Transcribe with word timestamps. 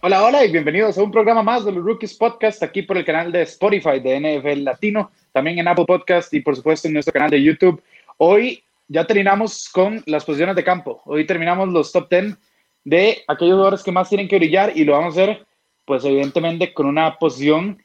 Hola, 0.00 0.24
hola 0.24 0.44
y 0.44 0.50
bienvenidos 0.50 0.98
a 0.98 1.02
un 1.02 1.10
programa 1.10 1.42
más 1.42 1.64
de 1.64 1.72
los 1.72 1.84
Rookies 1.84 2.14
Podcast 2.14 2.62
aquí 2.62 2.82
por 2.82 2.96
el 2.96 3.04
canal 3.04 3.30
de 3.30 3.42
Spotify 3.42 4.00
de 4.00 4.18
NFL 4.20 4.64
Latino, 4.64 5.10
también 5.32 5.58
en 5.58 5.68
Apple 5.68 5.84
Podcast 5.86 6.34
y 6.34 6.40
por 6.40 6.56
supuesto 6.56 6.88
en 6.88 6.94
nuestro 6.94 7.12
canal 7.12 7.30
de 7.30 7.42
YouTube. 7.42 7.82
Hoy 8.16 8.64
ya 8.88 9.06
terminamos 9.06 9.68
con 9.68 10.02
las 10.06 10.24
posiciones 10.24 10.56
de 10.56 10.64
campo. 10.64 11.02
Hoy 11.04 11.26
terminamos 11.26 11.68
los 11.68 11.92
top 11.92 12.08
10 12.10 12.36
de 12.84 13.22
aquellos 13.26 13.54
jugadores 13.54 13.82
que 13.82 13.92
más 13.92 14.08
tienen 14.08 14.28
que 14.28 14.36
brillar 14.36 14.72
y 14.76 14.84
lo 14.84 14.92
vamos 14.92 15.16
a 15.16 15.22
hacer 15.22 15.46
pues 15.84 16.04
evidentemente 16.04 16.72
con 16.72 16.86
una 16.86 17.18
posición 17.18 17.82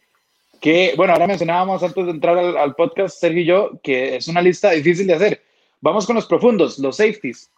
que, 0.62 0.94
bueno, 0.98 1.14
ahora 1.14 1.28
mencionábamos 1.28 1.84
antes 1.84 2.06
de 2.06 2.12
entrar 2.12 2.38
al, 2.38 2.76
podcast, 2.76 3.20
Sergio 3.20 3.42
y 3.42 3.46
yo, 3.46 3.72
que 3.82 4.18
es 4.18 4.28
una 4.28 4.42
lista 4.42 4.72
difícil 4.72 5.08
de 5.08 5.14
hacer. 5.14 5.44
Vamos 5.82 6.06
con 6.06 6.16
los 6.16 6.26
profundos, 6.26 6.80
los 6.80 6.98
safeties. 6.98 7.50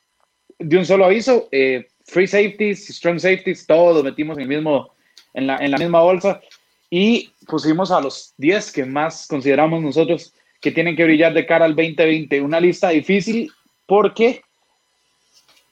De 0.60 0.78
un 0.78 0.86
solo 0.86 1.06
aviso, 1.06 1.48
eh, 1.52 1.88
free 2.06 2.28
safeties, 2.28 2.88
strong 2.88 3.20
safeties, 3.20 3.66
todos 3.66 4.04
metimos 4.04 4.38
en, 4.38 4.44
el 4.44 4.50
mismo, 4.50 4.94
en, 5.34 5.48
la, 5.48 5.58
en 5.58 5.72
la 5.72 5.78
misma 5.78 6.02
bolsa 6.02 6.42
y 6.90 7.32
pusimos 7.48 7.90
a 7.90 8.02
los 8.02 8.34
10 8.38 8.72
que 8.72 8.86
más 8.86 9.26
consideramos 9.28 9.82
nosotros 9.82 10.34
que 10.62 10.72
tienen 10.72 10.96
que 10.96 11.04
brillar 11.04 11.34
de 11.34 11.46
cara 11.46 11.66
al 11.66 11.76
2020. 11.76 12.40
Una 12.42 12.60
lista 12.60 12.90
difícil 12.90 13.52
porque, 13.86 14.42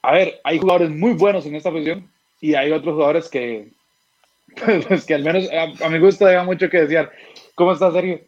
a 0.02 0.12
ver, 0.12 0.42
hay 0.44 0.58
jugadores 0.58 0.90
muy 0.90 1.14
buenos 1.14 1.46
en 1.46 1.56
esta 1.56 1.72
posición 1.72 2.12
y 2.42 2.56
hay 2.56 2.72
otros 2.72 2.96
jugadores 2.96 3.30
que, 3.30 3.70
pues, 4.88 5.06
que 5.06 5.14
al 5.14 5.24
menos 5.24 5.48
a, 5.52 5.86
a 5.86 5.90
mi 5.90 6.00
gusto 6.00 6.26
dejan 6.26 6.46
mucho 6.46 6.70
que 6.70 6.82
desear. 6.82 7.12
¿Cómo 7.56 7.72
estás, 7.72 7.94
Sergio? 7.94 8.20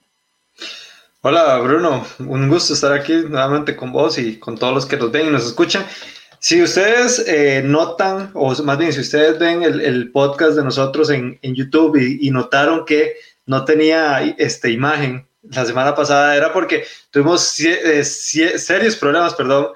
Hola, 1.21 1.59
Bruno. 1.59 2.05
Un 2.19 2.49
gusto 2.49 2.73
estar 2.73 2.93
aquí 2.93 3.13
nuevamente 3.13 3.75
con 3.75 3.91
vos 3.91 4.17
y 4.17 4.37
con 4.39 4.57
todos 4.57 4.73
los 4.73 4.85
que 4.85 4.97
nos 4.97 5.11
ven 5.11 5.27
y 5.27 5.29
nos 5.31 5.45
escuchan. 5.45 5.85
Si 6.39 6.59
ustedes 6.63 7.23
eh, 7.27 7.61
notan, 7.63 8.31
o 8.33 8.51
más 8.63 8.77
bien 8.79 8.91
si 8.91 9.01
ustedes 9.01 9.37
ven 9.37 9.61
el, 9.61 10.11
podcast 10.11 10.55
de 10.55 10.63
nosotros 10.63 11.11
en, 11.11 11.37
YouTube 11.43 11.97
y, 11.97 12.31
notaron 12.31 12.85
que 12.85 13.13
no 13.45 13.63
tenía 13.65 14.21
este, 14.39 14.71
imagen 14.71 15.27
la 15.43 15.65
semana 15.65 15.95
pasada, 15.95 16.35
era 16.35 16.53
porque 16.53 16.85
tuvimos 17.09 17.59
eh, 17.59 18.03
serios 18.03 18.95
problemas, 18.95 19.33
perdón, 19.33 19.69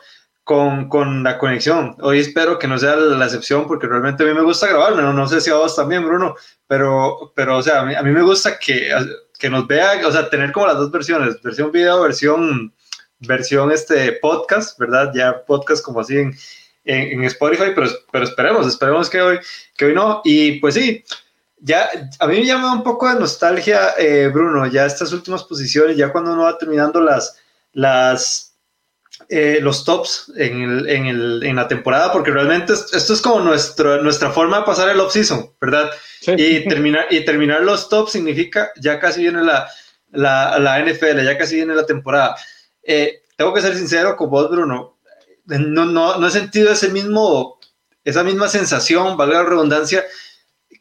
con, 0.44 0.90
con, 0.90 1.24
la 1.24 1.38
conexión. 1.38 1.96
Hoy 2.02 2.20
espero 2.20 2.60
que 2.60 2.68
no 2.68 2.78
sea 2.78 2.96
la 2.96 3.26
excepción 3.26 3.68
porque 3.68 3.88
realmente 3.88 4.24
a 4.24 4.28
mí 4.28 4.34
me 4.34 4.44
gusta 4.44 4.68
grabarme, 4.68 5.02
no, 5.02 5.12
no 5.12 5.28
sé 5.28 5.42
si 5.42 5.50
a 5.50 5.56
vos 5.56 5.76
también, 5.76 6.06
Bruno, 6.06 6.36
pero, 6.68 7.32
pero 7.36 7.58
o 7.58 7.64
sea, 7.64 7.82
a 7.82 7.86
mí, 7.86 7.96
a 7.96 8.04
mí 8.04 8.12
me 8.12 8.22
gusta 8.22 8.60
que, 8.60 8.92
que 9.40 9.50
nos 9.50 9.66
vea, 9.68 10.08
o 10.08 10.12
sea, 10.12 10.30
tener 10.30 10.52
como 10.52 10.68
las 10.68 10.78
dos 10.78 10.92
versiones, 10.92 11.42
versión 11.42 11.72
video, 11.72 12.02
versión 12.02 12.72
versión 13.20 13.72
este 13.72 14.14
podcast, 14.14 14.78
¿verdad? 14.80 15.12
Ya 15.14 15.44
podcast 15.46 15.84
como 15.84 16.02
así 16.02 16.18
en, 16.18 16.36
en, 16.86 17.24
Spotify, 17.26 17.72
pero, 17.74 17.88
pero 18.12 18.26
esperemos, 18.26 18.68
esperemos 18.68 19.10
que 19.10 19.22
hoy, 19.22 19.40
que 19.78 19.86
hoy 19.86 19.94
no. 19.94 20.22
Y 20.24 20.60
pues 20.60 20.76
sí, 20.76 21.04
ya 21.58 21.89
a 22.20 22.28
mí 22.28 22.39
me 22.39 22.45
llama 22.45 22.73
un 22.73 22.84
poco 22.84 23.08
de 23.09 23.20
nostalgia, 23.20 23.94
eh, 23.98 24.30
Bruno, 24.34 24.67
ya 24.67 24.86
estas 24.86 25.14
últimas 25.14 25.44
posiciones, 25.44 25.97
ya 25.97 26.12
cuando 26.12 26.34
uno 26.34 26.44
va 26.44 26.58
terminando 26.58 27.00
las, 27.02 27.38
las, 27.73 28.56
eh, 29.30 29.59
los 29.62 29.84
tops 29.86 30.31
en, 30.36 30.62
el, 30.62 30.89
en, 30.89 31.06
el, 31.06 31.44
en, 31.44 31.56
la 31.56 31.67
temporada, 31.67 32.12
porque 32.12 32.31
realmente 32.31 32.73
esto 32.73 33.14
es 33.14 33.22
como 33.22 33.39
nuestro, 33.39 34.02
nuestra 34.03 34.31
forma 34.31 34.59
de 34.59 34.66
pasar 34.66 34.89
el 34.89 35.00
off-season, 35.00 35.52
¿verdad? 35.62 35.89
Y, 36.28 36.67
terminar, 36.67 37.06
y 37.09 37.23
terminar 37.23 37.62
los 37.62 37.88
tops 37.88 38.12
significa 38.12 38.72
ya 38.80 39.00
casi 39.00 39.22
viene 39.22 39.44
la, 39.44 39.69
la, 40.12 40.59
la 40.59 40.80
NFL, 40.84 41.24
ya 41.24 41.38
casi 41.38 41.56
viene 41.56 41.75
la 41.75 41.85
temporada. 41.85 42.35
Eh, 42.84 43.24
tengo 43.35 43.53
que 43.53 43.62
ser 43.62 43.75
sincero 43.75 44.16
con 44.16 44.30
vos, 44.30 44.50
Bruno. 44.50 44.97
No, 45.46 45.85
no, 45.85 46.18
no 46.18 46.28
he 46.28 46.31
sentido 46.31 46.72
ese 46.72 46.90
mismo, 46.90 47.59
esa 48.03 48.24
misma 48.24 48.47
sensación, 48.47 49.18
valga 49.18 49.44
la 49.44 49.50
redundancia, 49.50 50.03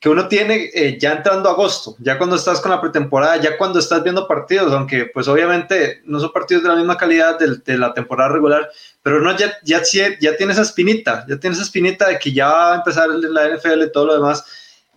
que 0.04 0.10
uno 0.10 0.28
tiene 0.28 0.68
eh, 0.74 0.98
ya 1.00 1.12
entrando 1.12 1.48
agosto, 1.48 1.96
ya 1.98 2.18
cuando 2.18 2.36
estás 2.36 2.60
con 2.60 2.70
la 2.70 2.78
pretemporada, 2.78 3.38
ya 3.38 3.56
cuando 3.56 3.78
estás 3.78 4.02
viendo 4.02 4.28
partidos, 4.28 4.70
aunque 4.70 5.06
pues 5.06 5.28
obviamente 5.28 6.02
no 6.04 6.20
son 6.20 6.30
partidos 6.30 6.62
de 6.62 6.68
la 6.68 6.76
misma 6.76 6.98
calidad 6.98 7.38
de, 7.38 7.78
la 7.78 7.94
temporada 7.94 8.28
regular, 8.28 8.70
pero 9.02 9.22
no, 9.22 9.34
ya, 9.34 9.56
ya, 9.62 9.80
ya 10.20 10.36
tiene 10.36 10.52
esa 10.52 10.60
espinita, 10.60 11.24
ya 11.26 11.38
tiene 11.38 11.54
esa 11.54 11.62
espinita 11.62 12.06
de 12.06 12.18
que 12.18 12.34
ya 12.34 12.48
va 12.48 12.74
a 12.74 12.76
empezar 12.76 13.08
la 13.08 13.48
NFL 13.48 13.82
y 13.82 13.92
todo 13.92 14.04
lo 14.04 14.14
demás. 14.16 14.44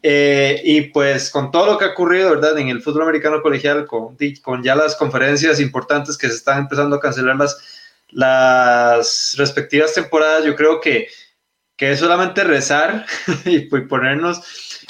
Eh, 0.04 0.60
y 0.66 0.82
pues 0.82 1.30
con 1.30 1.52
todo 1.52 1.68
lo 1.68 1.78
que 1.78 1.86
ha 1.86 1.92
ocurrido, 1.92 2.32
¿verdad? 2.32 2.58
En 2.58 2.68
el 2.68 2.82
fútbol 2.82 3.04
americano 3.04 3.42
colegial, 3.42 3.86
con, 3.86 4.18
con 4.44 4.62
ya 4.62 4.76
las 4.76 4.98
conferencias 4.98 5.62
importantes 5.62 6.18
que 6.18 6.28
se 6.28 6.36
están 6.36 6.60
empezando 6.60 6.98
a 6.98 7.00
cancelar 7.00 7.38
las, 7.38 7.58
las 8.10 9.36
respectivas 9.38 9.94
temporadas, 9.94 10.44
yo 10.44 10.54
creo 10.54 10.82
que, 10.82 11.08
que 11.78 11.92
es 11.92 12.00
solamente 12.00 12.44
rezar 12.44 13.06
y, 13.46 13.60
ponernos, 13.62 14.42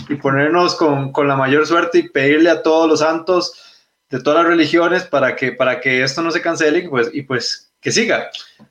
y 0.10 0.16
ponernos 0.16 0.76
con, 0.76 1.12
con, 1.12 1.28
la 1.28 1.36
mayor 1.36 1.68
suerte 1.68 2.00
y 2.00 2.10
pedirle 2.10 2.50
a 2.50 2.64
todos 2.64 2.90
los 2.90 3.02
santos 3.02 3.54
de 4.10 4.22
todas 4.22 4.40
las 4.40 4.48
religiones 4.48 5.04
para 5.04 5.36
que, 5.36 5.52
para 5.52 5.82
que 5.82 6.02
esto 6.02 6.22
no 6.22 6.32
se 6.32 6.42
cancele 6.42 6.80
y 6.80 6.88
pues, 6.88 7.10
y 7.14 7.22
pues 7.24 7.72
que 7.82 7.92
siga. 7.92 8.30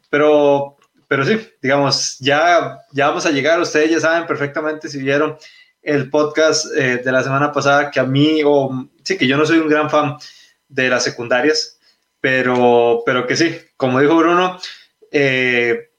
Pero, 0.09 0.77
pero 1.09 1.25
sí, 1.25 1.39
digamos, 1.61 2.19
ya, 2.19 2.79
ya 2.93 3.09
vamos 3.09 3.27
a 3.27 3.31
llegar, 3.31 3.61
ustedes 3.61 3.91
ya 3.91 4.01
saben 4.01 4.27
perfectamente 4.27 4.89
si 4.89 4.99
vieron 4.99 5.37
el 5.83 6.11
podcast 6.11 6.67
eh, 6.75 6.99
de 7.05 7.13
la 7.13 7.23
semana 7.23 7.53
pasada, 7.53 7.91
que 7.91 8.01
a 8.01 8.05
mí, 8.05 8.41
o 8.45 8.89
sí, 9.05 9.17
que 9.17 9.27
yo 9.27 9.37
no 9.37 9.47
soy 9.47 9.59
un 9.59 9.69
gran 9.69 9.89
fan 9.89 10.17
de 10.69 10.89
las 10.89 11.05
secundarias, 11.05 11.79
pero, 12.21 13.03
pero 13.07 13.27
que 13.27 13.37
sí, 13.37 13.57
como 13.77 14.01
dijo 14.01 14.17
Bruno, 14.17 14.59
eh, 15.13 15.91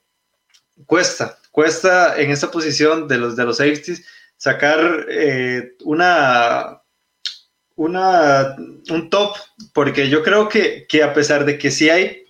cuesta, 0.84 1.38
cuesta 1.58 2.16
en 2.20 2.30
esta 2.30 2.52
posición 2.52 3.08
de 3.08 3.18
los, 3.18 3.34
de 3.34 3.44
los 3.44 3.56
safeties 3.56 4.04
sacar 4.36 5.06
eh, 5.10 5.72
una, 5.82 6.80
una, 7.74 8.54
un 8.90 9.10
top, 9.10 9.34
porque 9.72 10.08
yo 10.08 10.22
creo 10.22 10.48
que, 10.48 10.86
que 10.88 11.02
a 11.02 11.12
pesar 11.12 11.44
de 11.44 11.58
que 11.58 11.72
sí 11.72 11.90
hay 11.90 12.22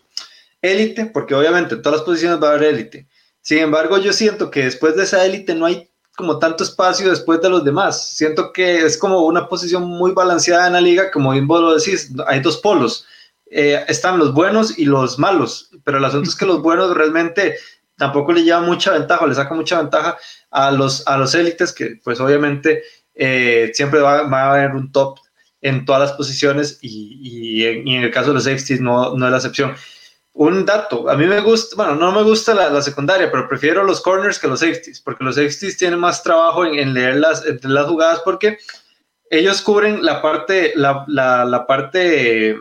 élite, 0.63 1.05
porque 1.05 1.35
obviamente 1.35 1.75
en 1.75 1.83
todas 1.83 1.99
las 1.99 2.07
posiciones 2.07 2.43
va 2.43 2.49
a 2.49 2.55
haber 2.55 2.73
élite, 2.73 3.07
sin 3.43 3.59
embargo 3.59 3.99
yo 3.99 4.15
siento 4.15 4.51
que 4.51 4.65
después 4.65 4.97
de 4.97 5.03
esa 5.03 5.23
élite 5.27 5.55
no 5.55 5.67
hay 5.67 5.91
como 6.17 6.39
tanto 6.39 6.65
espacio 6.65 7.11
después 7.11 7.43
de 7.43 7.51
los 7.51 7.63
demás. 7.63 8.09
Siento 8.17 8.51
que 8.51 8.79
es 8.79 8.97
como 8.97 9.27
una 9.27 9.47
posición 9.47 9.85
muy 9.85 10.13
balanceada 10.13 10.69
en 10.69 10.73
la 10.73 10.81
liga, 10.81 11.11
como 11.11 11.33
bien 11.33 11.47
vos 11.47 11.61
lo 11.61 11.75
decís, 11.75 12.11
hay 12.27 12.41
dos 12.41 12.57
polos. 12.57 13.05
Eh, 13.51 13.85
están 13.89 14.19
los 14.19 14.33
buenos 14.33 14.79
y 14.79 14.87
los 14.87 15.19
malos, 15.19 15.71
pero 15.85 15.99
el 15.99 16.05
asunto 16.07 16.31
es 16.31 16.37
que 16.37 16.47
los 16.47 16.63
buenos 16.63 16.95
realmente 16.95 17.57
tampoco 17.99 18.33
le 18.33 18.45
llevan 18.45 18.65
mucha 18.65 18.93
ventaja, 18.93 19.27
le 19.27 19.35
saca 19.35 19.55
mucha 19.55 19.81
ventaja 19.83 20.17
a 20.51 20.71
los, 20.71 21.07
a 21.07 21.19
los 21.19 21.35
élites, 21.35 21.73
que 21.73 22.01
pues 22.03 22.21
obviamente 22.21 22.83
eh, 23.15 23.71
siempre 23.75 24.01
va, 24.01 24.21
a 24.21 24.51
haber 24.53 24.75
un 24.75 24.91
top 24.93 25.19
en 25.61 25.85
todas 25.85 26.01
las 26.01 26.13
posiciones 26.13 26.79
y, 26.81 27.65
en, 27.65 27.89
el 27.89 28.11
caso 28.11 28.29
de 28.29 28.35
los 28.35 28.45
safeties 28.45 28.81
no, 28.81 29.17
no 29.17 29.27
es 29.27 29.31
la 29.31 29.39
excepción 29.39 29.75
un 30.39 30.65
dato, 30.65 31.11
a 31.11 31.17
mí 31.17 31.27
me 31.27 31.41
gusta, 31.41 31.75
bueno, 31.75 31.97
no 31.97 32.13
me 32.13 32.23
gusta 32.23 32.55
la, 32.55 32.81
secundaria, 32.81 33.29
pero 33.29 33.49
prefiero 33.49 33.83
los 33.83 34.01
corners 34.01 34.39
que 34.39 34.47
los 34.47 34.61
safeties, 34.61 35.01
porque 35.01 35.25
los 35.25 35.35
safeties 35.35 35.77
tienen 35.77 35.99
más 35.99 36.23
trabajo 36.23 36.65
en, 36.65 36.95
leer 36.95 37.17
las, 37.17 37.45
las 37.65 37.87
jugadas, 37.87 38.21
porque 38.25 38.57
ellos 39.31 39.61
cubren 39.63 40.05
la 40.05 40.23
parte, 40.23 40.75
la, 40.77 41.65
parte 41.67 42.57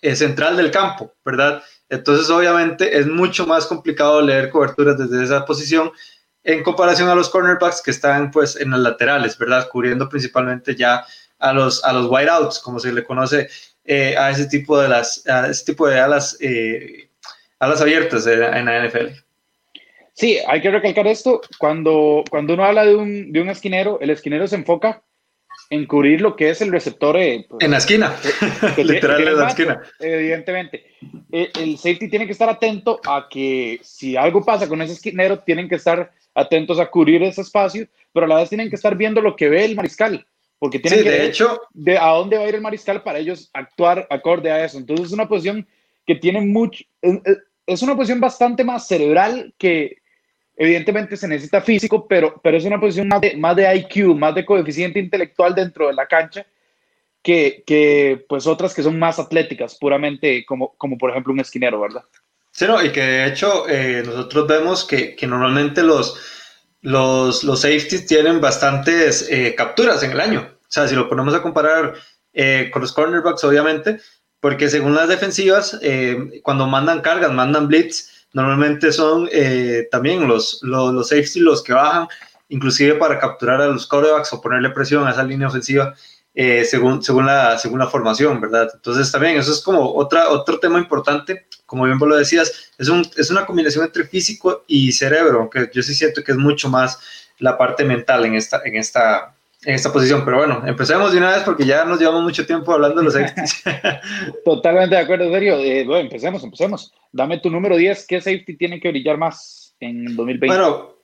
eh, 0.00 0.14
central 0.14 0.56
del 0.56 0.70
campo, 0.70 1.12
¿verdad? 1.24 1.60
Entonces, 1.90 2.28
obviamente, 2.30 2.98
es 2.98 3.06
mucho 3.06 3.46
más 3.46 3.66
complicado 3.66 4.20
leer 4.20 4.50
coberturas 4.50 4.98
desde 4.98 5.24
esa 5.24 5.44
posición 5.44 5.90
en 6.44 6.62
comparación 6.62 7.08
a 7.08 7.14
los 7.14 7.28
cornerbacks 7.28 7.82
que 7.82 7.90
están, 7.90 8.30
pues, 8.30 8.56
en 8.56 8.70
las 8.70 8.80
laterales, 8.80 9.36
¿verdad? 9.38 9.68
Cubriendo 9.70 10.08
principalmente 10.08 10.74
ya 10.74 11.04
a 11.38 11.52
los, 11.52 11.84
a 11.84 11.92
los 11.92 12.10
wideouts, 12.10 12.58
como 12.58 12.78
se 12.78 12.92
le 12.92 13.04
conoce 13.04 13.48
eh, 13.84 14.16
a 14.16 14.30
ese 14.30 14.46
tipo 14.46 14.78
de 14.78 14.88
las, 14.88 15.26
a 15.26 15.48
ese 15.48 15.64
tipo 15.64 15.88
de 15.88 15.98
alas 15.98 16.36
eh, 16.40 17.08
alas 17.58 17.80
abiertas 17.80 18.26
en 18.26 18.64
la 18.66 18.86
NFL. 18.86 19.08
Sí, 20.12 20.38
hay 20.46 20.60
que 20.60 20.70
recalcar 20.70 21.06
esto. 21.06 21.40
Cuando, 21.58 22.24
cuando 22.28 22.54
uno 22.54 22.64
habla 22.64 22.84
de 22.84 22.96
un, 22.96 23.32
de 23.32 23.40
un 23.40 23.48
esquinero, 23.48 23.98
el 24.00 24.10
esquinero 24.10 24.46
se 24.46 24.56
enfoca 24.56 25.02
en 25.70 25.86
cubrir 25.86 26.20
lo 26.20 26.34
que 26.34 26.50
es 26.50 26.60
el 26.60 26.72
receptor. 26.72 27.16
Eh, 27.16 27.46
pues, 27.48 27.64
en 27.64 27.70
la 27.70 27.78
esquina, 27.78 28.16
literal 28.76 29.28
en 29.28 29.38
la 29.38 29.48
esquina. 29.48 29.82
Evidentemente. 29.98 30.84
Eh, 31.30 31.50
el 31.60 31.76
safety 31.76 32.08
tiene 32.08 32.26
que 32.26 32.32
estar 32.32 32.48
atento 32.48 33.00
a 33.06 33.28
que 33.28 33.80
si 33.82 34.16
algo 34.16 34.44
pasa 34.44 34.68
con 34.68 34.80
ese 34.82 34.94
esquinero, 34.94 35.40
tienen 35.40 35.68
que 35.68 35.76
estar 35.76 36.10
atentos 36.34 36.78
a 36.78 36.90
cubrir 36.90 37.22
ese 37.22 37.42
espacio, 37.42 37.86
pero 38.12 38.26
a 38.26 38.28
la 38.28 38.36
vez 38.36 38.48
tienen 38.48 38.70
que 38.70 38.76
estar 38.76 38.96
viendo 38.96 39.20
lo 39.20 39.36
que 39.36 39.48
ve 39.48 39.64
el 39.64 39.76
mariscal, 39.76 40.26
porque 40.58 40.78
tienen 40.78 41.02
que 41.02 41.10
de 41.10 41.26
hecho, 41.26 41.60
de 41.72 41.98
a 41.98 42.08
dónde 42.08 42.38
va 42.38 42.44
a 42.44 42.48
ir 42.48 42.54
el 42.54 42.60
mariscal 42.60 43.02
para 43.02 43.18
ellos 43.18 43.50
actuar 43.52 44.06
acorde 44.10 44.50
a 44.50 44.64
eso. 44.64 44.78
Entonces 44.78 45.06
es 45.06 45.12
una 45.12 45.28
posición 45.28 45.66
que 46.06 46.14
tiene 46.14 46.40
mucho, 46.40 46.84
es 47.66 47.82
una 47.82 47.94
posición 47.94 48.20
bastante 48.20 48.64
más 48.64 48.86
cerebral 48.86 49.52
que, 49.58 49.98
evidentemente 50.58 51.16
se 51.16 51.28
necesita 51.28 51.60
físico, 51.60 52.06
pero, 52.08 52.40
pero 52.42 52.56
es 52.56 52.64
una 52.64 52.80
posición 52.80 53.06
más 53.06 53.20
de, 53.20 53.36
más 53.36 53.54
de 53.54 53.76
IQ, 53.76 54.14
más 54.16 54.34
de 54.34 54.44
coeficiente 54.44 54.98
intelectual 54.98 55.54
dentro 55.54 55.86
de 55.86 55.94
la 55.94 56.06
cancha 56.06 56.44
que, 57.22 57.62
que 57.64 58.24
pues 58.28 58.46
otras 58.46 58.74
que 58.74 58.82
son 58.82 58.98
más 58.98 59.20
atléticas, 59.20 59.76
puramente 59.76 60.44
como, 60.44 60.74
como 60.76 60.98
por 60.98 61.10
ejemplo 61.10 61.32
un 61.32 61.40
esquinero, 61.40 61.80
¿verdad? 61.80 62.02
Sí, 62.50 62.66
no, 62.66 62.82
y 62.82 62.90
que 62.90 63.00
de 63.00 63.26
hecho 63.28 63.68
eh, 63.68 64.02
nosotros 64.04 64.48
vemos 64.48 64.84
que, 64.84 65.14
que 65.14 65.28
normalmente 65.28 65.82
los, 65.84 66.18
los, 66.80 67.44
los, 67.44 67.60
safeties 67.60 68.06
tienen 68.06 68.40
bastantes 68.40 69.28
eh, 69.30 69.54
capturas 69.56 70.02
en 70.02 70.10
el 70.10 70.20
año. 70.20 70.40
O 70.40 70.66
sea, 70.70 70.88
si 70.88 70.96
lo 70.96 71.08
ponemos 71.08 71.34
a 71.34 71.42
comparar 71.42 71.94
eh, 72.32 72.68
con 72.72 72.82
los 72.82 72.92
cornerbacks, 72.92 73.44
obviamente, 73.44 74.00
porque 74.40 74.68
según 74.68 74.94
las 74.94 75.08
defensivas, 75.08 75.80
cuando 76.42 76.66
mandan 76.68 77.00
cargas, 77.00 77.32
mandan 77.32 77.66
blitz, 77.66 78.17
normalmente 78.32 78.92
son 78.92 79.28
también 79.90 80.26
los, 80.28 80.60
los, 80.62 80.92
los 80.92 81.08
safeties 81.08 81.36
los 81.36 81.62
que 81.62 81.72
bajan, 81.72 82.08
inclusive 82.48 82.94
para 82.94 83.18
capturar 83.18 83.60
a 83.60 83.68
los 83.68 83.86
quarterbacks 83.86 84.32
o 84.32 84.40
ponerle 84.40 84.70
presión 84.70 85.06
a 85.06 85.10
esa 85.10 85.22
línea 85.22 85.48
ofensiva. 85.48 85.94
Eh, 86.40 86.64
según, 86.64 87.02
según, 87.02 87.26
la, 87.26 87.58
según 87.58 87.80
la 87.80 87.88
formación, 87.88 88.40
¿verdad? 88.40 88.68
Entonces 88.72 89.10
también 89.10 89.36
eso 89.36 89.50
es 89.50 89.60
como 89.60 89.92
otra, 89.96 90.28
otro 90.28 90.60
tema 90.60 90.78
importante, 90.78 91.48
como 91.66 91.84
bien 91.84 91.98
vos 91.98 92.08
lo 92.08 92.16
decías, 92.16 92.70
es, 92.78 92.88
un, 92.88 93.04
es 93.16 93.28
una 93.30 93.44
combinación 93.44 93.84
entre 93.84 94.04
físico 94.04 94.62
y 94.68 94.92
cerebro, 94.92 95.40
aunque 95.40 95.68
yo 95.74 95.82
sí 95.82 95.94
siento 95.94 96.22
que 96.22 96.30
es 96.30 96.38
mucho 96.38 96.68
más 96.68 97.00
la 97.38 97.58
parte 97.58 97.84
mental 97.84 98.24
en 98.24 98.36
esta, 98.36 98.62
en 98.64 98.76
esta, 98.76 99.34
en 99.64 99.74
esta 99.74 99.92
posición. 99.92 100.24
Pero 100.24 100.38
bueno, 100.38 100.62
empecemos 100.66 101.12
de 101.12 101.18
una 101.18 101.30
vez 101.30 101.42
porque 101.42 101.64
ya 101.64 101.84
nos 101.84 101.98
llevamos 101.98 102.22
mucho 102.22 102.46
tiempo 102.46 102.72
hablando 102.72 103.00
de 103.00 103.04
los 103.04 103.14
safeties. 103.14 103.62
Totalmente 104.44 104.94
de 104.94 105.02
acuerdo, 105.02 105.30
serio. 105.30 105.58
Eh, 105.58 105.84
bueno, 105.84 106.02
empecemos, 106.02 106.42
empecemos. 106.44 106.92
Dame 107.12 107.38
tu 107.38 107.50
número 107.50 107.76
10. 107.76 108.06
¿Qué 108.06 108.20
safety 108.20 108.56
tiene 108.56 108.80
que 108.80 108.90
brillar 108.90 109.18
más 109.18 109.74
en 109.80 110.16
2020? 110.16 110.46
Bueno. 110.46 110.94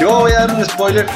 Yo 0.00 0.18
voy 0.18 0.32
a 0.32 0.46
dar 0.46 0.56
un 0.56 0.64
spoiler. 0.64 1.06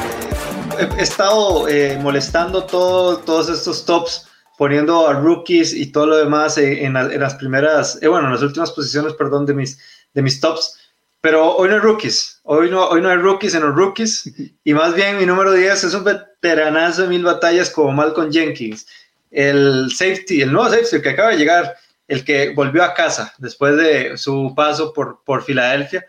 He, 0.79 1.03
estado 1.03 1.69
eh, 1.69 1.99
molestando 2.01 2.65
todo, 2.65 3.19
todos 3.19 3.49
estos 3.49 3.85
tops, 3.85 4.27
poniendo 4.59 5.07
a 5.09 5.15
rookies 5.15 5.73
y 5.73 5.87
todo 5.93 6.07
lo 6.07 6.17
demás 6.17 6.59
en, 6.59 6.93
las 6.95 7.35
primeras, 7.35 7.99
eh, 8.03 8.09
bueno, 8.09 8.27
en 8.27 8.33
las 8.33 8.43
últimas 8.43 8.71
posiciones, 8.73 9.15
perdón, 9.15 9.47
de 9.47 9.55
mis, 9.55 9.79
de 10.15 10.23
mis 10.23 10.41
tops. 10.41 10.79
Pero 11.21 11.57
hoy 11.57 11.69
no 11.69 11.75
hay 11.75 11.81
rookies. 11.81 12.41
Hoy 12.45 12.71
no, 12.71 12.87
hoy 12.89 13.01
no 13.01 13.09
hay 13.09 13.17
rookies 13.17 13.55
en 13.55 13.63
los 13.63 13.75
rookies. 13.75 14.31
Y 14.65 14.75
más 14.75 14.95
bien 14.95 15.19
mi 15.19 15.27
número 15.27 15.53
10 15.53 15.85
es 15.85 15.95
un 15.95 16.05
veteranazo 16.05 17.03
de 17.03 17.09
mil 17.09 17.25
batallas 17.25 17.71
como 17.71 17.93
Malcolm 17.93 18.31
Jenkins. 18.31 18.87
El 19.31 19.91
safety, 19.91 20.43
el 20.43 20.53
nuevo 20.53 20.71
safety 20.71 21.03
que 21.03 21.11
acaba 21.11 21.31
de 21.31 21.39
llegar, 21.39 21.77
el 22.07 22.25
que 22.25 22.51
volvió 22.51 22.85
a 22.85 22.95
casa 22.95 23.35
después 23.39 23.77
de 23.77 24.17
su 24.17 24.53
paso 24.55 24.93
por, 24.93 25.23
por 25.25 25.43
Filadelfia 25.43 26.07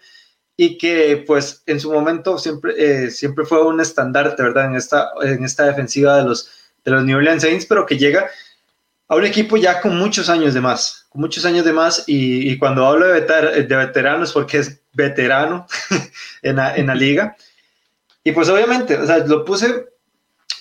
y 0.57 0.79
que 0.79 1.23
pues 1.25 1.61
en 1.67 1.79
su 1.79 1.93
momento 1.93 2.39
siempre, 2.39 2.73
eh, 2.77 3.11
siempre 3.11 3.45
fue 3.45 3.63
un 3.63 3.79
estandarte, 3.79 4.41
¿verdad? 4.41 4.65
En 4.65 4.75
esta, 4.75 5.11
en 5.21 5.45
esta 5.45 5.65
defensiva 5.65 6.17
de 6.17 6.23
los, 6.23 6.49
de 6.83 6.91
los 6.91 7.05
New 7.05 7.17
Orleans 7.17 7.43
Saints, 7.43 7.67
pero 7.67 7.85
que 7.85 7.97
llega 7.97 8.27
a 9.07 9.15
un 9.15 9.23
equipo 9.23 9.55
ya 9.55 9.79
con 9.79 9.95
muchos 9.97 10.29
años 10.29 10.55
de 10.55 10.61
más, 10.61 11.05
con 11.09 11.21
muchos 11.21 11.45
años 11.45 11.63
de 11.63 11.73
más, 11.73 12.03
y, 12.07 12.57
cuando 12.57 12.85
hablo 12.85 13.05
de, 13.05 13.13
veter, 13.21 13.67
de 13.67 13.75
veteranos, 13.75 14.33
porque 14.33 14.57
es 14.57 14.81
veterano 14.93 15.67
en, 16.41 16.57
la, 16.57 16.75
en 16.75 16.87
la 16.87 16.95
liga, 16.95 17.37
y 18.23 18.31
pues 18.31 18.49
obviamente, 18.49 18.97
o 18.97 19.05
sea, 19.05 19.19
lo 19.19 19.45
puse 19.45 19.85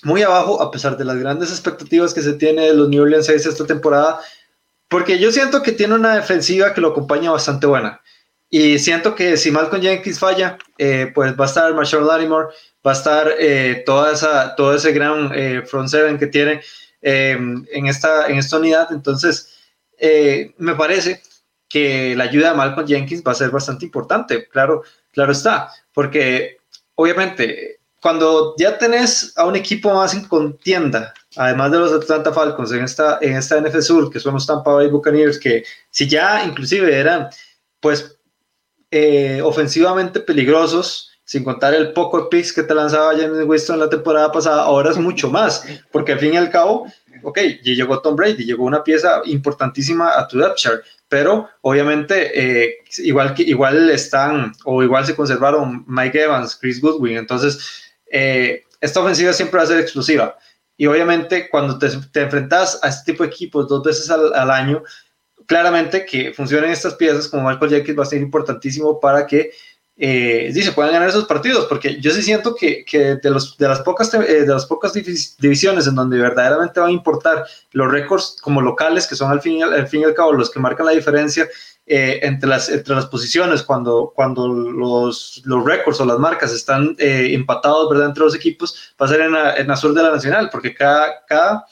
muy 0.02 0.22
abajo 0.22 0.62
a 0.62 0.70
pesar 0.70 0.96
de 0.96 1.04
las 1.04 1.16
grandes 1.16 1.50
expectativas 1.50 2.14
que 2.14 2.22
se 2.22 2.34
tiene 2.34 2.66
de 2.66 2.74
los 2.74 2.88
New 2.88 3.02
Orleans 3.02 3.26
Saints 3.26 3.46
esta 3.46 3.66
temporada, 3.66 4.20
porque 4.88 5.18
yo 5.18 5.32
siento 5.32 5.62
que 5.62 5.72
tiene 5.72 5.94
una 5.94 6.14
defensiva 6.14 6.72
que 6.74 6.80
lo 6.80 6.88
acompaña 6.88 7.32
bastante 7.32 7.66
buena. 7.66 8.02
Y 8.58 8.78
siento 8.78 9.14
que 9.14 9.36
si 9.36 9.50
Malcolm 9.50 9.82
Jenkins 9.82 10.18
falla, 10.18 10.56
eh, 10.78 11.12
pues 11.14 11.38
va 11.38 11.44
a 11.44 11.46
estar 11.46 11.74
Marshall 11.74 12.06
Lattimore, 12.06 12.48
va 12.86 12.92
a 12.92 12.94
estar 12.94 13.34
eh, 13.38 13.82
toda 13.84 14.12
esa, 14.12 14.56
todo 14.56 14.74
ese 14.74 14.92
gran 14.92 15.30
eh, 15.34 15.60
front 15.66 15.90
seven 15.90 16.16
que 16.16 16.26
tiene 16.26 16.62
en, 17.02 17.86
esta, 17.86 18.28
en 18.28 18.38
esta 18.38 18.56
unidad. 18.56 18.88
Entonces, 18.92 19.58
me 20.56 20.74
parece 20.74 21.20
que 21.68 22.16
la 22.16 22.24
ayuda 22.24 22.52
de 22.52 22.56
Malcolm 22.56 22.86
Jenkins 22.86 23.22
va 23.22 23.32
a 23.32 23.34
ser 23.34 23.50
bastante 23.50 23.84
importante. 23.84 24.48
Claro, 24.48 24.84
claro 25.12 25.32
está, 25.32 25.68
porque 25.92 26.56
obviamente 26.94 27.80
cuando 28.00 28.54
ya 28.56 28.78
tenés 28.78 29.34
a 29.36 29.44
un 29.44 29.56
equipo 29.56 29.92
más 29.92 30.14
en 30.14 30.24
contienda, 30.24 31.12
además 31.36 31.72
de 31.72 31.78
los 31.78 31.92
Atlanta 31.92 32.32
Falcons 32.32 32.72
en 32.72 32.84
esta, 32.84 33.18
en 33.20 33.36
esta 33.36 33.60
NFL 33.60 33.82
Sur, 33.82 34.10
que 34.10 34.18
son 34.18 34.32
los 34.32 34.46
Tampa 34.46 34.72
Bay 34.72 34.88
Buccaneers, 34.88 35.38
que 35.38 35.62
si 35.90 36.08
ya 36.08 36.42
inclusive 36.42 36.98
eran 36.98 37.28
pues 37.80 38.15
eh, 38.98 39.42
ofensivamente 39.42 40.20
peligrosos, 40.20 41.10
sin 41.22 41.44
contar 41.44 41.74
el 41.74 41.92
poco 41.92 42.30
picks 42.30 42.50
que 42.50 42.62
te 42.62 42.74
lanzaba 42.74 43.14
James 43.14 43.44
Winston 43.44 43.78
la 43.78 43.90
temporada 43.90 44.32
pasada, 44.32 44.62
ahora 44.62 44.90
es 44.90 44.96
mucho 44.96 45.28
más, 45.28 45.66
porque 45.92 46.12
al 46.12 46.18
fin 46.18 46.32
y 46.32 46.36
al 46.38 46.50
cabo, 46.50 46.86
ok, 47.22 47.38
ya 47.62 47.74
llegó 47.74 48.00
Tom 48.00 48.16
Brady, 48.16 48.44
llegó 48.44 48.64
una 48.64 48.82
pieza 48.82 49.20
importantísima 49.26 50.18
a 50.18 50.26
tu 50.26 50.38
depth 50.38 50.56
chart, 50.56 50.82
pero 51.08 51.46
obviamente 51.60 52.14
eh, 52.34 52.76
igual, 52.98 53.34
igual 53.36 53.90
están, 53.90 54.52
o 54.64 54.82
igual 54.82 55.04
se 55.04 55.14
conservaron 55.14 55.84
Mike 55.86 56.22
Evans, 56.22 56.56
Chris 56.56 56.80
Goodwin, 56.80 57.18
entonces 57.18 57.92
eh, 58.10 58.64
esta 58.80 59.00
ofensiva 59.00 59.34
siempre 59.34 59.58
va 59.58 59.64
a 59.64 59.66
ser 59.66 59.80
explosiva. 59.80 60.38
Y 60.78 60.86
obviamente 60.86 61.50
cuando 61.50 61.78
te, 61.78 61.88
te 62.12 62.22
enfrentas 62.22 62.78
a 62.82 62.88
este 62.88 63.12
tipo 63.12 63.24
de 63.24 63.28
equipos 63.28 63.68
dos 63.68 63.82
veces 63.82 64.10
al, 64.10 64.32
al 64.32 64.50
año, 64.50 64.82
claramente 65.46 66.04
que 66.04 66.32
funcionen 66.32 66.70
estas 66.70 66.94
piezas 66.94 67.28
como 67.28 67.48
Michael 67.48 67.70
Jenkins 67.70 67.98
va 67.98 68.02
a 68.02 68.06
ser 68.06 68.20
importantísimo 68.20 69.00
para 69.00 69.26
que 69.26 69.50
eh, 69.98 70.52
se 70.54 70.72
puedan 70.72 70.92
ganar 70.92 71.08
esos 71.08 71.24
partidos, 71.24 71.64
porque 71.66 71.98
yo 72.02 72.10
sí 72.10 72.20
siento 72.20 72.54
que, 72.54 72.84
que 72.84 73.16
de, 73.16 73.30
los, 73.30 73.56
de, 73.56 73.66
las 73.66 73.80
pocas, 73.80 74.12
eh, 74.12 74.18
de 74.18 74.46
las 74.46 74.66
pocas 74.66 74.92
divisiones 74.92 75.86
en 75.86 75.94
donde 75.94 76.18
verdaderamente 76.18 76.80
van 76.80 76.90
a 76.90 76.92
importar 76.92 77.46
los 77.72 77.90
récords 77.90 78.36
como 78.42 78.60
locales, 78.60 79.06
que 79.06 79.14
son 79.14 79.30
al 79.30 79.40
fin, 79.40 79.62
al 79.62 79.88
fin 79.88 80.02
y 80.02 80.04
al 80.04 80.12
cabo 80.12 80.34
los 80.34 80.50
que 80.50 80.60
marcan 80.60 80.84
la 80.84 80.92
diferencia 80.92 81.48
eh, 81.86 82.20
entre, 82.22 82.46
las, 82.46 82.68
entre 82.68 82.94
las 82.94 83.06
posiciones, 83.06 83.62
cuando, 83.62 84.12
cuando 84.14 84.46
los, 84.48 85.40
los 85.46 85.64
récords 85.64 85.98
o 86.00 86.04
las 86.04 86.18
marcas 86.18 86.52
están 86.52 86.94
empatados 86.98 87.88
¿verdad? 87.88 88.08
entre 88.08 88.24
los 88.24 88.34
equipos, 88.34 88.92
va 89.00 89.06
a 89.06 89.08
ser 89.08 89.22
en, 89.22 89.32
la, 89.32 89.56
en 89.56 89.70
azul 89.70 89.94
de 89.94 90.02
la 90.02 90.10
nacional, 90.10 90.50
porque 90.52 90.74
cada, 90.74 91.24
cada, 91.26 91.64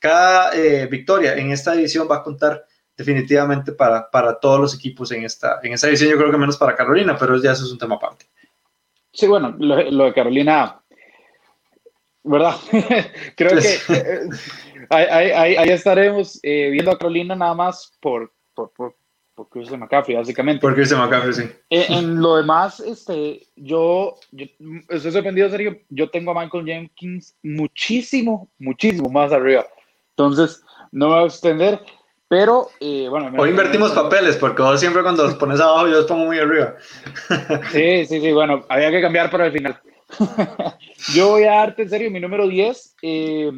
cada 0.00 0.50
victoria 0.90 1.36
en 1.36 1.52
esta 1.52 1.74
división 1.74 2.08
va 2.10 2.16
a 2.16 2.22
contar 2.24 2.66
definitivamente 2.96 3.72
para, 3.72 4.10
para 4.10 4.38
todos 4.38 4.60
los 4.60 4.74
equipos 4.74 5.10
en 5.12 5.24
esta, 5.24 5.60
en 5.62 5.72
esta 5.72 5.88
edición, 5.88 6.10
yo 6.10 6.18
creo 6.18 6.30
que 6.30 6.38
menos 6.38 6.56
para 6.56 6.76
Carolina, 6.76 7.16
pero 7.18 7.40
ya 7.40 7.52
eso 7.52 7.64
es 7.64 7.72
un 7.72 7.78
tema 7.78 7.96
aparte. 7.96 8.26
Sí, 9.12 9.26
bueno, 9.26 9.54
lo, 9.58 10.04
de 10.04 10.12
Carolina, 10.14 10.80
¿verdad? 12.22 12.56
creo 13.36 13.58
que 13.58 13.94
eh, 13.94 14.28
ahí, 14.88 15.06
ahí, 15.32 15.56
ahí, 15.56 15.68
estaremos 15.70 16.40
eh, 16.42 16.70
viendo 16.70 16.90
a 16.90 16.98
Carolina 16.98 17.34
nada 17.34 17.54
más 17.54 17.96
por, 18.00 18.32
por, 18.54 18.72
por, 18.72 18.96
por 19.34 19.48
Christian 19.48 19.80
McCaffrey, 19.80 20.16
básicamente. 20.16 20.60
Por 20.60 20.74
Christian 20.74 21.00
McCaffrey, 21.00 21.32
sí. 21.34 21.42
Eh, 21.70 21.86
en 21.88 22.20
lo 22.20 22.36
demás, 22.36 22.80
este, 22.80 23.46
yo, 23.56 24.16
yo 24.30 24.46
estoy 24.88 25.12
sorprendido, 25.12 25.50
serio, 25.50 25.78
yo 25.90 26.08
tengo 26.10 26.30
a 26.30 26.42
Michael 26.42 26.64
Jenkins 26.64 27.36
muchísimo, 27.42 28.50
muchísimo 28.58 29.10
más 29.10 29.32
arriba. 29.32 29.66
Entonces, 30.10 30.62
no 30.90 31.08
me 31.08 31.14
voy 31.14 31.24
a 31.24 31.26
extender. 31.26 31.80
Pero, 32.32 32.70
eh, 32.80 33.08
bueno. 33.10 33.30
Hoy 33.36 33.50
invertimos 33.50 33.90
papeles, 33.90 34.38
porque 34.38 34.62
vos 34.62 34.80
siempre 34.80 35.02
cuando 35.02 35.24
los 35.24 35.34
pones 35.34 35.60
abajo 35.60 35.86
yo 35.86 35.96
los 35.96 36.06
pongo 36.06 36.24
muy 36.24 36.38
arriba. 36.38 36.76
sí, 37.72 38.06
sí, 38.06 38.22
sí, 38.22 38.32
bueno, 38.32 38.64
había 38.70 38.90
que 38.90 39.02
cambiar 39.02 39.30
para 39.30 39.44
el 39.44 39.52
final. 39.52 39.78
yo 41.14 41.28
voy 41.28 41.44
a 41.44 41.56
darte 41.56 41.82
en 41.82 41.90
serio 41.90 42.10
mi 42.10 42.20
número 42.20 42.48
10. 42.48 42.96
Eh, 43.02 43.52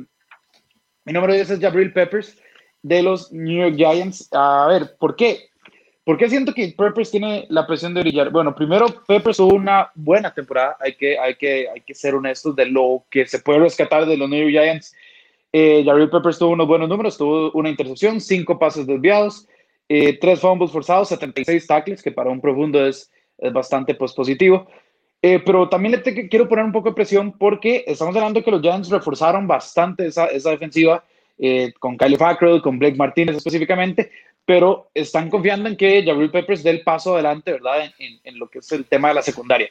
mi 1.04 1.12
número 1.12 1.34
10 1.34 1.50
es 1.50 1.60
Jabril 1.60 1.92
Peppers 1.92 2.36
de 2.82 3.04
los 3.04 3.30
New 3.30 3.56
York 3.56 3.76
Giants. 3.76 4.28
A 4.32 4.66
ver, 4.66 4.96
¿por 4.98 5.14
qué? 5.14 5.50
¿Por 6.02 6.18
qué 6.18 6.28
siento 6.28 6.52
que 6.52 6.74
Peppers 6.76 7.12
tiene 7.12 7.46
la 7.50 7.68
presión 7.68 7.94
de 7.94 8.00
brillar? 8.00 8.30
Bueno, 8.30 8.56
primero, 8.56 8.86
Peppers 9.06 9.36
tuvo 9.36 9.54
una 9.54 9.92
buena 9.94 10.34
temporada. 10.34 10.76
Hay 10.80 10.96
que, 10.96 11.16
hay, 11.16 11.36
que, 11.36 11.68
hay 11.72 11.80
que 11.82 11.94
ser 11.94 12.16
honestos 12.16 12.56
de 12.56 12.66
lo 12.66 13.04
que 13.08 13.24
se 13.24 13.38
puede 13.38 13.60
rescatar 13.60 14.04
de 14.04 14.16
los 14.16 14.28
New 14.28 14.50
York 14.50 14.64
Giants 14.64 14.96
eh, 15.56 16.08
Peppers 16.10 16.38
tuvo 16.38 16.50
unos 16.50 16.66
buenos 16.66 16.88
números, 16.88 17.16
tuvo 17.16 17.52
una 17.52 17.70
intercepción, 17.70 18.20
cinco 18.20 18.58
pases 18.58 18.88
desviados, 18.88 19.46
eh, 19.88 20.18
tres 20.18 20.40
fumbles 20.40 20.72
forzados, 20.72 21.10
76 21.10 21.66
tackles, 21.66 22.02
que 22.02 22.10
para 22.10 22.30
un 22.30 22.40
profundo 22.40 22.84
es, 22.84 23.10
bastante 23.52 23.94
pues, 23.94 24.12
positivo. 24.12 24.66
Eh, 25.22 25.40
pero 25.44 25.68
también 25.68 26.02
le 26.04 26.28
quiero 26.28 26.48
poner 26.48 26.64
un 26.64 26.72
poco 26.72 26.88
de 26.88 26.94
presión 26.96 27.32
porque 27.38 27.84
estamos 27.86 28.14
hablando 28.16 28.42
que 28.42 28.50
los 28.50 28.60
Giants 28.60 28.90
reforzaron 28.90 29.46
bastante 29.46 30.06
esa, 30.06 30.26
defensiva 30.26 31.04
eh, 31.38 31.72
con 31.78 31.96
Kyle 31.96 32.18
Fackrell, 32.18 32.60
con 32.60 32.78
Blake 32.78 32.96
Martínez 32.96 33.36
específicamente, 33.36 34.10
pero 34.44 34.90
están 34.92 35.30
confiando 35.30 35.68
en 35.68 35.76
que 35.76 36.04
Jabril 36.04 36.30
Peppers 36.30 36.62
dé 36.62 36.70
el 36.70 36.82
paso 36.82 37.14
adelante, 37.14 37.52
¿verdad? 37.52 37.90
En, 37.98 38.38
lo 38.38 38.48
que 38.48 38.58
es 38.58 38.70
el 38.72 38.84
tema 38.86 39.08
de 39.08 39.14
la 39.14 39.22
secundaria. 39.22 39.68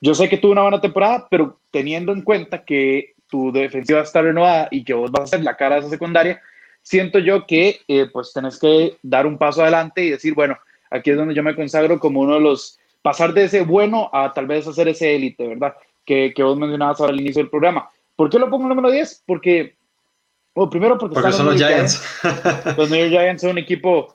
yo 0.00 0.14
sé 0.14 0.28
que 0.28 0.38
tuvo 0.38 0.52
una 0.52 0.62
buena 0.62 0.80
temporada, 0.80 1.26
pero 1.30 1.58
teniendo 1.70 2.12
en 2.12 2.22
cuenta 2.22 2.64
que 2.64 3.13
tu 3.34 3.50
defensiva 3.50 4.00
está 4.00 4.22
renovada 4.22 4.68
y 4.70 4.84
que 4.84 4.94
vos 4.94 5.10
vas 5.10 5.22
a 5.22 5.26
ser 5.26 5.42
la 5.42 5.56
cara 5.56 5.74
de 5.74 5.80
esa 5.80 5.90
secundaria, 5.90 6.40
siento 6.82 7.18
yo 7.18 7.48
que 7.48 7.80
eh, 7.88 8.06
pues 8.12 8.32
tenés 8.32 8.60
que 8.60 8.96
dar 9.02 9.26
un 9.26 9.38
paso 9.38 9.60
adelante 9.60 10.04
y 10.04 10.10
decir, 10.10 10.34
bueno, 10.34 10.56
aquí 10.88 11.10
es 11.10 11.16
donde 11.16 11.34
yo 11.34 11.42
me 11.42 11.56
consagro 11.56 11.98
como 11.98 12.20
uno 12.20 12.34
de 12.34 12.40
los, 12.42 12.78
pasar 13.02 13.34
de 13.34 13.46
ese 13.46 13.62
bueno 13.62 14.08
a 14.12 14.32
tal 14.32 14.46
vez 14.46 14.68
hacer 14.68 14.86
ese 14.86 15.16
élite, 15.16 15.48
¿verdad? 15.48 15.74
Que, 16.04 16.32
que 16.32 16.44
vos 16.44 16.56
mencionabas 16.56 17.00
al 17.00 17.20
inicio 17.20 17.42
del 17.42 17.50
programa. 17.50 17.88
¿Por 18.14 18.30
qué 18.30 18.38
lo 18.38 18.48
pongo 18.48 18.68
número 18.68 18.88
10? 18.88 19.24
Porque, 19.26 19.74
bueno, 20.54 20.70
primero 20.70 20.96
porque, 20.96 21.32
son 21.32 21.46
los 21.46 21.56
Giants. 21.56 22.00
Los 22.76 22.88
New 22.88 23.00
York 23.00 23.10
Giants 23.10 23.42
son 23.42 23.50
un 23.50 23.58
equipo, 23.58 24.14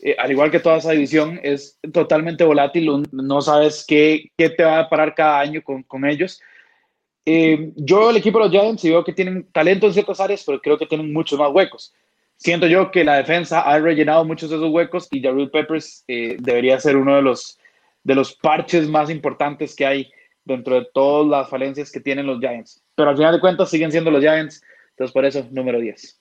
eh, 0.00 0.16
al 0.18 0.30
igual 0.30 0.50
que 0.50 0.60
toda 0.60 0.78
esa 0.78 0.92
división, 0.92 1.38
es 1.42 1.78
totalmente 1.92 2.42
volátil, 2.42 3.04
no 3.12 3.42
sabes 3.42 3.84
qué, 3.86 4.30
qué 4.38 4.48
te 4.48 4.64
va 4.64 4.78
a 4.78 4.88
parar 4.88 5.14
cada 5.14 5.40
año 5.40 5.62
con, 5.62 5.82
con 5.82 6.06
ellos. 6.06 6.40
Eh, 7.28 7.72
yo 7.74 8.10
el 8.10 8.16
equipo 8.16 8.38
de 8.38 8.44
los 8.44 8.52
Giants 8.52 8.84
y 8.84 8.90
veo 8.90 9.02
que 9.02 9.12
tienen 9.12 9.48
talento 9.50 9.86
en 9.86 9.92
ciertas 9.92 10.20
áreas, 10.20 10.44
pero 10.46 10.60
creo 10.60 10.78
que 10.78 10.86
tienen 10.86 11.12
muchos 11.12 11.36
más 11.36 11.50
huecos. 11.52 11.92
Siento 12.36 12.68
yo 12.68 12.90
que 12.92 13.02
la 13.02 13.16
defensa 13.16 13.62
ha 13.62 13.78
rellenado 13.80 14.24
muchos 14.24 14.48
de 14.48 14.56
esos 14.56 14.70
huecos 14.70 15.08
y 15.10 15.20
Jared 15.20 15.50
Peppers 15.50 16.04
eh, 16.06 16.36
debería 16.38 16.78
ser 16.78 16.96
uno 16.96 17.16
de 17.16 17.22
los, 17.22 17.58
de 18.04 18.14
los 18.14 18.34
parches 18.36 18.88
más 18.88 19.10
importantes 19.10 19.74
que 19.74 19.86
hay 19.86 20.12
dentro 20.44 20.76
de 20.76 20.86
todas 20.94 21.26
las 21.28 21.50
falencias 21.50 21.90
que 21.90 21.98
tienen 21.98 22.26
los 22.26 22.38
Giants. 22.38 22.80
Pero 22.94 23.10
al 23.10 23.16
final 23.16 23.34
de 23.34 23.40
cuentas 23.40 23.70
siguen 23.70 23.90
siendo 23.90 24.12
los 24.12 24.20
Giants, 24.20 24.62
entonces 24.90 25.12
por 25.12 25.24
eso 25.24 25.44
número 25.50 25.80
10. 25.80 26.20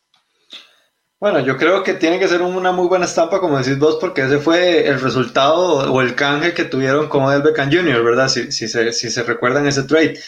Bueno, 1.20 1.40
yo 1.40 1.56
creo 1.58 1.84
que 1.84 1.94
tiene 1.94 2.18
que 2.18 2.28
ser 2.28 2.42
una 2.42 2.72
muy 2.72 2.88
buena 2.88 3.06
estampa, 3.06 3.40
como 3.40 3.58
decís 3.58 3.78
vos, 3.78 3.98
porque 4.02 4.24
ese 4.24 4.40
fue 4.40 4.88
el 4.88 5.00
resultado 5.00 5.94
o 5.94 6.02
el 6.02 6.16
canje 6.16 6.54
que 6.54 6.66
tuvieron 6.66 7.08
con 7.10 7.32
el 7.32 7.44
Beckham 7.44 7.72
Jr., 7.72 8.04
¿verdad? 8.04 8.28
Si, 8.28 8.52
si, 8.52 8.68
se, 8.68 8.92
si 8.92 9.10
se 9.10 9.24
recuerdan 9.24 9.68
ese 9.68 9.84
trade. 9.84 10.20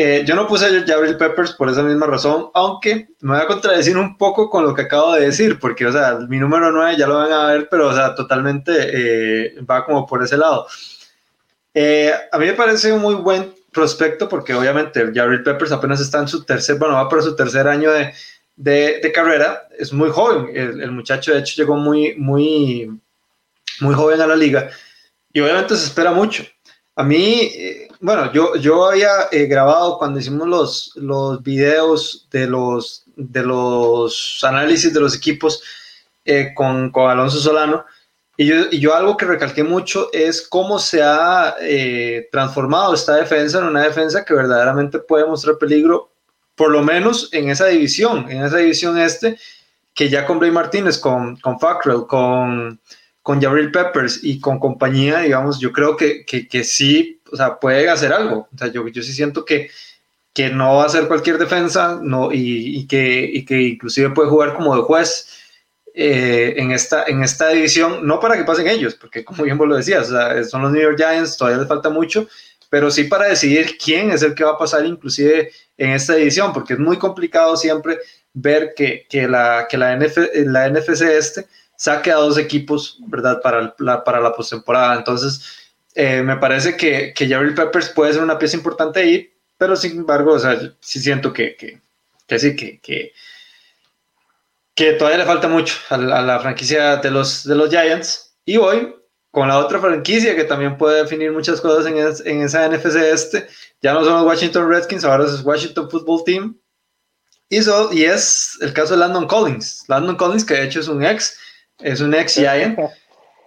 Eh, 0.00 0.22
yo 0.24 0.36
no 0.36 0.46
puse 0.46 0.66
a 0.66 0.86
Jabril 0.86 1.16
Peppers 1.16 1.54
por 1.54 1.68
esa 1.68 1.82
misma 1.82 2.06
razón, 2.06 2.50
aunque 2.54 3.08
me 3.18 3.32
voy 3.32 3.42
a 3.42 3.48
contradecir 3.48 3.98
un 3.98 4.16
poco 4.16 4.48
con 4.48 4.62
lo 4.62 4.72
que 4.72 4.82
acabo 4.82 5.14
de 5.14 5.22
decir, 5.22 5.58
porque, 5.58 5.84
o 5.86 5.90
sea, 5.90 6.20
mi 6.28 6.38
número 6.38 6.70
9 6.70 6.94
ya 6.96 7.08
lo 7.08 7.16
van 7.16 7.32
a 7.32 7.46
ver, 7.48 7.68
pero, 7.68 7.88
o 7.88 7.92
sea, 7.92 8.14
totalmente 8.14 8.70
eh, 8.76 9.54
va 9.68 9.84
como 9.84 10.06
por 10.06 10.22
ese 10.22 10.36
lado. 10.36 10.68
Eh, 11.74 12.12
a 12.30 12.38
mí 12.38 12.46
me 12.46 12.52
parece 12.52 12.92
un 12.92 13.02
muy 13.02 13.16
buen 13.16 13.52
prospecto 13.72 14.28
porque 14.28 14.54
obviamente 14.54 15.10
Jabril 15.12 15.42
Peppers 15.42 15.72
apenas 15.72 16.00
está 16.00 16.20
en 16.20 16.28
su 16.28 16.44
tercer, 16.44 16.78
bueno, 16.78 16.94
va 16.94 17.08
por 17.08 17.20
su 17.20 17.34
tercer 17.34 17.66
año 17.66 17.90
de, 17.90 18.14
de, 18.54 19.12
carrera, 19.12 19.66
es 19.76 19.92
muy 19.92 20.10
joven, 20.10 20.56
el, 20.56 20.80
el, 20.80 20.92
muchacho 20.92 21.32
de 21.32 21.40
hecho 21.40 21.56
llegó 21.56 21.74
muy, 21.74 22.14
muy, 22.14 22.88
muy 23.80 23.94
joven 23.96 24.20
a 24.20 24.28
la 24.28 24.36
liga 24.36 24.70
y 25.32 25.40
obviamente 25.40 25.74
se 25.74 25.86
espera 25.86 26.12
mucho. 26.12 26.44
A 26.94 27.02
mí, 27.02 27.87
bueno, 28.00 28.32
yo, 28.32 28.54
yo 28.56 28.86
había 28.86 29.28
eh, 29.32 29.46
grabado 29.46 29.98
cuando 29.98 30.20
hicimos 30.20 30.46
los, 30.46 30.92
los 30.94 31.42
videos 31.42 32.26
de 32.30 32.46
los, 32.46 33.04
de 33.16 33.42
los 33.42 34.38
análisis 34.42 34.94
de 34.94 35.00
los 35.00 35.16
equipos 35.16 35.62
eh, 36.24 36.52
con, 36.54 36.90
con, 36.90 37.10
Alonso 37.10 37.40
Solano. 37.40 37.84
Y 38.36 38.46
yo, 38.46 38.54
y 38.70 38.78
yo, 38.78 38.94
algo 38.94 39.16
que 39.16 39.26
recalqué 39.26 39.64
mucho 39.64 40.10
es 40.12 40.46
cómo 40.46 40.78
se 40.78 41.02
ha 41.02 41.56
eh, 41.60 42.28
transformado 42.30 42.94
esta 42.94 43.16
defensa 43.16 43.58
en 43.58 43.64
una 43.64 43.82
defensa 43.82 44.24
que 44.24 44.34
verdaderamente 44.34 45.00
puede 45.00 45.26
mostrar 45.26 45.58
peligro, 45.58 46.12
por 46.54 46.70
lo 46.70 46.82
menos 46.82 47.28
en 47.32 47.50
esa 47.50 47.66
división, 47.66 48.30
en 48.30 48.44
esa 48.44 48.58
división 48.58 48.96
este, 48.96 49.38
que 49.92 50.08
ya 50.08 50.24
con 50.24 50.38
Bray 50.38 50.52
Martínez, 50.52 50.98
con, 50.98 51.36
con 51.36 51.58
Fackrell, 51.58 52.06
con, 52.06 52.80
con 53.28 53.42
Jabril 53.42 53.70
Peppers 53.70 54.20
y 54.22 54.40
con 54.40 54.58
compañía, 54.58 55.18
digamos, 55.18 55.60
yo 55.60 55.70
creo 55.70 55.98
que, 55.98 56.24
que, 56.24 56.48
que 56.48 56.64
sí 56.64 57.20
o 57.30 57.36
sea, 57.36 57.60
puede 57.60 57.86
hacer 57.90 58.10
algo. 58.10 58.48
O 58.50 58.56
sea, 58.56 58.68
yo, 58.68 58.88
yo 58.88 59.02
sí 59.02 59.12
siento 59.12 59.44
que, 59.44 59.68
que 60.32 60.48
no 60.48 60.76
va 60.76 60.86
a 60.86 60.88
ser 60.88 61.08
cualquier 61.08 61.36
defensa 61.36 62.00
no, 62.02 62.32
y, 62.32 62.78
y, 62.78 62.86
que, 62.86 63.30
y 63.30 63.44
que 63.44 63.60
inclusive 63.60 64.08
puede 64.14 64.30
jugar 64.30 64.54
como 64.54 64.74
de 64.74 64.80
juez 64.80 65.28
eh, 65.92 66.54
en, 66.56 66.70
esta, 66.70 67.04
en 67.04 67.22
esta 67.22 67.50
división, 67.50 68.06
no 68.06 68.18
para 68.18 68.34
que 68.34 68.44
pasen 68.44 68.66
ellos, 68.66 68.94
porque 68.94 69.22
como 69.22 69.42
bien 69.42 69.58
vos 69.58 69.68
lo 69.68 69.76
decías, 69.76 70.08
o 70.08 70.12
sea, 70.12 70.42
son 70.44 70.62
los 70.62 70.72
New 70.72 70.80
York 70.80 70.96
Giants, 70.96 71.36
todavía 71.36 71.58
les 71.58 71.68
falta 71.68 71.90
mucho, 71.90 72.26
pero 72.70 72.90
sí 72.90 73.04
para 73.04 73.28
decidir 73.28 73.76
quién 73.76 74.10
es 74.10 74.22
el 74.22 74.34
que 74.34 74.44
va 74.44 74.52
a 74.52 74.58
pasar 74.58 74.86
inclusive 74.86 75.52
en 75.76 75.90
esta 75.90 76.14
división, 76.14 76.54
porque 76.54 76.72
es 76.72 76.78
muy 76.78 76.96
complicado 76.96 77.58
siempre 77.58 77.98
ver 78.32 78.72
que, 78.74 79.06
que 79.06 79.28
la, 79.28 79.66
que 79.68 79.76
la, 79.76 79.94
NF, 79.94 80.16
la 80.46 80.70
NFC 80.70 81.02
este 81.02 81.46
saque 81.78 82.10
a 82.10 82.16
dos 82.16 82.36
equipos, 82.36 82.98
¿verdad? 83.06 83.40
Para 83.40 83.74
la, 83.78 84.02
para 84.02 84.20
la 84.20 84.32
postemporada. 84.32 84.96
Entonces, 84.96 85.40
eh, 85.94 86.22
me 86.22 86.36
parece 86.36 86.76
que, 86.76 87.14
que 87.14 87.28
Jabril 87.28 87.54
Peppers 87.54 87.90
puede 87.90 88.12
ser 88.12 88.22
una 88.22 88.38
pieza 88.38 88.56
importante 88.56 89.00
ahí, 89.00 89.32
pero 89.56 89.76
sin 89.76 89.92
embargo, 89.98 90.32
o 90.32 90.38
sea, 90.38 90.58
sí 90.80 91.00
siento 91.00 91.32
que, 91.32 91.56
que, 91.56 91.80
que 92.26 92.38
sí, 92.38 92.56
que, 92.56 92.80
que, 92.80 93.12
que, 94.74 94.92
todavía 94.94 95.18
le 95.18 95.24
falta 95.24 95.48
mucho 95.48 95.76
a 95.88 95.94
a 95.94 96.22
la, 96.22 96.40
franquicia 96.40 96.96
de 96.96 97.10
los, 97.12 97.44
de 97.44 97.54
los 97.54 97.70
Giants. 97.70 98.34
Y 98.44 98.56
hoy, 98.56 98.94
con 99.30 99.46
la 99.46 99.58
otra 99.58 99.78
franquicia 99.78 100.34
que 100.34 100.44
también 100.44 100.76
puede 100.76 101.02
definir 101.02 101.30
muchas 101.30 101.60
cosas 101.60 101.86
en, 101.86 101.96
es, 101.96 102.20
en 102.26 102.42
esa 102.42 102.68
NFC 102.68 102.96
este, 102.96 103.46
ya 103.80 103.92
no 103.94 104.04
son 104.04 104.14
los 104.14 104.24
Washington 104.24 104.68
Redskins, 104.68 105.04
ahora 105.04 105.26
es 105.26 105.42
Washington 105.44 105.88
Football 105.88 106.24
Team. 106.24 106.58
Y, 107.50 107.62
so, 107.62 107.92
y 107.92 108.04
es 108.04 108.58
el 108.60 108.72
caso 108.72 108.94
de 108.94 109.00
Landon 109.00 109.28
Collins. 109.28 109.84
Landon 109.86 110.16
Collins, 110.16 110.44
que 110.44 110.54
de 110.54 110.64
hecho 110.64 110.80
es 110.80 110.88
un 110.88 111.04
ex, 111.04 111.38
es 111.80 112.00
un 112.00 112.14
ex 112.14 112.34
Giant. 112.34 112.78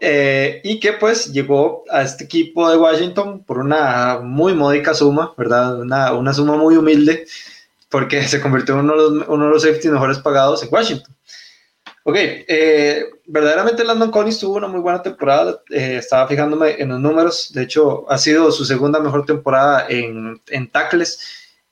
Eh, 0.04 0.62
y 0.64 0.80
que 0.80 0.94
pues 0.94 1.32
llegó 1.32 1.84
a 1.92 2.02
este 2.02 2.24
equipo 2.24 2.68
de 2.70 2.76
Washington 2.76 3.44
por 3.44 3.60
una 3.60 4.20
muy 4.24 4.56
módica 4.56 4.96
suma, 4.96 5.32
¿verdad? 5.38 5.80
Una, 5.80 6.14
una 6.14 6.34
suma 6.34 6.58
muy 6.58 6.76
humilde, 6.76 7.28
porque 7.88 8.24
se 8.28 8.42
convirtió 8.42 8.74
en 8.74 8.82
uno 8.82 8.94
de 8.94 9.20
los, 9.20 9.28
uno 9.28 9.46
de 9.46 9.52
los 9.52 9.62
safety 9.62 9.90
mejores 9.90 10.18
pagados 10.18 10.64
en 10.64 10.70
Washington. 10.72 11.16
Ok, 12.04 12.16
eh, 12.18 13.06
verdaderamente 13.28 13.84
Landon 13.84 14.10
Collins 14.10 14.40
tuvo 14.40 14.56
una 14.56 14.68
muy 14.68 14.80
buena 14.80 15.04
temporada, 15.04 15.62
eh, 15.70 15.98
estaba 16.00 16.28
fijándome 16.28 16.82
en 16.82 16.90
los 16.90 17.00
números, 17.00 17.52
de 17.54 17.62
hecho 17.62 18.10
ha 18.10 18.18
sido 18.18 18.52
su 18.52 18.66
segunda 18.66 19.00
mejor 19.00 19.24
temporada 19.28 19.86
en, 19.88 20.42
en 20.48 20.72
tackles, 20.72 21.20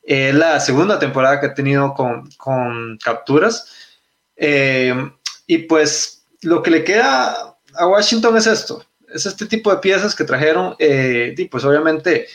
eh, 0.04 0.32
la 0.32 0.60
segunda 0.60 1.00
temporada 1.00 1.40
que 1.40 1.48
ha 1.48 1.54
tenido 1.56 1.96
con, 1.96 2.30
con 2.38 3.00
capturas, 3.04 3.74
y 5.48 5.58
pues 5.68 6.19
lo 6.42 6.64
que 6.64 6.72
le 6.72 6.84
queda 6.84 7.56
a 7.76 7.88
Washington 7.88 8.38
es 8.38 8.48
esto, 8.48 8.84
es 9.14 9.26
este 9.26 9.46
tipo 9.46 9.72
de 9.72 9.78
piezas 9.80 10.16
que 10.16 10.24
trajeron, 10.24 10.76
eh, 10.80 11.34
y 11.38 11.46
pues 11.46 11.64
obviamente 11.66 12.28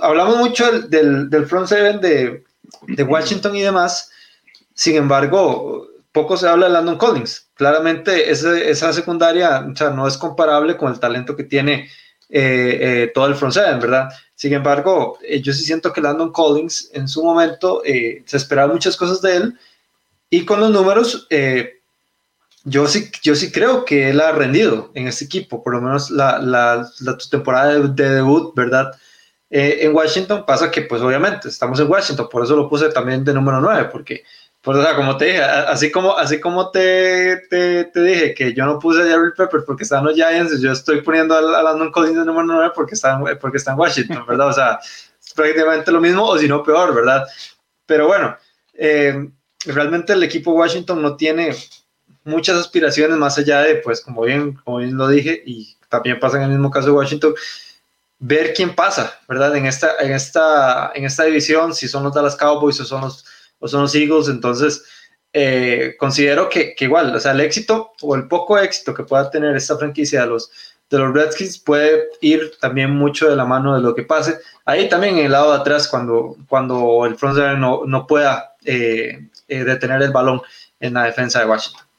hablamos 0.00 0.38
mucho 0.38 0.80
del, 0.82 1.28
del 1.28 1.46
front 1.46 1.68
seven 1.68 2.00
de, 2.00 2.44
de, 2.88 3.02
Washington 3.02 3.54
y 3.54 3.62
demás, 3.62 4.10
sin 4.74 4.96
embargo, 4.96 5.88
poco 6.12 6.36
se 6.36 6.48
habla 6.48 6.66
de 6.66 6.72
Landon 6.72 6.96
Collins. 6.96 7.48
Claramente 7.54 8.30
ese, 8.30 8.70
esa 8.70 8.92
secundaria 8.92 9.66
o 9.70 9.76
sea, 9.76 9.90
no 9.90 10.06
es 10.06 10.16
comparable 10.16 10.76
con 10.76 10.92
el 10.92 11.00
talento 11.00 11.36
que 11.36 11.44
tiene 11.44 11.90
eh, 12.28 12.78
eh, 12.80 13.12
todo 13.14 13.26
el 13.26 13.34
front 13.34 13.54
seven, 13.54 13.78
¿verdad? 13.78 14.08
Sin 14.34 14.54
embargo, 14.54 15.18
eh, 15.22 15.40
yo 15.40 15.52
sí 15.52 15.64
siento 15.64 15.92
que 15.92 16.00
Landon 16.00 16.32
Collins 16.32 16.90
en 16.94 17.06
su 17.06 17.22
momento 17.22 17.82
eh, 17.84 18.22
se 18.24 18.38
esperaban 18.38 18.72
muchas 18.72 18.96
cosas 18.96 19.20
de 19.20 19.36
él 19.36 19.58
y 20.30 20.44
con 20.44 20.60
los 20.60 20.70
números 20.70 21.28
yo 22.64 22.86
sí, 22.86 23.10
yo 23.22 23.34
sí 23.34 23.50
creo 23.50 23.84
que 23.84 24.10
él 24.10 24.20
ha 24.20 24.32
rendido 24.32 24.90
en 24.94 25.08
este 25.08 25.24
equipo, 25.24 25.62
por 25.62 25.74
lo 25.74 25.80
menos 25.80 26.10
la, 26.10 26.38
la, 26.38 26.88
la 27.00 27.18
temporada 27.30 27.74
de, 27.74 27.88
de, 27.88 28.10
debut, 28.16 28.54
¿verdad? 28.54 28.92
Eh, 29.50 29.80
en 29.80 29.94
Washington 29.94 30.44
pasa 30.46 30.70
que, 30.70 30.82
pues 30.82 31.02
obviamente, 31.02 31.48
estamos 31.48 31.78
en 31.80 31.90
Washington, 31.90 32.28
por 32.30 32.44
eso 32.44 32.56
lo 32.56 32.68
puse 32.68 32.88
también 32.90 33.24
de 33.24 33.34
número 33.34 33.60
9, 33.60 33.88
porque, 33.90 34.22
pues, 34.60 34.78
o 34.78 34.82
sea, 34.82 34.94
como 34.94 35.16
te 35.16 35.26
dije, 35.26 35.42
así 35.42 35.90
como, 35.90 36.16
así 36.16 36.40
como 36.40 36.70
te, 36.70 37.38
te, 37.50 37.84
te 37.84 38.02
dije 38.02 38.34
que 38.34 38.54
yo 38.54 38.64
no 38.64 38.78
puse 38.78 39.02
a 39.02 39.06
Jerry 39.06 39.32
Pepper 39.36 39.62
porque 39.66 39.82
está 39.82 39.98
en 39.98 40.04
los 40.04 40.14
Giants, 40.14 40.60
yo 40.60 40.72
estoy 40.72 41.02
poniendo 41.02 41.36
a, 41.36 41.62
Landon 41.62 41.90
Collins 41.90 42.16
de 42.16 42.24
número 42.24 42.46
9 42.46 42.72
porque 42.74 42.94
está, 42.94 43.20
porque 43.40 43.58
está 43.58 43.72
en 43.72 43.78
Washington, 43.78 44.24
¿verdad? 44.26 44.48
O 44.48 44.52
sea, 44.52 44.78
es 44.82 45.34
prácticamente 45.34 45.90
lo 45.90 46.00
mismo, 46.00 46.24
o 46.24 46.38
si 46.38 46.46
no 46.46 46.62
peor, 46.62 46.94
¿verdad? 46.94 47.26
Pero 47.86 48.06
bueno, 48.06 48.36
eh, 48.74 49.28
realmente 49.66 50.12
el 50.12 50.22
equipo 50.22 50.52
Washington 50.52 51.02
no 51.02 51.16
tiene 51.16 51.54
muchas 52.24 52.56
aspiraciones 52.56 53.16
más 53.16 53.38
allá 53.38 53.60
de, 53.60 53.76
pues, 53.76 54.00
como 54.00 54.22
bien, 54.22 54.54
como 54.64 54.78
bien 54.78 54.96
lo 54.96 55.08
dije, 55.08 55.42
y 55.44 55.76
también 55.88 56.20
pasa 56.20 56.36
en 56.36 56.44
el 56.44 56.50
mismo 56.50 56.70
caso 56.70 56.86
de 56.86 56.92
Washington, 56.92 57.34
ver 58.18 58.54
quién 58.54 58.74
pasa, 58.74 59.20
¿verdad? 59.28 59.56
En 59.56 59.66
esta, 59.66 59.96
en 60.00 60.12
esta, 60.12 60.92
en 60.94 61.04
esta 61.04 61.24
división, 61.24 61.74
si 61.74 61.88
son 61.88 62.04
los 62.04 62.14
Dallas 62.14 62.36
Cowboys 62.36 62.80
o 62.80 62.84
son 62.84 63.02
los, 63.02 63.24
o 63.58 63.68
son 63.68 63.82
los 63.82 63.94
Eagles, 63.94 64.28
entonces 64.28 64.84
eh, 65.32 65.96
considero 65.98 66.48
que, 66.48 66.74
que, 66.74 66.84
igual, 66.84 67.14
o 67.14 67.20
sea, 67.20 67.32
el 67.32 67.40
éxito 67.40 67.92
o 68.00 68.14
el 68.14 68.28
poco 68.28 68.58
éxito 68.58 68.94
que 68.94 69.02
pueda 69.02 69.30
tener 69.30 69.56
esta 69.56 69.76
franquicia 69.76 70.22
de 70.22 70.28
los, 70.28 70.50
de 70.88 70.98
los 70.98 71.12
Redskins 71.12 71.58
puede 71.58 72.08
ir 72.20 72.52
también 72.60 72.90
mucho 72.90 73.28
de 73.28 73.34
la 73.34 73.44
mano 73.44 73.74
de 73.74 73.80
lo 73.80 73.94
que 73.94 74.02
pase. 74.02 74.38
Ahí 74.64 74.88
también 74.88 75.18
en 75.18 75.26
el 75.26 75.32
lado 75.32 75.52
de 75.52 75.58
atrás, 75.58 75.88
cuando, 75.88 76.36
cuando 76.48 77.04
el 77.06 77.16
front 77.16 77.38
no, 77.58 77.82
no 77.86 78.06
pueda 78.06 78.54
eh, 78.64 79.28
eh, 79.48 79.64
detener 79.64 80.02
el 80.02 80.12
balón 80.12 80.42
en 80.78 80.94
la 80.94 81.04
defensa 81.04 81.40
de 81.40 81.46
Washington 81.46 81.91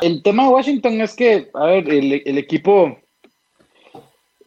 el 0.00 0.22
tema 0.22 0.44
de 0.44 0.50
Washington 0.50 1.00
es 1.00 1.14
que, 1.14 1.50
a 1.54 1.66
ver, 1.66 1.88
el, 1.88 2.22
el 2.24 2.38
equipo, 2.38 2.98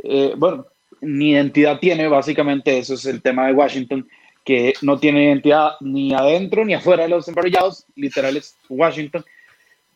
eh, 0.04 0.34
bueno, 0.38 0.66
ni 1.02 1.32
identidad 1.32 1.80
tiene, 1.80 2.08
básicamente 2.08 2.78
eso 2.78 2.94
es 2.94 3.06
el 3.06 3.22
tema 3.22 3.48
de 3.48 3.54
Washington, 3.54 4.08
que 4.44 4.74
no 4.82 5.00
tiene 5.00 5.26
identidad 5.26 5.72
ni 5.82 6.14
adentro 6.14 6.64
ni 6.64 6.74
afuera 6.74 7.04
de 7.04 7.10
los 7.10 7.28
emparellados, 7.28 7.86
literal 7.96 8.38
es 8.38 8.56
Washington. 8.70 9.26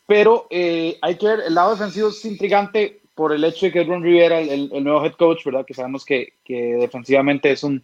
Pero 0.07 0.47
eh, 0.49 0.97
hay 1.01 1.15
que 1.17 1.27
ver, 1.27 1.41
el 1.45 1.53
lado 1.53 1.71
defensivo 1.71 2.09
es 2.09 2.25
intrigante 2.25 2.99
por 3.13 3.31
el 3.31 3.43
hecho 3.43 3.67
de 3.67 3.71
que 3.71 3.83
Ron 3.83 4.01
Rivera, 4.01 4.39
el, 4.39 4.71
el 4.73 4.83
nuevo 4.83 5.05
head 5.05 5.13
coach, 5.13 5.43
¿verdad? 5.45 5.65
Que 5.65 5.73
sabemos 5.73 6.03
que, 6.03 6.33
que 6.43 6.77
defensivamente 6.79 7.51
es 7.51 7.63
un, 7.63 7.83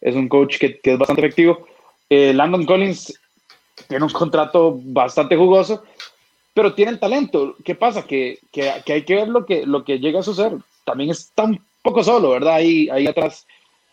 es 0.00 0.14
un 0.14 0.28
coach 0.28 0.58
que, 0.58 0.78
que 0.78 0.92
es 0.92 0.98
bastante 0.98 1.20
efectivo. 1.22 1.66
Eh, 2.08 2.32
Landon 2.32 2.64
Collins 2.64 3.20
tiene 3.88 4.04
un 4.04 4.10
contrato 4.10 4.78
bastante 4.84 5.36
jugoso, 5.36 5.84
pero 6.56 6.72
tiene 6.72 6.92
el 6.92 6.98
talento. 6.98 7.54
¿Qué 7.62 7.74
pasa? 7.74 8.06
Que, 8.06 8.38
que, 8.50 8.70
hay 8.70 9.02
que 9.02 9.14
ver 9.14 9.28
lo 9.28 9.44
que, 9.44 9.66
lo 9.66 9.84
que 9.84 9.98
llega 9.98 10.20
a 10.20 10.22
suceder. 10.22 10.54
También 10.86 11.10
está 11.10 11.42
un 11.42 11.60
poco 11.82 12.02
solo, 12.02 12.30
¿verdad? 12.30 12.54
Ahí, 12.54 12.88
ahí 12.88 13.06
atrás, 13.06 13.46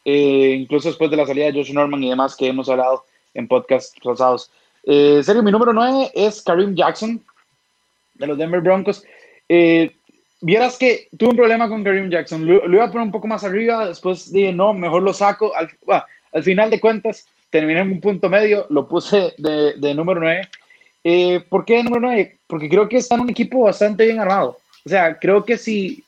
eh, 0.06 0.56
incluso 0.62 0.88
después 0.88 1.12
de 1.12 1.18
la 1.18 1.26
salida 1.26 1.48
de 1.48 1.52
Josh 1.52 1.74
Norman 1.74 2.02
y 2.02 2.10
demás 2.10 2.38
que 2.38 2.48
hemos 2.48 2.70
hablado 2.70 3.04
en 3.34 3.50
podcasts 3.50 3.94
pasados. 4.02 4.50
Eh, 4.86 5.20
serio, 5.26 5.44
mi 5.44 5.52
número 5.52 5.74
9 5.74 6.12
es 6.14 6.42
Karim 6.42 6.74
Jackson, 6.74 7.22
de 8.14 8.28
los 8.28 8.38
Denver 8.38 8.62
Broncos. 8.62 9.04
Eh, 9.50 9.92
vieras 10.40 10.78
que 10.78 11.10
tuve 11.18 11.32
un 11.32 11.36
problema 11.36 11.68
con 11.68 11.84
Karim 11.84 12.10
Jackson. 12.10 12.48
Lo, 12.48 12.66
iba 12.74 12.86
a 12.86 12.92
poner 12.92 13.08
un 13.08 13.12
poco 13.12 13.28
más 13.28 13.44
arriba, 13.44 13.88
después 13.88 14.32
dije, 14.32 14.54
no, 14.54 14.74
mejor 14.74 15.04
lo 15.04 15.12
saco. 15.12 15.54
Al, 15.54 15.70
al 16.32 16.44
final 16.44 16.70
de 16.70 16.80
cuentas, 16.80 17.28
terminé 17.50 17.82
en 17.82 17.92
un 17.92 18.00
punto 18.00 18.30
medio, 18.30 18.68
lo 18.70 18.88
puse 18.88 19.34
de, 19.38 19.74
de 19.74 19.94
número 19.94 20.22
9. 20.22 20.48
Eh, 21.04 21.42
¿Por 21.50 21.66
qué 21.66 21.84
número 21.84 22.02
9? 22.02 22.38
Porque 22.48 22.70
creo 22.70 22.88
que 22.88 22.98
está 22.98 23.16
en 23.16 23.22
un 23.22 23.30
equipo 23.30 23.64
bastante 23.64 24.06
bien 24.06 24.20
armado. 24.20 24.58
O 24.86 24.90
sea, 24.90 25.18
creo 25.18 25.44
que 25.44 25.58
si 25.58 26.04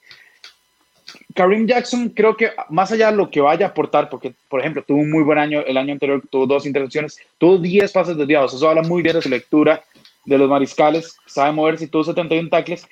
Karim 1.34 1.68
Jackson, 1.68 2.10
creo 2.10 2.36
que 2.38 2.52
más 2.70 2.92
allá 2.92 3.12
de 3.12 3.18
lo 3.18 3.30
que 3.30 3.42
vaya 3.42 3.66
a 3.66 3.70
aportar, 3.70 4.10
porque, 4.10 4.34
por 4.50 4.62
ejemplo, 4.62 4.84
tuvo 4.84 5.00
un 5.00 5.12
muy 5.12 5.24
buen 5.24 5.38
año, 5.38 5.62
el 5.62 5.78
año 5.78 5.94
anterior 5.94 6.24
tuvo 6.30 6.46
dos 6.46 6.66
intercepciones, 6.66 7.20
tuvo 7.38 7.58
10 7.58 7.92
pases 7.92 8.18
desviados, 8.18 8.54
eso 8.54 8.70
habla 8.70 8.84
muy 8.84 9.02
bien 9.02 9.16
de 9.16 9.22
su 9.22 9.30
lectura 9.30 9.84
de 10.24 10.38
los 10.38 10.50
mariscales, 10.50 11.18
sabe 11.26 11.52
moverse 11.52 11.86
y 11.86 11.88
tuvo 11.88 12.06
71 12.06 12.50
tackles, 12.50 12.88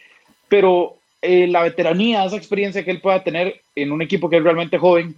pero 0.49 0.97
eh, 1.21 1.47
la 1.47 1.63
veteranía, 1.63 2.25
esa 2.25 2.35
experiencia 2.35 2.83
que 2.83 2.91
él 2.91 3.01
pueda 3.01 3.23
tener 3.23 3.61
en 3.75 3.91
un 3.91 4.01
equipo 4.01 4.29
que 4.29 4.37
es 4.37 4.43
realmente 4.43 4.77
joven, 4.77 5.15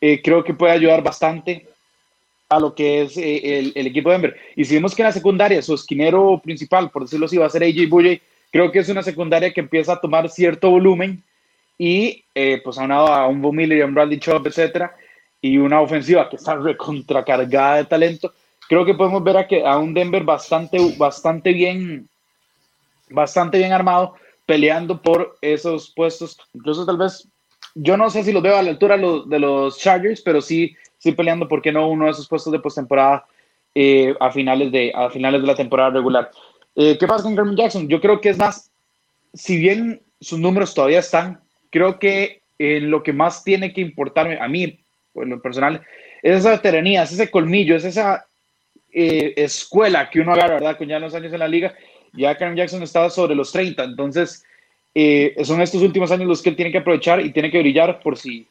eh, 0.00 0.20
creo 0.22 0.44
que 0.44 0.54
puede 0.54 0.72
ayudar 0.72 1.02
bastante 1.02 1.66
a 2.52 2.60
lo 2.60 2.74
que 2.74 3.02
es 3.02 3.16
eh, 3.16 3.72
el, 3.74 3.86
equipo 3.86 4.10
de 4.10 4.16
Denver. 4.16 4.36
Y 4.56 4.66
si 4.66 4.74
vemos 4.74 4.94
que 4.94 5.00
en 5.00 5.06
la 5.06 5.12
secundaria 5.12 5.62
su 5.62 5.74
esquinero 5.74 6.38
principal, 6.44 6.90
por 6.90 7.02
decirlo 7.02 7.24
así, 7.24 7.38
va 7.38 7.46
a 7.46 7.50
ser 7.50 7.62
AJ 7.62 7.88
Bulley, 7.88 8.20
creo 8.50 8.70
que 8.70 8.80
es 8.80 8.88
una 8.90 9.02
secundaria 9.02 9.52
que 9.54 9.60
empieza 9.60 9.94
a 9.94 10.00
tomar 10.00 10.28
cierto 10.28 10.68
volumen 10.68 11.22
y 11.78 12.24
eh, 12.34 12.60
pues 12.62 12.76
a 12.78 13.26
un 13.26 13.40
Bo 13.40 13.52
Miller 13.52 13.78
y 13.78 13.80
a 13.80 13.86
un 13.86 13.94
Bradley 13.94 14.18
Chubb, 14.18 14.46
etcétera, 14.46 14.94
y 15.40 15.56
una 15.56 15.80
ofensiva 15.80 16.28
que 16.28 16.36
está 16.36 16.56
recontracargada 16.56 17.76
de 17.76 17.86
talento, 17.86 18.34
creo 18.68 18.84
que 18.84 18.94
podemos 18.94 19.24
ver 19.24 19.38
a, 19.38 19.48
que, 19.48 19.66
a 19.66 19.78
un 19.78 19.94
Denver 19.94 20.22
bastante, 20.22 20.78
bastante 20.98 21.54
bien, 21.54 22.06
bastante 23.08 23.56
bien 23.56 23.72
armado, 23.72 24.14
peleando 24.44 25.00
por 25.00 25.38
esos 25.40 25.90
puestos, 25.90 26.38
incluso 26.52 26.84
tal 26.84 26.98
vez, 26.98 27.26
yo 27.74 27.96
no 27.96 28.10
sé 28.10 28.22
si 28.22 28.32
los 28.32 28.42
veo 28.42 28.56
a 28.56 28.62
la 28.62 28.70
altura 28.70 28.98
de 28.98 29.38
los 29.38 29.78
Chargers, 29.78 30.20
pero 30.20 30.42
sí 30.42 30.76
estoy 31.02 31.16
peleando, 31.16 31.48
¿por 31.48 31.60
qué 31.60 31.72
no 31.72 31.88
uno 31.88 32.04
de 32.04 32.12
esos 32.12 32.28
puestos 32.28 32.52
de 32.52 32.60
postemporada 32.60 33.26
eh, 33.74 34.14
a, 34.20 34.30
finales 34.30 34.70
de, 34.70 34.92
a 34.94 35.10
finales 35.10 35.40
de 35.40 35.46
la 35.48 35.56
temporada 35.56 35.90
regular? 35.90 36.30
Eh, 36.76 36.96
¿Qué 36.96 37.08
pasa 37.08 37.24
con 37.24 37.34
Carmen 37.34 37.56
Jackson? 37.56 37.88
Yo 37.88 38.00
creo 38.00 38.20
que 38.20 38.28
es 38.28 38.38
más, 38.38 38.70
si 39.34 39.56
bien 39.56 40.00
sus 40.20 40.38
números 40.38 40.74
todavía 40.74 41.00
están, 41.00 41.40
creo 41.70 41.98
que 41.98 42.42
en 42.56 42.88
lo 42.88 43.02
que 43.02 43.12
más 43.12 43.42
tiene 43.42 43.72
que 43.72 43.80
importarme 43.80 44.38
a 44.40 44.46
mí, 44.46 44.78
en 45.16 45.28
lo 45.28 45.42
personal, 45.42 45.82
es 46.22 46.36
esa 46.36 46.52
veteranía, 46.52 47.02
es 47.02 47.10
ese 47.10 47.32
colmillo, 47.32 47.74
es 47.74 47.84
esa 47.84 48.24
eh, 48.92 49.34
escuela 49.36 50.08
que 50.08 50.20
uno 50.20 50.34
agarra, 50.34 50.54
¿verdad? 50.54 50.78
Con 50.78 50.86
ya 50.86 51.00
los 51.00 51.14
años 51.16 51.32
en 51.32 51.40
la 51.40 51.48
liga. 51.48 51.74
Ya 52.12 52.36
Karen 52.36 52.54
Jackson 52.54 52.82
estaba 52.84 53.10
sobre 53.10 53.34
los 53.34 53.50
30, 53.50 53.82
entonces 53.82 54.44
eh, 54.94 55.34
son 55.42 55.60
estos 55.62 55.82
últimos 55.82 56.12
años 56.12 56.28
los 56.28 56.42
que 56.42 56.50
él 56.50 56.56
tiene 56.56 56.70
que 56.70 56.78
aprovechar 56.78 57.20
y 57.20 57.32
tiene 57.32 57.50
que 57.50 57.58
brillar 57.58 58.00
por 58.00 58.16
si, 58.16 58.46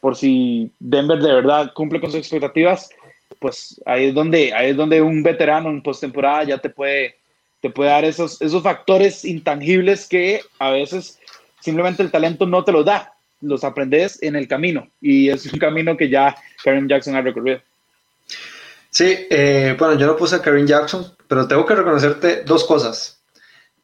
por 0.00 0.16
si 0.16 0.70
Denver 0.78 1.18
de 1.18 1.34
verdad 1.34 1.72
cumple 1.74 2.00
con 2.00 2.10
sus 2.10 2.20
expectativas, 2.20 2.90
pues 3.38 3.80
ahí 3.86 4.06
es 4.06 4.14
donde, 4.14 4.52
ahí 4.52 4.70
es 4.70 4.76
donde 4.76 5.00
un 5.00 5.22
veterano 5.22 5.70
en 5.70 5.82
postemporada 5.82 6.44
ya 6.44 6.58
te 6.58 6.70
puede, 6.70 7.16
te 7.60 7.70
puede 7.70 7.90
dar 7.90 8.04
esos, 8.04 8.40
esos 8.40 8.62
factores 8.62 9.24
intangibles 9.24 10.06
que 10.08 10.40
a 10.58 10.70
veces 10.70 11.18
simplemente 11.60 12.02
el 12.02 12.10
talento 12.10 12.46
no 12.46 12.64
te 12.64 12.72
los 12.72 12.84
da, 12.84 13.14
los 13.40 13.64
aprendes 13.64 14.22
en 14.22 14.36
el 14.36 14.48
camino 14.48 14.88
y 15.00 15.28
es 15.28 15.50
un 15.52 15.58
camino 15.58 15.96
que 15.96 16.08
ya 16.08 16.36
Karen 16.64 16.88
Jackson 16.88 17.16
ha 17.16 17.22
recorrido. 17.22 17.60
Sí, 18.90 19.26
eh, 19.30 19.76
bueno, 19.78 19.98
yo 19.98 20.06
no 20.06 20.16
puse 20.16 20.36
a 20.36 20.42
Karen 20.42 20.66
Jackson, 20.66 21.06
pero 21.28 21.46
tengo 21.46 21.64
que 21.64 21.76
reconocerte 21.76 22.42
dos 22.42 22.64
cosas. 22.64 23.20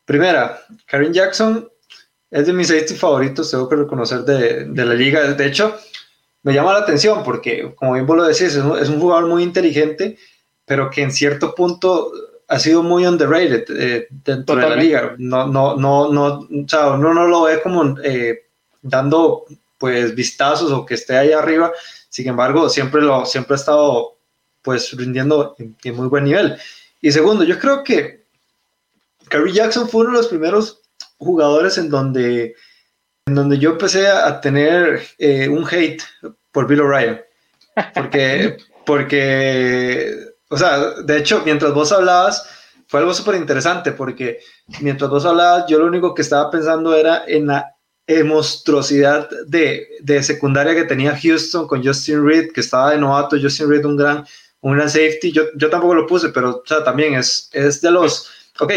Primera, 0.04 0.60
Karen 0.86 1.12
Jackson 1.12 1.68
es 2.30 2.46
de 2.46 2.52
mis 2.52 2.68
safety 2.68 2.94
favoritos, 2.94 3.50
tengo 3.50 3.68
que 3.68 3.76
reconocer 3.76 4.20
de, 4.20 4.64
de 4.64 4.84
la 4.84 4.94
liga. 4.94 5.32
De 5.32 5.46
hecho, 5.46 5.78
me 6.46 6.54
llama 6.54 6.74
la 6.74 6.78
atención 6.78 7.24
porque, 7.24 7.74
como 7.74 7.94
bien 7.94 8.06
vos 8.06 8.16
lo 8.16 8.22
decís, 8.22 8.42
es 8.42 8.58
un, 8.58 8.78
es 8.78 8.88
un 8.88 9.00
jugador 9.00 9.26
muy 9.26 9.42
inteligente, 9.42 10.16
pero 10.64 10.90
que 10.90 11.02
en 11.02 11.10
cierto 11.10 11.56
punto 11.56 12.12
ha 12.46 12.60
sido 12.60 12.84
muy 12.84 13.04
underrated 13.04 13.64
eh, 13.70 14.06
dentro 14.10 14.54
Totalmente. 14.54 14.70
de 14.70 14.76
la 14.76 14.82
liga. 15.00 15.16
No, 15.18 15.48
no, 15.48 15.74
no, 15.76 16.12
no, 16.12 16.26
o 16.48 16.68
sea, 16.68 16.90
uno 16.90 17.12
no 17.12 17.26
lo 17.26 17.42
ve 17.42 17.60
como 17.60 17.98
eh, 18.00 18.44
dando 18.80 19.44
pues 19.76 20.14
vistazos 20.14 20.70
o 20.70 20.86
que 20.86 20.94
esté 20.94 21.16
ahí 21.16 21.32
arriba. 21.32 21.72
Sin 22.08 22.28
embargo, 22.28 22.68
siempre 22.68 23.02
lo, 23.02 23.26
siempre 23.26 23.54
ha 23.54 23.56
estado 23.56 24.16
pues 24.62 24.96
rindiendo 24.96 25.56
en, 25.58 25.76
en 25.82 25.96
muy 25.96 26.06
buen 26.06 26.22
nivel. 26.22 26.56
Y 27.00 27.10
segundo, 27.10 27.42
yo 27.42 27.58
creo 27.58 27.82
que 27.82 28.24
Curry 29.30 29.52
Jackson 29.52 29.88
fue 29.88 30.02
uno 30.02 30.12
de 30.12 30.18
los 30.18 30.28
primeros 30.28 30.80
jugadores 31.18 31.76
en 31.76 31.90
donde 31.90 32.54
en 33.26 33.34
donde 33.34 33.58
yo 33.58 33.70
empecé 33.70 34.06
a 34.06 34.40
tener 34.40 35.02
eh, 35.18 35.48
un 35.48 35.66
hate 35.68 36.02
por 36.52 36.68
Bill 36.68 36.80
O'Brien. 36.80 37.20
Porque, 37.92 38.56
porque, 38.86 40.14
o 40.48 40.56
sea, 40.56 40.92
de 41.02 41.18
hecho, 41.18 41.42
mientras 41.44 41.74
vos 41.74 41.90
hablabas, 41.90 42.48
fue 42.86 43.00
algo 43.00 43.12
súper 43.12 43.34
interesante, 43.34 43.90
porque 43.90 44.38
mientras 44.80 45.10
vos 45.10 45.26
hablabas, 45.26 45.64
yo 45.68 45.78
lo 45.80 45.86
único 45.86 46.14
que 46.14 46.22
estaba 46.22 46.50
pensando 46.50 46.94
era 46.94 47.24
en 47.26 47.48
la 47.48 47.72
monstruosidad 48.24 49.28
de, 49.48 49.88
de 50.00 50.22
secundaria 50.22 50.76
que 50.76 50.84
tenía 50.84 51.18
Houston 51.20 51.66
con 51.66 51.84
Justin 51.84 52.24
Reed, 52.24 52.52
que 52.52 52.60
estaba 52.60 52.92
de 52.92 52.98
novato, 52.98 53.36
Justin 53.42 53.68
Reed, 53.68 53.84
un 53.84 53.96
gran, 53.96 54.24
un 54.60 54.76
gran 54.76 54.88
safety. 54.88 55.32
Yo, 55.32 55.42
yo 55.56 55.68
tampoco 55.68 55.96
lo 55.96 56.06
puse, 56.06 56.28
pero, 56.28 56.50
o 56.50 56.62
sea, 56.64 56.84
también 56.84 57.14
es, 57.14 57.50
es 57.52 57.80
de 57.80 57.90
los. 57.90 58.30
Ok, 58.60 58.72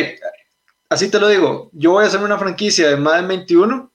así 0.89 1.11
te 1.11 1.19
lo 1.19 1.27
digo. 1.27 1.69
Yo 1.73 1.91
voy 1.91 2.03
a 2.03 2.07
hacer 2.07 2.21
una 2.21 2.39
franquicia 2.39 2.89
de 2.89 2.97
Madden 2.97 3.27
21 3.27 3.91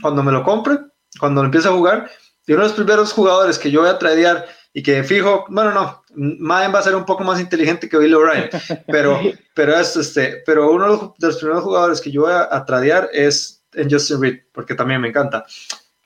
cuando 0.00 0.22
me 0.22 0.32
lo 0.32 0.42
compre, 0.42 0.78
cuando 1.18 1.42
lo 1.42 1.46
empiece 1.46 1.68
a 1.68 1.72
jugar, 1.72 2.10
y 2.46 2.52
uno 2.52 2.62
de 2.62 2.68
los 2.68 2.76
primeros 2.76 3.12
jugadores 3.12 3.58
que 3.58 3.70
yo 3.70 3.80
voy 3.80 3.90
a 3.90 3.98
tradear 3.98 4.46
y 4.72 4.82
que 4.82 5.02
fijo, 5.02 5.46
bueno, 5.48 5.72
no, 5.72 6.02
Madden 6.14 6.74
va 6.74 6.80
a 6.80 6.82
ser 6.82 6.94
un 6.94 7.04
poco 7.04 7.24
más 7.24 7.40
inteligente 7.40 7.88
que 7.88 7.98
Bill 7.98 8.14
O'Brien, 8.14 8.50
pero, 8.86 9.20
pero, 9.54 9.78
es, 9.78 9.96
este, 9.96 10.42
pero 10.44 10.70
uno 10.70 11.14
de 11.18 11.26
los 11.26 11.38
primeros 11.38 11.64
jugadores 11.64 12.00
que 12.00 12.10
yo 12.10 12.22
voy 12.22 12.32
a, 12.32 12.48
a 12.50 12.64
tradear 12.64 13.08
es 13.12 13.64
en 13.72 13.90
Justin 13.90 14.20
Reed, 14.20 14.40
porque 14.52 14.74
también 14.74 15.00
me 15.00 15.08
encanta. 15.08 15.44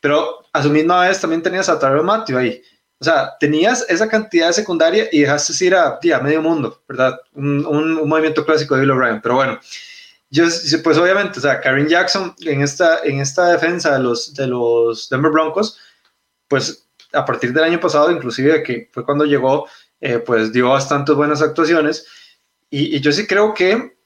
Pero 0.01 0.41
a 0.53 0.63
su 0.63 0.71
misma 0.71 1.07
vez 1.07 1.21
también 1.21 1.43
tenías 1.43 1.69
a 1.69 1.79
Tyler 1.79 2.03
Matthew 2.03 2.39
ahí. 2.39 2.63
O 3.01 3.05
sea, 3.05 3.37
tenías 3.39 3.87
esa 3.89 4.09
cantidad 4.09 4.49
de 4.49 4.53
secundaria 4.53 5.09
y 5.11 5.21
dejaste 5.21 5.65
ir 5.65 5.75
a, 5.75 5.99
a 5.99 6.21
medio 6.21 6.43
mundo, 6.43 6.83
¿verdad? 6.87 7.19
Un, 7.33 7.65
un, 7.67 7.99
un 7.99 8.09
movimiento 8.09 8.45
clásico 8.45 8.75
de 8.75 8.83
Bill 8.83 8.91
O'Brien. 8.91 9.21
Pero 9.23 9.37
bueno, 9.37 9.59
yo, 10.31 10.45
pues 10.83 10.97
obviamente, 10.97 11.39
o 11.39 11.43
sea, 11.43 11.61
Karen 11.61 11.89
Jackson 11.89 12.35
en 12.41 12.63
esta, 12.63 13.01
en 13.03 13.21
esta 13.21 13.53
defensa 13.53 13.95
de 13.95 14.03
los, 14.03 14.35
de 14.35 14.47
los 14.47 15.09
Denver 15.09 15.33
Broncos, 15.33 15.79
pues 16.49 16.89
a 17.13 17.25
partir 17.25 17.53
del 17.53 17.65
año 17.65 17.81
pasado, 17.81 18.11
inclusive 18.11 18.63
que 18.63 18.89
fue 18.93 19.05
cuando 19.05 19.25
llegó, 19.25 19.69
eh, 20.01 20.19
pues 20.19 20.53
dio 20.53 20.71
bastantes 20.71 21.15
buenas 21.15 21.43
actuaciones. 21.43 22.07
Y, 22.71 22.97
y 22.97 23.01
yo 23.01 23.11
sí 23.13 23.27
creo 23.27 23.53
que 23.53 23.97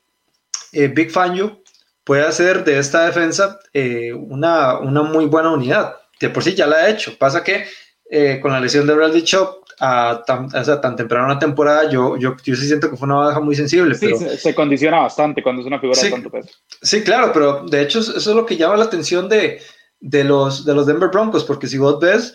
eh, 0.72 0.88
Big 0.88 1.10
Fangio 1.10 1.62
puede 2.04 2.24
hacer 2.24 2.64
de 2.64 2.78
esta 2.78 3.06
defensa 3.06 3.58
eh, 3.72 4.12
una, 4.12 4.78
una, 4.78 5.02
muy 5.02 5.26
buena 5.26 5.52
unidad. 5.52 5.96
De 6.20 6.30
por 6.30 6.42
sí 6.42 6.54
ya 6.54 6.66
la 6.66 6.76
ha 6.76 6.88
hecho. 6.90 7.16
Pasa 7.18 7.42
que 7.42 7.66
eh, 8.10 8.38
con 8.40 8.52
la 8.52 8.60
lesión 8.60 8.86
de 8.86 8.94
Bradley 8.94 9.24
Chop 9.24 9.63
a 9.80 10.22
tan, 10.26 10.46
o 10.46 10.64
sea, 10.64 10.80
tan 10.80 10.96
temprano 10.96 11.26
una 11.26 11.38
temporada, 11.38 11.90
yo, 11.90 12.16
yo, 12.16 12.36
yo 12.42 12.56
sí 12.56 12.66
siento 12.66 12.90
que 12.90 12.96
fue 12.96 13.06
una 13.06 13.16
baja 13.16 13.40
muy 13.40 13.54
sensible. 13.54 13.94
Sí, 13.94 14.06
pero... 14.06 14.18
se, 14.18 14.38
se, 14.38 14.54
condiciona 14.54 15.00
bastante 15.00 15.42
cuando 15.42 15.62
es 15.62 15.66
una 15.66 15.80
figura 15.80 15.98
sí, 15.98 16.06
de 16.06 16.12
tanto 16.12 16.30
peso. 16.30 16.50
Sí, 16.82 17.02
claro, 17.02 17.32
pero 17.32 17.64
de 17.64 17.82
hecho 17.82 18.00
eso 18.00 18.16
es 18.16 18.26
lo 18.26 18.46
que 18.46 18.56
llama 18.56 18.76
la 18.76 18.84
atención 18.84 19.28
de, 19.28 19.60
de, 20.00 20.24
los, 20.24 20.64
de 20.64 20.74
los 20.74 20.86
Denver 20.86 21.10
Broncos, 21.10 21.44
porque 21.44 21.66
si 21.66 21.78
vos 21.78 21.98
ves, 21.98 22.34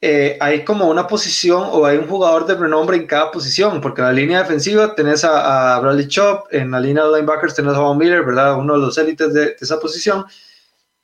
eh, 0.00 0.36
hay 0.40 0.64
como 0.64 0.88
una 0.88 1.06
posición 1.06 1.62
o 1.70 1.86
hay 1.86 1.96
un 1.96 2.06
jugador 2.06 2.46
de 2.46 2.54
renombre 2.54 2.96
en 2.96 3.06
cada 3.06 3.30
posición, 3.30 3.80
porque 3.80 4.02
en 4.02 4.06
la 4.08 4.12
línea 4.12 4.38
defensiva 4.40 4.94
tenés 4.94 5.24
a, 5.24 5.76
a 5.76 5.80
Bradley 5.80 6.08
Chop, 6.08 6.46
en 6.50 6.72
la 6.72 6.80
línea 6.80 7.04
de 7.04 7.12
linebackers 7.12 7.54
tenés 7.54 7.74
a 7.74 7.78
Von 7.78 7.96
Miller, 7.96 8.22
¿verdad? 8.22 8.58
Uno 8.58 8.74
de 8.74 8.80
los 8.80 8.98
élites 8.98 9.32
de, 9.32 9.46
de 9.46 9.56
esa 9.60 9.80
posición. 9.80 10.26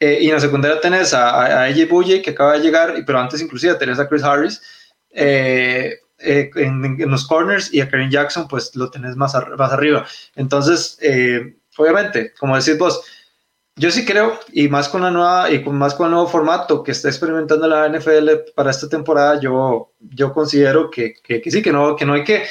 Eh, 0.01 0.19
y 0.23 0.29
en 0.29 0.35
la 0.35 0.41
secundaria 0.41 0.81
tenés 0.81 1.13
a, 1.13 1.31
a, 1.31 1.65
AJ 1.65 1.89
Buye, 1.89 2.23
que 2.23 2.31
acaba 2.31 2.55
de 2.55 2.61
llegar, 2.61 2.95
pero 3.07 3.19
antes 3.19 3.41
inclusive 3.41 3.75
tenés 3.75 3.99
a 3.99 4.09
Chris 4.09 4.23
Harris. 4.23 4.63
Eh, 5.11 5.99
eh, 6.19 6.51
en, 6.55 7.11
los 7.11 7.27
corners 7.27 7.73
y 7.73 7.81
a 7.81 7.89
Karen 7.89 8.11
Jackson, 8.11 8.47
pues 8.47 8.77
lo 8.77 8.91
tenés 8.91 9.17
más, 9.17 9.35
más 9.57 9.73
arriba. 9.73 10.07
Entonces, 10.37 10.99
obviamente, 11.77 12.35
como 12.39 12.57
decís 12.57 12.79
vos, 12.79 13.03
yo 13.81 13.91
sí 13.91 14.05
creo, 14.05 14.39
y 14.53 14.69
más 14.69 14.91
con 14.91 15.01
la 15.01 15.11
nueva, 15.11 15.51
y 15.51 15.65
con 15.65 15.77
más 15.77 15.95
con 15.95 16.07
el 16.07 16.13
nuevo 16.13 16.29
formato 16.29 16.83
que 16.83 16.93
está 16.93 17.09
experimentando 17.09 17.67
la 17.67 17.89
NFL 17.89 18.53
para 18.55 18.71
esta 18.71 18.91
temporada, 18.91 19.41
yo, 19.41 19.95
yo 20.01 20.35
considero 20.35 20.91
que, 20.91 21.15
que, 21.23 21.43
sí, 21.51 21.63
que 21.63 21.73
no, 21.73 21.97
que 21.97 22.05
no 22.05 22.13
hay 22.13 22.25
que, 22.25 22.45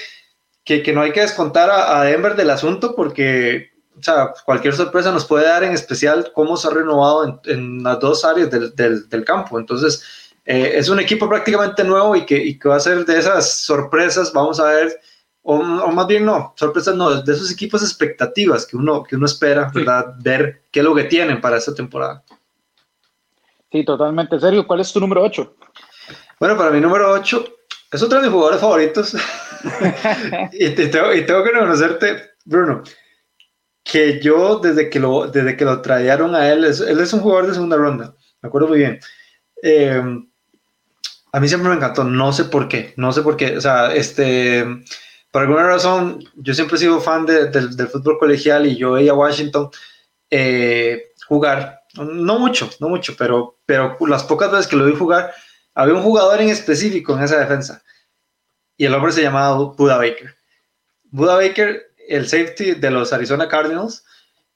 que, 0.64 0.82
que 0.82 0.92
no 0.92 1.02
hay 1.02 1.12
que 1.12 1.22
descontar 1.22 1.70
a, 1.70 2.00
a, 2.00 2.06
Denver 2.06 2.36
del 2.36 2.50
asunto 2.50 2.96
porque, 2.96 3.70
o 3.96 4.02
sea, 4.02 4.34
cualquier 4.44 4.74
sorpresa 4.74 5.12
nos 5.12 5.26
puede 5.26 5.46
dar 5.46 5.64
en 5.64 5.74
especial 5.74 6.32
cómo 6.34 6.58
se 6.58 6.68
ha 6.68 6.72
renovado 6.72 7.24
en, 7.24 7.40
en 7.46 7.84
las 7.84 8.00
dos 8.00 8.26
áreas 8.26 8.50
del, 8.50 8.76
del, 8.76 9.08
del 9.08 9.24
campo. 9.24 9.60
Entonces, 9.60 10.29
eh, 10.52 10.80
es 10.80 10.90
un 10.90 11.00
equipo 11.00 11.30
prácticamente 11.30 11.84
nuevo 11.84 12.16
y 12.16 12.26
que, 12.26 12.36
y 12.36 12.58
que 12.58 12.70
va 12.70 12.78
a 12.78 12.80
ser 12.80 13.06
de 13.06 13.20
esas 13.20 13.60
sorpresas, 13.62 14.34
vamos 14.34 14.60
a 14.60 14.66
ver 14.66 15.00
o, 15.44 15.62
más 15.62 16.08
bien 16.08 16.26
no, 16.26 16.54
sorpresas 16.56 16.96
no, 16.96 17.22
de 17.22 17.34
esos 17.34 17.52
equipos 17.52 17.84
expectativas 17.84 18.66
que 18.66 18.76
uno, 18.76 19.04
que 19.04 19.16
uno 19.16 19.28
espera, 19.28 19.70
¿verdad? 19.72 20.16
Ver 20.18 20.64
qué 20.72 20.80
es 20.80 20.84
lo 20.84 20.96
que 20.96 21.04
tienen 21.04 21.40
para 21.40 21.58
esta 21.58 21.76
temporada. 21.76 22.24
Sí, 23.72 23.86
totalmente. 23.86 24.40
Sergio, 24.40 24.66
¿cuál 24.66 24.80
es 24.80 24.92
tu 24.92 25.00
número 25.00 25.22
8? 25.22 25.56
Bueno, 26.40 26.58
para 26.58 26.72
mi 26.72 26.82
número 26.82 27.12
8 27.12 27.46
es 27.92 28.02
otro 28.02 28.18
de 28.18 28.26
mis 28.26 28.34
jugadores 28.34 28.60
favoritos. 28.60 29.16
y, 30.54 30.70
tengo, 30.72 31.14
y, 31.14 31.26
tengo, 31.28 31.44
que 31.44 31.52
reconocerte, 31.52 32.32
Bruno, 32.44 32.82
que 33.84 34.20
yo 34.20 34.58
desde 34.58 34.90
que 34.90 35.00
lo, 35.00 35.28
desde 35.28 35.56
que 35.56 35.66
lo 35.66 35.80
trajeron 35.80 36.34
a 36.34 36.50
él, 36.50 36.64
él 36.64 37.00
es 37.00 37.14
un 37.14 37.20
jugador 37.20 37.46
de 37.46 37.54
segunda 37.54 37.78
ronda, 37.78 38.16
me 38.42 38.48
acuerdo 38.48 38.70
muy 38.70 38.80
bien. 38.80 39.00
Eh, 39.62 40.02
a 41.32 41.40
mí 41.40 41.48
siempre 41.48 41.70
me 41.70 41.76
encantó, 41.76 42.04
no 42.04 42.34
sé 42.34 42.46
por 42.46 42.68
qué, 42.68 42.94
no 42.98 43.12
sé 43.12 43.22
por 43.22 43.38
qué, 43.38 43.58
o 43.58 43.62
sea, 43.62 43.94
este 43.94 44.66
por 45.32 45.44
alguna 45.44 45.64
razón, 45.64 46.24
yo 46.36 46.54
siempre 46.54 46.76
he 46.76 46.80
sido 46.80 47.00
fan 47.00 47.26
del 47.26 47.88
fútbol 47.88 48.18
colegial 48.18 48.66
y 48.66 48.76
yo 48.76 48.94
veía 48.94 49.12
a 49.12 49.16
Washington 49.16 49.70
eh, 50.32 51.12
jugar, 51.28 51.82
no 51.96 52.40
mucho, 52.40 52.70
no 52.80 52.90
mucho, 52.90 53.16
pero, 53.18 53.58
pero 53.66 53.96
las 54.08 54.24
pocas 54.24 54.52
veces 54.52 54.68
que 54.68 54.76
lo 54.76 54.86
vi 54.86 54.96
jugar, 54.96 55.32
había 55.76 55.94
un 55.94 56.02
jugador 56.02 56.42
en 56.42 56.50
específico 56.50 57.16
en 57.16 57.24
esa 57.24 57.40
defensa 57.40 57.84
y 58.76 58.86
el 58.86 58.94
hombre 58.94 59.12
se 59.12 59.22
llamaba 59.22 59.56
Buda 59.56 59.98
Baker. 59.98 60.36
Buda 61.12 61.36
Baker, 61.36 61.92
el 62.08 62.28
safety 62.28 62.76
de 62.76 62.90
los 62.90 63.14
Arizona 63.14 63.48
Cardinals, 63.48 64.04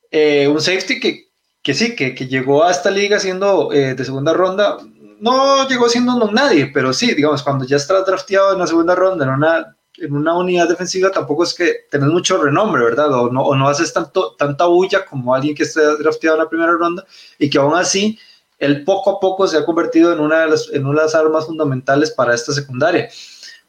eh, 0.09 0.47
un 0.47 0.61
safety 0.61 0.99
que, 0.99 1.27
que 1.61 1.73
sí, 1.73 1.95
que, 1.95 2.15
que, 2.15 2.27
llegó 2.27 2.63
a 2.63 2.71
esta 2.71 2.89
liga 2.89 3.19
siendo 3.19 3.71
eh, 3.73 3.95
de 3.95 4.05
segunda 4.05 4.33
ronda, 4.33 4.77
no 5.23 5.67
llegó 5.67 5.87
siendo 5.89 6.31
nadie, 6.31 6.71
pero 6.73 6.93
sí, 6.93 7.13
digamos, 7.13 7.43
cuando 7.43 7.65
ya 7.65 7.77
estás 7.77 8.05
drafteado 8.05 8.53
en 8.53 8.59
la 8.59 8.67
segunda 8.67 8.95
ronda, 8.95 9.25
en 9.25 9.31
una 9.31 9.77
en 9.97 10.15
una 10.15 10.35
unidad 10.35 10.67
defensiva 10.67 11.11
tampoco 11.11 11.43
es 11.43 11.53
que 11.53 11.85
tenés 11.89 12.09
mucho 12.09 12.41
renombre, 12.41 12.83
¿verdad? 12.83 13.13
O 13.13 13.31
no, 13.31 13.43
o 13.43 13.55
no 13.55 13.69
haces 13.69 13.93
tanto, 13.93 14.35
tanta 14.37 14.65
bulla 14.65 15.05
como 15.05 15.35
alguien 15.35 15.55
que 15.55 15.63
esté 15.63 15.81
drafteado 15.97 16.37
en 16.37 16.43
la 16.43 16.49
primera 16.49 16.71
ronda 16.71 17.05
y 17.37 17.49
que 17.49 17.59
aún 17.59 17.75
así 17.75 18.17
él 18.57 18.83
poco 18.83 19.11
a 19.11 19.19
poco 19.19 19.47
se 19.47 19.57
ha 19.57 19.65
convertido 19.65 20.11
en 20.13 20.19
una 20.19 20.41
de 20.41 20.49
las, 20.49 20.69
en 20.71 20.95
las 20.95 21.13
armas 21.13 21.45
fundamentales 21.45 22.11
para 22.11 22.33
esta 22.33 22.53
secundaria. 22.53 23.09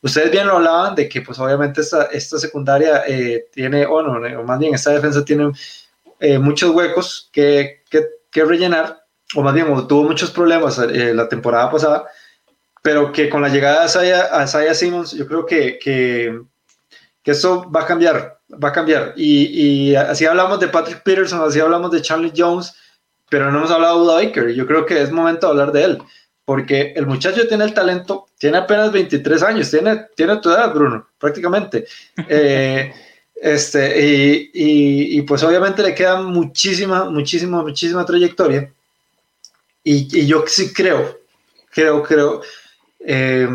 Ustedes 0.00 0.30
bien 0.30 0.46
lo 0.46 0.56
hablaban 0.56 0.94
de 0.94 1.08
que 1.08 1.22
pues 1.22 1.38
obviamente 1.38 1.80
esta, 1.80 2.04
esta 2.04 2.38
secundaria 2.38 3.04
eh, 3.06 3.46
tiene, 3.52 3.86
o, 3.86 4.02
no, 4.02 4.42
más 4.44 4.58
bien 4.58 4.74
esta 4.74 4.90
defensa 4.90 5.24
tiene 5.24 5.50
eh, 6.20 6.38
muchos 6.38 6.70
huecos 6.70 7.28
que, 7.32 7.82
que, 7.90 8.44
rellenar, 8.44 9.03
o 9.34 9.42
más 9.42 9.54
bien 9.54 9.66
tuvo 9.86 10.04
muchos 10.04 10.30
problemas 10.30 10.78
eh, 10.78 11.12
la 11.14 11.28
temporada 11.28 11.70
pasada, 11.70 12.06
pero 12.82 13.12
que 13.12 13.28
con 13.28 13.42
la 13.42 13.48
llegada 13.48 13.80
de 13.80 13.86
Isaiah, 13.86 14.74
Simmons, 14.74 15.12
yo 15.12 15.26
creo 15.26 15.46
que, 15.46 15.78
que, 15.78 16.40
que, 17.22 17.30
eso 17.30 17.70
va 17.70 17.82
a 17.82 17.86
cambiar, 17.86 18.38
va 18.62 18.68
a 18.68 18.72
cambiar. 18.72 19.14
Y, 19.16 19.90
y, 19.90 19.96
así 19.96 20.26
hablamos 20.26 20.60
de 20.60 20.68
Patrick 20.68 21.02
Peterson, 21.02 21.40
así 21.40 21.60
hablamos 21.60 21.90
de 21.90 22.02
Charlie 22.02 22.32
Jones, 22.36 22.74
pero 23.30 23.50
no 23.50 23.58
hemos 23.58 23.70
hablado 23.70 23.94
de 23.94 24.00
Buda 24.02 24.14
Baker. 24.16 24.54
Yo 24.54 24.66
creo 24.66 24.84
que 24.84 25.00
es 25.00 25.10
momento 25.10 25.46
de 25.46 25.52
hablar 25.52 25.72
de 25.72 25.84
él, 25.84 26.02
porque 26.44 26.92
el 26.94 27.06
muchacho 27.06 27.48
tiene 27.48 27.64
el 27.64 27.72
talento, 27.72 28.26
tiene 28.38 28.58
apenas 28.58 28.92
23 28.92 29.42
años, 29.42 29.70
tiene, 29.70 30.06
tiene 30.14 30.36
tu 30.36 30.50
edad, 30.50 30.72
Bruno, 30.72 31.08
prácticamente. 31.18 31.86
Eh, 32.28 32.92
este, 33.34 34.00
y, 34.00 34.50
y, 34.54 35.18
y, 35.18 35.22
pues 35.22 35.42
obviamente 35.42 35.82
le 35.82 35.94
queda 35.94 36.22
muchísima, 36.22 37.10
muchísima, 37.10 37.62
muchísima 37.62 38.04
trayectoria. 38.06 38.72
Y, 39.84 40.08
y 40.18 40.26
yo 40.26 40.44
sí 40.46 40.72
creo, 40.72 41.20
creo, 41.70 42.02
creo 42.02 42.42
eh, 43.00 43.48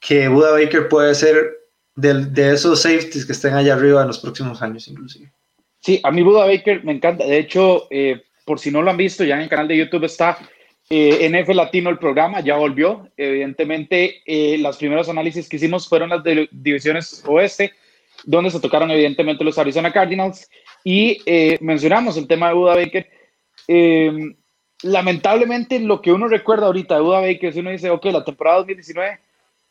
que 0.00 0.28
Buda 0.28 0.52
Baker 0.52 0.88
puede 0.88 1.14
ser 1.14 1.56
de, 1.94 2.26
de, 2.26 2.52
esos 2.52 2.82
safeties 2.82 3.24
que 3.24 3.32
estén 3.32 3.54
allá 3.54 3.74
arriba 3.74 4.02
en 4.02 4.08
los 4.08 4.18
próximos 4.18 4.60
años, 4.62 4.86
inclusive. 4.86 5.32
Sí, 5.80 5.98
a 6.02 6.10
mí 6.10 6.22
Buda 6.22 6.46
Baker 6.46 6.84
me 6.84 6.92
encanta. 6.92 7.24
De 7.24 7.38
hecho, 7.38 7.88
eh, 7.90 8.22
por 8.44 8.60
si 8.60 8.70
no 8.70 8.82
lo 8.82 8.90
han 8.90 8.96
visto, 8.96 9.24
ya 9.24 9.36
en 9.36 9.42
el 9.42 9.48
canal 9.48 9.66
de 9.66 9.76
YouTube 9.78 10.04
está 10.04 10.38
eh, 10.88 11.28
NF 11.28 11.48
Latino 11.54 11.90
el 11.90 11.98
programa, 11.98 12.40
ya 12.40 12.56
volvió. 12.56 13.10
Evidentemente, 13.16 14.22
eh, 14.24 14.56
los 14.58 14.76
primeros 14.76 15.08
análisis 15.08 15.48
que 15.48 15.56
hicimos 15.56 15.88
fueron 15.88 16.10
las 16.10 16.22
de 16.22 16.48
divisiones 16.52 17.24
oeste, 17.26 17.72
donde 18.24 18.50
se 18.50 18.60
tocaron 18.60 18.90
evidentemente 18.90 19.42
los 19.42 19.58
Arizona 19.58 19.92
Cardinals 19.92 20.48
y 20.84 21.18
eh, 21.26 21.58
mencionamos 21.60 22.16
el 22.16 22.28
tema 22.28 22.48
de 22.48 22.54
Buda 22.54 22.76
Baker. 22.76 23.10
Lamentablemente 24.82 25.80
lo 25.80 26.02
que 26.02 26.12
uno 26.12 26.28
recuerda 26.28 26.66
ahorita 26.66 26.96
de 26.96 27.00
Buda 27.00 27.20
Baker 27.20 27.48
es 27.48 27.56
uno 27.56 27.70
dice, 27.70 27.90
ok, 27.90 28.04
la 28.06 28.24
temporada 28.24 28.58
2019 28.58 29.18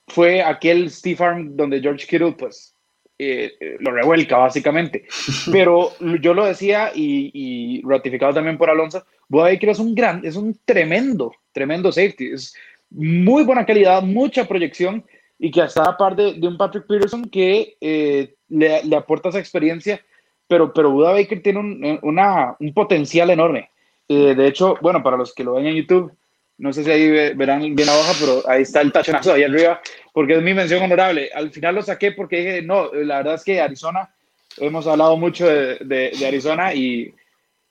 fue 0.08 0.41
aquel 0.41 0.89
Steve 0.89 1.24
Arm 1.24 1.56
donde 1.56 1.82
George 1.82 2.08
Kittle 2.08 2.34
pues 2.34 2.76
eh, 3.18 3.54
eh, 3.60 3.78
lo 3.80 3.91
revuelca 3.91 4.38
básicamente. 4.38 5.06
Pero 5.52 5.91
yo 6.22 6.34
lo 6.34 6.46
decía 6.46 6.91
y, 6.94 7.32
y, 7.34 7.82
ratificado 7.84 8.34
también 8.34 8.58
por 8.58 8.70
Alonso, 8.70 9.06
Buda 9.30 9.46
Baker 9.46 9.70
es 9.70 9.80
un 9.80 9.96
gran, 9.96 10.26
es 10.26 10.36
un 10.36 10.60
tremendo, 10.65 11.34
tremendo 11.54 11.91
safety. 11.91 12.32
Es 12.32 12.56
muy 12.89 13.44
buena 13.44 13.65
calidad, 13.65 14.02
mucha 14.02 14.46
proyección 14.46 15.06
y 15.39 15.52
que 15.52 15.62
hasta 15.62 15.84
a 15.84 15.98
par 15.98 16.15
de, 16.15 16.34
de 16.34 16.48
un 16.48 16.58
Patrick 16.58 16.88
Peterson 16.88 17.30
que 17.30 17.78
eh, 17.82 18.36
le, 18.50 18.84
le, 18.84 18.96
aporta 18.96 19.30
esa 19.30 19.39
experiencia, 19.39 20.02
pero, 20.48 20.74
pero 20.74 20.91
Buda 20.91 21.12
Baker 21.12 21.41
tiene 21.41 21.60
un, 21.60 22.00
una, 22.02 22.56
un 22.60 22.74
potencial 22.74 23.30
enorme. 23.30 23.70
Eh, 24.08 24.36
de 24.36 24.48
hecho, 24.48 24.78
bueno, 24.82 25.02
para 25.02 25.18
los 25.18 25.34
que 25.34 25.44
lo 25.44 25.54
ven 25.54 25.68
en 25.68 25.76
YouTube, 25.76 26.12
no 26.58 26.72
sé 26.72 26.84
si 26.84 26.91
ahí 26.91 27.34
verán 27.36 27.76
bien 27.76 27.88
la 27.88 27.98
hoja, 27.98 28.13
pero 28.20 28.50
ahí 28.50 28.62
está 28.62 28.82
el 28.82 28.91
tachonazo 28.91 29.34
ahí 29.34 29.44
arriba, 29.44 29.82
porque 30.13 30.36
es 30.36 30.41
mi 30.41 30.54
mención 30.54 30.84
honorable. 30.84 31.30
Al 31.34 31.52
final 31.52 31.76
lo 31.76 31.82
saqué 31.82 32.12
porque 32.12 32.38
dije, 32.38 32.62
no, 32.62 32.94
la 32.94 33.18
verdad 33.18 33.36
es 33.36 33.44
que 33.44 33.60
Arizona, 33.60 34.10
hemos 34.58 34.88
hablado 34.88 35.18
mucho 35.18 35.48
de, 35.48 35.78
de, 35.82 36.12
de 36.18 36.28
Arizona 36.28 36.74
y, 36.74 37.13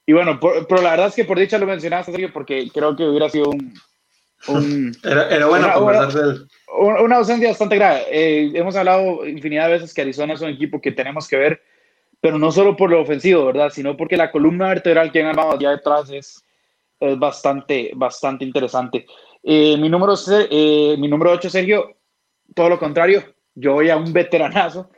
y 0.07 0.13
bueno, 0.13 0.39
por, 0.39 0.67
pero 0.67 0.83
la 0.83 0.91
verdad 0.91 1.09
es 1.09 1.15
que 1.15 1.25
por 1.25 1.39
dicha 1.39 1.59
lo 1.59 1.67
mencionaste, 1.67 2.13
Sergio, 2.13 2.33
porque 2.33 2.69
creo 2.73 2.95
que 2.95 3.05
hubiera 3.05 3.31
sido 3.31 3.51
un... 3.51 3.75
un 4.49 4.97
era, 5.03 5.29
era, 5.31 5.47
bueno 5.47 5.67
una, 5.67 5.75
conversar 5.75 6.13
de 6.13 6.31
él. 6.31 6.49
Una, 6.77 7.01
una 7.01 7.17
ausencia 7.17 7.49
bastante 7.49 7.77
grave. 7.77 8.03
Eh, 8.11 8.53
hemos 8.55 8.77
hablado 8.77 9.27
infinidad 9.27 9.67
de 9.67 9.75
veces 9.75 9.95
que 9.95 10.03
Arizona 10.03 10.35
es 10.35 10.43
un 10.43 10.51
equipo 10.51 10.81
que 10.81 10.93
tenemos 10.93 11.27
que 11.27 11.37
ver 11.39 11.63
pero 12.25 12.39
no 12.39 12.51
solo 12.51 12.75
por 12.75 12.91
lo 12.91 13.03
ofensivo, 13.03 13.45
¿verdad? 13.45 13.69
Sino 13.69 13.99
porque 13.99 14.17
la 14.17 14.31
columna 14.31 14.69
vertebral 14.69 15.13
que 15.13 15.21
han 15.21 15.27
armado 15.27 15.53
allá 15.53 15.73
detrás 15.73 16.09
es, 16.09 16.43
es 16.99 17.19
bastante, 17.19 17.91
bastante 17.95 18.47
interesante. 18.47 19.05
Eh, 19.43 19.77
mi, 19.77 19.91
número, 19.91 20.15
eh, 20.51 20.97
mi 20.99 21.07
número 21.07 21.33
8, 21.33 21.51
Sergio, 21.51 21.99
todo 22.55 22.71
lo 22.71 22.79
contrario, 22.79 23.23
yo 23.55 23.75
voy 23.75 23.91
a 23.91 23.99
un 23.99 24.11
veteranazo, 24.11 24.89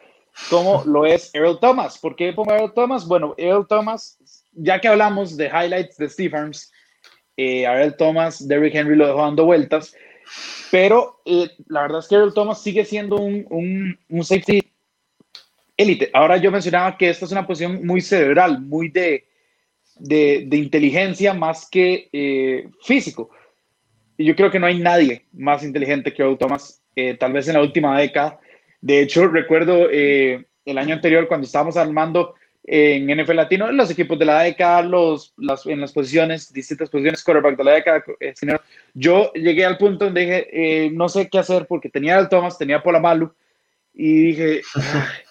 como 0.49 0.85
lo 0.87 1.05
es 1.05 1.35
Earl 1.35 1.59
Thomas. 1.59 1.99
¿Por 1.99 2.15
qué 2.15 2.33
pongo 2.33 2.53
Earl 2.53 2.73
Thomas? 2.73 3.05
Bueno, 3.05 3.35
Earl 3.39 3.67
Thomas, 3.67 4.21
ya 4.53 4.81
que 4.81 4.87
hablamos 4.87 5.37
de 5.37 5.47
highlights 5.47 5.97
de 5.97 6.09
Steve 6.09 6.39
Arms, 6.39 6.71
eh, 7.37 7.63
Earl 7.63 7.97
Thomas, 7.97 8.47
Derrick 8.47 8.77
Henry 8.77 8.95
lo 8.95 9.09
dejó 9.09 9.23
dando 9.23 9.47
vueltas, 9.47 9.97
pero 10.71 11.23
eh, 11.25 11.51
la 11.67 11.83
verdad 11.83 11.99
es 11.99 12.07
que 12.07 12.15
Earl 12.15 12.33
Thomas 12.33 12.63
sigue 12.63 12.85
siendo 12.85 13.17
un, 13.17 13.45
un, 13.51 13.99
un 14.11 14.25
safety 14.25 14.76
élite. 15.77 16.11
Ahora 16.13 16.37
yo 16.37 16.51
mencionaba 16.51 16.97
que 16.97 17.11
esta 17.11 17.25
es 17.25 17.33
una 17.33 17.47
posición 17.47 17.85
muy 17.85 18.01
cerebral, 18.01 18.61
muy 18.63 18.89
de, 18.89 19.27
de, 19.99 20.57
inteligencia 20.57 21.35
más 21.35 21.69
que 21.71 22.09
eh, 22.13 22.69
físico. 22.83 23.31
Y 24.17 24.25
yo 24.25 24.35
creo 24.35 24.51
que 24.51 24.59
no 24.59 24.67
hay 24.67 24.79
nadie 24.79 25.27
más 25.33 25.63
inteligente 25.63 26.13
que 26.13 26.23
Earl 26.23 26.39
Thomas, 26.39 26.83
eh, 26.95 27.15
tal 27.15 27.33
vez 27.33 27.49
en 27.49 27.55
la 27.55 27.63
última 27.63 27.99
década. 27.99 28.41
De 28.81 29.03
hecho, 29.03 29.29
recuerdo 29.29 29.89
eh, 29.91 30.47
el 30.65 30.79
año 30.79 30.95
anterior 30.95 31.29
cuando 31.29 31.47
estábamos 31.47 31.77
armando 31.77 32.35
en 32.69 33.07
NFL 33.07 33.37
Latino, 33.37 33.71
los 33.71 33.91
equipos 33.91 34.19
de 34.19 34.25
la 34.25 34.43
década, 34.43 34.83
los, 34.83 35.35
en 35.67 35.81
las 35.81 35.93
posiciones, 35.93 36.53
distintas 36.53 36.91
posiciones, 36.91 37.23
quarterback 37.23 37.57
de 37.57 37.65
la 37.65 37.73
década, 37.75 38.05
yo 38.93 39.33
llegué 39.35 39.65
al 39.65 39.79
punto 39.79 40.07
donde 40.07 40.21
dije, 40.23 40.91
no 40.93 41.09
sé 41.09 41.29
qué 41.31 41.39
hacer 41.39 41.67
porque 41.69 41.89
tenía 41.89 42.19
el 42.19 42.29
Thomas, 42.29 42.59
tenía 42.59 42.83
Polamalu 42.83 43.33
y 43.95 44.33
dije, 44.33 44.63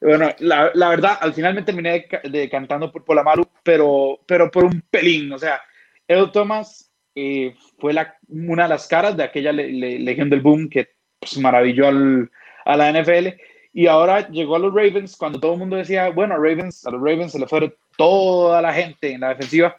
bueno, 0.00 0.30
la, 0.38 0.70
la, 0.74 0.88
verdad, 0.88 1.18
al 1.20 1.34
final 1.34 1.54
me 1.54 1.62
terminé 1.62 2.06
de, 2.22 2.30
de 2.30 2.48
cantando 2.48 2.90
por 2.90 3.04
Polamalu, 3.04 3.46
pero, 3.62 4.18
pero 4.26 4.50
por 4.50 4.64
un 4.64 4.82
pelín. 4.90 5.32
O 5.32 5.38
sea, 5.38 5.60
Earl 6.08 6.32
Thomas 6.32 6.90
eh, 7.14 7.54
fue 7.78 7.92
la, 7.92 8.16
una 8.28 8.62
de 8.64 8.68
las 8.70 8.86
caras 8.86 9.16
de 9.16 9.24
aquella 9.24 9.52
Legión 9.52 10.30
del 10.30 10.40
Boom 10.40 10.68
que 10.68 10.88
pues, 11.18 11.36
maravilló 11.38 11.88
al, 11.88 12.30
a 12.64 12.76
la 12.76 12.92
NFL. 12.92 13.28
Y 13.72 13.86
ahora 13.86 14.28
llegó 14.28 14.56
a 14.56 14.58
los 14.58 14.74
Ravens 14.74 15.16
cuando 15.16 15.38
todo 15.38 15.52
el 15.52 15.58
mundo 15.58 15.76
decía, 15.76 16.08
bueno, 16.10 16.34
a, 16.34 16.38
Ravens, 16.38 16.86
a 16.86 16.90
los 16.90 17.00
Ravens 17.00 17.32
se 17.32 17.38
le 17.38 17.46
fue 17.46 17.76
toda 17.96 18.62
la 18.62 18.72
gente 18.72 19.12
en 19.12 19.20
la 19.20 19.28
defensiva. 19.30 19.76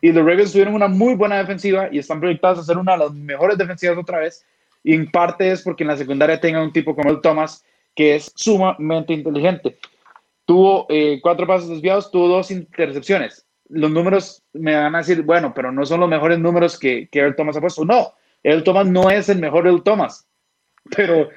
Y 0.00 0.12
los 0.12 0.24
Ravens 0.24 0.52
tuvieron 0.52 0.74
una 0.74 0.88
muy 0.88 1.14
buena 1.14 1.38
defensiva 1.38 1.88
y 1.92 1.98
están 1.98 2.20
proyectados 2.20 2.60
a 2.60 2.64
ser 2.64 2.78
una 2.78 2.92
de 2.92 2.98
las 2.98 3.12
mejores 3.12 3.58
defensivas 3.58 3.98
otra 3.98 4.20
vez. 4.20 4.44
Y 4.82 4.94
en 4.94 5.10
parte 5.10 5.50
es 5.50 5.62
porque 5.62 5.84
en 5.84 5.88
la 5.88 5.96
secundaria 5.96 6.40
tenga 6.40 6.62
un 6.62 6.72
tipo 6.72 6.94
como 6.94 7.10
el 7.10 7.20
Thomas 7.20 7.64
que 7.98 8.14
es 8.14 8.30
sumamente 8.36 9.12
inteligente. 9.12 9.76
Tuvo 10.44 10.86
eh, 10.88 11.18
cuatro 11.20 11.48
pasos 11.48 11.68
desviados, 11.68 12.12
tuvo 12.12 12.28
dos 12.28 12.48
intercepciones. 12.52 13.44
Los 13.68 13.90
números 13.90 14.40
me 14.52 14.76
van 14.76 14.94
a 14.94 14.98
decir, 14.98 15.22
bueno, 15.22 15.52
pero 15.52 15.72
no 15.72 15.84
son 15.84 15.98
los 15.98 16.08
mejores 16.08 16.38
números 16.38 16.78
que, 16.78 17.08
que 17.10 17.32
Thomas 17.32 17.56
ha 17.56 17.60
puesto. 17.60 17.84
No, 17.84 18.12
el 18.44 18.62
Thomas 18.62 18.86
no 18.86 19.10
es 19.10 19.28
el 19.28 19.40
mejor 19.40 19.66
el 19.66 19.82
Thomas, 19.82 20.28
pero 20.96 21.28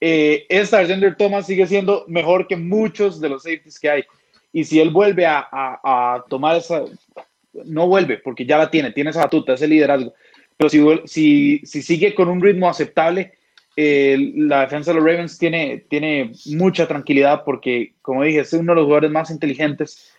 eh, 0.00 0.46
esta 0.48 0.78
versión 0.78 1.00
de 1.00 1.14
Thomas 1.14 1.46
sigue 1.46 1.66
siendo 1.66 2.06
mejor 2.08 2.46
que 2.46 2.56
muchos 2.56 3.20
de 3.20 3.28
los 3.28 3.42
safeties 3.42 3.78
que 3.78 3.90
hay. 3.90 4.04
Y 4.54 4.64
si 4.64 4.80
él 4.80 4.88
vuelve 4.88 5.26
a, 5.26 5.46
a, 5.52 6.24
tomar 6.30 6.56
esa, 6.56 6.82
no 7.66 7.88
vuelve, 7.88 8.16
porque 8.24 8.46
ya 8.46 8.56
la 8.56 8.70
tiene, 8.70 8.90
tiene 8.90 9.10
esa 9.10 9.20
batuta, 9.20 9.52
ese 9.52 9.68
liderazgo. 9.68 10.14
Pero 10.56 10.70
si, 10.70 10.80
si, 11.04 11.58
si 11.66 11.82
sigue 11.82 12.14
con 12.14 12.30
un 12.30 12.40
ritmo 12.40 12.70
aceptable, 12.70 13.34
la 13.76 14.62
defensa 14.62 14.90
de 14.90 14.96
los 14.96 15.04
Ravens 15.04 15.38
tiene, 15.38 15.84
tiene 15.88 16.32
mucha 16.46 16.88
tranquilidad 16.88 17.42
porque, 17.44 17.94
como 18.00 18.22
dije, 18.22 18.40
es 18.40 18.52
uno 18.54 18.72
de 18.72 18.76
los 18.76 18.84
jugadores 18.84 19.10
más 19.10 19.30
inteligentes 19.30 20.12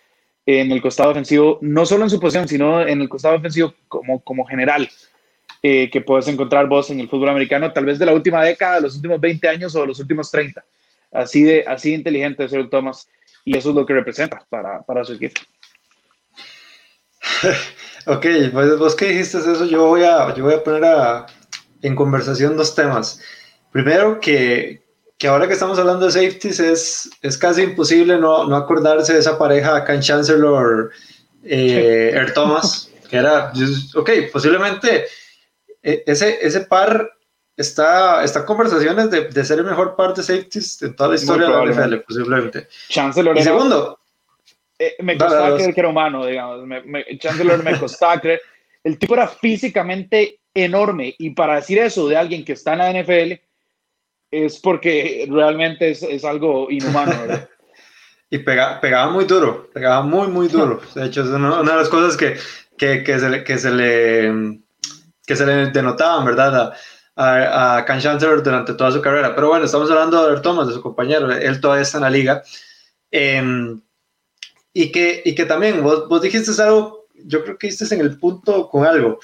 en 0.45 0.71
el 0.71 0.81
costado 0.81 1.11
ofensivo, 1.11 1.57
no 1.61 1.85
solo 1.85 2.03
en 2.03 2.09
su 2.09 2.19
posición, 2.19 2.47
sino 2.47 2.81
en 2.81 3.01
el 3.01 3.09
costado 3.09 3.35
ofensivo 3.35 3.73
como, 3.87 4.23
como 4.23 4.45
general, 4.45 4.89
eh, 5.61 5.89
que 5.89 6.01
puedes 6.01 6.27
encontrar 6.27 6.67
vos 6.67 6.89
en 6.89 6.99
el 6.99 7.09
fútbol 7.09 7.29
americano, 7.29 7.73
tal 7.73 7.85
vez 7.85 7.99
de 7.99 8.05
la 8.05 8.13
última 8.13 8.43
década, 8.43 8.75
de 8.75 8.81
los 8.81 8.95
últimos 8.95 9.19
20 9.19 9.47
años 9.49 9.75
o 9.75 9.81
de 9.81 9.87
los 9.87 9.99
últimos 9.99 10.31
30. 10.31 10.63
Así 11.11 11.43
de, 11.43 11.65
así 11.67 11.93
inteligente 11.93 12.45
es 12.45 12.53
el 12.53 12.69
Thomas 12.69 13.09
y 13.43 13.57
eso 13.57 13.69
es 13.69 13.75
lo 13.75 13.85
que 13.85 13.93
representa 13.93 14.45
para, 14.49 14.83
para 14.83 15.03
su 15.03 15.13
equipo. 15.13 15.41
ok, 18.05 18.25
pues 18.53 18.77
vos 18.77 18.95
que 18.95 19.09
dijiste 19.09 19.39
eso, 19.39 19.65
yo 19.65 19.87
voy 19.87 20.03
a, 20.03 20.33
yo 20.33 20.43
voy 20.43 20.53
a 20.53 20.63
poner 20.63 20.85
a, 20.85 21.25
en 21.81 21.95
conversación 21.95 22.55
dos 22.55 22.75
temas. 22.75 23.21
Primero, 23.77 24.19
que, 24.19 24.81
que 25.19 25.27
ahora 25.27 25.45
que 25.45 25.53
estamos 25.53 25.77
hablando 25.77 26.07
de 26.07 26.11
safeties, 26.11 26.59
es, 26.59 27.11
es 27.21 27.37
casi 27.37 27.61
imposible 27.61 28.17
no, 28.17 28.45
no 28.45 28.55
acordarse 28.55 29.13
de 29.13 29.19
esa 29.19 29.37
pareja 29.37 29.75
acá 29.75 29.93
en 29.93 30.01
Chancellor 30.01 30.89
eh, 31.43 32.09
Air 32.11 32.33
Thomas, 32.33 32.91
que 33.07 33.17
era, 33.17 33.53
ok, 33.93 34.09
posiblemente 34.33 35.05
e, 35.83 36.03
ese, 36.07 36.39
ese 36.41 36.61
par 36.61 37.07
está, 37.55 38.23
está 38.23 38.39
en 38.39 38.45
conversaciones 38.47 39.11
de, 39.11 39.25
de, 39.25 39.45
ser 39.45 39.59
el 39.59 39.65
mejor 39.65 39.95
par 39.95 40.15
de 40.15 40.23
safeties 40.23 40.79
de 40.79 40.89
toda 40.93 41.09
la 41.09 41.15
historia 41.17 41.45
de 41.45 41.53
la 41.53 41.71
NFL, 41.71 41.97
posiblemente. 41.97 42.67
Chancellor 42.89 43.37
y 43.37 43.43
segundo, 43.43 43.99
eh, 44.79 44.95
me 45.03 45.19
costaba 45.19 45.55
creer 45.55 45.75
que 45.75 45.81
era 45.81 45.89
humano, 45.89 46.25
digamos. 46.25 46.65
Me, 46.65 47.05
Chancellor 47.19 47.63
me 47.63 47.77
costaba 47.77 48.19
creer. 48.21 48.41
El 48.83 48.97
tipo 48.97 49.13
era 49.13 49.27
físicamente 49.27 50.39
enorme 50.55 51.13
y 51.19 51.29
para 51.29 51.57
decir 51.57 51.77
eso 51.77 52.07
de 52.07 52.17
alguien 52.17 52.43
que 52.43 52.53
está 52.53 52.73
en 52.73 52.79
la 52.79 53.03
NFL 53.03 53.46
es 54.31 54.59
porque 54.59 55.27
realmente 55.29 55.91
es, 55.91 56.03
es 56.03 56.23
algo 56.25 56.69
inhumano. 56.69 57.13
y 58.29 58.39
pega, 58.39 58.79
pegaba 58.81 59.11
muy 59.11 59.25
duro, 59.25 59.69
pegaba 59.73 60.01
muy, 60.01 60.27
muy 60.27 60.47
duro. 60.47 60.81
De 60.95 61.05
hecho, 61.05 61.21
es 61.21 61.27
una, 61.27 61.61
de 61.61 61.75
las 61.75 61.89
cosas 61.89 62.17
que, 62.17 62.37
que, 62.77 63.03
que, 63.03 63.19
se 63.19 63.29
le, 63.29 63.43
que, 63.43 63.57
se 63.57 63.71
le, 63.71 64.59
que 65.25 65.35
se 65.35 65.45
le 65.45 65.71
denotaban, 65.71 66.25
¿verdad? 66.25 66.73
A, 67.15 67.77
a, 67.77 67.85
Can 67.85 67.99
Chancellor 67.99 68.43
durante 68.43 68.73
toda 68.73 68.91
su 68.91 69.01
carrera. 69.01 69.33
Pero 69.33 69.49
bueno, 69.49 69.65
estamos 69.65 69.89
hablando 69.89 70.29
de 70.29 70.41
Thomas, 70.41 70.67
de 70.67 70.73
su 70.73 70.81
compañero. 70.81 71.31
Él 71.31 71.59
todavía 71.61 71.83
está 71.83 71.97
en 71.97 72.03
la 72.03 72.09
liga. 72.09 72.43
Em, 73.09 73.81
y, 74.73 74.91
que, 74.91 75.23
y 75.25 75.33
que 75.33 75.45
también 75.45 75.81
vos, 75.81 76.07
vos 76.07 76.21
dijiste 76.21 76.51
algo, 76.61 77.07
yo 77.15 77.43
creo 77.43 77.57
que 77.57 77.67
estás 77.67 77.91
en 77.91 78.01
el 78.01 78.19
punto 78.19 78.69
con 78.69 78.85
algo. 78.85 79.19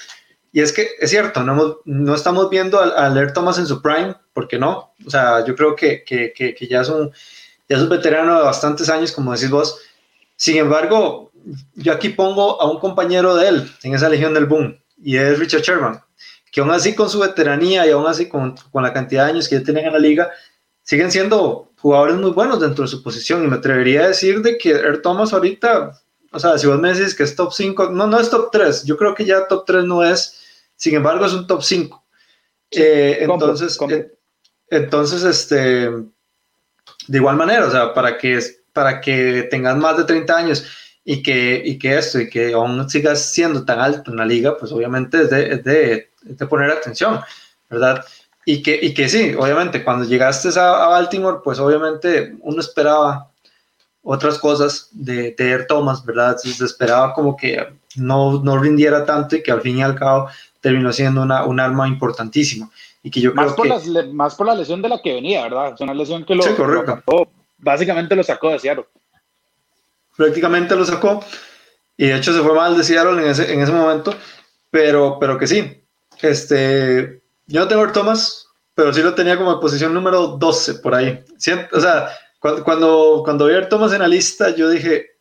Y 0.54 0.60
es 0.60 0.72
que 0.72 0.88
es 1.00 1.10
cierto, 1.10 1.42
no, 1.42 1.80
no 1.84 2.14
estamos 2.14 2.48
viendo 2.48 2.78
a, 2.78 3.06
a 3.06 3.32
Thomas 3.32 3.58
en 3.58 3.66
su 3.66 3.82
prime, 3.82 4.14
¿por 4.32 4.46
qué 4.46 4.56
no? 4.56 4.94
O 5.04 5.10
sea, 5.10 5.44
yo 5.44 5.56
creo 5.56 5.74
que, 5.74 6.04
que, 6.04 6.32
que, 6.32 6.68
ya, 6.68 6.82
es 6.82 6.88
un, 6.88 7.10
ya 7.68 7.76
es 7.76 7.82
un 7.82 7.88
veterano 7.88 8.36
de 8.36 8.44
bastantes 8.44 8.88
años, 8.88 9.10
como 9.10 9.32
decís 9.32 9.50
vos. 9.50 9.80
Sin 10.36 10.56
embargo, 10.56 11.32
yo 11.74 11.92
aquí 11.92 12.10
pongo 12.10 12.62
a 12.62 12.70
un 12.70 12.78
compañero 12.78 13.34
de 13.34 13.48
él 13.48 13.72
en 13.82 13.94
esa 13.96 14.08
legión 14.08 14.32
del 14.32 14.46
boom, 14.46 14.78
y 15.02 15.16
es 15.16 15.40
Richard 15.40 15.62
Sherman, 15.62 16.00
que 16.52 16.60
aún 16.60 16.70
así 16.70 16.94
con 16.94 17.10
su 17.10 17.18
veteranía 17.18 17.84
y 17.84 17.90
aún 17.90 18.06
así 18.06 18.28
con, 18.28 18.54
con 18.70 18.84
la 18.84 18.92
cantidad 18.92 19.24
de 19.24 19.32
años 19.32 19.48
que 19.48 19.56
ya 19.56 19.64
tienen 19.64 19.86
en 19.86 19.92
la 19.92 19.98
liga, 19.98 20.30
siguen 20.84 21.10
siendo 21.10 21.72
jugadores 21.80 22.14
muy 22.14 22.30
buenos 22.30 22.60
dentro 22.60 22.84
de 22.84 22.88
su 22.88 23.02
posición. 23.02 23.42
Y 23.42 23.48
me 23.48 23.56
atrevería 23.56 24.04
a 24.04 24.08
decir 24.08 24.40
de 24.40 24.56
que 24.56 24.70
Air 24.70 25.02
Thomas 25.02 25.32
ahorita, 25.32 26.00
o 26.30 26.38
sea, 26.38 26.56
si 26.58 26.68
vos 26.68 26.78
me 26.78 26.94
decís 26.94 27.12
que 27.12 27.24
es 27.24 27.34
top 27.34 27.52
5, 27.52 27.90
no, 27.90 28.06
no 28.06 28.20
es 28.20 28.30
top 28.30 28.50
3, 28.52 28.84
yo 28.84 28.96
creo 28.96 29.16
que 29.16 29.24
ya 29.24 29.48
top 29.48 29.64
3 29.66 29.84
no 29.86 30.04
es 30.04 30.42
sin 30.76 30.94
embargo, 30.94 31.26
es 31.26 31.32
un 31.32 31.46
top 31.46 31.62
5. 31.62 32.04
Eh, 32.70 33.18
entonces, 33.20 33.78
eh, 33.90 34.12
entonces, 34.70 35.22
este, 35.22 35.90
de 35.90 37.18
igual 37.18 37.36
manera, 37.36 37.66
o 37.66 37.70
sea, 37.70 37.94
para 37.94 38.18
que, 38.18 38.40
para 38.72 39.00
que 39.00 39.46
tengas 39.50 39.76
más 39.76 39.96
de 39.96 40.04
30 40.04 40.36
años 40.36 40.66
y 41.04 41.22
que, 41.22 41.62
y 41.64 41.78
que 41.78 41.98
esto, 41.98 42.20
y 42.20 42.30
que 42.30 42.52
aún 42.52 42.88
sigas 42.88 43.20
siendo 43.20 43.64
tan 43.64 43.80
alto 43.80 44.10
en 44.10 44.16
la 44.16 44.24
liga, 44.24 44.56
pues 44.58 44.72
obviamente 44.72 45.22
es 45.22 45.30
de, 45.30 45.58
de, 45.58 46.10
de 46.22 46.46
poner 46.46 46.70
atención, 46.70 47.20
¿verdad? 47.68 48.04
Y 48.46 48.62
que, 48.62 48.78
y 48.82 48.92
que 48.94 49.08
sí, 49.08 49.34
obviamente, 49.38 49.84
cuando 49.84 50.04
llegaste 50.04 50.48
a, 50.58 50.88
Baltimore, 50.88 51.38
pues 51.42 51.58
obviamente 51.58 52.36
uno 52.40 52.60
esperaba 52.60 53.30
otras 54.02 54.38
cosas 54.38 54.88
de, 54.92 55.34
de 55.36 55.50
Air 55.50 55.66
Thomas, 55.66 56.04
¿verdad? 56.04 56.36
Se 56.36 56.64
esperaba 56.64 57.14
como 57.14 57.36
que 57.36 57.66
no, 57.96 58.42
no 58.42 58.58
rindiera 58.58 59.06
tanto 59.06 59.36
y 59.36 59.42
que 59.42 59.50
al 59.50 59.62
fin 59.62 59.78
y 59.78 59.82
al 59.82 59.94
cabo 59.94 60.28
terminó 60.64 60.94
siendo 60.94 61.20
una, 61.20 61.44
un 61.44 61.60
arma 61.60 61.86
importantísima. 61.86 62.70
Y 63.02 63.10
que 63.10 63.20
yo 63.20 63.34
más, 63.34 63.52
por 63.52 63.68
más 64.14 64.34
por 64.34 64.46
la 64.46 64.54
lesión 64.54 64.80
de 64.80 64.88
la 64.88 65.02
que 65.02 65.12
venía, 65.12 65.42
¿verdad? 65.42 65.74
Es 65.74 65.80
una 65.82 65.92
lesión 65.92 66.24
que 66.24 66.34
lo, 66.34 66.42
básicamente 67.58 68.16
lo 68.16 68.24
sacó 68.24 68.48
de 68.48 68.58
Seattle. 68.58 68.86
Prácticamente 70.16 70.74
lo 70.74 70.86
sacó. 70.86 71.22
Y 71.98 72.06
de 72.06 72.16
hecho 72.16 72.32
se 72.32 72.40
fue 72.40 72.54
mal 72.54 72.78
de 72.78 72.82
Seattle 72.82 73.22
en 73.22 73.28
ese, 73.28 73.52
en 73.52 73.60
ese 73.60 73.72
momento. 73.72 74.14
Pero, 74.70 75.18
pero 75.20 75.36
que 75.36 75.46
sí. 75.46 75.84
Este, 76.22 77.20
yo 77.46 77.60
no 77.60 77.68
tengo 77.68 77.82
a 77.82 77.92
Thomas, 77.92 78.46
pero 78.74 78.90
sí 78.90 79.02
lo 79.02 79.14
tenía 79.14 79.36
como 79.36 79.60
posición 79.60 79.92
número 79.92 80.28
12 80.28 80.76
por 80.76 80.94
ahí. 80.94 81.22
O 81.72 81.80
sea, 81.80 82.08
cuando, 82.38 82.64
cuando, 82.64 83.20
cuando 83.22 83.46
vi 83.48 83.54
a 83.54 83.68
Thomas 83.68 83.92
en 83.92 83.98
la 83.98 84.08
lista, 84.08 84.48
yo 84.56 84.70
dije, 84.70 85.18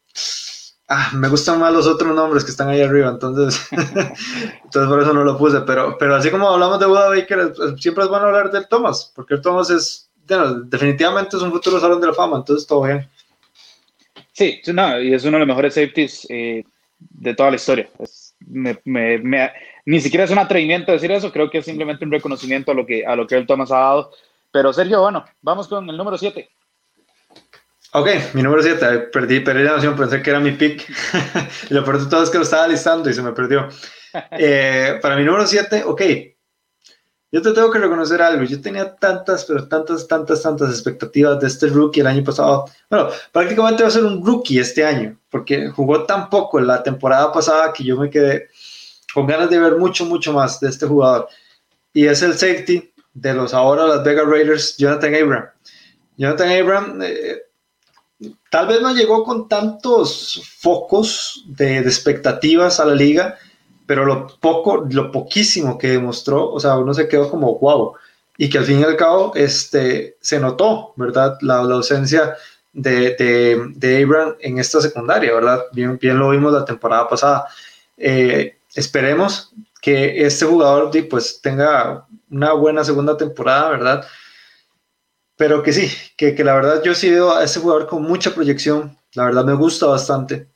Ah, 0.95 1.09
me 1.15 1.27
gustan 1.27 1.59
más 1.59 1.73
los 1.73 1.87
otros 1.87 2.13
nombres 2.13 2.43
que 2.43 2.51
están 2.51 2.69
ahí 2.69 2.79
arriba, 2.79 3.09
entonces, 3.09 3.67
entonces 3.71 4.87
por 4.87 5.01
eso 5.01 5.11
no 5.11 5.23
lo 5.23 5.35
puse. 5.39 5.61
Pero, 5.61 5.97
pero 5.97 6.15
así 6.15 6.29
como 6.29 6.47
hablamos 6.47 6.79
de 6.79 6.85
Buda 6.85 7.09
Baker, 7.09 7.51
siempre 7.79 8.03
es 8.03 8.09
bueno 8.11 8.27
hablar 8.27 8.51
del 8.51 8.67
Thomas, 8.67 9.11
porque 9.15 9.33
el 9.33 9.41
Thomas 9.41 9.71
es, 9.71 10.11
definitivamente 10.65 11.35
es 11.35 11.41
un 11.41 11.51
futuro 11.51 11.79
salón 11.79 11.99
de 11.99 12.07
la 12.07 12.13
fama, 12.13 12.37
entonces 12.37 12.67
todo 12.67 12.83
bien. 12.83 13.09
Sí, 14.33 14.61
no, 14.71 15.01
y 15.01 15.15
es 15.15 15.23
uno 15.23 15.37
de 15.37 15.39
los 15.39 15.47
mejores 15.47 15.73
safeties 15.73 16.27
eh, 16.29 16.63
de 16.99 17.33
toda 17.33 17.49
la 17.49 17.55
historia. 17.55 17.89
ni 19.85 19.99
siquiera 19.99 20.25
es 20.25 20.31
un 20.31 20.37
atrevimiento 20.37 20.91
decir 20.91 21.11
eso, 21.11 21.31
creo 21.31 21.49
que 21.49 21.57
es 21.57 21.65
simplemente 21.65 22.05
un 22.05 22.11
reconocimiento 22.11 22.71
a 22.71 22.75
lo 22.75 22.85
que, 22.85 23.03
a 23.03 23.15
lo 23.15 23.25
que 23.25 23.35
el 23.35 23.47
Thomas 23.47 23.71
ha 23.71 23.79
dado. 23.79 24.11
Pero 24.51 24.71
Sergio, 24.71 25.01
bueno, 25.01 25.25
vamos 25.41 25.67
con 25.67 25.89
el 25.89 25.97
número 25.97 26.19
7. 26.19 26.47
Ok, 27.95 28.07
mi 28.33 28.41
número 28.41 28.63
7, 28.63 29.09
perdí, 29.11 29.41
perdí 29.41 29.61
la 29.61 29.73
noción, 29.73 29.95
pensé 29.95 30.19
que 30.23 30.31
era 30.31 30.39
mi 30.39 30.51
pick. 30.51 30.89
y 31.69 31.73
lo 31.75 31.83
peor 31.83 32.03
de 32.03 32.09
todo 32.09 32.23
es 32.23 32.31
que 32.31 32.39
lo 32.39 32.43
estaba 32.43 32.67
listando 32.67 33.07
y 33.07 33.13
se 33.13 33.21
me 33.21 33.31
perdió. 33.31 33.67
Eh, 34.31 34.99
para 35.01 35.15
mi 35.15 35.23
número 35.23 35.47
7, 35.47 35.85
ok. 35.87 36.01
Yo 37.31 37.41
te 37.41 37.51
tengo 37.51 37.71
que 37.71 37.79
reconocer 37.79 38.21
algo. 38.21 38.43
Yo 38.43 38.61
tenía 38.61 38.95
tantas, 38.95 39.45
pero 39.45 39.67
tantas, 39.67 40.07
tantas, 40.07 40.43
tantas 40.43 40.69
expectativas 40.69 41.39
de 41.39 41.47
este 41.47 41.65
rookie 41.65 42.01
el 42.01 42.05
año 42.05 42.23
pasado. 42.23 42.65
Bueno, 42.91 43.09
prácticamente 43.31 43.81
va 43.81 43.89
a 43.89 43.91
ser 43.91 44.05
un 44.05 44.23
rookie 44.23 44.59
este 44.59 44.85
año, 44.85 45.17
porque 45.31 45.67
jugó 45.69 46.03
tan 46.03 46.29
poco 46.29 46.59
en 46.59 46.67
la 46.67 46.83
temporada 46.83 47.31
pasada 47.31 47.73
que 47.73 47.83
yo 47.83 47.97
me 47.97 48.11
quedé 48.11 48.49
con 49.15 49.25
ganas 49.25 49.49
de 49.49 49.57
ver 49.57 49.77
mucho, 49.77 50.05
mucho 50.05 50.31
más 50.31 50.59
de 50.59 50.69
este 50.69 50.85
jugador. 50.85 51.27
Y 51.91 52.05
es 52.05 52.21
el 52.21 52.35
safety 52.35 52.93
de 53.15 53.33
los 53.33 53.51
ahora 53.51 53.87
Las 53.87 54.03
Vegas 54.03 54.27
Raiders, 54.27 54.77
Jonathan 54.77 55.15
Abram. 55.15 55.45
Jonathan 56.17 56.49
Abram. 56.51 57.01
Eh, 57.01 57.41
tal 58.49 58.67
vez 58.67 58.81
no 58.81 58.93
llegó 58.93 59.23
con 59.23 59.47
tantos 59.47 60.41
focos 60.59 61.43
de, 61.47 61.79
expectativas 61.79 62.79
a 62.79 62.85
la 62.85 62.95
liga, 62.95 63.37
pero 63.85 64.05
lo 64.05 64.27
poco, 64.39 64.85
lo 64.89 65.11
poquísimo 65.11 65.77
que 65.77 65.89
demostró, 65.89 66.49
o 66.51 66.59
sea, 66.59 66.77
uno 66.77 66.93
se 66.93 67.07
quedó 67.07 67.29
como 67.29 67.57
wow. 67.59 67.93
Y 68.37 68.49
que 68.49 68.57
al 68.57 68.65
fin 68.65 68.79
y 68.79 68.83
al 68.83 68.97
cabo 68.97 69.31
este, 69.35 70.17
se 70.19 70.39
notó, 70.39 70.93
¿verdad? 70.95 71.37
La, 71.41 71.57
ausencia 71.57 72.35
de, 72.71 73.15
de, 73.75 74.03
Abraham 74.03 74.35
en 74.39 74.57
esta 74.57 74.81
secundaria, 74.81 75.33
¿verdad? 75.33 75.63
Bien, 75.71 75.97
bien 75.99 76.17
lo 76.17 76.29
vimos 76.29 76.51
la 76.51 76.65
temporada 76.65 77.07
pasada. 77.07 77.45
Eh, 77.97 78.57
esperemos 78.73 79.53
que 79.81 80.25
este 80.25 80.45
jugador 80.45 80.91
pues 81.09 81.41
tenga 81.41 82.07
una 82.31 82.53
buena 82.53 82.83
segunda 82.83 83.15
temporada, 83.17 83.69
¿verdad? 83.69 84.05
Pero 85.35 85.63
que 85.63 85.73
sí, 85.73 85.89
que, 86.15 86.35
que 86.35 86.43
la 86.43 86.53
verdad 86.53 86.83
yo 86.83 86.93
sí 86.93 87.09
veo 87.09 87.35
a 87.35 87.43
este 87.43 87.59
jugador 87.59 87.87
con 87.87 88.03
mucha 88.03 88.33
proyección, 88.33 88.97
la 89.13 89.25
verdad 89.25 89.45
me 89.45 89.53
gusta 89.53 89.87
bastante 89.87 90.47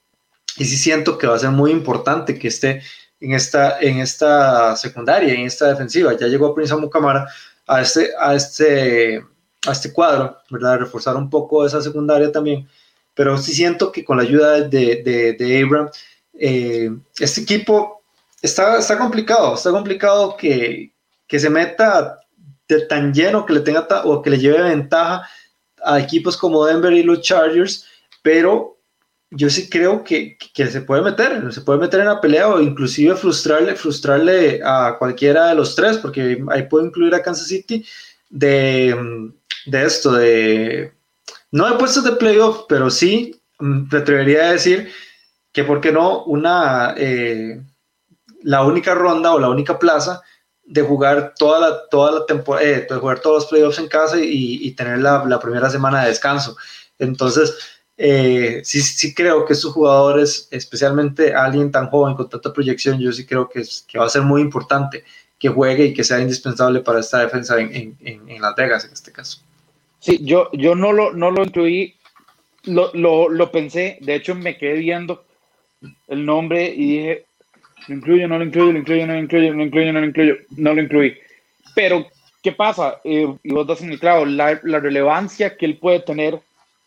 y 0.57 0.65
sí 0.65 0.77
siento 0.77 1.17
que 1.17 1.27
va 1.27 1.35
a 1.35 1.39
ser 1.39 1.51
muy 1.51 1.71
importante 1.71 2.37
que 2.37 2.47
esté 2.47 2.81
en 3.19 3.33
esta, 3.33 3.79
en 3.79 3.99
esta 3.99 4.75
secundaria, 4.75 5.33
en 5.33 5.45
esta 5.45 5.67
defensiva. 5.67 6.17
Ya 6.17 6.27
llegó 6.27 6.53
Prince 6.53 6.75
Mucamara 6.75 7.27
a 7.67 7.81
este, 7.81 8.09
a 8.19 8.35
este, 8.35 9.23
a 9.67 9.71
este 9.71 9.93
cuadro, 9.93 10.37
¿verdad? 10.49 10.79
Reforzar 10.79 11.15
un 11.15 11.29
poco 11.29 11.65
esa 11.65 11.81
secundaria 11.81 12.31
también. 12.31 12.67
Pero 13.13 13.37
sí 13.37 13.53
siento 13.53 13.91
que 13.91 14.03
con 14.03 14.17
la 14.17 14.23
ayuda 14.23 14.61
de, 14.61 15.01
de, 15.03 15.33
de 15.33 15.63
Abram, 15.63 15.89
eh, 16.39 16.91
este 17.19 17.41
equipo 17.41 18.03
está, 18.41 18.77
está 18.77 18.97
complicado, 18.97 19.55
está 19.55 19.71
complicado 19.71 20.37
que, 20.37 20.91
que 21.27 21.39
se 21.39 21.49
meta 21.49 22.19
tan 22.89 23.13
lleno 23.13 23.45
que 23.45 23.53
le 23.53 23.61
tenga 23.61 23.87
o 24.03 24.21
que 24.21 24.29
le 24.29 24.37
lleve 24.37 24.61
ventaja 24.61 25.27
a 25.83 25.99
equipos 25.99 26.37
como 26.37 26.65
Denver 26.65 26.93
y 26.93 27.03
los 27.03 27.21
Chargers, 27.21 27.85
pero 28.21 28.77
yo 29.29 29.49
sí 29.49 29.69
creo 29.69 30.03
que, 30.03 30.37
que, 30.53 30.67
se 30.67 30.81
puede 30.81 31.01
meter, 31.01 31.51
se 31.51 31.61
puede 31.61 31.79
meter 31.79 31.99
en 31.99 32.07
la 32.07 32.21
pelea 32.21 32.47
o 32.47 32.61
inclusive 32.61 33.15
frustrarle, 33.15 33.75
frustrarle 33.75 34.61
a 34.63 34.95
cualquiera 34.97 35.47
de 35.47 35.55
los 35.55 35.75
tres, 35.75 35.97
porque 35.97 36.41
ahí 36.49 36.63
puedo 36.63 36.85
incluir 36.85 37.13
a 37.13 37.21
Kansas 37.21 37.47
City 37.47 37.85
de, 38.29 39.31
de 39.65 39.85
esto, 39.85 40.13
de 40.13 40.93
no 41.51 41.69
de 41.69 41.77
puestos 41.77 42.03
de 42.03 42.13
playoff, 42.13 42.65
pero 42.67 42.89
sí 42.89 43.39
mm, 43.59 43.87
me 43.91 43.97
atrevería 43.97 44.49
a 44.49 44.51
decir 44.53 44.91
que, 45.51 45.63
¿por 45.63 45.81
qué 45.81 45.91
no? 45.91 46.23
Una, 46.23 46.93
eh, 46.97 47.61
la 48.43 48.63
única 48.63 48.93
ronda 48.93 49.33
o 49.33 49.39
la 49.39 49.49
única 49.49 49.79
plaza 49.79 50.21
de 50.67 50.81
jugar 50.81 51.33
toda 51.37 51.59
la, 51.59 51.87
toda 51.89 52.11
la 52.11 52.25
temporada, 52.25 52.67
eh, 52.67 52.87
de 52.89 52.95
jugar 52.95 53.19
todos 53.19 53.43
los 53.43 53.45
playoffs 53.49 53.79
en 53.79 53.87
casa 53.87 54.17
y, 54.19 54.59
y 54.61 54.71
tener 54.71 54.99
la, 54.99 55.39
primera 55.39 55.69
semana 55.69 56.03
de 56.03 56.09
descanso. 56.09 56.57
Entonces, 56.99 57.55
eh, 57.97 58.61
sí, 58.63 58.81
sí 58.81 59.15
creo 59.15 59.45
que 59.45 59.53
estos 59.53 59.73
jugadores, 59.73 60.49
especialmente 60.51 61.33
alguien 61.33 61.71
tan 61.71 61.89
joven 61.89 62.15
con 62.15 62.29
tanta 62.29 62.51
proyección, 62.51 62.99
yo 62.99 63.11
sí 63.13 63.25
creo 63.25 63.47
que, 63.47 63.63
que 63.87 63.97
va 63.97 64.05
a 64.05 64.09
ser 64.09 64.23
muy 64.23 64.41
importante 64.41 65.05
que 65.39 65.49
juegue 65.49 65.85
y 65.85 65.93
que 65.93 66.03
sea 66.03 66.19
indispensable 66.19 66.81
para 66.81 66.99
esta 66.99 67.19
defensa 67.19 67.57
en, 67.59 67.95
en, 68.01 68.29
en 68.29 68.41
Las 68.41 68.55
Vegas 68.55 68.85
en 68.85 68.91
este 68.91 69.11
caso. 69.11 69.39
Sí, 69.99 70.19
yo, 70.21 70.49
yo 70.51 70.75
no, 70.75 70.91
lo, 70.91 71.13
no 71.13 71.31
lo 71.31 71.43
incluí, 71.43 71.95
lo, 72.63 72.91
lo, 72.93 73.29
lo, 73.29 73.51
pensé, 73.51 73.97
de 74.01 74.15
hecho 74.15 74.35
me 74.35 74.57
quedé 74.57 74.73
viendo 74.73 75.23
el 76.07 76.25
nombre 76.25 76.67
y 76.67 76.97
dije, 76.97 77.25
lo 77.87 77.95
incluyo, 77.95 78.27
no 78.27 78.37
lo 78.37 78.45
incluyo, 78.45 78.71
lo 78.71 78.79
incluyo, 78.79 79.07
no 79.07 79.13
lo 79.13 79.19
incluyo, 79.19 79.53
no 79.53 79.59
lo 79.59 79.65
incluyo, 79.65 79.93
no 79.93 79.99
lo 79.99 80.05
incluyo, 80.05 80.35
no 80.57 80.73
lo 80.73 80.81
incluí. 80.81 81.17
Pero, 81.75 82.07
¿qué 82.41 82.51
pasa? 82.51 82.99
Eh, 83.03 83.33
y 83.43 83.53
vos 83.53 83.67
das 83.67 83.81
el 83.81 83.99
clavo, 83.99 84.25
la, 84.25 84.59
la 84.63 84.79
relevancia 84.79 85.55
que 85.55 85.65
él 85.65 85.77
puede 85.77 85.99
tener 86.01 86.39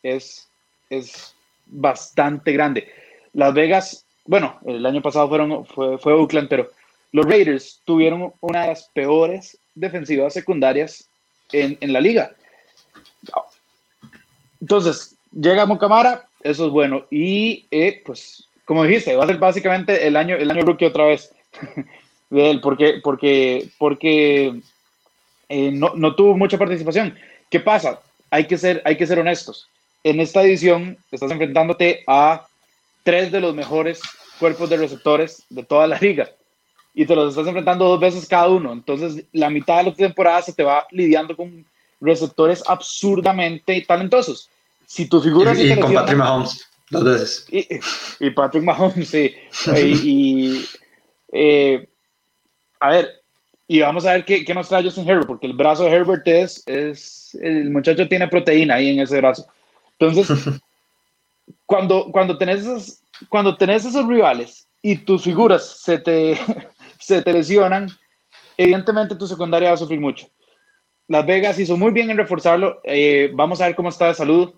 es 0.02 0.46
es 0.90 1.34
bastante 1.66 2.52
grande. 2.52 2.88
Las 3.32 3.54
Vegas, 3.54 4.04
bueno, 4.26 4.58
el 4.66 4.84
año 4.84 5.00
pasado 5.00 5.28
fueron, 5.28 5.64
fue, 5.66 5.96
fue 5.98 6.12
Oakland, 6.12 6.48
pero 6.48 6.68
los 7.12 7.24
Raiders 7.24 7.80
tuvieron 7.84 8.32
una 8.40 8.62
de 8.62 8.68
las 8.68 8.90
peores 8.92 9.56
defensivas 9.74 10.34
secundarias 10.34 11.08
en, 11.52 11.78
en 11.80 11.92
la 11.92 12.00
liga. 12.00 12.32
Entonces, 14.60 15.16
llega 15.32 15.64
Mucamara, 15.64 16.28
eso 16.42 16.66
es 16.66 16.72
bueno. 16.72 17.06
Y 17.10 17.66
eh, 17.70 18.02
pues, 18.04 18.48
como 18.70 18.84
dijiste, 18.84 19.16
va 19.16 19.24
a 19.24 19.26
ser 19.26 19.38
básicamente 19.38 20.06
el 20.06 20.14
año, 20.14 20.36
el 20.36 20.48
año 20.48 20.62
rookie 20.62 20.84
otra 20.84 21.06
vez 21.06 21.34
de 22.30 22.50
él, 22.52 22.60
porque, 22.60 23.00
porque, 23.02 23.68
porque 23.78 24.60
eh, 25.48 25.72
no, 25.72 25.94
no, 25.96 26.14
tuvo 26.14 26.36
mucha 26.36 26.56
participación. 26.56 27.18
¿Qué 27.50 27.58
pasa? 27.58 27.98
Hay 28.30 28.46
que 28.46 28.56
ser, 28.56 28.80
hay 28.84 28.96
que 28.96 29.08
ser 29.08 29.18
honestos 29.18 29.66
en 30.04 30.20
esta 30.20 30.44
edición 30.44 30.96
estás 31.10 31.32
enfrentándote 31.32 32.04
a 32.06 32.46
tres 33.02 33.32
de 33.32 33.40
los 33.40 33.56
mejores 33.56 34.00
cuerpos 34.38 34.70
de 34.70 34.76
receptores 34.76 35.42
de 35.50 35.64
toda 35.64 35.88
la 35.88 35.98
liga 35.98 36.30
y 36.94 37.06
te 37.06 37.16
los 37.16 37.30
estás 37.30 37.48
enfrentando 37.48 37.88
dos 37.88 37.98
veces 37.98 38.28
cada 38.28 38.50
uno. 38.50 38.72
Entonces, 38.72 39.24
la 39.32 39.50
mitad 39.50 39.78
de 39.78 39.90
la 39.90 39.94
temporada 39.94 40.42
se 40.42 40.52
te 40.52 40.62
va 40.62 40.86
lidiando 40.92 41.36
con 41.36 41.64
receptores 42.00 42.62
absurdamente 42.68 43.84
talentosos. 43.84 44.48
Si 44.86 45.06
tu 45.06 45.20
figura... 45.20 45.54
Y, 45.60 45.76
con 45.76 45.92
Patrick 45.92 46.18
Mahomes, 46.18 46.69
dos 46.90 47.04
veces. 47.04 47.46
Y, 48.20 48.30
Patrick 48.30 48.64
Mahomes, 48.64 49.08
sí. 49.08 49.34
y, 50.04 50.64
eh, 51.32 51.88
a 52.80 52.90
ver, 52.90 53.22
y 53.68 53.80
vamos 53.80 54.04
a 54.04 54.14
ver 54.14 54.24
qué, 54.24 54.44
qué 54.44 54.52
nos 54.52 54.68
trae 54.68 54.82
Justin 54.82 55.08
Herbert, 55.08 55.28
porque 55.28 55.46
el 55.46 55.52
brazo 55.52 55.84
de 55.84 55.90
Herbert 55.90 56.26
es, 56.26 56.62
es, 56.66 57.38
el 57.40 57.70
muchacho 57.70 58.08
tiene 58.08 58.26
proteína 58.28 58.74
ahí 58.74 58.90
en 58.90 59.00
ese 59.00 59.18
brazo. 59.18 59.46
Entonces, 59.98 60.28
cuando, 61.66 62.10
cuando, 62.10 62.36
tenés 62.36 62.62
esos, 62.62 63.00
cuando 63.28 63.56
tenés 63.56 63.84
esos 63.84 64.06
rivales 64.06 64.66
y 64.82 64.96
tus 64.96 65.22
figuras 65.22 65.80
se 65.82 65.98
te, 65.98 66.36
se 66.98 67.22
te 67.22 67.32
lesionan, 67.32 67.88
evidentemente 68.56 69.14
tu 69.14 69.26
secundaria 69.26 69.68
va 69.68 69.74
a 69.74 69.78
sufrir 69.78 70.00
mucho. 70.00 70.26
Las 71.06 71.26
Vegas 71.26 71.58
hizo 71.58 71.76
muy 71.76 71.92
bien 71.92 72.10
en 72.10 72.16
reforzarlo. 72.16 72.80
Eh, 72.84 73.30
vamos 73.34 73.60
a 73.60 73.66
ver 73.66 73.74
cómo 73.74 73.88
está 73.88 74.08
de 74.08 74.14
salud 74.14 74.52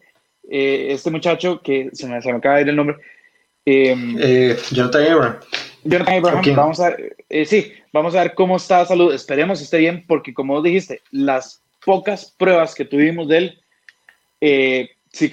eh, 0.51 0.89
este 0.91 1.11
muchacho, 1.11 1.61
que 1.63 1.91
se 1.93 2.07
me, 2.07 2.21
se 2.23 2.31
me, 2.31 2.39
acaba 2.39 2.57
de 2.57 2.63
ir 2.63 2.69
el 2.69 2.77
nombre. 2.77 2.97
Em, 3.65 4.17
eh, 4.21 4.57
Jonathan 4.71 5.13
Abraham. 5.13 5.37
Jonathan 5.85 6.15
Abraham, 6.15 6.57
vamos 6.57 6.81
a 6.81 6.91
ver, 6.91 7.17
eh, 7.29 7.45
sí, 7.45 7.73
vamos 7.93 8.15
a 8.15 8.23
ver 8.23 8.35
cómo 8.35 8.57
está 8.57 8.81
de 8.81 8.87
salud. 8.87 9.15
Esperemos 9.15 9.61
esté 9.61 9.79
bien, 9.79 10.05
porque 10.07 10.35
como 10.35 10.61
dijiste, 10.63 11.01
las 11.11 11.63
pocas 11.85 12.35
pruebas 12.37 12.75
que 12.75 12.85
tuvimos 12.85 13.29
de 13.29 13.37
él, 13.39 13.59
sí, 15.13 15.31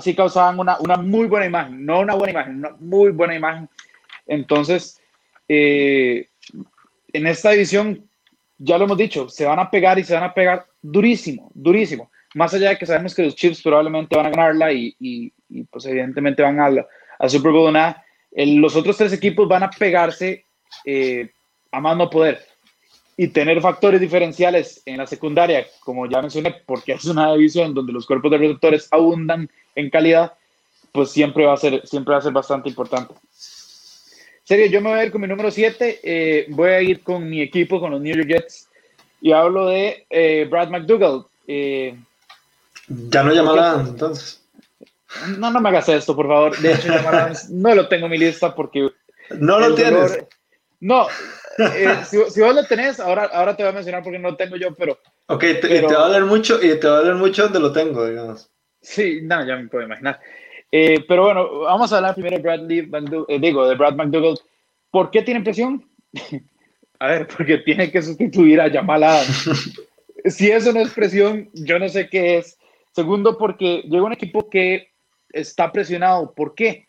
sí 0.00 0.14
causaban 0.14 0.58
una, 0.58 0.78
una, 0.80 0.96
muy 0.96 1.26
buena 1.26 1.46
imagen, 1.46 1.84
no 1.84 2.00
una 2.00 2.14
buena 2.14 2.32
imagen, 2.32 2.56
una 2.56 2.76
muy 2.78 3.10
buena 3.10 3.34
imagen. 3.34 3.68
Entonces, 4.26 5.00
eh, 5.48 6.28
en 7.12 7.26
esta 7.26 7.50
división, 7.50 8.08
ya 8.58 8.78
lo 8.78 8.84
hemos 8.84 8.98
dicho, 8.98 9.28
se 9.28 9.44
van 9.44 9.58
a 9.58 9.70
pegar 9.70 9.98
y 9.98 10.04
se 10.04 10.14
van 10.14 10.24
a 10.24 10.34
pegar 10.34 10.66
durísimo, 10.80 11.50
durísimo. 11.54 12.10
Más 12.34 12.54
allá 12.54 12.70
de 12.70 12.78
que 12.78 12.86
sabemos 12.86 13.14
que 13.14 13.24
los 13.24 13.34
Chiefs 13.34 13.62
probablemente 13.62 14.16
van 14.16 14.26
a 14.26 14.30
ganarla 14.30 14.72
y, 14.72 14.94
y, 14.98 15.32
y 15.48 15.64
pues 15.64 15.84
evidentemente 15.86 16.42
van 16.42 16.60
a 16.60 16.86
a 17.18 17.28
Super 17.28 17.52
Bowl 17.52 17.72
nada, 17.72 18.04
los 18.34 18.74
otros 18.74 18.96
tres 18.96 19.12
equipos 19.12 19.46
van 19.46 19.62
a 19.62 19.70
pegarse 19.70 20.44
eh, 20.84 21.30
a 21.70 21.80
más 21.80 21.96
no 21.96 22.10
poder 22.10 22.44
y 23.16 23.28
tener 23.28 23.60
factores 23.60 24.00
diferenciales 24.00 24.82
en 24.86 24.96
la 24.96 25.06
secundaria, 25.06 25.66
como 25.80 26.06
ya 26.06 26.20
mencioné, 26.20 26.52
porque 26.66 26.92
es 26.92 27.04
una 27.04 27.32
división 27.34 27.74
donde 27.74 27.92
los 27.92 28.06
cuerpos 28.06 28.30
de 28.30 28.38
receptores 28.38 28.88
abundan 28.90 29.48
en 29.74 29.90
calidad, 29.90 30.32
pues 30.90 31.10
siempre 31.10 31.44
va 31.44 31.52
a 31.52 31.58
ser, 31.58 31.86
siempre 31.86 32.12
va 32.12 32.18
a 32.18 32.22
ser 32.22 32.32
bastante 32.32 32.68
importante. 32.68 33.14
Serio, 34.42 34.66
yo 34.66 34.80
me 34.80 34.90
voy 34.90 34.98
a 34.98 35.04
ir 35.04 35.12
con 35.12 35.20
mi 35.20 35.28
número 35.28 35.50
7, 35.50 36.00
eh, 36.02 36.46
voy 36.48 36.70
a 36.70 36.82
ir 36.82 37.02
con 37.02 37.28
mi 37.28 37.40
equipo, 37.40 37.78
con 37.78 37.92
los 37.92 38.00
New 38.00 38.16
York 38.16 38.28
Jets, 38.28 38.68
y 39.20 39.30
hablo 39.30 39.66
de 39.66 40.06
eh, 40.10 40.46
Brad 40.50 40.70
McDougall. 40.70 41.26
Eh, 41.46 41.96
ya 43.08 43.22
no 43.22 43.32
llamarán 43.32 43.88
entonces. 43.88 44.42
No, 45.38 45.50
no 45.50 45.60
me 45.60 45.68
hagas 45.68 45.88
esto, 45.88 46.16
por 46.16 46.26
favor. 46.26 46.56
De 46.58 46.72
hecho, 46.72 46.88
no 47.50 47.74
lo 47.74 47.88
tengo 47.88 48.06
en 48.06 48.12
mi 48.12 48.18
lista 48.18 48.54
porque... 48.54 48.88
No 49.38 49.58
lo 49.58 49.74
tienes. 49.74 50.24
no, 50.80 51.06
eh, 51.58 51.96
si, 52.06 52.18
si, 52.30 52.40
vos 52.40 52.54
lo 52.54 52.64
tenés, 52.64 52.98
ahora, 53.00 53.24
ahora 53.32 53.56
te 53.56 53.62
voy 53.62 53.70
a 53.70 53.74
mencionar 53.74 54.02
porque 54.02 54.18
no 54.18 54.30
lo 54.30 54.36
tengo 54.36 54.56
yo, 54.56 54.74
pero. 54.74 54.98
Ok, 55.26 55.40
te, 55.40 55.54
pero, 55.60 55.86
y 55.86 55.88
te 55.88 55.94
va 55.94 56.04
a 56.04 56.08
doler 56.08 56.24
mucho, 56.24 56.62
y 56.62 56.78
te 56.78 56.86
va 56.86 56.96
a 56.96 57.00
doler 57.00 57.14
mucho 57.14 57.44
donde 57.44 57.60
lo 57.60 57.72
tengo, 57.72 58.06
digamos. 58.06 58.50
Sí, 58.80 59.20
no, 59.22 59.46
ya 59.46 59.56
me 59.56 59.68
puedo 59.68 59.84
imaginar. 59.84 60.20
Eh, 60.70 61.04
pero 61.06 61.24
bueno, 61.24 61.60
vamos 61.60 61.92
a 61.92 61.98
hablar 61.98 62.14
primero 62.14 62.36
de 62.36 62.42
Bradley 62.42 62.90
eh, 63.28 63.38
digo, 63.38 63.68
de 63.68 63.74
Brad 63.74 63.94
McDougall. 63.94 64.38
¿Por 64.90 65.10
qué 65.10 65.22
tiene 65.22 65.42
presión? 65.42 65.86
a 66.98 67.06
ver, 67.08 67.28
porque 67.28 67.58
tiene 67.58 67.90
que 67.90 68.02
sustituir 68.02 68.60
a 68.60 68.70
Jamal 68.70 69.04
Adams. 69.04 69.72
si 70.26 70.50
eso 70.50 70.72
no 70.72 70.80
es 70.80 70.90
presión, 70.90 71.50
yo 71.52 71.78
no 71.78 71.88
sé 71.88 72.08
qué 72.08 72.38
es. 72.38 72.58
Segundo, 72.92 73.38
porque 73.38 73.82
llega 73.88 74.04
un 74.04 74.12
equipo 74.12 74.48
que 74.48 74.92
está 75.32 75.72
presionado. 75.72 76.34
¿Por 76.34 76.54
qué? 76.54 76.86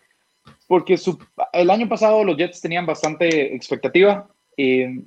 Porque 0.67 0.97
su, 0.97 1.17
el 1.53 1.69
año 1.69 1.87
pasado 1.87 2.23
los 2.23 2.37
Jets 2.37 2.61
tenían 2.61 2.85
bastante 2.85 3.55
expectativa, 3.55 4.27
eh, 4.57 5.03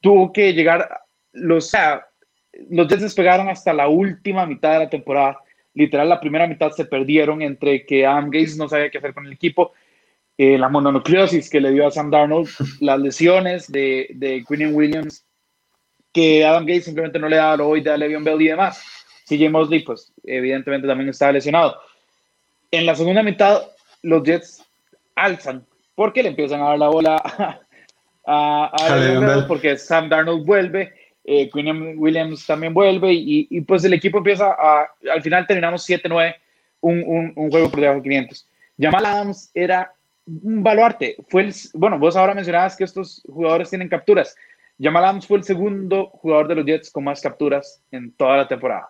tuvo 0.00 0.32
que 0.32 0.52
llegar, 0.52 1.00
los, 1.32 1.72
los 2.70 2.88
Jets 2.88 3.02
despegaron 3.02 3.48
hasta 3.48 3.72
la 3.72 3.88
última 3.88 4.46
mitad 4.46 4.72
de 4.72 4.78
la 4.80 4.90
temporada. 4.90 5.38
Literal, 5.72 6.08
la 6.08 6.20
primera 6.20 6.46
mitad 6.46 6.72
se 6.72 6.84
perdieron 6.84 7.42
entre 7.42 7.86
que 7.86 8.04
Adam 8.04 8.26
Gates 8.26 8.56
no 8.56 8.68
sabía 8.68 8.90
qué 8.90 8.98
hacer 8.98 9.14
con 9.14 9.26
el 9.26 9.32
equipo, 9.32 9.72
eh, 10.36 10.58
la 10.58 10.68
mononucleosis 10.68 11.48
que 11.48 11.60
le 11.60 11.70
dio 11.70 11.86
a 11.86 11.90
Sam 11.90 12.10
Darnold, 12.10 12.48
las 12.80 12.98
lesiones 12.98 13.70
de, 13.70 14.08
de 14.14 14.44
Quinn 14.46 14.74
Williams, 14.74 15.24
que 16.12 16.44
Adam 16.44 16.66
Gates 16.66 16.86
simplemente 16.86 17.18
no 17.18 17.28
le 17.28 17.36
daba 17.36 17.62
hoy 17.64 17.82
de 17.82 17.96
Le'Veon 17.96 18.24
Bell 18.24 18.42
y 18.42 18.48
demás. 18.48 18.99
CJ 19.30 19.50
Mosley, 19.50 19.80
pues 19.80 20.12
evidentemente 20.24 20.88
también 20.88 21.08
estaba 21.10 21.32
lesionado. 21.32 21.80
En 22.70 22.86
la 22.86 22.96
segunda 22.96 23.22
mitad, 23.22 23.62
los 24.02 24.22
Jets 24.24 24.64
alzan 25.14 25.64
porque 25.94 26.22
le 26.22 26.30
empiezan 26.30 26.62
a 26.62 26.70
dar 26.70 26.78
la 26.78 26.88
bola 26.88 27.16
a, 28.26 28.64
a 28.64 29.46
porque 29.46 29.76
Sam 29.76 30.08
Darnold 30.08 30.46
vuelve, 30.46 30.92
eh, 31.24 31.50
Williams 31.54 32.46
también 32.46 32.72
vuelve 32.72 33.12
y, 33.12 33.46
y, 33.50 33.60
pues 33.60 33.84
el 33.84 33.92
equipo 33.92 34.18
empieza 34.18 34.50
a, 34.58 34.88
al 35.12 35.22
final 35.22 35.46
terminamos 35.46 35.86
7-9, 35.88 36.34
un, 36.80 37.02
un, 37.06 37.32
un, 37.36 37.50
juego 37.50 37.70
por 37.70 37.80
debajo 37.80 37.98
de 37.98 38.04
500. 38.04 38.48
Jamal 38.78 39.04
Adams 39.04 39.50
era 39.52 39.92
un 40.26 40.62
baluarte, 40.62 41.16
fue 41.28 41.42
el, 41.42 41.54
bueno, 41.74 41.98
vos 41.98 42.16
ahora 42.16 42.34
mencionabas 42.34 42.76
que 42.76 42.84
estos 42.84 43.22
jugadores 43.26 43.68
tienen 43.68 43.88
capturas. 43.88 44.34
Jamal 44.80 45.04
Adams 45.04 45.26
fue 45.26 45.36
el 45.36 45.44
segundo 45.44 46.06
jugador 46.06 46.48
de 46.48 46.54
los 46.54 46.64
Jets 46.64 46.90
con 46.90 47.04
más 47.04 47.20
capturas 47.20 47.82
en 47.90 48.12
toda 48.12 48.38
la 48.38 48.48
temporada. 48.48 48.88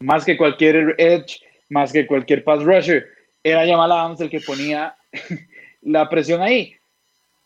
Más 0.00 0.24
que 0.24 0.36
cualquier 0.36 0.94
edge, 0.98 1.40
más 1.70 1.92
que 1.92 2.06
cualquier 2.06 2.44
pass 2.44 2.62
rusher. 2.62 3.06
Era 3.42 3.66
Jamal 3.66 3.92
Adams 3.92 4.20
el 4.20 4.30
que 4.30 4.40
ponía 4.40 4.96
la 5.82 6.08
presión 6.08 6.42
ahí. 6.42 6.74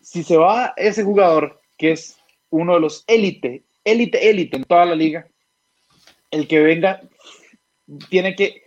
Si 0.01 0.23
se 0.23 0.37
va 0.37 0.73
ese 0.77 1.05
jugador, 1.05 1.61
que 1.77 1.93
es 1.93 2.17
uno 2.51 2.75
de 2.75 2.81
los 2.81 3.05
élite, 3.07 3.63
élite, 3.85 4.31
élite 4.31 4.57
en 4.57 4.65
toda 4.65 4.87
la 4.87 4.95
liga, 4.95 5.27
el 6.31 6.49
que 6.49 6.61
venga 6.61 7.01
tiene 8.09 8.35
que, 8.35 8.63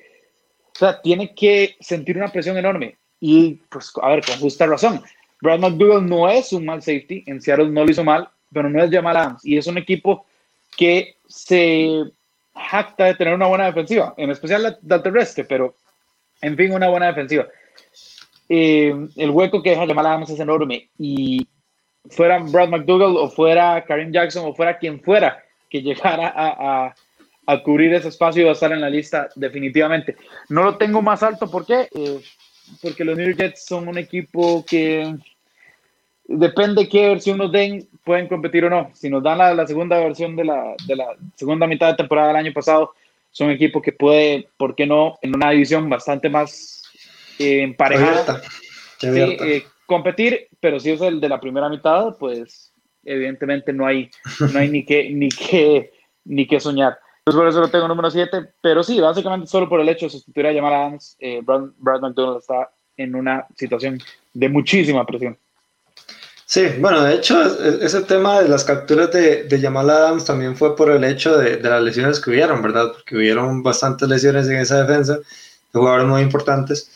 o 0.67 0.77
sea, 0.77 1.01
tiene 1.01 1.33
que 1.33 1.75
sentir 1.79 2.17
una 2.17 2.31
presión 2.31 2.57
enorme. 2.57 2.97
Y 3.19 3.55
pues, 3.69 3.91
a 4.01 4.09
ver, 4.09 4.25
con 4.25 4.37
justa 4.37 4.65
razón. 4.65 5.01
Brad 5.41 5.59
McDougall 5.59 6.07
no 6.07 6.29
es 6.29 6.53
un 6.53 6.65
mal 6.65 6.81
safety, 6.81 7.23
en 7.27 7.41
Seattle 7.41 7.69
no 7.69 7.83
lo 7.83 7.91
hizo 7.91 8.03
mal, 8.03 8.29
pero 8.51 8.69
no 8.69 8.81
es 8.81 8.91
Jamal 8.91 9.17
Adams. 9.17 9.45
Y 9.45 9.57
es 9.57 9.67
un 9.67 9.77
equipo 9.77 10.25
que 10.77 11.15
se 11.27 12.03
jacta 12.55 13.05
de 13.05 13.15
tener 13.15 13.33
una 13.33 13.47
buena 13.47 13.65
defensiva, 13.65 14.13
en 14.17 14.29
especial 14.29 14.79
la, 14.81 15.03
terrestre, 15.03 15.43
pero 15.45 15.75
en 16.41 16.55
fin, 16.55 16.73
una 16.73 16.89
buena 16.89 17.07
defensiva. 17.07 17.47
Eh, 18.49 18.93
el 19.15 19.29
hueco 19.29 19.63
que 19.63 19.71
deja 19.71 19.87
Jamal 19.87 20.05
Adams 20.05 20.29
es 20.29 20.39
enorme 20.39 20.89
y 20.97 21.47
fuera 22.09 22.39
Brad 22.39 22.69
McDougall 22.69 23.17
o 23.17 23.29
fuera 23.29 23.83
Karim 23.85 24.11
Jackson 24.11 24.45
o 24.45 24.53
fuera 24.53 24.77
quien 24.77 25.01
fuera 25.01 25.41
que 25.69 25.81
llegara 25.81 26.31
a, 26.35 26.93
a, 27.47 27.63
cubrir 27.63 27.93
ese 27.93 28.09
espacio 28.09 28.45
y 28.45 28.49
a 28.49 28.51
estar 28.51 28.71
en 28.71 28.81
la 28.81 28.89
lista 28.89 29.29
definitivamente. 29.35 30.15
No 30.49 30.63
lo 30.63 30.77
tengo 30.77 31.01
más 31.01 31.23
alto, 31.23 31.49
¿por 31.49 31.65
qué? 31.65 31.87
Eh, 31.93 32.21
porque 32.81 33.03
los 33.03 33.17
New 33.17 33.25
York 33.25 33.39
Jets 33.39 33.65
son 33.65 33.87
un 33.87 33.97
equipo 33.97 34.63
que 34.65 35.15
depende 36.25 36.89
qué 36.89 37.09
versión 37.09 37.37
nos 37.37 37.51
den, 37.51 37.87
pueden 38.03 38.27
competir 38.27 38.65
o 38.65 38.69
no. 38.69 38.91
Si 38.93 39.09
nos 39.09 39.23
dan 39.23 39.37
la, 39.37 39.67
segunda 39.67 39.99
versión 39.99 40.35
de 40.35 40.45
la, 40.45 40.75
de 40.87 40.95
la, 40.95 41.15
segunda 41.35 41.67
mitad 41.67 41.89
de 41.89 41.95
temporada 41.95 42.29
del 42.29 42.37
año 42.37 42.53
pasado, 42.53 42.93
son 43.31 43.47
un 43.47 43.53
equipo 43.53 43.81
que 43.81 43.91
puede, 43.91 44.47
¿por 44.57 44.75
qué 44.75 44.85
no?, 44.85 45.17
en 45.21 45.35
una 45.35 45.51
división 45.51 45.89
bastante 45.89 46.29
más 46.29 46.83
eh, 47.39 47.61
emparejada. 47.63 48.41
Eh, 49.01 49.63
competir, 49.85 50.47
pero 50.59 50.79
si 50.79 50.91
es 50.91 51.01
el 51.01 51.19
de 51.19 51.29
la 51.29 51.39
primera 51.39 51.67
mitad, 51.67 52.15
pues 52.17 52.71
evidentemente 53.03 53.73
no 53.73 53.85
hay, 53.85 54.09
no 54.53 54.59
hay 54.59 54.69
ni, 54.69 54.85
que, 54.85 55.09
ni, 55.09 55.29
que, 55.29 55.91
ni 56.25 56.47
que 56.47 56.59
soñar. 56.59 56.97
Entonces 57.19 57.39
por 57.39 57.47
eso 57.47 57.59
lo 57.61 57.69
tengo 57.69 57.87
número 57.87 58.11
7, 58.11 58.49
pero 58.61 58.83
sí, 58.83 58.99
básicamente 58.99 59.47
solo 59.47 59.67
por 59.67 59.79
el 59.79 59.89
hecho 59.89 60.05
de 60.05 60.11
sustituir 60.11 60.47
a 60.47 60.53
Jamal 60.53 60.73
Adams, 60.73 61.15
eh, 61.19 61.41
Brad, 61.43 61.69
Brad 61.77 62.01
McDonald 62.01 62.39
está 62.39 62.69
en 62.97 63.15
una 63.15 63.47
situación 63.55 63.99
de 64.33 64.49
muchísima 64.49 65.05
presión. 65.05 65.37
Sí, 66.53 66.67
bueno, 66.77 67.03
de 67.03 67.15
hecho, 67.15 67.41
ese 67.81 68.01
tema 68.03 68.39
de 68.39 68.47
las 68.47 68.63
capturas 68.63 69.11
de, 69.11 69.45
de 69.45 69.59
Jamal 69.59 69.89
Adams 69.89 70.23
también 70.23 70.55
fue 70.55 70.75
por 70.75 70.91
el 70.91 71.03
hecho 71.03 71.35
de, 71.35 71.57
de, 71.57 71.67
las 71.67 71.81
lesiones 71.81 72.19
que 72.19 72.29
hubieron, 72.29 72.61
¿verdad? 72.61 72.91
Porque 72.93 73.15
hubieron 73.15 73.63
bastantes 73.63 74.07
lesiones 74.07 74.47
en 74.47 74.57
esa 74.57 74.83
defensa, 74.83 75.15
de 75.17 75.23
jugadores 75.73 76.05
muy 76.05 76.21
importantes. 76.21 76.91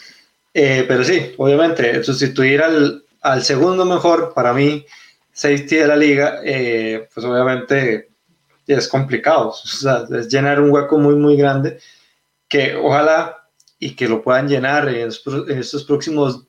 Eh, 0.53 0.85
pero 0.87 1.03
sí, 1.03 1.33
obviamente, 1.39 2.03
sustituir 2.03 2.61
al, 2.61 3.03
al, 3.21 3.43
segundo 3.43 3.83
mejor, 3.83 4.31
para 4.35 4.53
mí, 4.53 4.85
safety 5.33 5.77
de 5.77 5.87
la 5.87 5.95
liga, 5.95 6.39
eh, 6.43 7.09
pues 7.11 7.25
obviamente 7.25 8.09
es 8.67 8.87
complicado. 8.87 9.49
O 9.63 9.67
sea, 9.67 10.05
es 10.19 10.27
llenar 10.29 10.61
un 10.61 10.69
hueco 10.69 10.99
muy, 10.99 11.15
muy 11.15 11.35
grande 11.35 11.79
que 12.47 12.75
ojalá 12.75 13.49
y 13.79 13.95
que 13.95 14.07
lo 14.07 14.21
puedan 14.21 14.47
llenar 14.47 14.87
en, 14.87 15.09
en 15.47 15.57
estos 15.59 15.83
próximos 15.83 16.43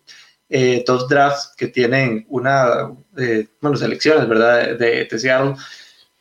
eh, 0.50 0.82
dos 0.86 1.08
drafts 1.08 1.52
que 1.56 1.68
tienen 1.68 2.24
una, 2.28 2.90
eh, 3.18 3.46
bueno, 3.60 3.76
selecciones, 3.76 4.28
¿verdad? 4.28 4.78
De, 4.78 5.04
de 5.04 5.18
Seattle. 5.18 5.54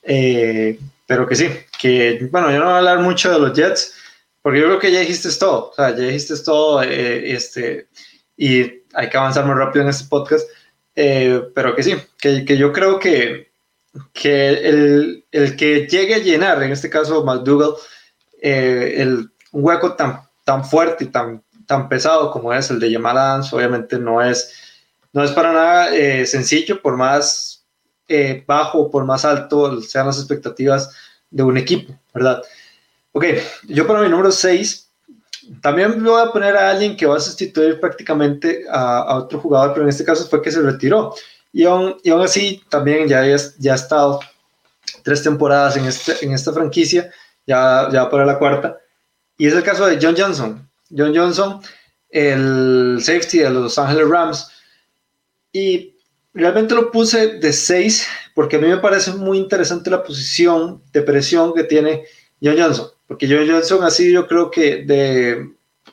Eh, 0.04 0.78
pero 1.06 1.28
que 1.28 1.36
sí, 1.36 1.50
que, 1.80 2.28
bueno, 2.32 2.52
yo 2.52 2.60
no 2.60 2.66
voy 2.66 2.74
a 2.74 2.78
hablar 2.78 3.00
mucho 3.00 3.32
de 3.32 3.40
los 3.40 3.54
Jets, 3.54 3.94
porque 4.42 4.60
yo 4.60 4.66
creo 4.66 4.80
que 4.80 4.92
ya 4.92 5.00
dijiste 5.00 5.30
todo, 5.40 5.70
o 5.70 5.74
sea, 5.74 5.92
ya 5.92 6.04
dijiste 6.04 6.36
todo, 6.44 6.82
este, 6.82 7.88
y 8.36 8.84
hay 8.94 9.10
que 9.10 9.18
avanzar 9.18 9.46
más 9.46 9.58
rápido 9.58 9.84
en 9.84 9.90
este 9.90 10.10
podcast, 10.10 10.48
pero 10.94 11.76
que 11.76 11.84
sí, 11.84 11.96
que, 12.20 12.44
que 12.44 12.58
yo 12.58 12.74
creo 12.74 13.00
que, 13.00 13.52
que 14.12 14.50
el, 14.50 15.26
el, 15.32 15.56
que 15.56 15.88
llegue 15.88 16.16
a 16.16 16.20
llenar, 16.20 16.62
en 16.62 16.72
este 16.72 16.90
caso 16.90 17.24
McDougall, 17.24 17.76
el, 18.42 19.30
un 19.52 19.64
hueco 19.64 19.96
tan, 19.96 20.22
tan 20.44 20.66
fuerte 20.66 21.06
y 21.06 21.08
tan 21.08 21.44
tan 21.68 21.88
pesado 21.89 22.32
como 22.32 22.51
es 22.53 22.72
el 22.72 22.80
de 22.80 22.91
Jamal 22.91 23.18
Adams, 23.18 23.53
obviamente 23.53 23.99
no 23.99 24.24
es, 24.24 24.53
no 25.13 25.24
es 25.24 25.32
para 25.32 25.53
nada 25.53 25.95
eh, 25.95 26.26
sencillo, 26.26 26.82
por 26.82 26.97
más 26.97 27.65
eh, 28.07 28.43
bajo, 28.47 28.89
por 28.89 29.05
más 29.05 29.26
alto 29.26 29.82
sean 29.82 30.07
las 30.07 30.18
expectativas 30.18 30.95
de 31.30 31.43
un 31.43 31.57
equipo, 31.57 31.93
¿verdad? 32.13 32.41
Ok, 33.11 33.26
yo 33.68 33.86
para 33.86 34.01
mi 34.01 34.09
número 34.09 34.32
6, 34.32 34.89
también 35.61 36.03
voy 36.03 36.22
a 36.22 36.32
poner 36.32 36.55
a 36.55 36.70
alguien 36.72 36.95
que 36.95 37.05
va 37.05 37.18
a 37.18 37.20
sustituir 37.20 37.80
prácticamente 37.80 38.65
a, 38.70 39.18
otro 39.18 39.39
jugador, 39.39 39.74
pero 39.74 39.84
en 39.84 39.89
este 39.89 40.05
caso 40.05 40.28
fue 40.28 40.41
que 40.41 40.51
se 40.51 40.61
retiró. 40.61 41.13
Y 41.51 41.65
aún, 41.65 41.97
y 42.03 42.09
aún 42.09 42.22
así, 42.22 42.63
también 42.70 43.07
ya, 43.07 43.24
ya 43.57 43.72
ha 43.72 43.76
estado 43.76 44.20
tres 45.03 45.24
temporadas 45.24 45.78
en, 45.78 45.86
este, 45.86 46.24
en 46.24 46.34
esta 46.34 46.53
franquicia, 46.53 47.11
ya, 47.45 47.89
ya 47.91 48.09
para 48.09 48.26
la 48.26 48.38
cuarta. 48.38 48.78
Y 49.38 49.47
es 49.47 49.53
el 49.53 49.63
caso 49.63 49.86
de 49.86 49.97
John 50.01 50.15
Johnson. 50.18 50.66
John 50.96 51.16
Johnson, 51.16 51.62
el 52.10 53.00
safety 53.02 53.40
de 53.40 53.50
los 53.50 53.64
Los 53.64 53.80
Angeles 53.80 54.10
Rams. 54.10 54.52
Y 55.52 55.96
realmente 56.34 56.76
lo 56.76 56.92
puse 56.92 57.40
de 57.40 57.54
6 57.54 58.08
porque 58.36 58.58
a 58.58 58.60
mí 58.60 58.68
me 58.68 58.78
parece 58.78 59.12
muy 59.14 59.38
interesante 59.38 59.90
la 59.90 60.04
posición 60.04 60.82
de 60.94 61.02
presión 61.02 61.54
que 61.54 61.64
tiene 61.64 62.06
John 62.42 62.58
Johnson. 62.58 62.88
Porque 63.08 63.28
John 63.28 63.50
Johnson 63.50 63.84
así 63.84 64.12
yo 64.12 64.28
creo 64.28 64.52
que 64.52 64.84
de, 64.84 65.50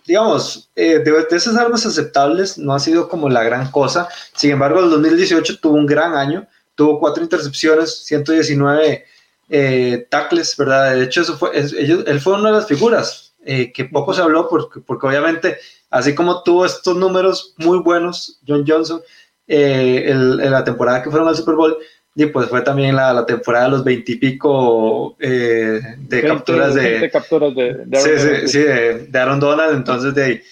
digamos, 0.07 0.71
eh, 0.77 0.99
de, 0.99 1.27
esas 1.31 1.57
armas 1.57 1.87
aceptables 1.87 2.59
no 2.59 2.75
ha 2.75 2.81
sido 2.81 3.09
como 3.09 3.29
la 3.29 3.43
gran 3.43 3.71
cosa. 3.71 4.09
Sin 4.35 4.51
embargo, 4.51 4.81
el 4.81 4.91
2018 4.91 5.61
tuvo 5.61 5.75
un 5.75 5.87
gran 5.87 6.15
año. 6.15 6.47
Tuvo 6.75 6.99
cuatro 6.99 7.23
intercepciones, 7.23 8.05
119 8.05 9.05
eh, 9.49 10.07
tackles, 10.11 10.57
¿verdad? 10.57 10.95
De 10.97 11.05
hecho, 11.05 11.23
eso 11.23 11.39
fue, 11.39 11.51
él 11.57 12.21
fue 12.21 12.35
una 12.35 12.51
de 12.51 12.57
las 12.57 12.67
figuras 12.67 13.24
eh, 13.45 13.73
que 13.73 13.85
poco 13.85 14.15
se 14.15 14.23
habló 14.23 14.49
porque, 14.49 14.81
porque 14.81 15.07
obviamente, 15.07 15.59
así 15.91 16.15
como 16.15 16.43
tuvo 16.43 16.65
estos 16.65 16.97
números 16.97 17.55
muy 17.59 17.79
buenos, 17.79 18.41
John 18.47 18.65
Johnson, 18.67 19.03
eh, 19.47 20.07
en 20.09 20.51
la 20.51 20.65
temporada 20.65 21.03
que 21.03 21.11
fueron 21.11 21.29
al 21.29 21.37
Super 21.37 21.55
Bowl, 21.55 21.77
y 22.15 22.27
pues 22.27 22.49
fue 22.49 22.63
también 22.63 22.97
la, 22.97 23.13
la 23.13 23.27
temporada 23.27 23.67
de 23.67 23.71
los 23.73 23.85
veintipico 23.85 25.17
eh, 25.21 25.81
de 25.99 26.23
capturas 26.23 26.75
de, 26.75 27.11
capturas 27.11 27.55
de, 27.55 27.87
sí, 27.93 28.11
sí, 28.19 28.49
sí, 28.49 28.59
de, 28.61 29.19
Aaron 29.19 29.41
Donald, 29.41 29.75
entonces 29.77 30.15
de 30.15 30.43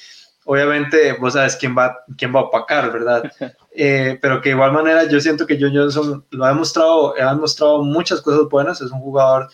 obviamente 0.44 1.14
vos 1.14 1.32
sabes 1.32 1.56
quién 1.56 1.74
va, 1.74 2.00
quién 2.18 2.34
va 2.34 2.40
a 2.40 2.44
opacar, 2.44 2.92
¿verdad? 2.92 3.32
Eh, 3.74 4.18
pero 4.20 4.42
que 4.42 4.50
de 4.50 4.54
igual 4.54 4.70
manera 4.70 5.08
yo 5.08 5.18
siento 5.18 5.46
que 5.46 5.56
John 5.58 5.74
Johnson 5.74 6.22
lo 6.28 6.44
ha 6.44 6.48
demostrado, 6.48 7.14
ha 7.18 7.32
demostrado 7.32 7.82
muchas 7.82 8.20
cosas 8.20 8.46
buenas, 8.50 8.82
es 8.82 8.90
un 8.90 9.00
jugador 9.00 9.48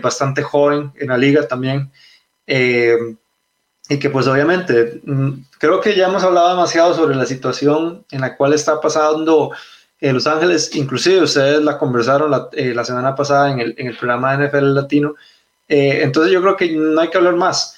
bastante 0.00 0.44
joven 0.44 0.92
en 1.00 1.08
la 1.08 1.18
liga 1.18 1.44
también, 1.48 1.90
eh, 2.48 2.96
y 3.90 3.98
que 3.98 4.10
pues 4.10 4.26
obviamente 4.26 5.00
mm, 5.04 5.32
creo 5.58 5.80
que 5.80 5.94
ya 5.94 6.08
hemos 6.08 6.24
hablado 6.24 6.48
demasiado 6.50 6.94
sobre 6.94 7.14
la 7.14 7.26
situación 7.26 8.04
en 8.10 8.22
la 8.22 8.36
cual 8.36 8.54
está 8.54 8.80
pasando 8.80 9.52
en 10.00 10.14
Los 10.14 10.26
Ángeles, 10.26 10.74
inclusive 10.74 11.22
ustedes 11.22 11.62
la 11.62 11.76
conversaron 11.76 12.30
la, 12.30 12.48
eh, 12.52 12.72
la 12.74 12.84
semana 12.84 13.14
pasada 13.14 13.50
en 13.50 13.60
el, 13.60 13.74
en 13.76 13.88
el, 13.88 13.96
programa 13.96 14.36
de 14.36 14.48
NFL 14.48 14.74
Latino, 14.74 15.14
eh, 15.68 16.00
entonces 16.02 16.32
yo 16.32 16.40
creo 16.40 16.56
que 16.56 16.70
no 16.72 17.00
hay 17.00 17.08
que 17.10 17.18
hablar 17.18 17.36
más, 17.36 17.76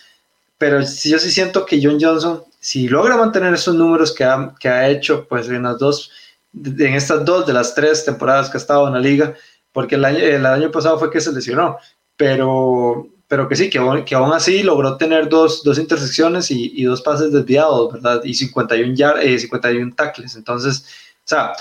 pero 0.56 0.80
yo 0.80 0.86
sí 1.18 1.30
siento 1.30 1.66
que 1.66 1.80
John 1.82 1.98
Johnson, 2.00 2.44
si 2.60 2.88
logra 2.88 3.16
mantener 3.16 3.54
esos 3.54 3.74
números 3.74 4.12
que 4.14 4.24
ha, 4.24 4.54
que 4.60 4.68
ha 4.68 4.88
hecho 4.88 5.26
pues 5.28 5.48
en 5.48 5.64
las 5.64 5.78
dos, 5.78 6.12
en 6.54 6.94
estas 6.94 7.24
dos 7.24 7.46
de 7.46 7.54
las 7.54 7.74
tres 7.74 8.04
temporadas 8.04 8.50
que 8.50 8.58
ha 8.58 8.60
estado 8.60 8.86
en 8.86 8.94
la 8.94 9.00
liga, 9.00 9.34
porque 9.72 9.96
el 9.96 10.04
año, 10.04 10.18
el 10.18 10.46
año 10.46 10.70
pasado 10.70 10.98
fue 10.98 11.10
que 11.10 11.20
se 11.20 11.32
lesionó, 11.32 11.78
pero 12.16 13.08
pero 13.30 13.48
que 13.48 13.54
sí, 13.54 13.70
que, 13.70 13.78
que 14.04 14.14
aún 14.16 14.32
así 14.32 14.64
logró 14.64 14.96
tener 14.96 15.28
dos, 15.28 15.62
dos 15.62 15.78
intersecciones 15.78 16.50
y, 16.50 16.72
y, 16.74 16.82
dos 16.82 17.00
pases 17.00 17.32
desviados, 17.32 17.92
¿verdad? 17.92 18.22
Y 18.24 18.34
51, 18.34 18.92
yard, 18.94 19.20
eh, 19.20 19.38
51 19.38 19.94
tackles. 19.94 20.34
Entonces, 20.34 20.84
o 21.18 21.28
sea, 21.28 21.52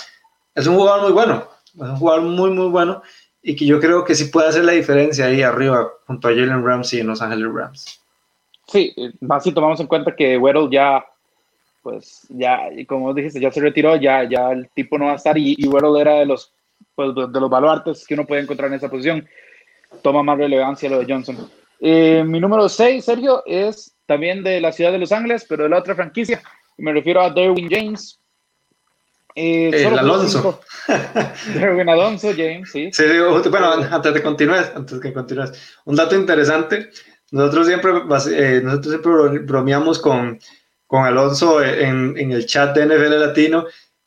es 0.56 0.66
un 0.66 0.76
jugador 0.76 1.04
muy 1.04 1.12
bueno, 1.12 1.48
es 1.76 1.82
un 1.82 1.96
jugador 1.98 2.24
muy, 2.24 2.50
muy 2.50 2.70
bueno 2.70 3.04
y 3.44 3.56
que 3.56 3.68
yo 3.68 3.80
creo 3.80 4.04
que 4.04 4.16
sí 4.16 4.26
puede 4.26 4.48
hacer 4.48 4.66
la 4.66 4.72
diferencia 4.72 5.28
ahí 5.28 5.44
arriba 5.44 5.88
junto 6.08 6.28
a 6.28 6.32
Jalen 6.32 6.66
Ramsey 6.66 7.02
en 7.02 7.08
Los 7.08 7.22
Ángeles 7.22 7.54
Rams. 7.54 8.02
Sí, 8.66 8.96
más 9.22 9.44
si 9.44 9.52
tomamos 9.52 9.80
en 9.80 9.86
cuenta 9.86 10.16
que 10.16 10.40
Weddle 10.40 10.70
ya, 10.72 11.06
pues 11.84 12.26
ya, 12.30 12.62
como 12.88 13.14
dijiste, 13.14 13.40
ya 13.40 13.52
se 13.52 13.62
retiró, 13.62 13.96
ya, 13.96 14.28
ya 14.28 14.54
el 14.54 14.68
tipo 14.70 14.98
no 14.98 15.06
va 15.06 15.12
a 15.12 15.18
estar 15.18 15.38
y, 15.38 15.54
y 15.56 15.68
Weddle 15.68 16.02
era 16.02 16.16
de 16.16 16.26
los 16.26 16.52
pues, 16.96 17.14
de 17.14 17.40
los 17.40 17.50
baluartes 17.52 18.08
que 18.08 18.16
uno 18.16 18.26
puede 18.26 18.42
encontrar 18.42 18.70
en 18.72 18.78
esa 18.78 18.90
posición. 18.90 19.28
Toma 20.02 20.24
más 20.24 20.40
relevancia 20.40 20.90
lo 20.90 20.98
de 20.98 21.06
Johnson. 21.08 21.38
Eh, 21.80 22.24
mi 22.26 22.40
número 22.40 22.68
6, 22.68 23.04
Sergio, 23.04 23.44
es 23.46 23.96
también 24.06 24.44
de 24.44 24.60
la 24.60 24.72
ciudad 24.72 24.92
de 24.92 24.98
Los 25.00 25.12
Ángeles, 25.12 25.46
pero 25.48 25.64
de 25.64 25.70
la 25.70 25.78
otra 25.78 25.96
franquicia. 25.96 26.42
Me 26.78 26.94
refiero 26.94 27.22
a 27.22 27.30
Derwin 27.30 27.70
James. 27.70 28.20
Eh, 29.36 29.70
el 29.74 29.98
Alonso. 29.98 30.60
Derwin 31.54 31.90
Alonso, 31.90 32.32
James, 32.36 32.70
sí. 32.72 32.90
Sí, 32.92 33.04
bueno, 33.50 33.72
antes 33.72 34.14
de 34.14 34.22
continúes, 34.22 34.72
antes 34.76 35.00
que 35.00 35.14
continúes, 35.14 35.52
un 35.86 35.96
dato 35.96 36.16
interesante. 36.16 36.90
Nosotros 37.32 37.68
siempre, 37.68 37.92
eh, 37.92 38.62
nosotros 38.64 38.94
siempre 38.94 39.40
bromeamos 39.40 40.00
con, 40.00 40.40
con 40.88 41.06
Alonso 41.06 41.64
en, 41.64 42.18
en, 42.18 42.32
el 42.32 42.46
chat 42.48 42.76
de 42.76 42.88
NFL 42.88 43.20
Latino, 43.20 43.66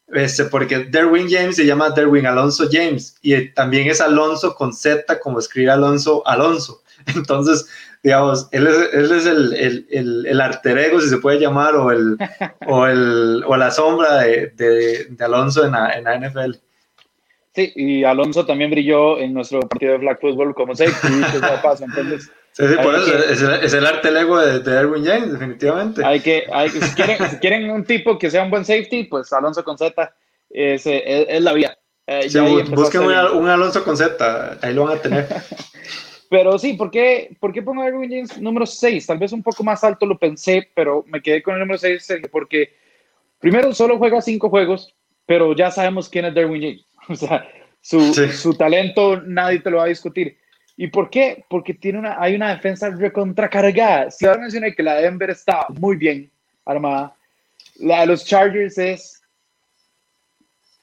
este, 0.09 0.45
porque 0.45 0.87
Derwin 0.91 1.31
James 1.31 1.57
se 1.57 1.64
llama 1.64 1.91
Derwin 1.91 2.27
Alonso 2.27 2.68
James 2.70 3.16
y 3.23 3.51
también 3.55 3.89
es 3.89 4.01
Alonso 4.01 4.55
con 4.55 4.73
Z, 4.73 5.20
como 5.20 5.39
escribe 5.39 5.70
Alonso 5.70 6.27
Alonso. 6.27 6.82
Entonces, 7.14 7.68
digamos, 8.03 8.48
él 8.53 8.66
es, 8.66 8.76
él 8.92 9.12
es 9.12 9.26
el, 9.26 9.53
el, 9.55 10.26
el, 10.26 10.40
alter 10.40 10.78
ego, 10.78 11.00
si 11.00 11.09
se 11.09 11.18
puede 11.18 11.40
llamar, 11.40 11.74
o, 11.76 11.90
el, 11.90 12.16
o, 12.66 12.86
el, 12.86 13.44
o 13.46 13.57
la 13.57 13.70
sombra 13.70 14.18
de, 14.18 14.48
de, 14.57 15.07
de 15.11 15.24
Alonso 15.24 15.64
en 15.64 15.72
la, 15.72 15.90
en 15.92 16.05
la, 16.05 16.18
NFL. 16.18 16.57
Sí, 17.55 17.72
y 17.76 18.05
Alonso 18.05 18.46
también 18.46 18.70
brilló 18.70 19.18
en 19.18 19.34
nuestro 19.34 19.61
partido 19.61 19.92
de 19.92 19.98
flag 20.00 20.20
football 20.20 20.55
como 20.55 20.74
safety, 20.74 21.22
pasa, 21.62 21.84
entonces... 21.84 22.30
Sí, 22.55 22.64
sí, 22.68 22.74
por 22.82 22.94
eso 22.94 23.18
es, 23.30 23.40
el, 23.40 23.55
es 23.64 23.72
el 23.72 23.86
arte 23.86 24.09
ego 24.09 24.38
de, 24.38 24.61
de, 24.61 24.72
Erwin 24.72 25.07
James, 25.07 25.32
definitivamente. 25.32 26.05
Hay 26.05 26.20
que, 26.20 26.44
hay, 26.53 26.68
si, 26.68 26.94
quieren, 26.94 27.30
si 27.30 27.36
quieren 27.36 27.70
un 27.70 27.82
tipo 27.82 28.18
que 28.18 28.30
sea 28.30 28.42
un 28.42 28.50
buen 28.50 28.66
safety, 28.66 29.05
pues 29.05 29.32
Alonso 29.32 29.64
con 29.64 29.78
Z 29.78 30.14
es, 30.50 30.84
es, 30.84 31.26
es 31.28 31.42
la 31.42 31.55
vía. 31.55 31.78
Eh, 32.07 32.28
sí, 32.28 32.38
busquen 32.74 33.03
un, 33.05 33.12
un, 33.12 33.48
Alonso 33.48 33.82
con 33.82 33.96
Z, 33.96 34.59
ahí 34.61 34.74
lo 34.74 34.84
van 34.84 34.98
a 34.98 35.00
tener. 35.00 35.26
Pero 36.33 36.59
sí, 36.59 36.72
¿por 36.72 36.91
qué, 36.91 37.37
¿por 37.39 37.53
qué 37.53 37.61
pongo 37.61 37.83
a 37.83 37.85
Derwin 37.85 38.09
James 38.09 38.41
número 38.41 38.64
6? 38.64 39.07
Tal 39.07 39.18
vez 39.18 39.33
un 39.33 39.43
poco 39.43 39.62
más 39.62 39.85
alto 39.85 40.07
lo 40.07 40.18
pensé, 40.18 40.66
pero 40.74 41.05
me 41.07 41.20
quedé 41.20 41.43
con 41.43 41.53
el 41.53 41.61
número 41.61 41.76
6 41.76 42.11
porque 42.30 42.72
primero 43.39 43.74
solo 43.74 43.99
juega 43.99 44.18
5 44.22 44.49
juegos, 44.49 44.95
pero 45.26 45.55
ya 45.55 45.70
sabemos 45.70 46.09
quién 46.09 46.24
es 46.24 46.35
Derwin 46.35 46.62
James. 46.62 46.87
O 47.11 47.14
sea, 47.14 47.47
su, 47.83 48.14
sí. 48.14 48.28
su, 48.28 48.55
talento 48.55 49.20
nadie 49.20 49.61
te 49.61 49.70
lo 49.70 49.76
va 49.76 49.85
a 49.85 49.89
discutir. 49.89 50.39
¿Y 50.74 50.87
por 50.87 51.11
qué? 51.11 51.45
Porque 51.51 51.74
tiene 51.74 51.99
una, 51.99 52.18
hay 52.18 52.35
una 52.35 52.55
defensa 52.55 52.89
recontracargada. 52.89 54.11
Si 54.11 54.24
ahora 54.24 54.41
mencioné 54.41 54.74
que 54.74 54.83
la 54.83 54.95
de 54.95 55.03
Denver 55.03 55.28
está 55.28 55.66
muy 55.68 55.97
bien 55.97 56.30
armada, 56.64 57.14
la 57.78 58.01
de 58.01 58.07
los 58.07 58.24
Chargers 58.24 58.78
es 58.78 59.22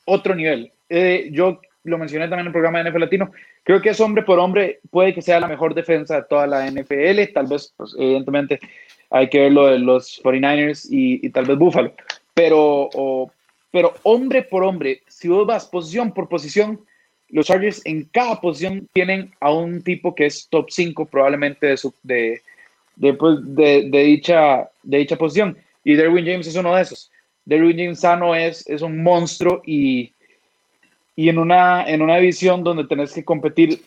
otro 0.05 0.35
nivel. 0.35 0.71
Eh, 0.89 1.29
yo 1.31 1.59
lo 1.85 1.97
mencioné 1.97 2.25
también 2.25 2.41
en 2.41 2.47
el 2.47 2.53
programa 2.53 2.83
de 2.83 2.91
NFL 2.91 2.99
Latino, 2.99 3.31
creo 3.63 3.81
que 3.81 3.89
es 3.89 3.99
hombre 3.99 4.23
por 4.23 4.39
hombre, 4.39 4.79
puede 4.89 5.13
que 5.13 5.21
sea 5.21 5.39
la 5.39 5.47
mejor 5.47 5.73
defensa 5.73 6.15
de 6.15 6.23
toda 6.29 6.47
la 6.47 6.69
NFL, 6.69 7.33
tal 7.33 7.47
vez, 7.47 7.73
pues, 7.77 7.95
evidentemente, 7.97 8.59
hay 9.09 9.29
que 9.29 9.39
ver 9.39 9.51
lo 9.51 9.67
de 9.67 9.79
los 9.79 10.21
49ers 10.23 10.87
y, 10.89 11.29
tal 11.29 11.45
vez 11.45 11.57
Buffalo, 11.57 11.93
pero, 12.33 12.89
pero 13.71 13.93
hombre 14.03 14.43
por 14.43 14.63
hombre, 14.63 15.01
si 15.07 15.27
vos 15.27 15.45
vas 15.45 15.65
posición 15.65 16.13
por 16.13 16.29
posición, 16.29 16.79
los 17.29 17.45
Chargers 17.45 17.85
en 17.85 18.05
cada 18.05 18.41
posición 18.41 18.87
tienen 18.91 19.31
a 19.39 19.51
un 19.51 19.83
tipo 19.83 20.15
que 20.15 20.25
es 20.25 20.47
top 20.49 20.67
5 20.69 21.05
probablemente 21.05 21.67
de, 21.67 21.77
su, 21.77 21.93
de, 22.01 22.41
pues, 23.17 23.37
de, 23.41 23.89
de, 23.89 24.03
dicha, 24.03 24.69
de 24.83 24.97
dicha 24.99 25.15
posición, 25.15 25.57
y 25.83 25.93
Derwin 25.93 26.25
James 26.25 26.47
es 26.47 26.55
uno 26.55 26.75
de 26.75 26.81
esos. 26.81 27.11
Derwin 27.45 27.77
James 27.77 27.99
sano 27.99 28.35
es, 28.35 28.67
es 28.67 28.81
un 28.81 29.01
monstruo 29.01 29.61
y 29.65 30.11
y 31.19 31.27
en 31.27 31.37
una, 31.37 31.83
en 31.83 32.01
una 32.01 32.15
división 32.15 32.63
donde 32.63 32.87
tenés 32.87 33.11
que 33.11 33.25
competir 33.25 33.81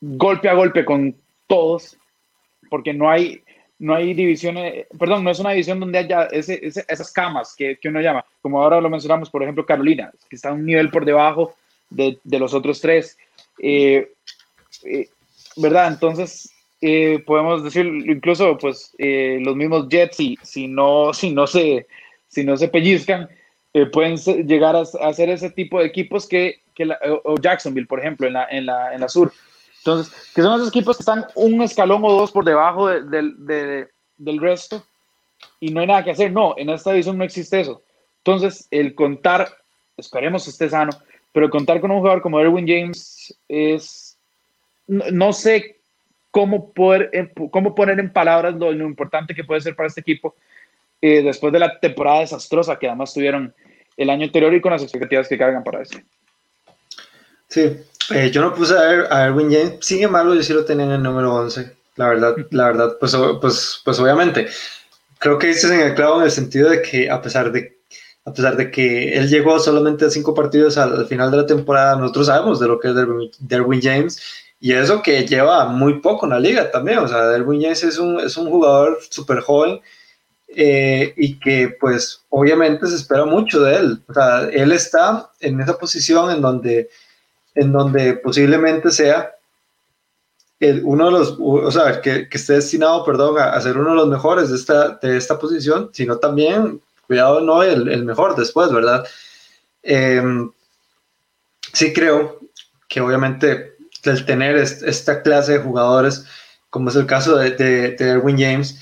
golpe 0.00 0.48
a 0.48 0.54
golpe 0.54 0.84
con 0.84 1.16
todos, 1.48 1.96
porque 2.68 2.94
no 2.94 3.10
hay, 3.10 3.42
no 3.80 3.92
hay 3.92 4.14
divisiones, 4.14 4.86
perdón, 4.96 5.24
no 5.24 5.32
es 5.32 5.40
una 5.40 5.50
división 5.50 5.80
donde 5.80 5.98
haya 5.98 6.26
ese, 6.26 6.64
ese, 6.64 6.84
esas 6.86 7.12
camas 7.12 7.56
que, 7.56 7.76
que, 7.76 7.88
uno 7.88 8.00
llama, 8.00 8.24
como 8.40 8.62
ahora 8.62 8.80
lo 8.80 8.88
mencionamos, 8.88 9.30
por 9.30 9.42
ejemplo, 9.42 9.66
Carolina, 9.66 10.12
que 10.28 10.36
está 10.36 10.52
un 10.52 10.64
nivel 10.64 10.90
por 10.90 11.04
debajo 11.04 11.56
de, 11.88 12.20
de 12.22 12.38
los 12.38 12.54
otros 12.54 12.80
tres, 12.80 13.18
eh, 13.60 14.12
eh, 14.84 15.08
¿verdad? 15.56 15.88
Entonces, 15.88 16.54
eh, 16.80 17.20
podemos 17.26 17.64
decir, 17.64 17.84
incluso, 17.84 18.56
pues, 18.58 18.94
eh, 18.96 19.40
los 19.42 19.56
mismos 19.56 19.88
Jets, 19.88 20.18
si, 20.18 20.38
si, 20.44 20.68
no, 20.68 21.12
si, 21.14 21.34
no 21.34 21.48
se, 21.48 21.88
si 22.28 22.44
no 22.44 22.56
se 22.56 22.68
pellizcan, 22.68 23.28
eh, 23.72 23.86
pueden 23.86 24.16
llegar 24.46 24.74
a, 24.74 24.80
a, 24.80 25.12
ser 25.12 25.30
ese 25.30 25.50
tipo 25.50 25.78
de 25.78 25.86
equipos 25.86 26.26
que, 26.26 26.60
que 26.74 26.86
la, 26.86 26.98
o 27.24 27.36
Jacksonville, 27.40 27.86
por 27.86 28.00
ejemplo, 28.00 28.26
en 28.26 28.32
la, 28.32 28.46
en, 28.50 28.66
la, 28.66 28.94
en 28.94 29.00
la 29.00 29.08
sur. 29.08 29.32
Entonces, 29.78 30.12
que 30.34 30.42
son 30.42 30.56
esos 30.56 30.68
equipos 30.68 30.96
que 30.96 31.02
están 31.02 31.26
un 31.36 31.62
escalón 31.62 32.04
o 32.04 32.12
dos 32.12 32.32
por 32.32 32.44
debajo 32.44 32.88
de, 32.88 33.02
de, 33.02 33.32
de, 33.38 33.88
del 34.18 34.40
resto 34.40 34.84
y 35.60 35.70
no 35.70 35.80
hay 35.80 35.86
nada 35.86 36.04
que 36.04 36.10
hacer. 36.10 36.32
No, 36.32 36.54
en 36.56 36.68
esta 36.70 36.90
división 36.90 37.16
no 37.16 37.24
existe 37.24 37.60
eso. 37.60 37.82
Entonces, 38.18 38.66
el 38.70 38.94
contar, 38.94 39.48
esperemos 39.96 40.44
que 40.44 40.50
esté 40.50 40.68
sano, 40.68 40.90
pero 41.32 41.48
contar 41.48 41.80
con 41.80 41.90
un 41.90 41.98
jugador 41.98 42.22
como 42.22 42.40
Erwin 42.40 42.66
James 42.66 43.34
es, 43.48 44.18
no, 44.86 45.04
no 45.12 45.32
sé 45.32 45.76
cómo, 46.30 46.72
poder, 46.72 47.32
cómo 47.50 47.74
poner 47.74 47.98
en 48.00 48.12
palabras 48.12 48.54
lo, 48.54 48.72
lo 48.72 48.84
importante 48.84 49.34
que 49.34 49.44
puede 49.44 49.60
ser 49.60 49.76
para 49.76 49.86
este 49.86 50.00
equipo 50.00 50.34
eh, 51.00 51.22
después 51.22 51.52
de 51.52 51.58
la 51.58 51.78
temporada 51.78 52.20
desastrosa 52.20 52.78
que 52.78 52.86
además 52.86 53.14
tuvieron 53.14 53.54
el 53.96 54.10
año 54.10 54.24
anterior 54.24 54.54
y 54.54 54.60
con 54.60 54.72
las 54.72 54.82
expectativas 54.82 55.28
que 55.28 55.38
cargan 55.38 55.64
para 55.64 55.82
eso. 55.82 55.98
Sí, 57.48 57.76
eh, 58.14 58.30
yo 58.32 58.40
no 58.40 58.54
puse 58.54 58.74
a, 58.74 58.92
er 58.92 59.06
a, 59.10 59.26
Erwin 59.26 59.50
James, 59.50 59.78
sin 59.80 60.02
embargo 60.02 60.34
yo 60.34 60.42
sí 60.42 60.52
lo 60.52 60.64
tenía 60.64 60.86
en 60.86 60.92
el 60.92 61.02
número 61.02 61.34
11, 61.34 61.72
la 61.96 62.08
verdad, 62.08 62.36
la 62.50 62.66
verdad, 62.66 62.96
pues, 62.98 63.16
pues, 63.40 63.80
pues 63.84 63.98
obviamente, 63.98 64.48
creo 65.18 65.38
que 65.38 65.48
dices 65.48 65.70
en 65.70 65.80
el 65.80 65.94
clavo 65.94 66.18
en 66.18 66.24
el 66.24 66.30
sentido 66.30 66.70
de 66.70 66.80
que 66.82 67.10
a 67.10 67.20
pesar 67.20 67.52
de, 67.52 67.78
a 68.24 68.32
pesar 68.32 68.56
de 68.56 68.70
que 68.70 69.14
él 69.14 69.28
llegó 69.28 69.58
solamente 69.58 70.04
a 70.04 70.10
cinco 70.10 70.34
partidos 70.34 70.78
al, 70.78 70.96
al 70.96 71.06
final 71.06 71.30
de 71.30 71.38
la 71.38 71.46
temporada, 71.46 71.96
nosotros 71.96 72.26
sabemos 72.26 72.60
de 72.60 72.68
lo 72.68 72.78
que 72.78 72.88
es 72.88 72.94
Derwin, 72.94 73.30
Derwin 73.40 73.82
James. 73.82 74.20
Y 74.60 74.72
eso 74.74 75.02
que 75.02 75.26
lleva 75.26 75.66
muy 75.66 76.00
poco 76.00 76.26
en 76.26 76.30
la 76.30 76.40
liga 76.40 76.70
también, 76.70 76.98
o 76.98 77.08
sea, 77.08 77.28
Derwin 77.28 77.62
James 77.62 77.82
es 77.82 77.98
un, 77.98 78.20
es 78.20 78.36
un 78.36 78.50
jugador 78.50 78.98
súper 79.08 79.40
joven, 79.40 79.80
eh, 80.54 81.14
y 81.16 81.38
que 81.38 81.76
pues 81.80 82.22
obviamente 82.28 82.86
se 82.86 82.96
espera 82.96 83.24
mucho 83.24 83.60
de 83.60 83.76
él. 83.76 84.02
O 84.08 84.14
sea, 84.14 84.48
él 84.52 84.72
está 84.72 85.30
en 85.40 85.60
esa 85.60 85.78
posición 85.78 86.30
en 86.30 86.40
donde, 86.40 86.90
en 87.54 87.72
donde 87.72 88.14
posiblemente 88.14 88.90
sea 88.90 89.32
el, 90.58 90.82
uno 90.84 91.06
de 91.06 91.12
los, 91.12 91.36
o 91.40 91.70
sea, 91.70 92.00
que, 92.00 92.28
que, 92.28 92.36
esté 92.36 92.54
destinado, 92.54 93.04
perdón, 93.04 93.38
a, 93.38 93.52
a, 93.52 93.60
ser 93.60 93.78
uno 93.78 93.90
de 93.90 93.96
los 93.96 94.08
mejores 94.08 94.50
de 94.50 94.56
esta, 94.56 94.98
de 95.00 95.16
esta 95.16 95.38
posición, 95.38 95.90
sino 95.92 96.18
también, 96.18 96.82
cuidado, 97.06 97.40
no 97.40 97.62
el, 97.62 97.88
el 97.88 98.04
mejor 98.04 98.36
después, 98.36 98.72
¿verdad? 98.72 99.06
Eh, 99.82 100.22
sí 101.72 101.92
creo 101.92 102.40
que 102.88 103.00
obviamente 103.00 103.76
el 104.02 104.24
tener 104.26 104.56
esta 104.56 105.22
clase 105.22 105.52
de 105.52 105.64
jugadores, 105.64 106.26
como 106.70 106.90
es 106.90 106.96
el 106.96 107.06
caso 107.06 107.36
de, 107.36 107.50
de, 107.52 107.90
de 107.92 108.08
Erwin 108.08 108.38
James, 108.38 108.80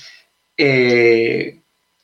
eh, 0.57 1.58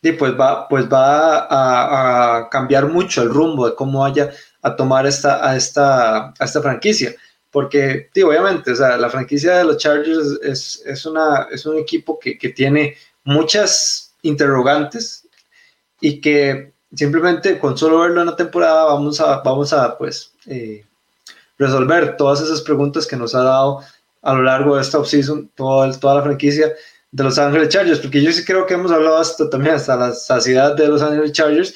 y 0.06 0.12
pues 0.12 0.39
va, 0.39 0.68
pues 0.68 0.86
va 0.88 1.47
a, 1.49 2.47
cambiar 2.49 2.88
mucho 2.88 3.24
el 3.24 3.30
rumbo 3.30 3.68
de 3.68 3.74
cómo 3.74 4.01
vaya 4.01 4.32
a 4.62 4.76
tomar 4.76 5.08
esta, 5.08 5.47
a, 5.47 5.56
esta, 5.56 6.28
a 6.28 6.45
esta 6.45 6.62
franquicia. 6.62 7.16
Porque, 7.49 8.10
obviamente, 8.24 8.72
o 8.72 8.76
sea, 8.76 8.97
la 8.97 9.10
franquicia 9.10 9.58
de 9.58 9.64
los 9.64 9.78
Chargers 9.78 10.39
es, 10.43 10.84
es, 10.86 11.06
una, 11.06 11.47
es 11.51 11.66
un 11.66 11.80
equipo 11.80 12.20
que, 12.20 12.38
que 12.38 12.49
tiene 12.49 12.95
muchas 13.24 14.14
interrogantes 14.22 15.28
y 15.99 16.22
que 16.22 16.72
simplemente 16.93 17.58
con 17.58 17.76
solo 17.76 18.01
verlo 18.01 18.22
en 18.22 18.28
la 18.28 18.36
temporada 18.36 18.86
vamos 18.86 19.20
a, 19.20 19.38
vamos 19.38 19.74
a 19.74 19.97
pues, 19.97 20.34
eh, 20.45 20.86
resolver 21.58 22.16
todas 22.16 22.41
esas 22.41 22.62
preguntas 22.62 23.08
que 23.08 23.16
nos 23.16 23.34
ha 23.34 23.41
dado 23.41 23.82
a 24.22 24.34
lo 24.34 24.43
largo 24.43 24.76
de 24.76 24.84
esta 24.84 24.99
offseason, 24.99 25.49
toda, 25.56 25.91
toda 25.99 26.16
la 26.16 26.24
franquicia 26.24 26.74
de 27.16 27.24
Los 27.24 27.39
Ángeles 27.39 27.70
Chargers, 27.70 27.99
porque 27.99 28.22
yo 28.22 28.30
sí 28.34 28.43
creo 28.43 28.66
que 28.66 28.74
hemos 28.74 28.91
hablado 28.91 29.18
hasta 29.18 29.49
también 29.49 29.76
hasta 29.76 29.95
la 29.95 30.11
saciedad 30.11 30.76
de 30.76 30.89
Los 30.89 31.01
Ángeles 31.01 31.32
Chargers 31.32 31.74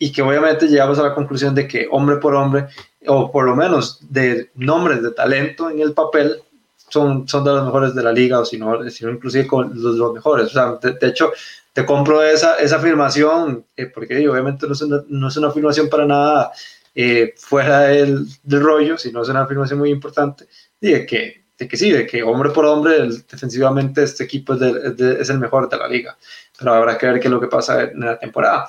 y 0.00 0.10
que 0.10 0.20
obviamente 0.20 0.66
llegamos 0.66 0.98
a 0.98 1.04
la 1.04 1.14
conclusión 1.14 1.54
de 1.54 1.68
que 1.68 1.86
hombre 1.92 2.16
por 2.16 2.34
hombre, 2.34 2.66
o 3.06 3.30
por 3.30 3.44
lo 3.44 3.54
menos 3.54 4.00
de 4.10 4.50
nombres 4.56 5.00
de 5.00 5.12
talento 5.12 5.70
en 5.70 5.80
el 5.80 5.92
papel, 5.92 6.42
son, 6.88 7.28
son 7.28 7.44
de 7.44 7.52
los 7.52 7.64
mejores 7.66 7.94
de 7.94 8.02
la 8.02 8.10
liga, 8.10 8.40
o 8.40 8.44
si 8.44 8.58
no, 8.58 8.90
sino 8.90 9.12
inclusive 9.12 9.46
los, 9.52 9.94
los 9.94 10.12
mejores. 10.12 10.46
O 10.46 10.50
sea, 10.50 10.72
de, 10.82 10.98
de, 10.98 11.06
hecho, 11.06 11.30
te 11.72 11.86
compro 11.86 12.20
esa, 12.24 12.56
esa 12.56 12.76
afirmación, 12.76 13.64
eh, 13.76 13.86
porque 13.86 14.28
obviamente 14.28 14.66
no 14.66 14.72
es, 14.72 14.82
una, 14.82 15.04
no 15.06 15.28
es 15.28 15.36
una 15.36 15.48
afirmación 15.48 15.88
para 15.88 16.04
nada 16.04 16.50
eh, 16.96 17.32
fuera 17.36 17.82
del, 17.82 18.26
del 18.42 18.60
rollo, 18.60 18.98
sino 18.98 19.22
es 19.22 19.28
una 19.28 19.42
afirmación 19.42 19.78
muy 19.78 19.90
importante, 19.90 20.48
de 20.80 21.06
que 21.06 21.39
de 21.60 21.68
que 21.68 21.76
sí, 21.76 21.92
de 21.92 22.06
que 22.06 22.22
hombre 22.22 22.50
por 22.50 22.64
hombre, 22.64 22.96
el, 22.96 23.26
defensivamente 23.26 24.02
este 24.02 24.24
equipo 24.24 24.54
es, 24.54 24.60
de, 24.60 24.94
de, 24.94 25.20
es, 25.20 25.28
el 25.28 25.38
mejor 25.38 25.68
de 25.68 25.76
la 25.76 25.86
liga. 25.86 26.16
Pero 26.58 26.72
habrá 26.72 26.96
que 26.96 27.06
ver 27.06 27.20
qué 27.20 27.28
es 27.28 27.30
lo 27.30 27.40
que 27.40 27.48
pasa 27.48 27.82
en 27.82 28.00
la 28.00 28.18
temporada. 28.18 28.66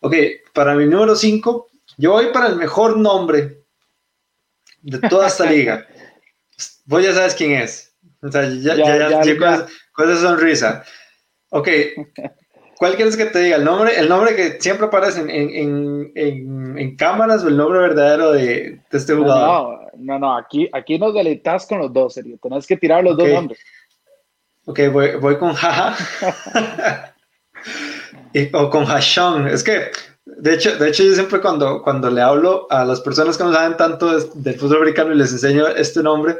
Ok, 0.00 0.14
para 0.54 0.74
mi 0.74 0.86
número 0.86 1.14
5, 1.14 1.68
yo 1.98 2.12
voy 2.12 2.28
para 2.32 2.46
el 2.46 2.56
mejor 2.56 2.96
nombre 2.96 3.62
de 4.80 4.98
toda 5.00 5.28
esta 5.28 5.44
liga. 5.50 5.86
Vos 6.86 7.04
ya 7.04 7.12
sabes 7.12 7.34
quién 7.34 7.52
es. 7.52 7.94
O 8.22 8.32
sea, 8.32 8.48
ya, 8.48 8.74
ya, 8.74 9.22
ya, 9.22 9.66
con, 9.92 10.10
esa 10.10 10.22
sonrisa. 10.22 10.82
Ok, 11.50 11.68
¿cuál 12.80 12.96
quieres 12.96 13.14
que 13.14 13.26
te 13.26 13.40
diga? 13.40 13.56
¿El 13.56 13.64
nombre, 13.64 13.94
el 13.98 14.08
nombre 14.08 14.34
que 14.34 14.58
siempre 14.58 14.86
aparece 14.86 15.20
en, 15.20 15.28
en, 15.28 16.12
en, 16.14 16.78
en 16.78 16.96
cámaras 16.96 17.44
o 17.44 17.48
el 17.48 17.56
nombre 17.58 17.78
verdadero 17.78 18.32
de, 18.32 18.80
de 18.90 18.98
este 18.98 19.14
jugador? 19.14 19.90
No, 19.96 20.14
no, 20.14 20.18
no, 20.18 20.36
aquí, 20.36 20.66
aquí 20.72 20.98
nos 20.98 21.12
deleitas 21.12 21.66
con 21.66 21.80
los 21.80 21.92
dos, 21.92 22.14
serio. 22.14 22.38
Tenés 22.42 22.66
que 22.66 22.78
tirar 22.78 23.04
los 23.04 23.18
dos 23.18 23.28
nombres. 23.28 23.58
Ok, 24.64 24.80
voy, 24.90 25.16
voy 25.16 25.36
con 25.36 25.52
Jaja. 25.52 27.14
o 28.54 28.70
con 28.70 28.86
Hashon. 28.86 29.48
Es 29.48 29.62
que, 29.62 29.90
de 30.24 30.54
hecho, 30.54 30.74
de 30.78 30.88
hecho 30.88 31.02
yo 31.02 31.12
siempre 31.12 31.42
cuando, 31.42 31.82
cuando 31.82 32.10
le 32.10 32.22
hablo 32.22 32.66
a 32.70 32.86
las 32.86 33.02
personas 33.02 33.36
que 33.36 33.44
no 33.44 33.52
saben 33.52 33.76
tanto 33.76 34.18
del 34.18 34.58
fútbol 34.58 34.78
americano 34.78 35.12
y 35.12 35.18
les 35.18 35.32
enseño 35.32 35.68
este 35.68 36.02
nombre, 36.02 36.38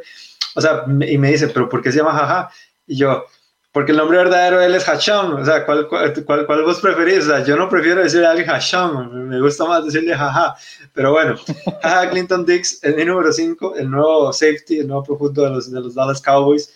o 0.54 0.60
sea, 0.62 0.84
y 1.06 1.18
me 1.18 1.32
dice, 1.32 1.48
pero 1.48 1.68
¿por 1.68 1.82
qué 1.82 1.92
se 1.92 1.98
llama 1.98 2.14
Jaja? 2.14 2.50
Y 2.86 2.96
yo, 2.96 3.26
porque 3.72 3.92
el 3.92 3.98
nombre 3.98 4.18
verdadero 4.18 4.58
de 4.58 4.66
él 4.66 4.74
es 4.74 4.84
Hashon. 4.84 5.34
O 5.34 5.44
sea, 5.44 5.64
¿cuál, 5.64 5.86
cuál, 5.88 6.46
cuál, 6.46 6.62
vos 6.64 6.80
preferís? 6.80 7.24
O 7.24 7.26
sea, 7.28 7.44
yo 7.44 7.56
no 7.56 7.68
prefiero 7.68 8.02
decirle 8.02 8.26
a 8.26 8.30
alguien 8.30 8.48
Hashon, 8.48 9.28
me 9.28 9.40
gusta 9.40 9.64
más 9.64 9.84
decirle 9.84 10.16
jaja. 10.16 10.56
Pero 10.92 11.12
bueno, 11.12 11.36
Jaja 11.82 12.10
Clinton 12.10 12.44
Dix 12.44 12.82
es 12.82 12.96
mi 12.96 13.04
número 13.04 13.32
5, 13.32 13.76
el 13.76 13.90
nuevo 13.90 14.32
safety, 14.32 14.80
el 14.80 14.88
nuevo 14.88 15.04
profundo 15.04 15.44
de 15.44 15.50
los, 15.50 15.70
de 15.70 15.80
los 15.80 15.94
Dallas 15.94 16.20
Cowboys. 16.20 16.72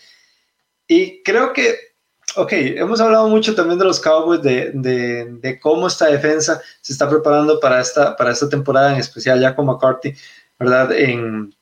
Y 0.87 1.23
creo 1.23 1.53
que 1.53 1.95
ok, 2.37 2.53
hemos 2.53 3.01
hablado 3.01 3.29
mucho 3.29 3.55
también 3.55 3.79
de 3.79 3.85
los 3.85 4.01
Cowboys, 4.01 4.43
de, 4.43 4.71
de, 4.75 5.27
de, 5.41 5.61
cómo 5.61 5.87
esta 5.87 6.07
defensa 6.07 6.61
se 6.81 6.93
está 6.93 7.09
preparando 7.09 7.61
para 7.61 7.81
esta, 7.81 8.17
para 8.17 8.33
esta 8.33 8.49
temporada, 8.49 8.93
en 8.93 8.99
especial 8.99 9.41
ya 9.41 9.55
con 9.55 9.67
McCarthy, 9.67 10.15
¿verdad? 10.59 10.93
En, 10.93 11.55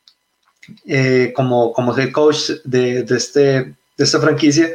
eh, 0.86 1.32
como, 1.34 1.72
como 1.72 1.96
head 1.96 2.12
coach 2.12 2.50
de, 2.64 3.02
de, 3.02 3.16
este, 3.16 3.40
de 3.40 3.76
esta 3.98 4.20
franquicia. 4.20 4.70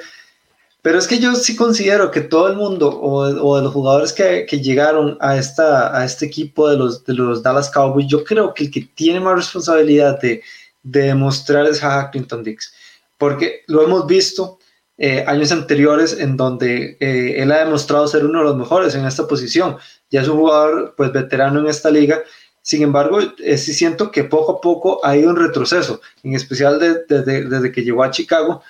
Pero 0.88 1.00
es 1.00 1.08
que 1.08 1.20
yo 1.20 1.36
sí 1.36 1.54
considero 1.54 2.12
que 2.12 2.22
todo 2.22 2.48
el 2.48 2.56
mundo 2.56 2.88
o, 2.88 3.26
o 3.26 3.58
de 3.58 3.62
los 3.62 3.74
jugadores 3.74 4.14
que, 4.14 4.46
que, 4.46 4.62
llegaron 4.62 5.18
a, 5.20 5.36
esta, 5.36 5.94
a 5.94 6.06
este 6.06 6.26
equipo 6.26 6.70
de 6.70 6.78
los, 6.78 7.04
de 7.04 7.14
los 7.14 7.44
Dallas 7.44 7.70
Cowboys, 7.70 8.08
yo 8.08 8.24
creo 8.24 8.54
que 8.54 8.64
el 8.64 8.72
que 8.72 8.90
tiene 8.96 9.20
más 9.20 9.36
responsabilidad 9.36 10.18
de, 10.22 10.42
de 10.84 11.02
demostrar 11.02 11.66
es 11.66 11.82
Jaja 11.82 12.10
Clinton 12.10 12.42
Dix. 12.42 12.74
Porque 13.18 13.64
lo 13.68 13.84
hemos 13.84 14.08
visto, 14.08 14.60
eh, 14.98 15.26
años 15.28 15.52
anteriores 15.52 16.18
en 16.18 16.38
donde 16.38 16.96
eh, 17.02 17.36
él 17.36 17.52
ha 17.52 17.66
demostrado 17.66 18.08
ser 18.08 18.24
uno 18.24 18.40
de 18.40 18.46
los 18.46 18.56
mejores 18.56 18.96
en 18.96 19.06
esta 19.06 19.28
posición. 19.28 19.76
Ya 20.10 20.22
es 20.22 20.30
un 20.30 20.38
jugador 20.38 20.94
pues 20.96 21.12
veterano 21.12 21.60
en 21.60 21.68
esta 21.68 21.92
liga. 21.92 22.24
Sin 22.62 22.82
embargo, 22.82 23.20
eh, 23.40 23.58
sí 23.58 23.74
siento 23.74 24.10
que 24.10 24.24
poco 24.24 24.54
a 24.54 24.62
poco 24.62 25.06
ha 25.06 25.18
ido 25.18 25.32
un 25.32 25.36
retroceso, 25.36 26.00
en 26.24 26.34
especial 26.34 26.80
desde 26.80 27.72
que 27.74 27.84
llegó 27.84 28.06
a 28.06 28.12
Chicago. 28.12 28.64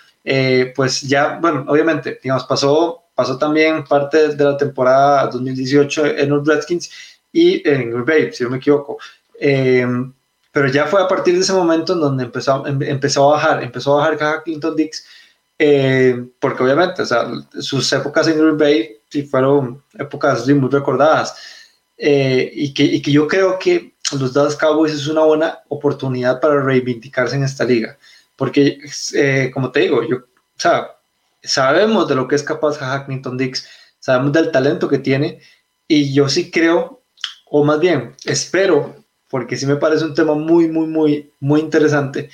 Pues 0.75 1.01
ya, 1.01 1.39
bueno, 1.39 1.65
obviamente, 1.67 2.19
digamos, 2.21 2.43
pasó, 2.45 3.05
pasó 3.15 3.38
también 3.38 3.84
parte 3.84 4.36
de 4.36 4.43
la 4.43 4.57
temporada 4.57 5.28
2018 5.28 6.05
en 6.05 6.30
los 6.30 6.45
Redskins 6.45 6.89
y 7.32 7.67
en 7.67 7.91
Green 7.91 8.05
Bay, 8.05 8.34
si 8.34 8.43
no 8.43 8.49
me 8.49 8.57
equivoco. 8.57 8.97
pero 10.51 10.67
ya 10.71 10.86
fue 10.88 11.01
a 11.01 11.07
partir 11.07 11.36
de 11.36 11.41
ese 11.41 11.53
momento 11.53 11.93
en 11.93 11.99
donde 11.99 12.23
empezó, 12.25 12.65
em, 12.65 12.82
empezó 12.82 13.30
a 13.30 13.36
bajar, 13.38 13.63
empezó 13.63 13.99
a 13.99 14.09
bajar 14.09 14.43
Clinton 14.43 14.75
Dix 14.75 15.05
eh, 15.59 16.25
porque 16.39 16.63
obviamente, 16.63 17.01
o 17.01 17.05
sea, 17.05 17.28
sus 17.59 17.91
épocas 17.93 18.28
en 18.28 18.38
Green 18.38 18.57
Bay 18.57 18.97
sí 19.09 19.23
fueron 19.23 19.82
épocas 19.97 20.47
muy 20.47 20.69
recordadas. 20.69 21.36
Eh, 21.97 22.51
y, 22.53 22.73
que, 22.73 22.84
y, 22.84 23.01
que, 23.01 23.11
yo 23.11 23.28
creo 23.28 23.57
que 23.57 23.93
los 24.19 24.34
Dallas 24.34 24.55
Cowboys 24.55 24.93
es 24.93 25.07
una 25.07 25.23
buena 25.23 25.59
oportunidad 25.67 26.39
para 26.39 26.61
reivindicarse 26.61 27.36
en 27.36 27.43
esta 27.43 27.65
liga. 27.65 27.97
Porque, 28.38 28.80
eh, 29.14 29.52
como 29.54 29.72
te 29.72 29.82
digo, 29.82 30.02
yo, 30.08 30.20
sabemos 31.44 32.08
de 32.08 32.16
lo 32.16 32.28
que 32.28 32.36
es 32.36 32.44
capaz 32.44 32.78
Hackington 32.78 33.38
Dix, 33.38 33.68
sabemos 34.00 34.32
del 34.32 34.52
talento 34.52 34.88
que 34.88 35.00
tiene, 35.00 35.42
y 35.88 36.14
yo 36.14 36.30
sí 36.30 36.50
creo, 36.50 37.02
o 37.50 37.66
más 37.66 37.80
bien, 37.80 38.16
espero, 38.24 38.96
porque 39.30 39.58
sí 39.58 39.66
me 39.66 39.76
parece 39.76 40.06
un 40.06 40.14
tema 40.14 40.36
muy, 40.36 40.70
muy, 40.70 40.88
muy, 40.88 41.32
muy 41.40 41.60
interesante, 41.60 42.30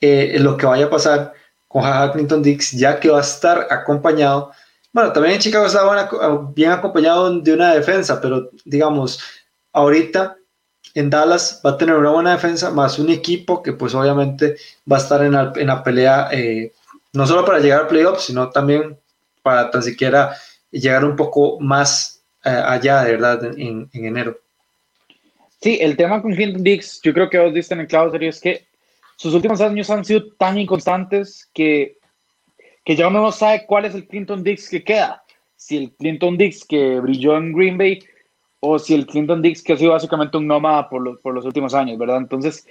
lo 0.00 0.56
que 0.56 0.66
vaya 0.66 0.86
a 0.86 0.90
pasar 0.90 1.32
con 1.72 1.82
Clinton 2.12 2.42
Dix, 2.42 2.72
ya 2.72 3.00
que 3.00 3.08
va 3.08 3.18
a 3.18 3.22
estar 3.22 3.66
acompañado. 3.70 4.52
Bueno, 4.92 5.10
también 5.12 5.36
en 5.36 5.40
Chicago 5.40 5.66
estaba 5.66 6.06
bien 6.54 6.70
acompañado 6.70 7.40
de 7.40 7.54
una 7.54 7.74
defensa, 7.74 8.20
pero 8.20 8.50
digamos, 8.66 9.18
ahorita 9.72 10.36
en 10.94 11.10
Dallas 11.10 11.60
va 11.64 11.70
a 11.70 11.78
tener 11.78 11.96
una 11.96 12.10
buena 12.10 12.32
defensa, 12.32 12.70
más 12.70 12.98
un 12.98 13.10
equipo 13.10 13.62
que 13.62 13.72
pues 13.72 13.94
obviamente 13.94 14.56
va 14.90 14.96
a 14.96 15.00
estar 15.00 15.24
en 15.24 15.32
la, 15.32 15.52
en 15.56 15.66
la 15.66 15.82
pelea, 15.82 16.28
eh, 16.32 16.72
no 17.12 17.26
solo 17.26 17.44
para 17.44 17.60
llegar 17.60 17.82
al 17.82 17.86
playoffs, 17.88 18.24
sino 18.24 18.50
también 18.50 18.98
para 19.42 19.70
tan 19.70 19.82
siquiera 19.82 20.36
llegar 20.70 21.04
un 21.04 21.16
poco 21.16 21.58
más 21.60 22.22
eh, 22.44 22.50
allá, 22.50 23.02
de 23.04 23.12
verdad, 23.12 23.44
en, 23.58 23.88
en, 23.92 24.04
enero. 24.04 24.38
Sí, 25.60 25.78
el 25.80 25.96
tema 25.96 26.20
con 26.20 26.34
Clinton 26.34 26.62
Dix, 26.62 27.00
yo 27.02 27.12
creo 27.12 27.30
que 27.30 27.38
vos 27.38 27.54
diste 27.54 27.74
en 27.74 27.80
el 27.80 27.86
clavo, 27.86 28.10
serio, 28.10 28.30
es 28.30 28.40
que 28.40 28.66
sus 29.16 29.34
últimos 29.34 29.60
años 29.60 29.88
han 29.90 30.04
sido 30.04 30.32
tan 30.32 30.58
inconstantes 30.58 31.48
que, 31.54 31.98
que 32.84 32.96
ya 32.96 33.08
uno 33.08 33.22
no 33.22 33.32
sabe 33.32 33.64
cuál 33.66 33.84
es 33.84 33.94
el 33.94 34.06
Clinton 34.06 34.42
Dix 34.42 34.68
que 34.68 34.82
queda. 34.82 35.22
Si 35.56 35.76
el 35.76 35.92
Clinton 35.92 36.36
Dix 36.36 36.64
que 36.64 36.98
brilló 36.98 37.36
en 37.36 37.52
Green 37.52 37.78
Bay 37.78 38.02
o 38.64 38.78
si 38.78 38.94
el 38.94 39.06
Clinton 39.06 39.42
Dix 39.42 39.62
que 39.62 39.72
ha 39.72 39.76
sido 39.76 39.92
básicamente 39.92 40.36
un 40.36 40.46
nómada 40.46 40.88
por 40.88 41.02
los, 41.02 41.18
por 41.18 41.34
los 41.34 41.44
últimos 41.44 41.74
años, 41.74 41.98
¿verdad? 41.98 42.18
Entonces, 42.18 42.66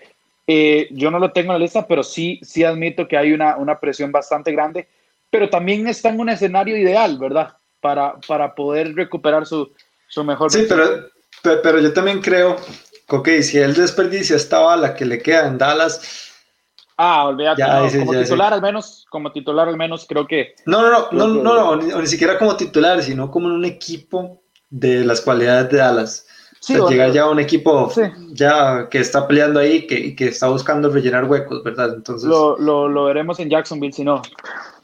eh, 0.47 0.87
yo 0.91 1.11
no 1.11 1.19
lo 1.19 1.31
tengo 1.31 1.51
en 1.51 1.59
la 1.59 1.63
lista, 1.63 1.85
pero 1.85 2.01
sí, 2.01 2.39
sí 2.43 2.63
admito 2.63 3.07
que 3.07 3.17
hay 3.17 3.33
una, 3.33 3.57
una 3.57 3.79
presión 3.79 4.11
bastante 4.11 4.51
grande, 4.51 4.87
pero 5.29 5.49
también 5.49 5.87
está 5.87 6.09
en 6.09 6.19
un 6.19 6.29
escenario 6.29 6.77
ideal, 6.77 7.17
¿verdad? 7.17 7.53
Para, 7.81 8.15
para 8.25 8.55
poder 8.55 8.95
recuperar 8.95 9.45
su, 9.45 9.71
su 10.07 10.23
mejor. 10.23 10.49
Sí, 10.49 10.65
pero, 10.67 11.09
pero 11.43 11.79
yo 11.79 11.91
también 11.91 12.21
creo 12.21 12.55
ok, 13.17 13.29
si 13.41 13.57
él 13.57 13.73
desperdicia 13.73 14.35
esta 14.35 14.59
bala 14.59 14.95
que 14.95 15.05
le 15.05 15.21
queda 15.21 15.47
en 15.47 15.57
Dallas, 15.57 16.29
Ah, 17.03 17.25
olvídate, 17.25 17.63
como 17.97 18.13
titular 18.13 18.53
al 18.53 18.61
menos, 18.61 19.07
como 19.09 19.31
titular 19.31 19.67
al 19.67 19.75
menos 19.75 20.05
creo 20.07 20.27
que... 20.27 20.53
No, 20.67 20.83
no, 20.83 21.07
no, 21.11 21.27
no, 21.27 21.75
no, 21.75 21.99
ni, 21.99 22.05
siquiera 22.05 22.37
como 22.37 22.55
titular, 22.55 23.01
sino 23.01 23.31
como 23.31 23.47
en 23.47 23.55
un 23.55 23.65
equipo 23.65 24.43
de 24.71 25.05
las 25.05 25.21
cualidades 25.21 25.69
de 25.69 25.77
Dallas. 25.77 26.27
Sí, 26.59 26.75
llegar 26.89 27.11
ya 27.11 27.23
a 27.23 27.29
un 27.29 27.39
equipo 27.39 27.91
ya 28.29 28.87
que 28.89 28.99
está 28.99 29.27
peleando 29.27 29.59
ahí 29.59 29.87
que, 29.87 30.15
que 30.15 30.27
está 30.27 30.47
buscando 30.47 30.91
rellenar 30.91 31.25
huecos, 31.25 31.63
¿verdad? 31.63 31.95
Entonces... 31.95 32.29
Lo, 32.29 32.55
lo, 32.57 32.87
lo 32.87 33.05
veremos 33.05 33.39
en 33.39 33.49
Jacksonville, 33.49 33.93
si 33.93 34.03
no. 34.03 34.21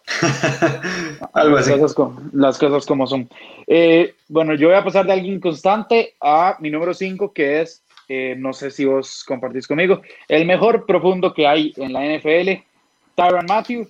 Algo 1.33 1.57
así. 1.57 1.69
Las 1.69 1.79
cosas, 1.79 1.93
como, 1.93 2.21
las 2.33 2.57
cosas 2.57 2.85
como 2.85 3.05
son. 3.05 3.29
Eh, 3.67 4.15
bueno, 4.27 4.55
yo 4.55 4.69
voy 4.69 4.77
a 4.77 4.83
pasar 4.83 5.05
de 5.05 5.13
alguien 5.13 5.39
constante 5.39 6.15
a 6.19 6.57
mi 6.59 6.71
número 6.71 6.93
5, 6.93 7.31
que 7.31 7.61
es 7.61 7.83
eh, 8.09 8.35
no 8.37 8.53
sé 8.53 8.71
si 8.71 8.85
vos 8.85 9.23
compartís 9.27 9.67
conmigo, 9.67 10.01
el 10.29 10.45
mejor 10.45 10.85
profundo 10.85 11.33
que 11.33 11.45
hay 11.45 11.73
en 11.75 11.91
la 11.91 12.05
NFL, 12.05 12.63
Tyron 13.15 13.45
Matthew. 13.45 13.89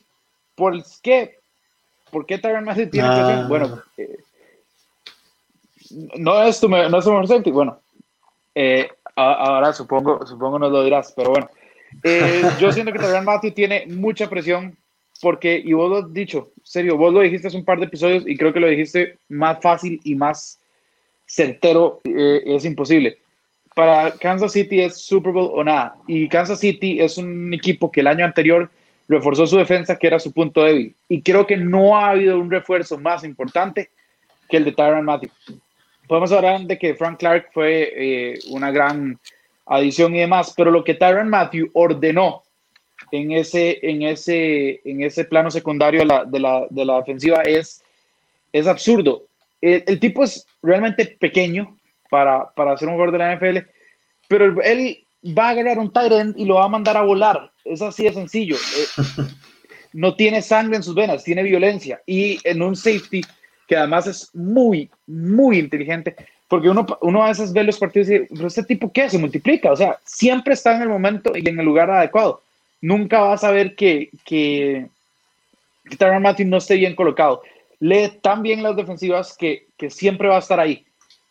¿Por 0.55 0.83
qué? 1.03 1.37
¿Por 2.09 2.25
qué 2.25 2.39
Tyron 2.39 2.65
Matthew 2.65 2.89
tiene 2.89 3.07
ah. 3.07 3.45
Bueno, 3.47 3.79
eh, 3.95 4.17
no 5.91 6.43
es 6.43 6.59
tu, 6.59 6.69
no 6.69 6.97
es 6.97 7.03
tu 7.03 7.11
mejor 7.11 7.27
safety. 7.27 7.51
Bueno, 7.51 7.79
eh, 8.55 8.89
ahora 9.15 9.73
supongo, 9.73 10.25
supongo 10.25 10.59
nos 10.59 10.71
lo 10.71 10.83
dirás, 10.83 11.13
pero 11.15 11.31
bueno. 11.31 11.49
yo 12.59 12.71
siento 12.71 12.91
que 12.91 12.99
Tyron 12.99 13.25
Matthew 13.25 13.51
tiene 13.51 13.85
mucha 13.87 14.29
presión 14.29 14.77
porque, 15.21 15.61
y 15.63 15.73
vos 15.73 15.89
lo 15.89 15.97
has 15.97 16.13
dicho, 16.13 16.51
serio, 16.61 16.97
vos 16.97 17.13
lo 17.13 17.21
dijiste 17.21 17.47
hace 17.47 17.57
un 17.57 17.65
par 17.65 17.79
de 17.79 17.85
episodios 17.85 18.23
y 18.27 18.37
creo 18.37 18.53
que 18.53 18.59
lo 18.59 18.67
dijiste 18.67 19.17
más 19.29 19.59
fácil 19.61 19.99
y 20.03 20.13
más 20.13 20.59
certero, 21.25 22.01
es 22.03 22.65
imposible 22.65 23.17
para 23.77 24.09
Kansas 24.09 24.53
City 24.53 24.81
es 24.81 24.97
Super 24.97 25.31
Bowl 25.31 25.51
o 25.53 25.63
nada. 25.63 25.97
Y 26.07 26.27
Kansas 26.29 26.59
City 26.59 26.99
es 26.99 27.19
un 27.19 27.53
equipo 27.53 27.91
que 27.91 27.99
el 27.99 28.07
año 28.07 28.25
anterior 28.25 28.71
reforzó 29.07 29.45
su 29.45 29.55
defensa, 29.55 29.99
que 29.99 30.07
era 30.07 30.17
su 30.17 30.31
punto 30.31 30.63
débil. 30.63 30.95
Y 31.07 31.21
creo 31.21 31.45
que 31.45 31.57
no 31.57 31.95
ha 31.95 32.09
habido 32.09 32.39
un 32.39 32.49
refuerzo 32.49 32.97
más 32.97 33.23
importante 33.23 33.91
que 34.49 34.57
el 34.57 34.65
de 34.65 34.71
Tyron 34.71 35.05
Matthew. 35.05 35.29
Podemos 36.07 36.31
hablar 36.31 36.61
de 36.61 36.77
que 36.77 36.95
Frank 36.95 37.19
Clark 37.19 37.49
fue 37.53 37.91
eh, 37.95 38.39
una 38.49 38.71
gran 38.71 39.19
adición 39.65 40.15
y 40.15 40.19
demás, 40.19 40.53
pero 40.55 40.71
lo 40.71 40.83
que 40.83 40.93
Tyron 40.93 41.29
Matthew 41.29 41.69
ordenó 41.73 42.43
en 43.11 43.31
ese, 43.31 43.79
en 43.81 44.03
ese, 44.03 44.81
en 44.85 45.03
ese 45.03 45.25
plano 45.25 45.51
secundario 45.51 45.99
de 46.01 46.05
la, 46.05 46.25
de 46.25 46.39
la, 46.39 46.67
de 46.69 46.85
la 46.85 46.97
defensiva 46.97 47.41
es, 47.43 47.83
es 48.53 48.67
absurdo. 48.67 49.23
El, 49.61 49.83
el, 49.87 49.99
tipo 49.99 50.23
es 50.23 50.45
realmente 50.61 51.17
pequeño, 51.19 51.77
para, 52.09 52.49
para 52.51 52.71
un 52.71 52.77
jugador 52.77 53.11
de 53.11 53.17
la 53.17 53.35
NFL, 53.35 53.57
pero 54.27 54.61
él 54.61 55.03
va 55.37 55.47
a 55.47 55.49
agarrar 55.49 55.79
un 55.79 55.91
tight 55.91 56.11
end 56.11 56.35
y 56.37 56.45
lo 56.45 56.55
va 56.55 56.65
a 56.65 56.69
mandar 56.69 56.97
a 56.97 57.01
volar. 57.01 57.51
Es 57.65 57.81
así 57.81 58.03
de 58.03 58.13
sencillo. 58.13 58.55
Eh, 58.55 59.23
no 59.93 60.15
tiene 60.15 60.41
sangre 60.41 60.77
en 60.77 60.83
sus 60.83 60.95
venas, 60.95 61.23
tiene 61.23 61.43
violencia. 61.43 62.01
Y 62.05 62.39
en 62.43 62.61
un 62.61 62.75
safety 62.75 63.21
que 63.67 63.75
además 63.75 64.07
es 64.07 64.33
muy, 64.33 64.89
muy 65.05 65.59
inteligente, 65.59 66.15
porque 66.47 66.69
uno, 66.69 66.85
uno 67.01 67.23
a 67.23 67.27
veces 67.27 67.51
ve 67.51 67.63
los 67.63 67.77
partidos 67.77 68.09
y 68.09 68.19
dice, 68.19 68.45
este 68.45 68.63
tipo 68.63 68.91
qué? 68.91 69.09
Se 69.09 69.17
multiplica, 69.17 69.71
o 69.71 69.75
sea, 69.75 69.97
siempre 70.05 70.53
está 70.53 70.75
en 70.75 70.83
el 70.83 70.89
momento 70.89 71.33
y 71.35 71.47
en 71.47 71.59
el 71.59 71.65
lugar 71.65 71.91
adecuado. 71.91 72.41
Nunca 72.81 73.19
vas 73.19 73.43
a 73.43 73.51
ver 73.51 73.75
que, 73.75 74.09
que, 74.25 74.87
que 75.89 75.97
Tyron 75.97 76.23
no 76.23 76.57
esté 76.57 76.75
bien 76.75 76.95
colocado. 76.95 77.41
Lee 77.79 78.09
tan 78.21 78.41
bien 78.41 78.63
las 78.63 78.75
defensivas 78.75 79.35
que, 79.35 79.67
que 79.77 79.89
siempre 79.89 80.29
va 80.29 80.37
a 80.37 80.39
estar 80.39 80.59
ahí. 80.59 80.85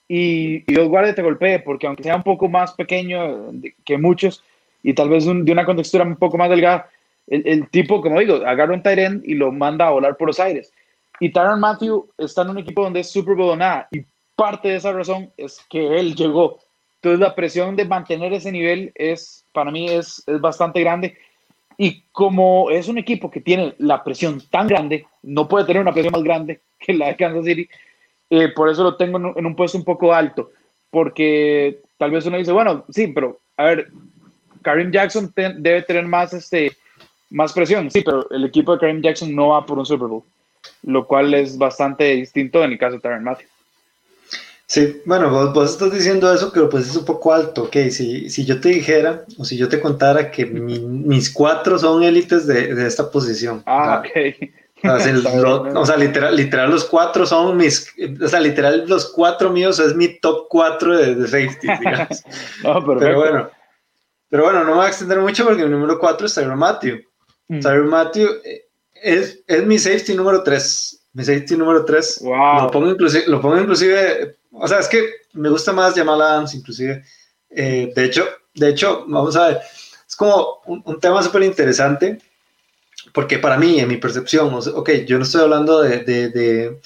Y, 0.08 0.70
y 0.70 0.76
guardias 0.84 1.16
te 1.16 1.22
golpee, 1.22 1.60
porque 1.60 1.86
aunque 1.86 2.02
sea 2.02 2.16
un 2.16 2.22
poco 2.22 2.48
más 2.48 2.74
pequeño 2.74 3.52
que 3.84 3.98
muchos 3.98 4.44
y 4.82 4.94
tal 4.94 5.08
vez 5.08 5.24
de 5.24 5.52
una 5.52 5.64
contextura 5.64 6.04
un 6.04 6.16
poco 6.16 6.36
más 6.38 6.50
delgada, 6.50 6.88
el, 7.26 7.68
tipo, 7.70 8.00
como 8.00 8.20
digo, 8.20 8.36
agarra 8.46 8.74
un 8.74 8.82
tight 8.82 9.24
y 9.24 9.34
lo 9.34 9.50
manda 9.50 9.88
a 9.88 9.90
volar 9.90 10.16
por 10.16 10.28
los 10.28 10.38
aires. 10.38 10.72
Y 11.20 11.30
Tyron 11.30 11.60
Matthew 11.60 12.08
está 12.18 12.42
en 12.42 12.50
un 12.50 12.58
equipo 12.58 12.82
donde 12.82 13.00
es 13.00 13.10
Super 13.10 13.34
Bowl 13.34 13.50
o 13.50 13.56
nada. 13.56 13.88
Y 13.90 14.04
parte 14.34 14.68
de 14.68 14.76
esa 14.76 14.92
razón 14.92 15.30
es 15.36 15.60
que 15.70 15.98
él 15.98 16.14
llegó. 16.14 16.58
Entonces 16.96 17.20
la 17.20 17.34
presión 17.34 17.76
de 17.76 17.84
mantener 17.84 18.32
ese 18.32 18.52
nivel 18.52 18.92
es, 18.94 19.44
para 19.52 19.70
mí, 19.70 19.88
es, 19.88 20.22
es 20.26 20.40
bastante 20.40 20.80
grande. 20.80 21.16
Y 21.78 22.02
como 22.12 22.70
es 22.70 22.88
un 22.88 22.98
equipo 22.98 23.30
que 23.30 23.40
tiene 23.40 23.74
la 23.78 24.02
presión 24.02 24.42
tan 24.50 24.66
grande, 24.66 25.06
no 25.22 25.46
puede 25.46 25.66
tener 25.66 25.82
una 25.82 25.92
presión 25.92 26.12
más 26.12 26.22
grande 26.22 26.60
que 26.78 26.94
la 26.94 27.08
de 27.08 27.16
Kansas 27.16 27.44
City, 27.44 27.68
eh, 28.30 28.48
por 28.48 28.68
eso 28.68 28.82
lo 28.82 28.96
tengo 28.96 29.18
en 29.36 29.46
un, 29.46 29.54
puesto 29.54 29.78
un 29.78 29.84
poco 29.84 30.12
alto, 30.12 30.50
porque 30.90 31.80
tal 31.96 32.10
vez 32.10 32.26
uno 32.26 32.38
dice, 32.38 32.52
bueno, 32.52 32.84
sí, 32.90 33.08
pero 33.08 33.38
a 33.56 33.64
ver, 33.64 33.88
Karim 34.62 34.90
Jackson 34.90 35.32
debe 35.34 35.82
tener 35.82 36.06
más, 36.06 36.32
este, 36.32 36.72
más 37.30 37.52
presión, 37.52 37.90
sí, 37.90 38.02
pero 38.02 38.28
el 38.30 38.44
equipo 38.44 38.72
de 38.72 38.80
Karim 38.80 39.00
Jackson 39.00 39.34
no 39.34 39.48
va 39.48 39.64
por 39.64 39.78
un 39.78 39.86
Super 39.86 40.08
Bowl, 40.08 40.24
lo 40.82 41.06
cual 41.06 41.34
es 41.34 41.58
bastante 41.58 42.04
distinto 42.14 42.62
en 42.64 42.72
el 42.72 42.78
caso 42.78 42.96
de 42.96 43.00
Tyron 43.00 43.24
Matthew. 43.24 43.48
Sí, 44.68 45.00
bueno, 45.04 45.30
vos, 45.30 45.70
estás 45.70 45.92
diciendo 45.92 46.32
eso, 46.32 46.50
pero 46.52 46.68
pues 46.68 46.88
es 46.88 46.96
un 46.96 47.04
poco 47.04 47.32
alto, 47.32 47.64
ok, 47.64 47.76
si, 47.90 48.28
si 48.28 48.44
yo 48.44 48.60
te 48.60 48.70
dijera 48.70 49.24
o 49.38 49.44
si 49.44 49.56
yo 49.56 49.68
te 49.68 49.80
contara 49.80 50.32
que 50.32 50.44
mis 50.44 51.30
cuatro 51.30 51.78
son 51.78 52.02
élites 52.02 52.48
de, 52.48 52.74
de, 52.74 52.86
esta 52.86 53.08
posición. 53.10 53.62
Ah, 53.66 54.02
ok. 54.04 54.50
O 54.84 55.86
sea, 55.86 55.96
literal, 55.96 56.36
literal, 56.36 56.70
los 56.70 56.84
cuatro 56.84 57.26
son 57.26 57.56
mis, 57.56 57.92
o 58.22 58.28
sea, 58.28 58.40
literal, 58.40 58.84
los 58.86 59.10
cuatro 59.10 59.50
míos 59.50 59.80
es 59.80 59.96
mi 59.96 60.20
top 60.20 60.46
cuatro 60.48 60.96
de, 60.96 61.14
de 61.14 61.26
safety, 61.26 61.66
digamos. 61.80 62.22
pero 62.62 63.18
bueno, 63.18 63.50
pero 64.28 64.44
bueno, 64.44 64.60
no 64.60 64.66
me 64.66 64.76
voy 64.76 64.84
a 64.84 64.88
extender 64.88 65.18
mucho 65.18 65.44
porque 65.44 65.62
el 65.62 65.70
número 65.70 65.98
cuatro 65.98 66.26
es 66.26 66.34
Tyron 66.34 66.58
Matthew. 66.58 67.00
Mm. 67.48 67.60
Tyron 67.60 67.88
Matthew 67.88 68.28
eh, 68.44 68.65
es, 69.06 69.40
es 69.46 69.66
mi 69.66 69.78
safety 69.78 70.14
número 70.14 70.42
tres. 70.42 71.06
Mi 71.12 71.24
safety 71.24 71.56
número 71.56 71.84
tres. 71.84 72.18
Wow. 72.20 72.62
Lo 72.62 72.70
pongo 72.70 72.90
inclusive, 72.90 73.24
lo 73.26 73.40
pongo 73.40 73.58
inclusive, 73.58 74.36
o 74.52 74.68
sea, 74.68 74.80
es 74.80 74.88
que 74.88 75.08
me 75.32 75.48
gusta 75.48 75.72
más 75.72 75.94
Jamal 75.94 76.20
Adams, 76.20 76.54
inclusive. 76.54 77.04
Eh, 77.50 77.92
de 77.94 78.04
hecho, 78.04 78.26
de 78.54 78.70
hecho, 78.70 79.04
vamos 79.06 79.36
a 79.36 79.48
ver, 79.48 79.60
es 80.06 80.16
como 80.16 80.60
un, 80.66 80.82
un 80.84 81.00
tema 81.00 81.22
súper 81.22 81.42
interesante 81.42 82.18
porque 83.12 83.38
para 83.38 83.56
mí, 83.56 83.78
en 83.78 83.88
mi 83.88 83.96
percepción, 83.96 84.52
ok, 84.54 84.90
yo 85.06 85.18
no 85.18 85.24
estoy 85.24 85.42
hablando 85.42 85.82
de, 85.82 86.00
de, 86.00 86.80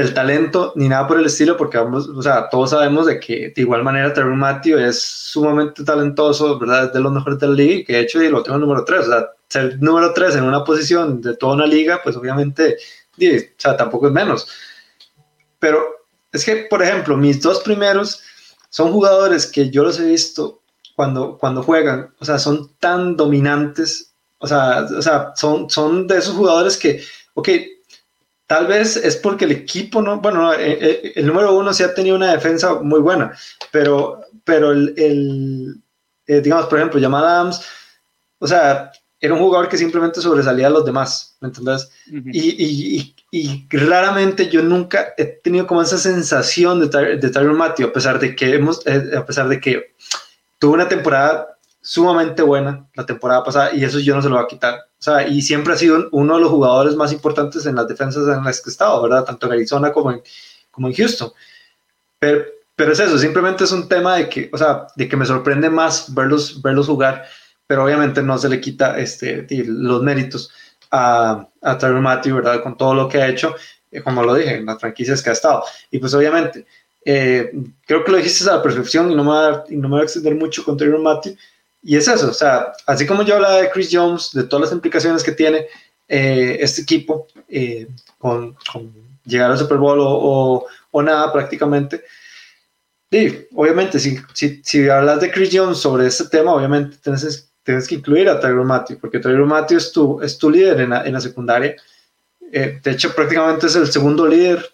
del 0.00 0.14
talento 0.14 0.72
ni 0.76 0.88
nada 0.88 1.06
por 1.06 1.18
el 1.18 1.26
estilo, 1.26 1.56
porque 1.56 1.78
vamos, 1.78 2.08
o 2.08 2.22
sea, 2.22 2.48
todos 2.48 2.70
sabemos 2.70 3.06
de 3.06 3.18
que 3.20 3.52
de 3.54 3.62
igual 3.62 3.82
manera 3.82 4.12
Terry 4.12 4.34
Matthew 4.34 4.78
es 4.78 5.02
sumamente 5.02 5.84
talentoso, 5.84 6.58
¿verdad? 6.58 6.84
Es 6.84 6.92
de 6.92 7.00
los 7.00 7.12
mejores 7.12 7.38
de 7.38 7.48
la 7.48 7.54
liga 7.54 7.74
y 7.74 7.84
que 7.84 7.92
de 7.94 8.00
hecho 8.00 8.18
lo 8.18 8.42
tengo 8.42 8.58
número 8.58 8.84
3, 8.84 9.00
o 9.00 9.10
sea, 9.10 9.26
ser 9.48 9.78
número 9.80 10.12
3 10.12 10.36
en 10.36 10.44
una 10.44 10.64
posición 10.64 11.20
de 11.20 11.36
toda 11.36 11.54
una 11.54 11.66
liga, 11.66 12.00
pues 12.02 12.16
obviamente, 12.16 12.76
o 13.16 13.24
sea, 13.56 13.76
tampoco 13.76 14.06
es 14.06 14.12
menos. 14.12 14.48
Pero 15.58 15.82
es 16.32 16.44
que, 16.44 16.66
por 16.68 16.82
ejemplo, 16.82 17.16
mis 17.16 17.40
dos 17.40 17.60
primeros 17.60 18.22
son 18.70 18.92
jugadores 18.92 19.46
que 19.46 19.70
yo 19.70 19.82
los 19.82 19.98
he 19.98 20.04
visto 20.04 20.60
cuando, 20.94 21.38
cuando 21.38 21.62
juegan, 21.62 22.12
o 22.18 22.24
sea, 22.24 22.38
son 22.38 22.70
tan 22.78 23.16
dominantes 23.16 24.08
o 24.38 24.46
sea, 24.46 24.86
o 24.96 25.02
sea 25.02 25.32
son, 25.36 25.68
son 25.68 26.06
de 26.06 26.18
esos 26.18 26.34
jugadores 26.34 26.76
que, 26.76 27.02
ok, 27.34 27.48
tal 28.48 28.66
vez 28.66 28.96
es 28.96 29.14
porque 29.16 29.44
el 29.44 29.52
equipo 29.52 30.02
no, 30.02 30.20
bueno, 30.20 30.52
eh, 30.54 30.78
eh, 30.80 31.12
el, 31.16 31.26
número 31.26 31.54
uno 31.54 31.72
sí 31.72 31.82
ha 31.84 31.94
tenido 31.94 32.16
una 32.16 32.32
defensa 32.32 32.80
muy 32.80 32.98
buena, 32.98 33.38
pero, 33.70 34.22
pero 34.42 34.72
el, 34.72 34.94
el 34.96 35.76
eh, 36.26 36.40
digamos, 36.40 36.66
por 36.66 36.78
ejemplo, 36.78 37.00
Jamal 37.00 37.24
Adams, 37.24 37.62
o 38.38 38.46
sea, 38.46 38.90
era 39.20 39.34
un 39.34 39.40
jugador 39.40 39.68
que 39.68 39.76
simplemente 39.76 40.22
sobresalía 40.22 40.68
a 40.68 40.70
los 40.70 40.84
demás, 40.84 41.36
¿me 41.40 41.48
entendés? 41.48 41.90
y, 42.06 42.64
y, 42.64 43.14
y, 43.30 43.66
raramente 43.68 44.48
yo 44.48 44.62
nunca 44.62 45.12
he 45.18 45.26
tenido 45.26 45.66
como 45.66 45.82
esa 45.82 45.98
sensación 45.98 46.88
de, 46.88 47.16
de 47.18 47.30
Tyron 47.30 47.56
Matthew, 47.56 47.88
a 47.88 47.92
pesar 47.92 48.18
de 48.18 48.34
que 48.34 48.54
hemos, 48.54 48.82
a 48.86 49.26
pesar 49.26 49.48
de 49.48 49.60
que 49.60 49.94
tuvo 50.58 50.72
una 50.72 50.88
temporada 50.88 51.58
sumamente 51.82 52.42
buena 52.42 52.88
la 52.94 53.04
temporada 53.04 53.44
pasada 53.44 53.74
y 53.74 53.84
eso 53.84 53.98
yo 53.98 54.14
no 54.14 54.22
se 54.22 54.30
lo 54.30 54.36
voy 54.36 54.44
a 54.44 54.48
quitar. 54.48 54.87
O 54.98 55.02
sea, 55.02 55.28
y 55.28 55.42
siempre 55.42 55.74
ha 55.74 55.76
sido 55.76 56.08
uno 56.10 56.34
de 56.34 56.40
los 56.40 56.50
jugadores 56.50 56.96
más 56.96 57.12
importantes 57.12 57.66
en 57.66 57.76
las 57.76 57.86
defensas 57.86 58.24
en 58.36 58.42
las 58.42 58.60
que 58.60 58.70
he 58.70 58.72
estado, 58.72 59.00
¿verdad? 59.02 59.24
Tanto 59.24 59.46
en 59.46 59.52
Arizona 59.52 59.92
como 59.92 60.10
en, 60.10 60.22
como 60.70 60.88
en 60.88 60.94
Houston. 60.94 61.30
Pero, 62.18 62.44
pero 62.74 62.92
es 62.92 63.00
eso, 63.00 63.18
simplemente 63.18 63.64
es 63.64 63.72
un 63.72 63.88
tema 63.88 64.16
de 64.16 64.28
que, 64.28 64.50
o 64.52 64.58
sea, 64.58 64.88
de 64.96 65.08
que 65.08 65.16
me 65.16 65.24
sorprende 65.26 65.70
más 65.70 66.12
verlos, 66.12 66.60
verlos 66.62 66.86
jugar, 66.86 67.26
pero 67.66 67.84
obviamente 67.84 68.22
no 68.22 68.38
se 68.38 68.48
le 68.48 68.60
quita 68.60 68.98
este, 68.98 69.46
los 69.66 70.02
méritos 70.02 70.50
a, 70.90 71.46
a 71.62 71.78
Tyron 71.78 72.02
Matthew, 72.02 72.36
¿verdad? 72.36 72.62
Con 72.62 72.76
todo 72.76 72.94
lo 72.94 73.08
que 73.08 73.22
ha 73.22 73.28
hecho, 73.28 73.54
eh, 73.92 74.02
como 74.02 74.24
lo 74.24 74.34
dije, 74.34 74.56
en 74.56 74.66
las 74.66 74.80
franquicias 74.80 75.22
que 75.22 75.30
ha 75.30 75.34
estado. 75.34 75.62
Y 75.90 75.98
pues 75.98 76.14
obviamente, 76.14 76.66
eh, 77.04 77.52
creo 77.86 78.04
que 78.04 78.10
lo 78.10 78.16
dijiste 78.16 78.48
a 78.48 78.56
la 78.56 78.62
perfección 78.62 79.10
y 79.12 79.14
no 79.14 79.24
me 79.24 79.30
va 79.30 79.64
y 79.68 79.76
no 79.76 79.88
me 79.88 80.00
a 80.00 80.02
extender 80.02 80.34
mucho 80.34 80.64
con 80.64 80.76
Tyron 80.76 81.02
Matthew, 81.02 81.36
y 81.82 81.96
es 81.96 82.08
eso, 82.08 82.30
o 82.30 82.34
sea, 82.34 82.72
así 82.86 83.06
como 83.06 83.22
yo 83.22 83.36
hablaba 83.36 83.56
de 83.56 83.70
Chris 83.70 83.88
Jones, 83.90 84.32
de 84.32 84.44
todas 84.44 84.66
las 84.66 84.72
implicaciones 84.72 85.22
que 85.22 85.32
tiene 85.32 85.66
eh, 86.08 86.58
este 86.60 86.82
equipo 86.82 87.28
eh, 87.48 87.86
con, 88.18 88.56
llegar 89.24 89.50
al 89.50 89.58
Super 89.58 89.78
Bowl 89.78 89.98
o, 90.00 90.66
o, 90.90 91.02
nada 91.02 91.32
prácticamente, 91.32 92.04
y 93.10 93.46
obviamente 93.54 93.98
si, 93.98 94.18
si, 94.34 94.60
si, 94.64 94.88
hablas 94.88 95.20
de 95.20 95.30
Chris 95.30 95.50
Jones 95.52 95.78
sobre 95.78 96.06
este 96.06 96.24
tema, 96.26 96.52
obviamente 96.52 96.96
tienes, 97.02 97.50
tienes 97.62 97.86
que 97.86 97.94
incluir 97.94 98.28
a 98.28 98.40
Tyron 98.40 98.66
Matthew, 98.66 98.98
porque 98.98 99.18
Tyron 99.18 99.48
Matthew 99.48 99.78
es 99.78 99.92
tu, 99.92 100.20
es 100.20 100.36
tu 100.36 100.50
líder 100.50 100.80
en 100.80 100.90
la, 100.90 101.04
en 101.04 101.12
la 101.12 101.20
secundaria. 101.20 101.76
Eh, 102.52 102.80
de 102.82 102.90
hecho, 102.90 103.14
prácticamente 103.14 103.66
es 103.66 103.76
el 103.76 103.90
segundo 103.90 104.26
líder 104.26 104.70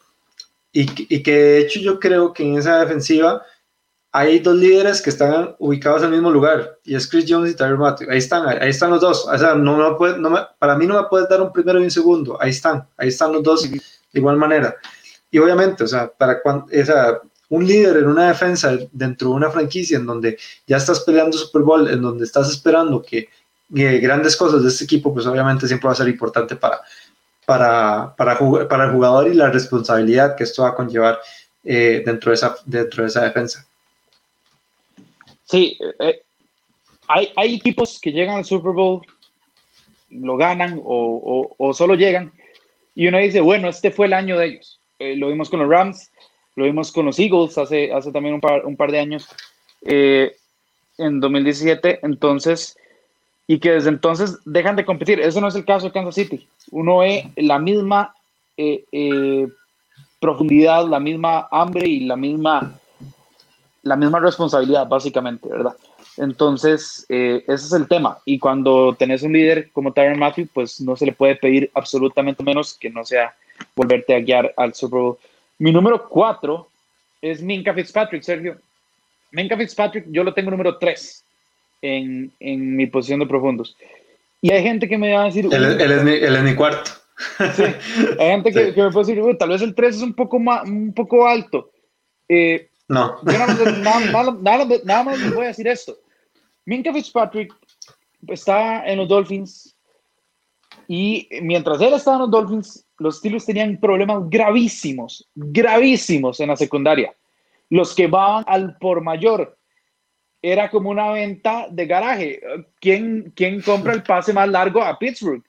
y, 0.73 1.15
y 1.15 1.23
que 1.23 1.33
de 1.33 1.59
hecho 1.59 1.81
yo 1.81 2.01
creo 2.01 2.33
que 2.33 2.43
en 2.43 2.59
esa 2.59 2.81
defensiva 2.81 3.45
hay 4.17 4.39
dos 4.39 4.55
líderes 4.55 5.03
que 5.03 5.11
están 5.11 5.57
ubicados 5.59 6.03
en 6.03 6.07
el 6.07 6.13
mismo 6.13 6.31
lugar, 6.31 6.79
y 6.85 6.95
es 6.95 7.09
Chris 7.09 7.25
Jones 7.29 7.51
y 7.51 7.57
Tyler 7.57 7.77
Matthew. 7.77 8.13
Ahí 8.13 8.19
están, 8.19 8.47
ahí 8.47 8.71
están 8.71 8.91
los 8.91 9.01
dos. 9.01 9.27
O 9.27 9.37
sea, 9.37 9.57
no, 9.57 9.77
no, 9.77 9.99
puede, 9.99 10.19
no 10.19 10.31
me, 10.31 10.39
para 10.61 10.77
mí 10.77 10.87
no 10.87 11.03
me 11.03 11.09
puedes 11.09 11.29
dar 11.29 11.43
un 11.43 11.53
primero 11.53 11.81
y 11.81 11.83
un 11.85 11.91
segundo. 11.91 12.41
Ahí 12.41 12.51
están, 12.51 12.87
ahí 12.97 13.09
están 13.09 13.33
los 13.33 13.43
dos 13.43 13.69
de 13.69 13.81
igual 14.13 14.37
manera. 14.37 14.77
Y 15.33 15.39
obviamente, 15.41 15.83
o 15.83 15.89
sea, 15.89 16.07
para 16.07 16.41
cuando, 16.41 16.67
esa, 16.71 17.23
un 17.49 17.67
líder 17.67 17.97
en 17.97 18.07
una 18.07 18.29
defensa 18.29 18.79
dentro 18.93 19.31
de 19.31 19.35
una 19.35 19.51
franquicia 19.51 19.99
en 19.99 20.07
donde 20.07 20.39
ya 20.65 20.77
estás 20.77 21.01
peleando 21.01 21.37
Super 21.37 21.63
Bowl, 21.63 21.89
en 21.89 22.01
donde 22.01 22.25
estás 22.25 22.49
esperando 22.49 23.03
que, 23.03 23.29
grandes 23.69 24.37
cosas 24.37 24.63
de 24.63 24.69
este 24.69 24.85
equipo, 24.85 25.13
pues 25.13 25.27
obviamente 25.27 25.67
siempre 25.67 25.89
va 25.89 25.93
a 25.93 25.97
ser 25.97 26.07
importante 26.07 26.55
para, 26.55 26.81
para, 27.45 28.15
para, 28.17 28.39
para 28.69 28.85
el 28.85 28.93
jugador 28.93 29.27
y 29.27 29.35
la 29.35 29.51
responsabilidad 29.51 30.37
que 30.37 30.45
esto 30.45 30.63
va 30.63 30.69
a 30.69 30.75
conllevar 30.77 31.19
eh, 31.65 32.01
dentro, 32.07 32.31
de 32.31 32.37
esa, 32.37 32.55
dentro 32.65 33.03
de 33.03 33.09
esa 33.09 33.23
defensa. 33.23 33.67
Sí, 35.45 35.79
eh, 36.01 36.23
hay, 37.09 37.31
hay, 37.37 37.55
equipos 37.55 38.01
que 38.01 38.13
llegan 38.13 38.37
al 38.37 38.45
Super 38.45 38.73
Bowl, 38.73 39.03
lo 40.11 40.37
ganan 40.37 40.81
o, 40.83 41.55
o, 41.59 41.75
solo 41.75 41.95
llegan, 41.95 42.33
y 42.95 43.07
uno 43.07 43.19
dice, 43.19 43.41
bueno, 43.41 43.69
este 43.69 43.91
fue 43.91 44.07
el 44.07 44.15
año 44.15 44.39
de 44.39 44.47
ellos. 44.47 44.81
Eh, 44.99 45.17
lo 45.17 45.29
vimos 45.29 45.51
con 45.51 45.61
los 45.61 45.69
Rams, 45.69 46.11
lo 46.57 46.65
vimos 46.65 46.93
con 46.93 47.07
los 47.07 47.19
Eagles 47.19 47.59
hace, 47.59 47.93
hace 47.93 48.13
también 48.13 48.37
un 48.37 48.41
par, 48.41 48.65
un 48.65 48.77
par 48.77 48.91
de 48.91 49.01
años, 49.01 49.29
eh, 49.83 50.35
en 50.97 51.21
2017, 51.21 52.01
entonces, 52.03 52.79
y 53.47 53.59
que 53.59 53.73
desde 53.73 53.91
entonces 53.91 54.39
dejan 54.45 54.77
de 54.77 54.85
competir. 54.85 55.21
Eso 55.21 55.41
no 55.41 55.49
es 55.49 55.57
el 55.57 55.65
caso 55.65 55.87
de 55.87 55.93
Kansas 55.93 56.15
City. 56.15 56.47
Uno 56.71 56.99
ve 56.99 57.31
la 57.37 57.59
misma 57.59 58.15
profundidad, 60.21 60.87
la 60.89 61.01
misma 61.01 61.49
hambre 61.51 61.89
y 61.89 62.01
la 62.01 62.17
misma 62.17 62.81
la 63.85 63.97
misma 63.97 64.19
responsabilidad, 64.21 64.89
básicamente, 64.89 65.49
¿verdad? 65.49 65.75
Entonces, 66.17 67.07
eh, 67.09 67.43
ese 67.47 67.67
es 67.67 67.73
el 67.73 67.89
tema. 67.89 68.19
Y 68.25 68.39
cuando 68.39 68.95
tenés 68.99 69.23
un 69.23 69.33
líder 69.33 69.71
como 69.73 69.93
Tyron 69.93 70.19
Matthew, 70.19 70.49
pues 70.53 70.81
no 70.81 70.97
se 70.97 71.07
le 71.07 71.13
puede 71.13 71.37
pedir 71.37 71.71
absolutamente 71.75 72.43
menos 72.43 72.75
que 72.75 72.91
no 72.91 73.05
sea 73.05 73.35
volverte 73.75 74.15
a 74.15 74.21
guiar 74.21 74.53
al 74.57 74.75
Super 74.75 75.01
Bowl. 75.01 75.19
Mi 75.59 75.73
número 75.73 76.09
cuatro 76.09 76.69
es 77.21 77.43
Minka 77.43 77.75
Fitzpatrick, 77.75 78.23
Sergio. 78.23 78.57
Minka 79.33 79.57
Fitzpatrick, 79.57 80.07
yo 80.11 80.23
lo 80.23 80.33
tengo 80.33 80.51
número 80.51 80.79
tres 80.79 81.25
en, 81.83 82.33
en 82.41 82.77
mi 82.77 82.87
posición 82.87 83.21
de 83.21 83.27
profundos. 83.27 83.77
Y 84.41 84.53
hay 84.53 84.63
gente 84.63 84.89
que 84.89 84.99
me 84.99 85.13
va 85.13 85.23
a 85.23 85.27
decir... 85.27 85.49
Él, 85.51 85.65
es, 85.65 86.05
mi, 86.05 86.13
él 86.13 86.37
es, 86.37 86.43
mi, 86.43 86.55
cuarto. 86.55 86.91
Sí, 87.55 87.63
hay 88.19 88.31
gente 88.31 88.53
que, 88.53 88.73
que, 88.75 88.83
me 88.83 88.91
puede 88.91 89.15
decir, 89.15 89.39
tal 89.39 89.49
vez 89.49 89.63
el 89.63 89.75
tres 89.75 89.97
es 89.97 90.03
un 90.03 90.15
poco, 90.15 90.39
más, 90.39 90.69
un 90.69 90.93
poco 90.93 91.27
alto. 91.27 91.71
Eh, 92.29 92.69
No. 92.89 93.17
nada, 93.25 95.05
más 95.05 95.19
les 95.19 95.35
voy 95.35 95.45
a 95.45 95.49
decir 95.49 95.67
esto. 95.69 95.97
Minka 96.67 96.93
Fitzpatrick 96.93 97.53
está 98.29 98.87
en 98.87 98.99
los 98.99 99.09
Dolphins 99.09 99.77
y 100.89 101.29
mientras 101.43 101.81
él 101.81 101.95
estaba 101.95 102.17
en 102.17 102.23
los 102.23 102.31
Dolphins, 102.31 102.87
los 102.99 103.19
Steelers 103.19 103.47
tenían 103.47 103.79
problemas 103.79 104.29
gravísimos, 104.29 105.29
gravísimos 105.35 106.41
en 106.41 106.49
la 106.49 106.57
secundaria. 106.57 107.15
Los 107.71 107.95
que 107.95 108.07
van 108.07 108.45
al 108.47 108.77
por 108.79 109.03
mayor 109.03 109.57
era 110.43 110.71
como 110.71 110.91
una 110.91 111.11
venta 111.11 111.67
de 111.71 111.87
garaje. 111.87 112.41
¿Quién, 112.81 113.33
quién 113.35 113.63
compra 113.63 113.95
el 113.95 114.03
pase 114.03 114.33
más 114.33 114.49
largo 114.49 114.83
a 114.83 114.99
Pittsburgh? 114.99 115.43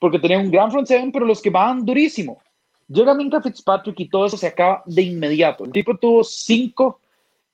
Porque 0.00 0.18
tenía 0.18 0.38
un 0.38 0.50
gran 0.50 0.72
front 0.72 0.88
seven, 0.88 1.12
pero 1.12 1.24
los 1.24 1.40
que 1.40 1.50
van 1.50 1.84
durísimo. 1.84 2.42
Llega 2.88 3.14
Minka 3.14 3.40
Fitzpatrick 3.40 3.98
y 4.00 4.08
todo 4.08 4.26
eso 4.26 4.36
se 4.36 4.46
acaba 4.46 4.82
de 4.86 5.02
inmediato. 5.02 5.64
El 5.64 5.72
tipo 5.72 5.96
tuvo 5.96 6.22
cinco 6.22 7.00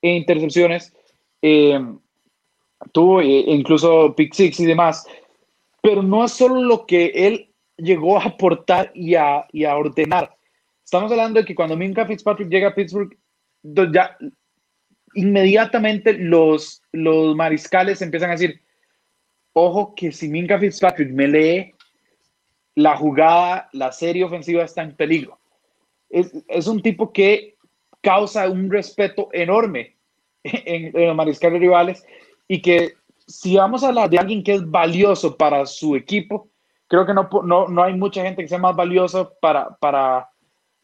intercepciones, 0.02 0.92
eh, 1.42 1.80
tuvo 2.92 3.20
eh, 3.20 3.44
incluso 3.46 4.14
pick 4.14 4.34
six 4.34 4.58
y 4.60 4.66
demás, 4.66 5.06
pero 5.82 6.02
no 6.02 6.24
es 6.24 6.32
solo 6.32 6.62
lo 6.62 6.86
que 6.86 7.06
él 7.14 7.50
llegó 7.76 8.18
a 8.18 8.24
aportar 8.24 8.90
y 8.94 9.14
a, 9.14 9.46
y 9.52 9.64
a 9.64 9.76
ordenar. 9.76 10.34
Estamos 10.84 11.10
hablando 11.12 11.40
de 11.40 11.46
que 11.46 11.54
cuando 11.54 11.76
Minka 11.76 12.06
Fitzpatrick 12.06 12.48
llega 12.48 12.68
a 12.68 12.74
Pittsburgh, 12.74 13.16
ya 13.62 14.16
inmediatamente 15.14 16.14
los, 16.14 16.82
los 16.92 17.36
mariscales 17.36 18.02
empiezan 18.02 18.30
a 18.30 18.32
decir, 18.32 18.60
ojo 19.52 19.94
que 19.94 20.12
si 20.12 20.28
Minka 20.28 20.58
Fitzpatrick 20.58 21.10
me 21.10 21.28
lee, 21.28 21.74
la 22.82 22.96
jugada, 22.96 23.68
la 23.72 23.92
serie 23.92 24.24
ofensiva 24.24 24.64
está 24.64 24.82
en 24.82 24.96
peligro. 24.96 25.38
Es, 26.08 26.66
un 26.66 26.82
tipo 26.82 27.12
que 27.12 27.56
causa 28.00 28.48
un 28.48 28.70
respeto 28.70 29.28
enorme 29.32 29.96
en, 30.42 30.92
los 30.92 31.14
mariscales 31.14 31.60
rivales 31.60 32.04
y 32.48 32.60
que 32.60 32.94
si 33.26 33.56
vamos 33.56 33.84
a 33.84 33.88
hablar 33.88 34.10
de 34.10 34.18
alguien 34.18 34.42
que 34.42 34.54
es 34.54 34.68
valioso 34.68 35.36
para 35.36 35.64
su 35.66 35.94
equipo, 35.94 36.48
creo 36.88 37.06
que 37.06 37.14
no, 37.14 37.28
no, 37.44 37.68
no 37.68 37.82
hay 37.82 37.94
mucha 37.94 38.22
gente 38.22 38.42
que 38.42 38.48
sea 38.48 38.58
más 38.58 38.74
valiosa 38.74 39.30
para, 39.40 39.76
para, 39.76 40.28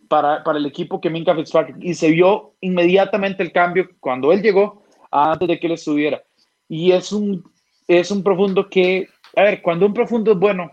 para, 0.09 0.45
para, 0.45 0.59
el 0.59 0.67
equipo 0.67 1.01
que 1.01 1.11
Minka 1.11 1.35
Fitzpatrick. 1.35 1.79
Y 1.81 1.95
se 1.95 2.11
vio 2.11 2.55
inmediatamente 2.61 3.43
el 3.43 3.51
cambio 3.51 3.89
cuando 3.99 4.31
él 4.33 4.43
llegó 4.43 4.85
antes 5.11 5.49
de 5.49 5.59
que 5.59 5.67
él 5.67 5.73
estuviera. 5.73 6.23
Y 6.69 6.93
es 6.93 7.11
un, 7.11 7.43
es 7.89 8.13
un 8.13 8.23
profundo 8.23 8.69
que, 8.69 9.09
a 9.35 9.43
ver, 9.43 9.63
cuando 9.63 9.87
un 9.87 9.95
profundo 9.95 10.33
es 10.33 10.39
bueno, 10.39 10.71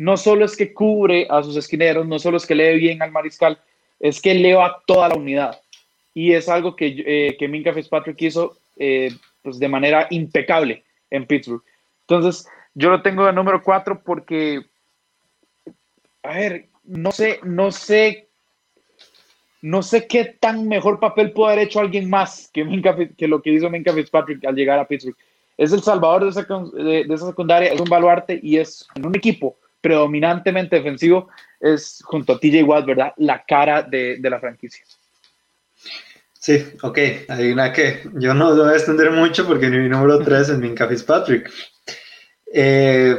no 0.00 0.16
solo 0.16 0.46
es 0.46 0.56
que 0.56 0.72
cubre 0.72 1.26
a 1.28 1.42
sus 1.42 1.58
esquineros, 1.58 2.08
no 2.08 2.18
solo 2.18 2.38
es 2.38 2.46
que 2.46 2.54
lee 2.54 2.78
bien 2.78 3.02
al 3.02 3.12
mariscal, 3.12 3.60
es 3.98 4.18
que 4.22 4.32
lee 4.32 4.52
a 4.52 4.74
toda 4.86 5.10
la 5.10 5.14
unidad. 5.14 5.60
Y 6.14 6.32
es 6.32 6.48
algo 6.48 6.74
que, 6.74 7.04
eh, 7.06 7.36
que 7.38 7.48
Minka 7.48 7.74
Fitzpatrick 7.74 8.22
hizo 8.22 8.56
eh, 8.78 9.10
pues 9.42 9.58
de 9.58 9.68
manera 9.68 10.06
impecable 10.08 10.84
en 11.10 11.26
Pittsburgh. 11.26 11.62
Entonces, 12.08 12.48
yo 12.72 12.88
lo 12.88 13.02
tengo 13.02 13.26
de 13.26 13.34
número 13.34 13.62
cuatro 13.62 14.00
porque, 14.02 14.62
a 16.22 16.32
ver, 16.32 16.68
no 16.84 17.12
sé, 17.12 17.38
no 17.42 17.70
sé, 17.70 18.28
no 19.60 19.82
sé 19.82 20.06
qué 20.06 20.24
tan 20.24 20.66
mejor 20.66 20.98
papel 20.98 21.32
puede 21.32 21.52
haber 21.52 21.66
hecho 21.66 21.78
alguien 21.78 22.08
más 22.08 22.48
que, 22.54 23.10
que 23.18 23.28
lo 23.28 23.42
que 23.42 23.52
hizo 23.52 23.68
Minka 23.68 23.92
Fitzpatrick 23.92 24.46
al 24.46 24.54
llegar 24.54 24.78
a 24.78 24.88
Pittsburgh. 24.88 25.16
Es 25.58 25.74
el 25.74 25.82
salvador 25.82 26.24
de 26.24 26.30
esa, 26.30 26.42
de 26.42 27.14
esa 27.14 27.26
secundaria, 27.26 27.70
es 27.70 27.78
un 27.78 27.90
baluarte 27.90 28.40
y 28.42 28.56
es 28.56 28.88
en 28.94 29.04
un 29.04 29.14
equipo 29.14 29.58
predominantemente 29.80 30.76
defensivo, 30.76 31.28
es 31.58 32.00
junto 32.04 32.34
a 32.34 32.40
TJ 32.40 32.62
Watt, 32.64 32.86
¿verdad? 32.86 33.12
La 33.16 33.44
cara 33.44 33.82
de, 33.82 34.18
de 34.18 34.30
la 34.30 34.40
franquicia. 34.40 34.84
Sí, 36.40 36.64
ok, 36.80 36.98
una 37.52 37.70
que 37.70 38.02
yo 38.14 38.32
no 38.32 38.56
voy 38.56 38.72
a 38.72 38.76
extender 38.76 39.10
mucho 39.10 39.46
porque 39.46 39.68
mi 39.68 39.90
número 39.90 40.20
3 40.20 40.48
es 40.48 40.58
Minka 40.58 40.88
Fitzpatrick. 40.88 41.50
Eh, 42.50 43.14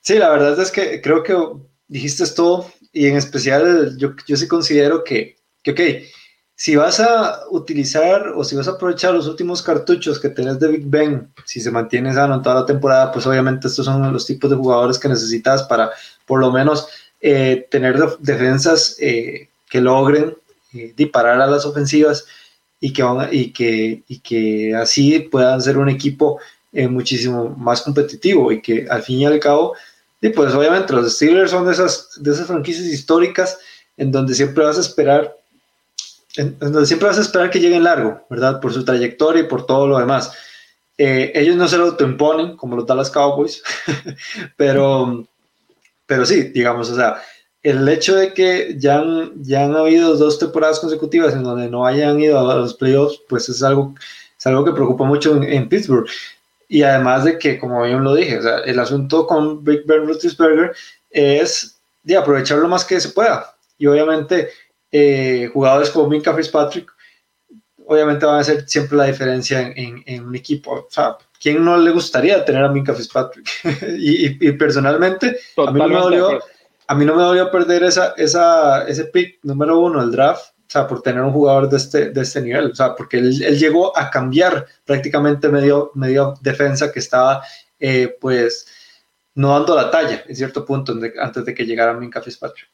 sí, 0.00 0.18
la 0.18 0.30
verdad 0.30 0.60
es 0.60 0.72
que 0.72 1.00
creo 1.00 1.22
que 1.22 1.36
dijiste 1.86 2.24
todo 2.34 2.72
y 2.92 3.06
en 3.06 3.16
especial 3.16 3.96
yo, 3.98 4.14
yo 4.26 4.36
sí 4.36 4.48
considero 4.48 5.04
que, 5.04 5.36
que, 5.62 5.70
ok, 5.70 5.80
si 6.62 6.76
vas 6.76 7.00
a 7.00 7.40
utilizar 7.50 8.28
o 8.36 8.44
si 8.44 8.54
vas 8.54 8.68
a 8.68 8.72
aprovechar 8.72 9.12
los 9.12 9.26
últimos 9.26 9.64
cartuchos 9.64 10.20
que 10.20 10.28
tenés 10.28 10.60
de 10.60 10.68
Big 10.68 10.84
Ben, 10.86 11.28
si 11.44 11.60
se 11.60 11.72
mantiene 11.72 12.14
sano 12.14 12.36
en 12.36 12.42
toda 12.42 12.60
la 12.60 12.66
temporada, 12.66 13.10
pues 13.10 13.26
obviamente 13.26 13.66
estos 13.66 13.84
son 13.84 14.12
los 14.12 14.24
tipos 14.24 14.48
de 14.48 14.54
jugadores 14.54 14.96
que 14.96 15.08
necesitas 15.08 15.64
para 15.64 15.90
por 16.24 16.38
lo 16.38 16.52
menos 16.52 16.86
eh, 17.20 17.66
tener 17.68 17.98
defensas 18.20 18.96
eh, 19.00 19.48
que 19.68 19.80
logren 19.80 20.36
eh, 20.72 20.92
disparar 20.96 21.40
a 21.40 21.48
las 21.48 21.66
ofensivas 21.66 22.26
y 22.78 22.92
que, 22.92 23.02
van, 23.02 23.28
y, 23.32 23.52
que, 23.52 24.04
y 24.06 24.20
que 24.20 24.76
así 24.76 25.18
puedan 25.18 25.60
ser 25.60 25.78
un 25.78 25.88
equipo 25.88 26.38
muchísimo 26.70 27.48
más 27.58 27.82
competitivo 27.82 28.52
y 28.52 28.62
que 28.62 28.86
al 28.88 29.02
fin 29.02 29.18
y 29.18 29.26
al 29.26 29.40
cabo, 29.40 29.74
y 30.20 30.28
pues 30.28 30.54
obviamente 30.54 30.92
los 30.92 31.12
Steelers 31.12 31.50
son 31.50 31.66
de 31.66 31.72
esas, 31.72 32.10
de 32.20 32.30
esas 32.30 32.46
franquicias 32.46 32.86
históricas 32.86 33.58
en 33.96 34.12
donde 34.12 34.32
siempre 34.32 34.62
vas 34.62 34.78
a 34.78 34.82
esperar 34.82 35.41
donde 36.36 36.86
siempre 36.86 37.08
vas 37.08 37.18
a 37.18 37.22
esperar 37.22 37.50
que 37.50 37.60
lleguen 37.60 37.84
largo, 37.84 38.24
¿verdad? 38.30 38.60
Por 38.60 38.72
su 38.72 38.84
trayectoria 38.84 39.42
y 39.42 39.46
por 39.46 39.66
todo 39.66 39.86
lo 39.86 39.98
demás. 39.98 40.32
Eh, 40.98 41.32
ellos 41.34 41.56
no 41.56 41.68
se 41.68 41.78
lo 41.78 41.84
autoimponen 41.84 42.56
como 42.56 42.76
los 42.76 42.86
Dallas 42.86 43.10
Cowboys, 43.10 43.62
pero, 44.56 45.26
pero 46.06 46.24
sí, 46.26 46.44
digamos, 46.44 46.90
o 46.90 46.96
sea, 46.96 47.22
el 47.62 47.88
hecho 47.88 48.16
de 48.16 48.34
que 48.34 48.74
ya 48.78 48.98
han, 48.98 49.32
ya 49.42 49.64
han 49.64 49.76
habido 49.76 50.16
dos 50.16 50.38
temporadas 50.38 50.80
consecutivas 50.80 51.32
en 51.34 51.44
donde 51.44 51.68
no 51.68 51.86
hayan 51.86 52.20
ido 52.20 52.50
a 52.50 52.56
los 52.56 52.74
playoffs, 52.74 53.20
pues 53.28 53.48
es 53.48 53.62
algo, 53.62 53.94
es 54.38 54.46
algo 54.46 54.64
que 54.64 54.72
preocupa 54.72 55.04
mucho 55.04 55.40
en, 55.42 55.68
Pittsburgh. 55.68 56.06
Y 56.68 56.82
además 56.82 57.24
de 57.24 57.38
que, 57.38 57.58
como 57.58 57.82
bien 57.84 58.02
lo 58.02 58.14
dije, 58.14 58.38
o 58.38 58.42
sea, 58.42 58.58
el 58.60 58.78
asunto 58.78 59.26
con 59.26 59.62
Big 59.62 59.84
Ben 59.86 60.06
Roethlisberger 60.06 60.74
es 61.10 61.78
de 62.02 62.16
aprovechar 62.16 62.58
lo 62.58 62.68
más 62.68 62.84
que 62.84 63.00
se 63.00 63.10
pueda. 63.10 63.54
Y 63.78 63.86
obviamente 63.86 64.48
eh, 64.92 65.50
jugadores 65.52 65.88
como 65.88 66.08
Minka 66.08 66.34
Fitzpatrick, 66.34 66.92
obviamente 67.86 68.26
van 68.26 68.36
a 68.36 68.40
hacer 68.40 68.68
siempre 68.68 68.98
la 68.98 69.06
diferencia 69.06 69.72
en, 69.74 70.24
un 70.24 70.36
equipo. 70.36 70.72
O 70.72 70.86
sea, 70.90 71.16
¿quién 71.40 71.64
no 71.64 71.76
le 71.78 71.90
gustaría 71.90 72.44
tener 72.44 72.62
a 72.62 72.68
Minka 72.68 72.94
Fitzpatrick? 72.94 73.48
y, 73.98 74.52
personalmente, 74.52 75.38
a 75.56 75.70
mí, 75.70 75.80
no 75.80 75.88
me 75.88 75.96
dolió, 75.96 76.40
a 76.86 76.94
mí 76.94 77.04
no 77.06 77.16
me 77.16 77.22
dolió 77.22 77.50
perder 77.50 77.84
esa, 77.84 78.14
esa, 78.18 78.86
ese 78.86 79.04
pick 79.06 79.38
número 79.42 79.78
uno 79.78 80.00
del 80.00 80.12
draft. 80.12 80.48
O 80.48 80.72
sea, 80.72 80.86
por 80.86 81.02
tener 81.02 81.22
un 81.22 81.32
jugador 81.32 81.68
de 81.68 81.76
este, 81.76 82.10
de 82.10 82.20
este 82.22 82.40
nivel, 82.40 82.70
o 82.70 82.74
sea, 82.74 82.94
porque 82.94 83.18
él, 83.18 83.58
llegó 83.58 83.96
a 83.96 84.08
cambiar 84.10 84.66
prácticamente 84.86 85.50
medio, 85.50 85.90
medio 85.94 86.34
defensa 86.40 86.90
que 86.90 86.98
estaba, 86.98 87.42
eh, 87.78 88.16
pues, 88.18 88.66
no 89.34 89.50
dando 89.50 89.76
la 89.76 89.90
talla 89.90 90.24
en 90.26 90.34
cierto 90.34 90.64
punto 90.64 90.94
antes 91.20 91.44
de 91.44 91.54
que 91.54 91.66
llegara 91.66 91.92
Minka 91.92 92.22
Fitzpatrick. 92.22 92.70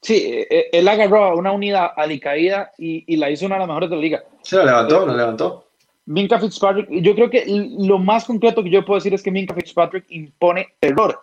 Sí, 0.00 0.14
e, 0.14 0.46
e, 0.50 0.70
él 0.72 0.86
agarró 0.88 1.36
una 1.36 1.52
unidad 1.52 1.90
alicaída 1.96 2.72
y, 2.78 3.04
y 3.12 3.16
la 3.16 3.30
hizo 3.30 3.46
una 3.46 3.56
de 3.56 3.60
las 3.60 3.68
mejores 3.68 3.90
de 3.90 3.96
la 3.96 4.02
liga. 4.02 4.24
Sí, 4.42 4.56
la 4.56 4.64
levantó, 4.64 5.06
la 5.06 5.16
levantó. 5.16 5.64
Minka 6.06 6.38
Fitzpatrick, 6.38 6.88
yo 6.90 7.14
creo 7.14 7.28
que 7.28 7.44
lo 7.46 7.98
más 7.98 8.24
concreto 8.24 8.62
que 8.62 8.70
yo 8.70 8.84
puedo 8.84 8.98
decir 8.98 9.12
es 9.12 9.22
que 9.22 9.30
Minka 9.30 9.54
Fitzpatrick 9.54 10.06
impone 10.08 10.68
terror 10.80 11.20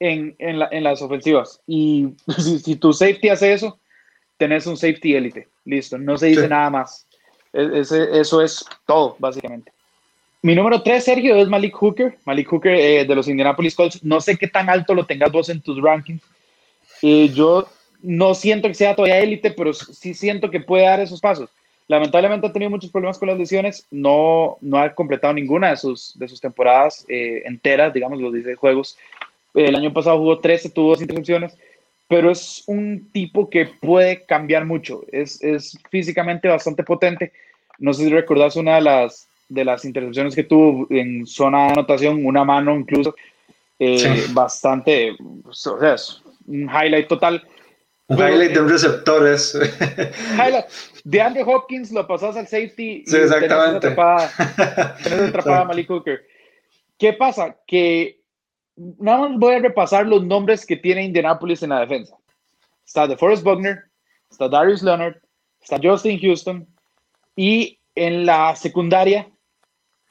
en, 0.00 0.36
en, 0.38 0.58
la, 0.58 0.68
en 0.70 0.84
las 0.84 1.00
ofensivas. 1.00 1.62
Y 1.66 2.08
si, 2.38 2.76
tu 2.76 2.92
safety 2.92 3.30
hace 3.30 3.54
eso, 3.54 3.78
tenés 4.36 4.66
un 4.66 4.76
safety 4.76 5.14
élite. 5.14 5.48
Listo, 5.64 5.96
no 5.96 6.18
se 6.18 6.26
dice 6.26 6.46
nada 6.46 6.68
más. 6.68 7.06
E, 7.54 7.80
eso 7.80 8.42
es 8.42 8.64
todo, 8.84 9.16
básicamente. 9.18 9.72
Mi 10.42 10.54
número 10.54 10.82
3, 10.82 11.02
Sergio, 11.02 11.34
es 11.36 11.48
Malik 11.48 11.74
Hooker. 11.74 12.18
Malik 12.24 12.48
Hooker 12.48 12.74
eh, 12.74 13.04
de 13.06 13.14
los 13.14 13.28
Indianapolis 13.28 13.74
Colts. 13.74 14.04
No 14.04 14.20
sé 14.20 14.36
qué 14.36 14.46
tan 14.46 14.68
alto 14.68 14.94
lo 14.94 15.06
tengas 15.06 15.32
vos 15.32 15.48
en 15.48 15.62
tus 15.62 15.80
rankings. 15.80 16.22
Eh, 17.02 17.30
yo 17.32 17.66
no 18.02 18.34
siento 18.34 18.68
que 18.68 18.74
sea 18.74 18.94
todavía 18.94 19.20
élite, 19.20 19.50
pero 19.50 19.72
sí 19.72 20.14
siento 20.14 20.50
que 20.50 20.60
puede 20.60 20.84
dar 20.84 21.00
esos 21.00 21.20
pasos. 21.20 21.50
Lamentablemente 21.88 22.46
ha 22.46 22.52
tenido 22.52 22.70
muchos 22.70 22.90
problemas 22.90 23.18
con 23.18 23.28
las 23.28 23.38
lesiones, 23.38 23.86
no, 23.90 24.58
no 24.60 24.78
ha 24.78 24.92
completado 24.94 25.34
ninguna 25.34 25.70
de 25.70 25.76
sus, 25.76 26.18
de 26.18 26.26
sus 26.26 26.40
temporadas 26.40 27.04
eh, 27.08 27.42
enteras, 27.44 27.92
digamos, 27.92 28.20
los 28.20 28.32
10 28.32 28.58
juegos. 28.58 28.98
El 29.54 29.76
año 29.76 29.92
pasado 29.92 30.18
jugó 30.18 30.38
13, 30.38 30.70
tuvo 30.70 30.90
dos 30.90 31.00
intercepciones, 31.00 31.56
pero 32.08 32.30
es 32.30 32.64
un 32.66 33.08
tipo 33.12 33.48
que 33.48 33.66
puede 33.66 34.24
cambiar 34.24 34.64
mucho. 34.64 35.04
Es, 35.12 35.42
es 35.42 35.78
físicamente 35.90 36.48
bastante 36.48 36.82
potente. 36.82 37.32
No 37.78 37.94
sé 37.94 38.04
si 38.04 38.10
recordás 38.10 38.56
una 38.56 38.76
de 38.76 38.80
las, 38.82 39.28
de 39.48 39.64
las 39.64 39.84
intercepciones 39.84 40.34
que 40.34 40.44
tuvo 40.44 40.88
en 40.90 41.24
zona 41.26 41.66
de 41.66 41.72
anotación, 41.72 42.26
una 42.26 42.44
mano 42.44 42.74
incluso, 42.74 43.14
eh, 43.78 44.24
bastante, 44.30 45.16
o 45.44 45.52
sea, 45.52 45.94
es 45.94 46.22
un 46.46 46.68
highlight 46.68 47.06
total. 47.08 47.46
Un 48.08 48.18
highlight 48.18 48.52
de 48.52 48.60
un 48.60 48.68
receptor 48.68 49.26
es. 49.26 49.58
De 51.04 51.20
Andrew 51.20 51.48
Hopkins 51.48 51.92
lo 51.92 52.06
pasas 52.06 52.36
al 52.36 52.46
safety. 52.46 53.04
Sí, 53.06 53.16
exactamente. 53.16 53.88
Tenés 55.04 55.28
atrapada, 55.28 55.60
a 55.60 55.64
Malik 55.64 55.88
Hooker. 55.88 56.26
¿Qué 56.98 57.12
pasa? 57.12 57.56
Que 57.66 58.20
nada 58.76 59.28
más 59.28 59.38
voy 59.38 59.54
a 59.54 59.58
repasar 59.60 60.06
los 60.06 60.24
nombres 60.24 60.66
que 60.66 60.76
tiene 60.76 61.04
Indianapolis 61.04 61.62
en 61.62 61.70
la 61.70 61.80
defensa. 61.80 62.16
Está 62.84 63.06
DeForest 63.06 63.44
Buckner, 63.44 63.84
está 64.30 64.48
Darius 64.48 64.82
Leonard, 64.82 65.16
está 65.60 65.78
Justin 65.82 66.20
Houston 66.20 66.66
y 67.34 67.78
en 67.94 68.26
la 68.26 68.54
secundaria 68.56 69.28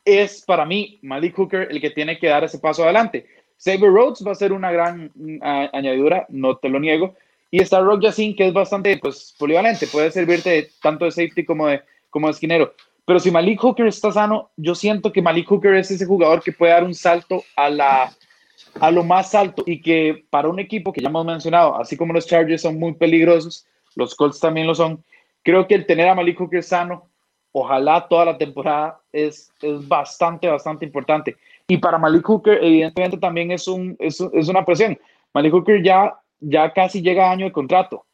es 0.04 0.44
para 0.46 0.66
mí 0.66 1.00
Malik 1.02 1.36
Hooker 1.36 1.68
el 1.70 1.82
que 1.82 1.90
tiene 1.90 2.20
que 2.20 2.28
dar 2.28 2.44
ese 2.44 2.60
paso 2.60 2.84
adelante. 2.84 3.26
Saber 3.58 3.90
Rhodes 3.90 4.24
va 4.26 4.32
a 4.34 4.36
ser 4.36 4.52
una 4.52 4.72
gran 4.72 5.12
añadidura, 5.42 6.26
no 6.30 6.58
te 6.58 6.70
lo 6.70 6.80
niego. 6.80 7.16
Y 7.56 7.62
está 7.62 7.80
Rock 7.80 8.02
Yacine, 8.02 8.36
que 8.36 8.48
es 8.48 8.54
bastante 8.54 8.98
pues, 8.98 9.34
polivalente, 9.40 9.88
puede 9.88 10.12
servirte 10.12 10.72
tanto 10.82 11.06
de 11.06 11.12
safety 11.12 11.46
como 11.46 11.68
de, 11.68 11.82
como 12.10 12.30
esquinero. 12.30 12.74
Pero 13.06 13.18
si 13.18 13.32
Malik 13.32 13.62
Hooker 13.62 13.88
está 13.88 14.12
sano, 14.12 14.52
yo 14.58 14.76
siento 14.76 15.14
que 15.14 15.22
Malik 15.22 15.48
Hooker 15.48 15.74
es 15.76 15.90
ese 15.90 16.06
jugador 16.06 16.44
que 16.44 16.52
puede 16.52 16.74
dar 16.74 16.84
un 16.84 16.94
salto 16.94 17.46
a, 17.56 17.70
la, 17.70 18.12
a 18.82 18.92
lo 18.92 19.06
más 19.06 19.34
alto 19.34 19.64
y 19.66 19.82
que 19.82 20.26
para 20.30 20.50
un 20.50 20.60
equipo 20.60 20.92
que 20.92 21.00
ya 21.00 21.08
hemos 21.08 21.26
mencionado, 21.26 21.80
así 21.80 21.96
como 21.96 22.12
los 22.12 22.28
Chargers 22.28 22.64
son 22.64 22.78
muy 22.78 22.94
peligrosos, 22.96 23.66
los 23.96 24.16
Colts 24.16 24.42
también 24.42 24.68
lo 24.68 24.76
son, 24.76 25.02
creo 25.42 25.66
que 25.66 25.76
el 25.76 25.86
tener 25.86 26.10
a 26.10 26.14
Malik 26.14 26.38
Hooker 26.38 26.62
sano, 26.62 27.08
ojalá 27.54 28.06
toda 28.10 28.26
la 28.26 28.38
temporada, 28.38 29.00
es, 29.14 29.50
es 29.62 29.88
bastante, 29.88 30.50
bastante 30.50 30.84
importante. 30.84 31.38
Y 31.70 31.78
para 31.78 31.98
Malik 31.98 32.26
Hooker, 32.28 32.62
evidentemente, 32.62 33.16
también 33.18 33.54
es, 33.54 33.66
un, 33.66 33.96
es, 33.98 34.20
es 34.34 34.50
una 34.50 34.66
presión. 34.66 35.00
Malik 35.34 35.54
Hooker 35.54 35.82
ya, 35.82 36.20
ya 36.48 36.72
casi 36.74 37.02
llega 37.02 37.32
año 37.32 37.46
de 37.46 37.52
contrato. 37.52 38.06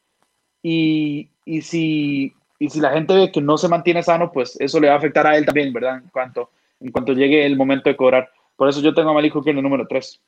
Y, 0.62 1.28
y, 1.44 1.62
si, 1.62 2.32
y 2.58 2.70
si 2.70 2.80
la 2.80 2.92
gente 2.92 3.14
ve 3.14 3.32
que 3.32 3.40
no 3.40 3.58
se 3.58 3.68
mantiene 3.68 4.02
sano, 4.02 4.32
pues 4.32 4.56
eso 4.60 4.80
le 4.80 4.88
va 4.88 4.94
a 4.94 4.98
afectar 4.98 5.26
a 5.26 5.36
él 5.36 5.44
también, 5.44 5.72
¿verdad? 5.72 5.98
En 5.98 6.08
cuanto, 6.08 6.50
en 6.80 6.90
cuanto 6.90 7.12
llegue 7.12 7.44
el 7.44 7.56
momento 7.56 7.90
de 7.90 7.96
cobrar. 7.96 8.30
Por 8.56 8.68
eso 8.68 8.80
yo 8.80 8.94
tengo 8.94 9.10
a 9.10 9.14
Malik 9.14 9.34
Hooker 9.34 9.52
en 9.52 9.58
el 9.58 9.62
número 9.62 9.86
3. 9.86 10.20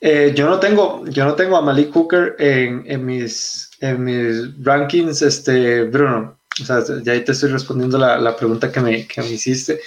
Eh, 0.00 0.32
yo, 0.34 0.48
no 0.48 0.58
tengo, 0.58 1.04
yo 1.06 1.24
no 1.24 1.34
tengo 1.34 1.56
a 1.56 1.62
Malik 1.62 1.92
Hooker 1.92 2.36
en, 2.38 2.84
en, 2.86 3.06
mis, 3.06 3.70
en 3.80 4.04
mis 4.04 4.64
rankings, 4.64 5.22
este, 5.22 5.84
Bruno. 5.84 6.36
O 6.60 6.64
sea, 6.64 6.80
ya 7.02 7.24
te 7.24 7.32
estoy 7.32 7.50
respondiendo 7.50 7.96
la, 7.98 8.18
la 8.18 8.36
pregunta 8.36 8.70
que 8.70 8.80
me, 8.80 9.06
que 9.06 9.22
me 9.22 9.30
hiciste. 9.30 9.80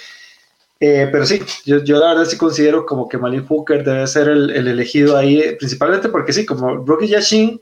Eh, 0.78 1.08
pero 1.10 1.24
sí, 1.24 1.42
yo, 1.64 1.82
yo, 1.82 1.98
la 1.98 2.08
verdad 2.08 2.26
sí 2.26 2.36
considero 2.36 2.84
como 2.84 3.08
que 3.08 3.16
Malik 3.16 3.46
Hooker 3.48 3.82
debe 3.82 4.06
ser 4.06 4.28
el, 4.28 4.50
el 4.50 4.68
elegido 4.68 5.16
ahí, 5.16 5.56
principalmente 5.58 6.10
porque 6.10 6.34
sí, 6.34 6.44
como 6.44 6.84
Rocky 6.84 7.08
Yashin, 7.08 7.60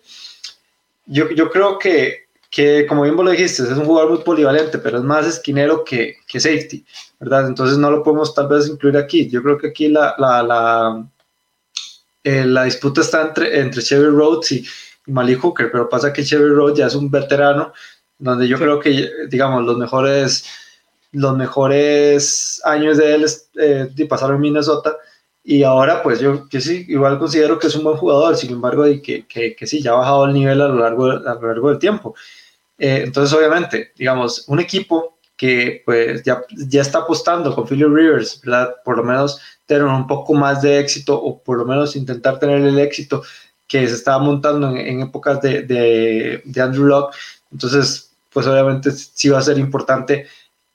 yo, 1.06 1.30
yo 1.30 1.50
creo 1.50 1.78
que, 1.78 2.26
que, 2.50 2.86
como 2.86 3.02
bien 3.02 3.14
vos 3.14 3.24
lo 3.24 3.30
dijiste, 3.30 3.62
es 3.62 3.70
un 3.70 3.84
jugador 3.84 4.10
muy 4.10 4.22
polivalente, 4.22 4.78
pero 4.78 4.98
es 4.98 5.04
más 5.04 5.26
esquinero 5.26 5.84
que, 5.84 6.16
que 6.26 6.40
safety, 6.40 6.84
¿verdad? 7.20 7.46
Entonces 7.46 7.78
no 7.78 7.90
lo 7.90 8.02
podemos 8.02 8.34
tal 8.34 8.48
vez 8.48 8.68
incluir 8.68 8.96
aquí. 8.96 9.28
Yo 9.28 9.42
creo 9.42 9.58
que 9.58 9.68
aquí 9.68 9.88
la, 9.88 10.14
la, 10.18 10.42
la, 10.42 11.06
eh, 12.24 12.44
la 12.44 12.64
disputa 12.64 13.00
está 13.00 13.22
entre, 13.22 13.60
entre 13.60 13.82
Chevy 13.82 14.06
Rhodes 14.06 14.52
y, 14.52 14.66
Malik 15.06 15.40
Hooker, 15.40 15.70
pero 15.70 15.88
pasa 15.88 16.12
que 16.12 16.24
Chevy 16.24 16.48
Rhodes 16.48 16.78
ya 16.78 16.86
es 16.86 16.94
un 16.94 17.10
veterano, 17.10 17.72
donde 18.18 18.48
yo 18.48 18.58
creo 18.58 18.80
que, 18.80 19.10
digamos, 19.28 19.64
los 19.64 19.76
mejores 19.76 20.46
los 21.14 21.36
mejores 21.36 22.60
años 22.64 22.98
de 22.98 23.14
él 23.14 23.26
eh, 23.56 24.06
pasaron 24.08 24.36
en 24.36 24.42
Minnesota 24.42 24.96
y 25.42 25.62
ahora 25.62 26.02
pues 26.02 26.20
yo, 26.20 26.48
que 26.48 26.60
sí, 26.60 26.86
igual 26.88 27.18
considero 27.18 27.58
que 27.58 27.66
es 27.66 27.76
un 27.76 27.84
buen 27.84 27.96
jugador, 27.96 28.36
sin 28.36 28.52
embargo, 28.52 28.86
y 28.86 29.02
que, 29.02 29.26
que, 29.26 29.54
que 29.54 29.66
sí, 29.66 29.82
ya 29.82 29.92
ha 29.92 29.96
bajado 29.96 30.24
el 30.24 30.32
nivel 30.32 30.60
a 30.62 30.68
lo 30.68 30.76
largo, 30.76 31.04
a 31.06 31.34
lo 31.34 31.48
largo 31.48 31.68
del 31.68 31.78
tiempo. 31.78 32.14
Eh, 32.78 33.02
entonces, 33.04 33.36
obviamente, 33.36 33.92
digamos, 33.96 34.44
un 34.48 34.60
equipo 34.60 35.18
que 35.36 35.82
pues 35.84 36.22
ya, 36.22 36.42
ya 36.50 36.80
está 36.80 37.00
apostando 37.00 37.54
con 37.54 37.66
Philly 37.66 37.84
Rivers, 37.84 38.40
¿verdad? 38.42 38.74
Por 38.84 38.96
lo 38.96 39.04
menos 39.04 39.40
tener 39.66 39.84
un 39.84 40.06
poco 40.06 40.32
más 40.34 40.62
de 40.62 40.78
éxito 40.78 41.14
o 41.20 41.42
por 41.42 41.58
lo 41.58 41.64
menos 41.64 41.96
intentar 41.96 42.38
tener 42.38 42.60
el 42.62 42.78
éxito 42.78 43.22
que 43.66 43.86
se 43.88 43.94
estaba 43.94 44.18
montando 44.20 44.70
en, 44.70 44.76
en 44.76 45.00
épocas 45.02 45.40
de, 45.42 45.62
de, 45.62 46.42
de 46.44 46.62
Andrew 46.62 46.86
Locke. 46.86 47.16
Entonces, 47.52 48.12
pues 48.32 48.46
obviamente 48.46 48.90
sí 48.92 49.28
va 49.28 49.38
a 49.38 49.42
ser 49.42 49.58
importante 49.58 50.26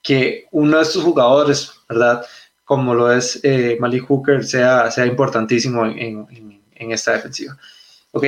que 0.02 0.46
uno 0.50 0.76
de 0.76 0.82
estos 0.82 1.02
jugadores, 1.02 1.72
¿verdad? 1.88 2.24
Como 2.64 2.94
lo 2.94 3.12
es 3.12 3.40
eh, 3.42 3.76
Malik 3.80 4.06
Hooker, 4.06 4.44
sea, 4.44 4.90
sea 4.90 5.06
importantísimo 5.06 5.84
en, 5.84 5.98
en, 5.98 6.62
en, 6.74 6.92
esta 6.92 7.12
defensiva. 7.12 7.56
Ok, 8.12 8.24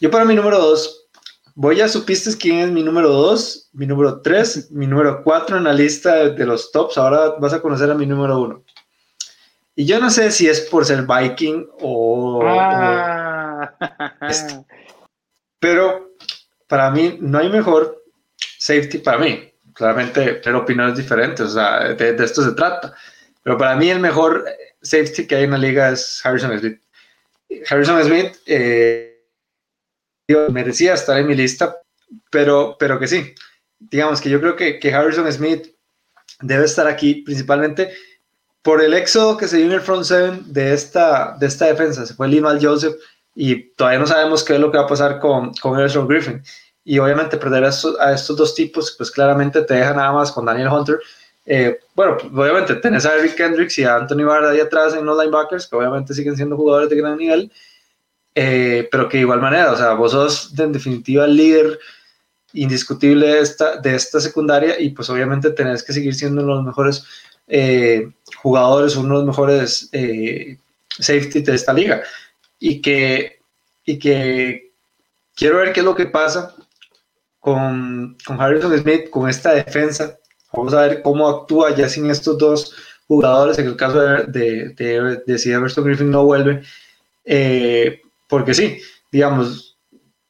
yo 0.00 0.10
para 0.10 0.24
mi 0.24 0.34
número 0.34 0.58
dos, 0.58 1.06
voy 1.54 1.80
a 1.80 1.88
supiste 1.88 2.36
quién 2.36 2.58
es 2.58 2.70
mi 2.70 2.82
número 2.82 3.10
dos, 3.10 3.68
mi 3.72 3.86
número 3.86 4.20
tres, 4.20 4.70
mi 4.70 4.86
número 4.86 5.22
cuatro 5.22 5.56
en 5.56 5.64
la 5.64 5.72
lista 5.72 6.28
de, 6.30 6.46
los 6.46 6.70
tops. 6.72 6.98
Ahora 6.98 7.34
vas 7.38 7.52
a 7.52 7.60
conocer 7.60 7.90
a 7.90 7.94
mi 7.94 8.06
número 8.06 8.40
uno. 8.40 8.64
Y 9.74 9.86
yo 9.86 9.98
no 9.98 10.10
sé 10.10 10.30
si 10.30 10.46
es 10.46 10.60
por 10.62 10.84
ser 10.84 11.06
Viking 11.06 11.66
o, 11.80 12.42
ah. 12.44 13.74
o 14.20 14.26
este. 14.26 14.64
Pero 15.58 16.10
para 16.66 16.90
mí 16.90 17.18
no 17.20 17.38
hay 17.38 17.48
mejor 17.48 18.04
safety 18.58 18.98
para 18.98 19.18
mí 19.18 19.49
claramente 19.80 20.34
tener 20.34 20.60
opiniones 20.60 20.94
diferentes, 20.94 21.40
o 21.40 21.48
sea, 21.48 21.94
de, 21.94 22.22
esto 22.22 22.42
se 22.42 22.52
trata. 22.52 22.92
Pero 23.42 23.56
para 23.56 23.74
mí 23.76 23.88
el 23.88 23.98
mejor 23.98 24.44
safety 24.82 25.26
que 25.26 25.36
hay 25.36 25.44
en 25.44 25.52
la 25.52 25.56
liga 25.56 25.88
es 25.88 26.20
Harrison 26.22 26.58
Smith. 26.58 26.78
Harrison 27.66 28.04
Smith 28.04 28.36
eh, 28.44 29.24
merecía 30.50 30.92
estar 30.92 31.16
en 31.16 31.28
mi 31.28 31.34
lista, 31.34 31.78
pero, 32.30 32.76
pero 32.78 32.98
que 32.98 33.08
sí. 33.08 33.34
Digamos 33.78 34.20
que 34.20 34.28
yo 34.28 34.38
creo 34.38 34.54
que, 34.54 34.78
que 34.78 34.92
Harrison 34.92 35.32
Smith 35.32 35.68
debe 36.42 36.66
estar 36.66 36.86
aquí 36.86 37.22
principalmente 37.22 37.90
por 38.60 38.82
el 38.82 38.92
éxodo 38.92 39.38
que 39.38 39.48
se 39.48 39.56
dio 39.56 39.66
en 39.66 39.72
el 39.72 39.80
front 39.80 40.04
seven 40.04 40.52
de 40.52 40.74
esta, 40.74 41.38
de 41.40 41.46
esta 41.46 41.68
defensa. 41.68 42.04
Se 42.04 42.12
fue 42.12 42.28
Limal 42.28 42.58
Joseph 42.60 42.96
y 43.34 43.70
todavía 43.70 44.00
no 44.00 44.06
sabemos 44.06 44.44
qué 44.44 44.56
es 44.56 44.60
lo 44.60 44.70
que 44.70 44.76
va 44.76 44.84
a 44.84 44.88
pasar 44.88 45.20
con, 45.20 45.54
con 45.54 45.72
Griffin 46.06 46.42
y 46.84 46.98
obviamente 46.98 47.36
perder 47.36 47.64
a 47.64 47.68
estos, 47.68 48.36
dos 48.36 48.54
tipos, 48.54 48.94
pues 48.96 49.10
claramente 49.10 49.62
te 49.62 49.74
deja 49.74 49.92
nada 49.92 50.12
más 50.12 50.32
con 50.32 50.44
Daniel 50.44 50.68
Hunter. 50.68 50.98
Eh, 51.44 51.78
bueno, 51.94 52.16
obviamente 52.34 52.76
tenés 52.76 53.04
a 53.06 53.16
Eric 53.16 53.34
Kendricks 53.34 53.78
y 53.78 53.84
a 53.84 53.96
Anthony 53.96 54.24
Barr 54.24 54.46
ahí 54.46 54.60
atrás 54.60 54.94
en 54.94 55.04
los 55.04 55.18
linebackers, 55.18 55.66
que 55.66 55.76
obviamente 55.76 56.14
siguen 56.14 56.36
siendo 56.36 56.56
jugadores 56.56 56.88
de 56.88 56.96
gran 56.96 57.18
nivel, 57.18 57.52
eh, 58.34 58.88
pero 58.90 59.08
que 59.08 59.18
de 59.18 59.22
igual 59.22 59.40
manera, 59.40 59.72
o 59.72 59.76
sea, 59.76 59.94
vos 59.94 60.12
sos 60.12 60.58
en 60.58 60.72
definitiva 60.72 61.24
el 61.24 61.36
líder 61.36 61.78
indiscutible 62.52 63.26
de 63.26 63.40
esta, 63.40 63.76
de 63.76 63.94
esta 63.94 64.20
secundaria 64.20 64.80
y 64.80 64.90
pues 64.90 65.08
obviamente 65.10 65.50
tenés 65.50 65.82
que 65.82 65.92
seguir 65.92 66.14
siendo 66.14 66.42
uno 66.42 66.52
de 66.52 66.56
los 66.56 66.66
mejores 66.66 67.04
eh, 67.46 68.10
jugadores, 68.42 68.96
uno 68.96 69.20
de 69.20 69.24
los 69.24 69.26
mejores 69.26 69.90
safety 70.98 71.42
de 71.42 71.54
esta 71.54 71.72
liga. 71.72 72.02
Y 72.58 72.80
que, 72.80 73.40
y 73.84 73.98
que 73.98 74.72
quiero 75.34 75.58
ver 75.58 75.72
qué 75.72 75.80
es 75.80 75.86
lo 75.86 75.94
que 75.94 76.06
pasa 76.06 76.54
con, 77.40 78.16
con 78.24 78.40
Harrison 78.40 78.78
Smith, 78.78 79.10
con 79.10 79.28
esta 79.28 79.54
defensa. 79.54 80.18
Vamos 80.52 80.74
a 80.74 80.82
ver 80.82 81.02
cómo 81.02 81.28
actúa 81.28 81.74
ya 81.74 81.88
sin 81.88 82.10
estos 82.10 82.38
dos 82.38 82.74
jugadores, 83.08 83.58
en 83.58 83.66
el 83.66 83.76
caso 83.76 84.00
de, 84.00 84.68
de, 84.70 85.22
de, 85.26 85.38
si 85.38 85.50
Everton 85.50 85.84
Griffin 85.84 86.10
no 86.10 86.24
vuelve. 86.24 86.62
Eh, 87.24 88.00
porque 88.28 88.54
sí, 88.54 88.78
digamos, 89.10 89.76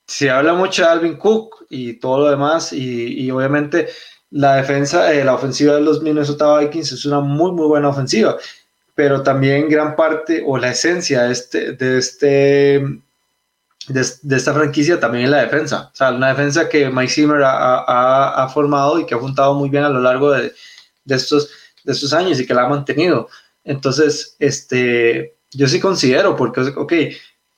se 0.06 0.30
habla 0.30 0.54
mucho 0.54 0.82
de 0.82 0.88
Alvin 0.88 1.16
Cook 1.16 1.66
y 1.68 1.94
todo 1.94 2.20
lo 2.20 2.30
demás, 2.30 2.72
y, 2.72 3.20
y 3.20 3.30
obviamente 3.30 3.88
la 4.30 4.56
defensa, 4.56 5.12
eh, 5.12 5.24
la 5.24 5.34
ofensiva 5.34 5.74
de 5.74 5.80
los 5.80 6.02
Minnesota 6.02 6.58
Vikings 6.58 6.92
es 6.92 7.04
una 7.04 7.20
muy, 7.20 7.52
muy 7.52 7.66
buena 7.66 7.88
ofensiva, 7.88 8.36
pero 8.94 9.22
también 9.22 9.68
gran 9.68 9.96
parte 9.96 10.42
o 10.46 10.56
la 10.56 10.70
esencia 10.70 11.22
de 11.22 11.32
este, 11.32 11.72
de 11.72 11.98
este 11.98 13.00
de, 13.92 14.36
esta 14.36 14.54
franquicia 14.54 15.00
también 15.00 15.24
es 15.24 15.30
la 15.30 15.42
defensa. 15.42 15.90
O 15.92 15.96
sea, 15.96 16.12
una 16.12 16.28
defensa 16.28 16.68
que 16.68 16.88
Mike 16.90 17.12
Zimmer 17.12 17.42
ha, 17.42 18.44
ha, 18.44 18.48
formado 18.48 18.98
y 18.98 19.06
que 19.06 19.14
ha 19.14 19.18
juntado 19.18 19.54
muy 19.54 19.68
bien 19.68 19.84
a 19.84 19.88
lo 19.88 20.00
largo 20.00 20.30
de, 20.30 20.52
de, 21.04 21.14
estos, 21.14 21.50
de 21.84 21.92
estos 21.92 22.12
años 22.12 22.40
y 22.40 22.46
que 22.46 22.54
la 22.54 22.64
ha 22.64 22.68
mantenido. 22.68 23.28
Entonces, 23.64 24.36
este, 24.38 25.34
yo 25.52 25.66
sí 25.68 25.80
considero, 25.80 26.36
porque, 26.36 26.60
ok, 26.60 26.92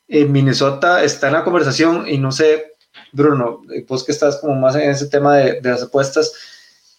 en 0.08 0.32
Minnesota 0.32 1.04
está 1.04 1.28
en 1.28 1.34
la 1.34 1.44
conversación 1.44 2.08
y 2.08 2.18
no 2.18 2.32
sé, 2.32 2.72
Bruno, 3.12 3.62
vos 3.88 4.04
que 4.04 4.12
estás 4.12 4.38
como 4.38 4.54
más 4.54 4.74
en 4.74 4.90
ese 4.90 5.06
tema 5.06 5.36
de, 5.36 5.60
de 5.60 5.70
las 5.70 5.82
apuestas, 5.82 6.32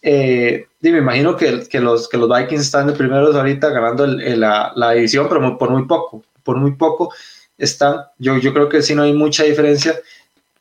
eh, 0.01 0.67
me 0.81 0.97
imagino 0.97 1.37
que, 1.37 1.67
que, 1.69 1.79
los, 1.79 2.09
que 2.09 2.17
los 2.17 2.29
Vikings 2.29 2.61
están 2.61 2.87
de 2.87 2.93
primeros 2.93 3.35
ahorita 3.35 3.69
ganando 3.69 4.03
el, 4.03 4.39
la, 4.39 4.73
la, 4.75 4.91
división, 4.91 5.27
pero 5.29 5.57
por 5.57 5.69
muy 5.69 5.85
poco, 5.85 6.23
por 6.43 6.57
muy 6.57 6.73
poco 6.73 7.13
están. 7.57 8.05
Yo, 8.17 8.37
yo 8.37 8.53
creo 8.53 8.69
que 8.69 8.81
sí 8.81 8.95
no 8.95 9.03
hay 9.03 9.13
mucha 9.13 9.43
diferencia. 9.43 9.99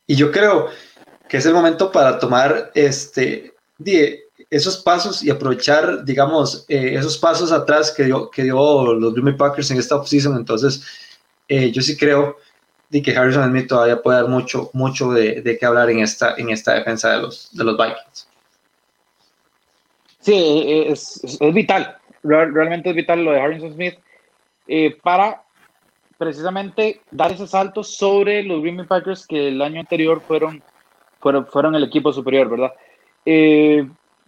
Y 0.07 0.17
yo 0.17 0.31
creo 0.31 0.69
que 1.29 1.39
es 1.39 1.47
el 1.47 1.55
momento 1.55 1.91
para 1.91 2.19
tomar 2.19 2.71
este, 2.75 3.55
esos 4.51 4.79
pasos 4.79 5.23
y 5.23 5.31
aprovechar, 5.31 6.05
digamos, 6.05 6.65
eh, 6.69 6.95
esos 6.97 7.17
pasos 7.19 7.53
atrás 7.53 7.91
que 7.91 8.05
dio, 8.05 8.31
que 8.31 8.43
dio 8.45 8.95
los 8.95 9.13
Green 9.15 9.25
Bay 9.25 9.35
Packers 9.37 9.71
en 9.71 9.79
esta 9.79 9.97
offseason. 9.97 10.37
Entonces, 10.37 10.85
eh, 11.49 11.71
yo 11.71 11.81
sí 11.83 11.97
creo 11.97 12.37
de 12.91 13.01
que 13.01 13.17
Harrison 13.17 13.49
Smith 13.49 13.69
todavía 13.69 14.03
puede 14.03 14.19
dar 14.19 14.29
mucho, 14.29 14.69
mucho 14.75 15.13
de, 15.13 15.41
de 15.41 15.57
qué 15.57 15.65
hablar 15.65 15.89
en 15.89 16.01
esta, 16.01 16.35
en 16.37 16.51
esta 16.51 16.75
defensa 16.75 17.13
de 17.13 17.23
los, 17.23 17.49
de 17.57 17.65
los 17.65 17.77
Vikings. 17.79 18.29
Sí, 20.21 20.65
es, 20.87 21.21
es, 21.25 21.55
vital. 21.55 21.97
Realmente 22.23 22.91
es 22.91 22.97
vital 22.97 23.25
lo 23.25 23.33
de 23.33 23.41
Harrison 23.41 23.73
Smith 23.73 23.99
eh, 24.69 24.97
para 25.03 25.43
precisamente 26.23 27.01
dar 27.11 27.33
ese 27.33 27.49
salto 27.49 27.83
sobre 27.83 28.45
los 28.45 28.63
Green 28.63 28.77
Bay 28.77 28.87
Packers 28.87 29.27
que 29.27 29.49
el 29.49 29.61
año 29.61 29.81
anterior 29.81 30.21
fueron, 30.21 30.63
fueron, 31.19 31.47
fueron 31.47 31.75
el 31.75 31.83
equipo 31.83 32.13
superior, 32.13 32.49
¿verdad? 32.49 32.73
Eh, 33.27 33.85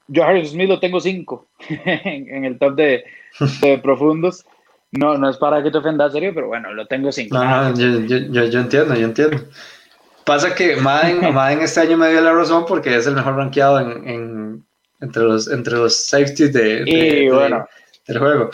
yo 0.09 0.25
Harris 0.25 0.51
Smith 0.51 0.69
lo 0.69 0.81
tengo 0.81 1.01
5 1.01 1.47
en, 1.85 2.45
el 2.45 2.59
top 2.59 2.75
de, 2.75 3.05
profundos. 3.83 4.45
No, 4.91 5.17
no 5.17 5.31
es 5.31 5.37
para 5.37 5.63
que 5.63 5.71
te 5.71 5.79
ofendas, 5.79 6.13
serio, 6.13 6.33
pero 6.35 6.49
bueno, 6.49 6.73
lo 6.73 6.85
tengo 6.87 7.13
5. 7.13 7.37
yo, 7.77 8.01
yo, 8.01 8.45
yo, 8.47 8.61
entiendo, 8.61 8.95
yo 8.97 9.07
entiendo. 9.07 9.39
Pasa 10.25 10.53
que 10.53 10.75
Madden, 10.77 11.21
Madden, 11.35 11.61
este 11.61 11.81
año 11.81 11.97
me 11.97 12.11
dio 12.11 12.21
la 12.21 12.33
razón 12.33 12.65
porque 12.67 12.97
es 12.97 13.07
el 13.07 13.15
mejor 13.15 13.37
rankeado 13.37 13.79
en, 13.79 14.65
entre, 15.01 15.23
los, 15.23 15.49
entre 15.49 15.75
los 15.75 15.95
safeties 15.95 16.53
de, 16.53 17.31
bueno, 17.33 17.69
del 18.09 18.19
juego. 18.19 18.51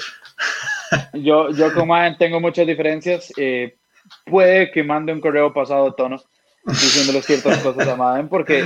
Yo, 1.15 1.51
yo 1.51 1.73
con 1.75 1.89
tengo 2.19 2.41
muchas 2.41 2.67
diferencias. 2.67 3.33
Eh, 3.37 3.77
puede 4.27 4.71
que 4.71 4.83
mande 4.83 5.13
un 5.13 5.21
correo 5.21 5.53
pasado 5.53 5.87
de 5.87 5.93
tono 5.97 6.17
diciéndole 6.65 7.23
ciertas 7.23 7.59
cosas 7.59 7.89
a 7.89 7.97
Madden 7.97 8.29
porque 8.29 8.65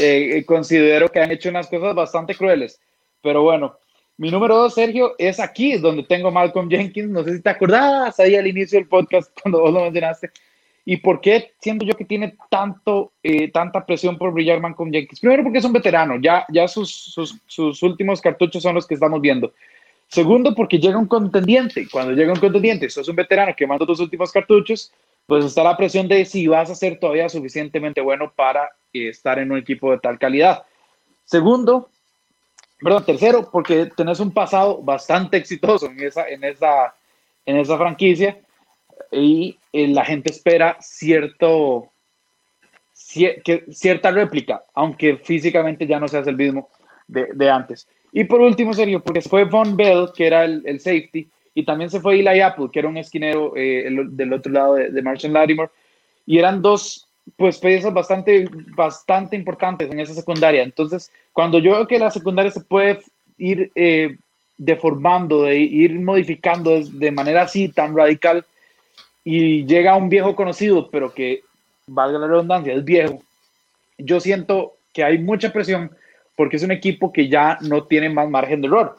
eh, 0.00 0.44
considero 0.46 1.08
que 1.08 1.20
han 1.20 1.30
hecho 1.30 1.48
unas 1.48 1.68
cosas 1.68 1.94
bastante 1.94 2.34
crueles. 2.34 2.80
Pero 3.22 3.42
bueno, 3.42 3.76
mi 4.16 4.30
número 4.30 4.56
dos, 4.56 4.74
Sergio, 4.74 5.14
es 5.18 5.40
aquí 5.40 5.76
donde 5.78 6.02
tengo 6.02 6.30
Malcolm 6.30 6.68
Jenkins. 6.68 7.08
No 7.08 7.22
sé 7.24 7.36
si 7.36 7.42
te 7.42 7.50
acordás 7.50 8.18
ahí 8.18 8.34
al 8.34 8.46
inicio 8.46 8.78
del 8.78 8.88
podcast 8.88 9.30
cuando 9.40 9.60
vos 9.60 9.72
lo 9.72 9.82
mencionaste. 9.82 10.30
¿Y 10.84 10.96
por 10.96 11.20
qué 11.20 11.52
siento 11.60 11.84
yo 11.84 11.94
que 11.94 12.06
tiene 12.06 12.34
tanto, 12.48 13.12
eh, 13.22 13.50
tanta 13.52 13.84
presión 13.84 14.16
por 14.16 14.32
brillar 14.32 14.58
Malcolm 14.58 14.90
Jenkins? 14.90 15.20
Primero 15.20 15.42
porque 15.42 15.58
es 15.58 15.64
un 15.64 15.74
veterano, 15.74 16.16
ya, 16.18 16.46
ya 16.50 16.66
sus, 16.66 16.90
sus, 16.90 17.36
sus 17.46 17.82
últimos 17.82 18.22
cartuchos 18.22 18.62
son 18.62 18.74
los 18.74 18.86
que 18.86 18.94
estamos 18.94 19.20
viendo. 19.20 19.52
Segundo, 20.08 20.54
porque 20.54 20.78
llega 20.78 20.98
un 20.98 21.06
contendiente. 21.06 21.86
Cuando 21.90 22.12
llega 22.12 22.32
un 22.32 22.40
contendiente, 22.40 22.88
sos 22.88 23.08
un 23.08 23.16
veterano 23.16 23.54
que 23.54 23.66
manda 23.66 23.86
tus 23.86 24.00
últimos 24.00 24.32
cartuchos, 24.32 24.92
pues 25.26 25.44
está 25.44 25.62
la 25.62 25.76
presión 25.76 26.08
de 26.08 26.24
si 26.24 26.46
vas 26.46 26.70
a 26.70 26.74
ser 26.74 26.98
todavía 26.98 27.28
suficientemente 27.28 28.00
bueno 28.00 28.32
para 28.34 28.70
eh, 28.94 29.10
estar 29.10 29.38
en 29.38 29.52
un 29.52 29.58
equipo 29.58 29.90
de 29.90 29.98
tal 29.98 30.18
calidad. 30.18 30.64
Segundo, 31.24 31.90
perdón, 32.80 33.04
tercero, 33.04 33.50
porque 33.52 33.90
tenés 33.94 34.18
un 34.20 34.32
pasado 34.32 34.80
bastante 34.82 35.36
exitoso 35.36 35.86
en 35.86 36.00
esa, 36.00 36.26
en 36.26 36.42
esa, 36.42 36.94
en 37.44 37.58
esa 37.58 37.76
franquicia 37.76 38.38
y 39.12 39.58
eh, 39.74 39.88
la 39.88 40.06
gente 40.06 40.30
espera 40.30 40.78
cierto, 40.80 41.90
cierta 42.94 44.10
réplica, 44.10 44.64
aunque 44.72 45.18
físicamente 45.18 45.86
ya 45.86 46.00
no 46.00 46.08
seas 46.08 46.26
el 46.26 46.36
mismo 46.36 46.70
de, 47.06 47.28
de 47.34 47.50
antes. 47.50 47.86
Y 48.12 48.24
por 48.24 48.40
último, 48.40 48.72
serio, 48.72 49.00
porque 49.00 49.20
fue 49.20 49.44
Von 49.44 49.76
Bell, 49.76 50.08
que 50.14 50.26
era 50.26 50.44
el, 50.44 50.62
el, 50.64 50.80
safety, 50.80 51.28
y 51.54 51.64
también 51.64 51.90
se 51.90 52.00
fue 52.00 52.18
Eli 52.18 52.40
Apple, 52.40 52.68
que 52.72 52.78
era 52.78 52.88
un 52.88 52.96
esquinero 52.96 53.52
eh, 53.56 53.88
del 54.10 54.32
otro 54.32 54.52
lado 54.52 54.74
de, 54.74 54.90
de 54.90 55.02
Marshall 55.02 55.32
Lattimore, 55.32 55.70
y 56.26 56.38
eran 56.38 56.62
dos 56.62 57.08
pues 57.36 57.58
piezas 57.58 57.92
bastante, 57.92 58.48
bastante 58.74 59.36
importantes 59.36 59.90
en 59.90 60.00
esa 60.00 60.14
secundaria. 60.14 60.62
Entonces, 60.62 61.10
cuando 61.32 61.58
yo 61.58 61.72
veo 61.72 61.86
que 61.86 61.98
la 61.98 62.10
secundaria 62.10 62.50
se 62.50 62.60
puede 62.60 63.00
ir 63.36 63.70
eh, 63.74 64.16
deformando, 64.56 65.42
de 65.42 65.58
ir 65.58 65.98
modificando 66.00 66.80
de 66.82 67.10
manera 67.10 67.42
así 67.42 67.68
tan 67.68 67.96
radical, 67.96 68.44
y 69.24 69.66
llega 69.66 69.96
un 69.96 70.08
viejo 70.08 70.34
conocido, 70.34 70.90
pero 70.90 71.12
que, 71.12 71.42
valga 71.86 72.18
la 72.18 72.26
redundancia, 72.26 72.74
es 72.74 72.84
viejo, 72.84 73.22
yo 73.98 74.20
siento 74.20 74.74
que 74.92 75.04
hay 75.04 75.18
mucha 75.18 75.52
presión 75.52 75.90
porque 76.38 76.56
es 76.56 76.62
un 76.62 76.70
equipo 76.70 77.12
que 77.12 77.28
ya 77.28 77.58
no 77.62 77.82
tiene 77.82 78.08
más 78.08 78.30
margen 78.30 78.60
de 78.60 78.68
error. 78.68 78.96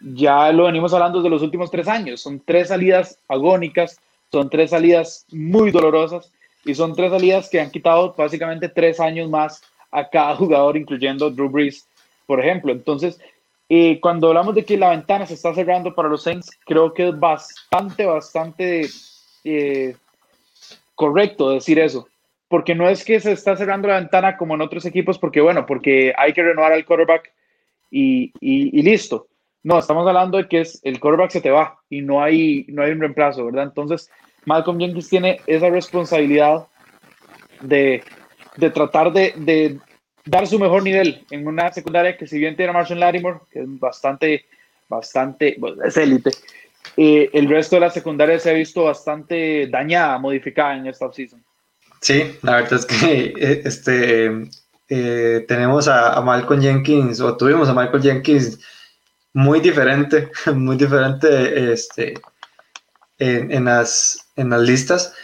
Ya 0.00 0.50
lo 0.50 0.64
venimos 0.64 0.92
hablando 0.92 1.22
de 1.22 1.30
los 1.30 1.40
últimos 1.40 1.70
tres 1.70 1.86
años. 1.86 2.20
Son 2.20 2.42
tres 2.44 2.66
salidas 2.66 3.16
agónicas, 3.28 4.00
son 4.32 4.50
tres 4.50 4.70
salidas 4.70 5.24
muy 5.30 5.70
dolorosas 5.70 6.32
y 6.64 6.74
son 6.74 6.96
tres 6.96 7.12
salidas 7.12 7.48
que 7.48 7.60
han 7.60 7.70
quitado 7.70 8.12
básicamente 8.18 8.68
tres 8.68 8.98
años 8.98 9.30
más 9.30 9.62
a 9.92 10.08
cada 10.08 10.34
jugador, 10.34 10.76
incluyendo 10.76 11.30
Drew 11.30 11.48
Brees, 11.48 11.86
por 12.26 12.40
ejemplo. 12.40 12.72
Entonces, 12.72 13.20
eh, 13.68 14.00
cuando 14.00 14.26
hablamos 14.26 14.56
de 14.56 14.64
que 14.64 14.76
la 14.76 14.90
ventana 14.90 15.26
se 15.26 15.34
está 15.34 15.54
cerrando 15.54 15.94
para 15.94 16.08
los 16.08 16.24
Saints, 16.24 16.50
creo 16.66 16.92
que 16.92 17.10
es 17.10 17.20
bastante, 17.20 18.04
bastante 18.04 18.88
eh, 19.44 19.94
correcto 20.96 21.50
decir 21.50 21.78
eso 21.78 22.08
porque 22.50 22.74
no 22.74 22.88
es 22.88 23.04
que 23.04 23.20
se 23.20 23.30
está 23.30 23.56
cerrando 23.56 23.86
la 23.86 24.00
ventana 24.00 24.36
como 24.36 24.56
en 24.56 24.60
otros 24.60 24.84
equipos, 24.84 25.20
porque 25.20 25.40
bueno, 25.40 25.66
porque 25.66 26.12
hay 26.16 26.32
que 26.32 26.42
renovar 26.42 26.72
al 26.72 26.84
quarterback 26.84 27.32
y, 27.92 28.32
listo. 28.82 29.28
No, 29.62 29.78
estamos 29.78 30.04
hablando 30.08 30.36
de 30.36 30.48
que 30.48 30.62
es 30.62 30.80
el 30.82 30.98
quarterback 30.98 31.30
se 31.30 31.40
te 31.40 31.52
va 31.52 31.78
y 31.88 32.00
no 32.02 32.20
hay, 32.20 32.66
no 32.68 32.82
hay 32.82 32.90
un 32.90 32.98
reemplazo, 32.98 33.44
¿verdad? 33.44 33.62
Entonces, 33.64 34.10
Malcolm 34.46 34.80
Jenkins 34.80 35.08
tiene 35.08 35.40
esa 35.46 35.70
responsabilidad 35.70 36.66
de, 37.60 38.02
de 38.56 38.70
tratar 38.70 39.12
de, 39.12 39.32
de, 39.36 39.78
dar 40.24 40.44
su 40.48 40.58
mejor 40.58 40.82
nivel 40.82 41.24
en 41.30 41.46
una 41.46 41.72
secundaria 41.72 42.16
que 42.16 42.26
si 42.26 42.36
bien 42.36 42.56
tiene 42.56 42.70
a 42.70 42.72
Marshall 42.72 42.98
Lattimore, 42.98 43.38
que 43.48 43.60
es 43.60 43.78
bastante, 43.78 44.46
bastante, 44.88 45.54
bueno, 45.56 45.84
es 45.84 45.96
élite, 45.96 46.30
eh, 46.96 47.30
el 47.32 47.48
resto 47.48 47.76
de 47.76 47.80
la 47.80 47.90
secundaria 47.90 48.40
se 48.40 48.50
ha 48.50 48.54
visto 48.54 48.82
bastante 48.82 49.68
dañada, 49.68 50.18
modificada 50.18 50.76
en 50.76 50.88
esta 50.88 51.06
offseason. 51.06 51.44
Sí, 52.00 52.38
la 52.42 52.56
verdad 52.56 52.72
es 52.74 52.86
que 52.86 53.34
eh, 53.38 53.62
este, 53.64 54.50
eh, 54.88 55.44
tenemos 55.46 55.88
a, 55.88 56.20
Malcolm 56.22 56.60
Jenkins, 56.60 57.20
o 57.20 57.36
tuvimos 57.36 57.68
a 57.68 57.74
Michael 57.74 58.02
Jenkins 58.02 58.58
muy 59.32 59.60
diferente, 59.60 60.30
muy 60.54 60.76
diferente 60.76 61.72
este, 61.72 62.14
en, 63.18 63.64
las, 63.64 64.28
en 64.36 64.50
las 64.50 64.62
listas. 64.62 65.14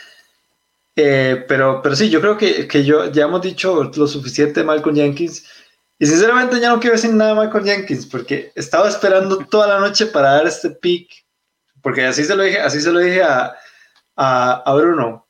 Eh, 0.97 1.45
pero, 1.49 1.83
pero 1.83 1.95
sí, 1.97 2.09
yo 2.09 2.21
creo 2.21 2.39
que, 2.39 2.67
que, 2.69 2.85
yo, 2.85 3.11
ya 3.11 3.25
hemos 3.25 3.43
dicho 3.43 3.91
lo 3.95 4.07
suficiente 4.07 4.61
de 4.61 4.67
Malcolm 4.67 4.97
Jenkins. 4.97 5.45
Y 5.99 6.07
sinceramente 6.07 6.61
ya 6.61 6.71
no 6.71 6.81
quiero 6.81 6.97
decir 6.97 7.13
nada 7.15 7.31
de 7.31 7.37
Malcolm 7.37 7.65
Jenkins 7.65 8.07
porque 8.07 8.53
estaba 8.55 8.89
esperando 8.89 9.39
toda 9.47 9.67
la 9.67 9.81
noche 9.81 10.07
para 10.07 10.33
dar 10.33 10.47
este 10.47 10.71
pick. 10.71 11.11
Porque 11.83 12.05
así 12.05 12.25
se 12.25 12.37
lo 12.37 12.43
dije, 12.43 12.61
así 12.61 12.81
se 12.81 12.93
lo 12.93 12.99
dije 12.99 13.23
a, 13.23 13.55
a, 14.17 14.63
a 14.65 14.75
Bruno 14.75 15.26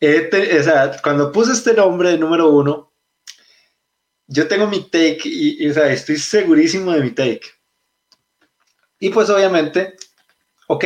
o 0.00 0.62
sea, 0.62 1.00
cuando 1.02 1.32
puse 1.32 1.52
este 1.52 1.74
nombre 1.74 2.10
de 2.10 2.18
número 2.18 2.50
uno, 2.50 2.92
yo 4.26 4.46
tengo 4.46 4.66
mi 4.66 4.84
take 4.84 5.22
y, 5.24 5.68
o 5.68 5.74
sea, 5.74 5.90
estoy 5.90 6.16
segurísimo 6.18 6.92
de 6.92 7.00
mi 7.00 7.10
take. 7.10 7.42
Y 9.00 9.10
pues 9.10 9.30
obviamente, 9.30 9.94
ok, 10.66 10.84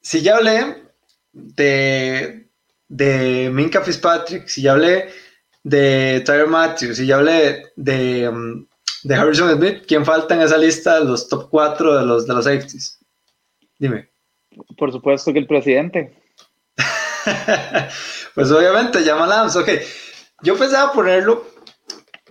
si 0.00 0.22
ya 0.22 0.36
hablé 0.36 0.84
de, 1.32 2.48
de 2.88 3.50
Minka 3.52 3.82
Fitzpatrick, 3.82 4.46
si 4.46 4.62
ya 4.62 4.72
hablé 4.72 5.08
de 5.62 6.22
Tyler 6.24 6.46
Matthews, 6.46 6.98
si 6.98 7.06
ya 7.06 7.16
hablé 7.16 7.72
de, 7.74 8.28
um, 8.28 8.66
de 9.02 9.14
Harrison 9.14 9.56
Smith, 9.56 9.84
¿quién 9.86 10.04
falta 10.04 10.34
en 10.34 10.42
esa 10.42 10.58
lista 10.58 11.00
de 11.00 11.06
los 11.06 11.28
top 11.28 11.48
4 11.50 11.98
de 11.98 12.06
los, 12.06 12.26
de 12.26 12.34
los 12.34 12.44
safeties? 12.44 12.98
Dime. 13.78 14.10
Por 14.76 14.92
supuesto 14.92 15.32
que 15.32 15.40
el 15.40 15.46
presidente. 15.46 16.23
pues 18.34 18.50
obviamente 18.50 19.04
llama 19.04 19.24
Adams. 19.24 19.56
Ok, 19.56 19.68
yo 20.42 20.56
pensaba 20.56 20.92
ponerlo 20.92 21.46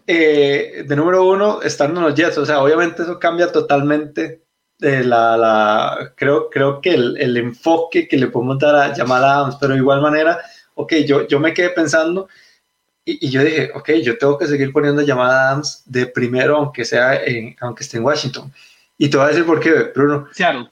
eh, 0.05 0.83
de 0.85 0.95
número 0.95 1.25
uno 1.25 1.61
estando 1.61 1.99
en 1.99 2.07
los 2.07 2.15
Jets. 2.15 2.37
O 2.37 2.45
sea, 2.45 2.61
obviamente 2.61 3.03
eso 3.03 3.19
cambia 3.19 3.51
totalmente 3.51 4.43
de 4.79 5.03
la, 5.03 5.37
la 5.37 6.13
creo, 6.15 6.49
creo 6.49 6.81
que 6.81 6.93
el, 6.93 7.17
el, 7.17 7.37
enfoque 7.37 8.07
que 8.07 8.17
le 8.17 8.27
podemos 8.27 8.59
dar 8.59 8.75
a 8.75 8.95
Jamal 8.95 9.23
Adams, 9.23 9.55
pero 9.59 9.73
de 9.73 9.79
igual 9.79 10.01
manera, 10.01 10.39
ok, 10.73 10.93
yo, 11.05 11.27
yo 11.27 11.39
me 11.39 11.53
quedé 11.53 11.69
pensando 11.69 12.27
y, 13.05 13.27
y 13.27 13.29
yo 13.29 13.43
dije, 13.43 13.71
ok, 13.73 13.91
yo 14.03 14.17
tengo 14.17 14.37
que 14.37 14.47
seguir 14.47 14.73
poniendo 14.73 15.01
a 15.01 15.05
Jamal 15.05 15.29
Adams 15.29 15.83
de 15.85 16.05
primero, 16.07 16.57
aunque 16.57 16.83
sea 16.83 17.23
en, 17.23 17.55
aunque 17.61 17.83
esté 17.83 17.97
en 17.97 18.03
Washington. 18.03 18.51
Y 18.97 19.09
te 19.09 19.17
voy 19.17 19.25
a 19.25 19.29
decir 19.29 19.45
por 19.45 19.59
qué, 19.59 19.91
Bruno. 19.95 20.27
Seattle. 20.31 20.69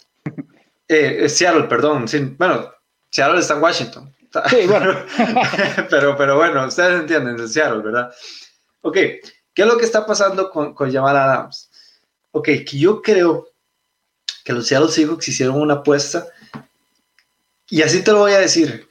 Eh, 0.88 1.30
Seattle, 1.30 1.64
perdón. 1.64 2.07
Sí, 2.07 2.35
bueno, 2.38 2.69
Seattle 3.11 3.39
está 3.39 3.55
en 3.55 3.61
Washington. 3.61 4.15
Sí, 4.49 4.65
bueno. 4.65 4.95
pero, 5.89 6.15
pero 6.17 6.38
bueno, 6.38 6.65
ustedes 6.65 7.01
entienden, 7.01 7.38
de 7.38 7.47
Seattle, 7.47 7.83
¿verdad? 7.83 8.13
Ok, 8.81 8.95
¿qué 8.95 9.21
es 9.55 9.65
lo 9.65 9.77
que 9.77 9.85
está 9.85 10.05
pasando 10.05 10.49
con, 10.49 10.73
con 10.73 10.91
Jamal 10.91 11.17
Adams? 11.17 11.69
Ok, 12.31 12.45
que 12.45 12.79
yo 12.79 13.01
creo 13.01 13.49
que 14.43 14.53
los 14.53 14.65
Seattle 14.65 14.89
Seahawks 14.89 15.27
hicieron 15.27 15.61
una 15.61 15.75
apuesta, 15.75 16.25
y 17.69 17.81
así 17.81 18.03
te 18.03 18.11
lo 18.11 18.19
voy 18.19 18.31
a 18.31 18.39
decir, 18.39 18.88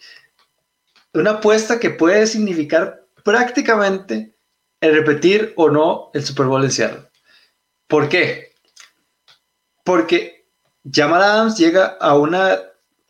una 1.14 1.32
apuesta 1.32 1.80
que 1.80 1.90
puede 1.90 2.26
significar 2.26 3.04
prácticamente 3.24 4.34
el 4.80 4.94
repetir 4.94 5.52
o 5.56 5.70
no 5.70 6.10
el 6.14 6.24
Super 6.24 6.46
Bowl 6.46 6.64
en 6.64 6.70
Seattle. 6.70 7.08
¿Por 7.86 8.08
qué? 8.08 8.52
Porque 9.84 10.46
Jamal 10.90 11.22
Adams 11.22 11.58
llega 11.58 11.96
a 12.00 12.16
una 12.16 12.58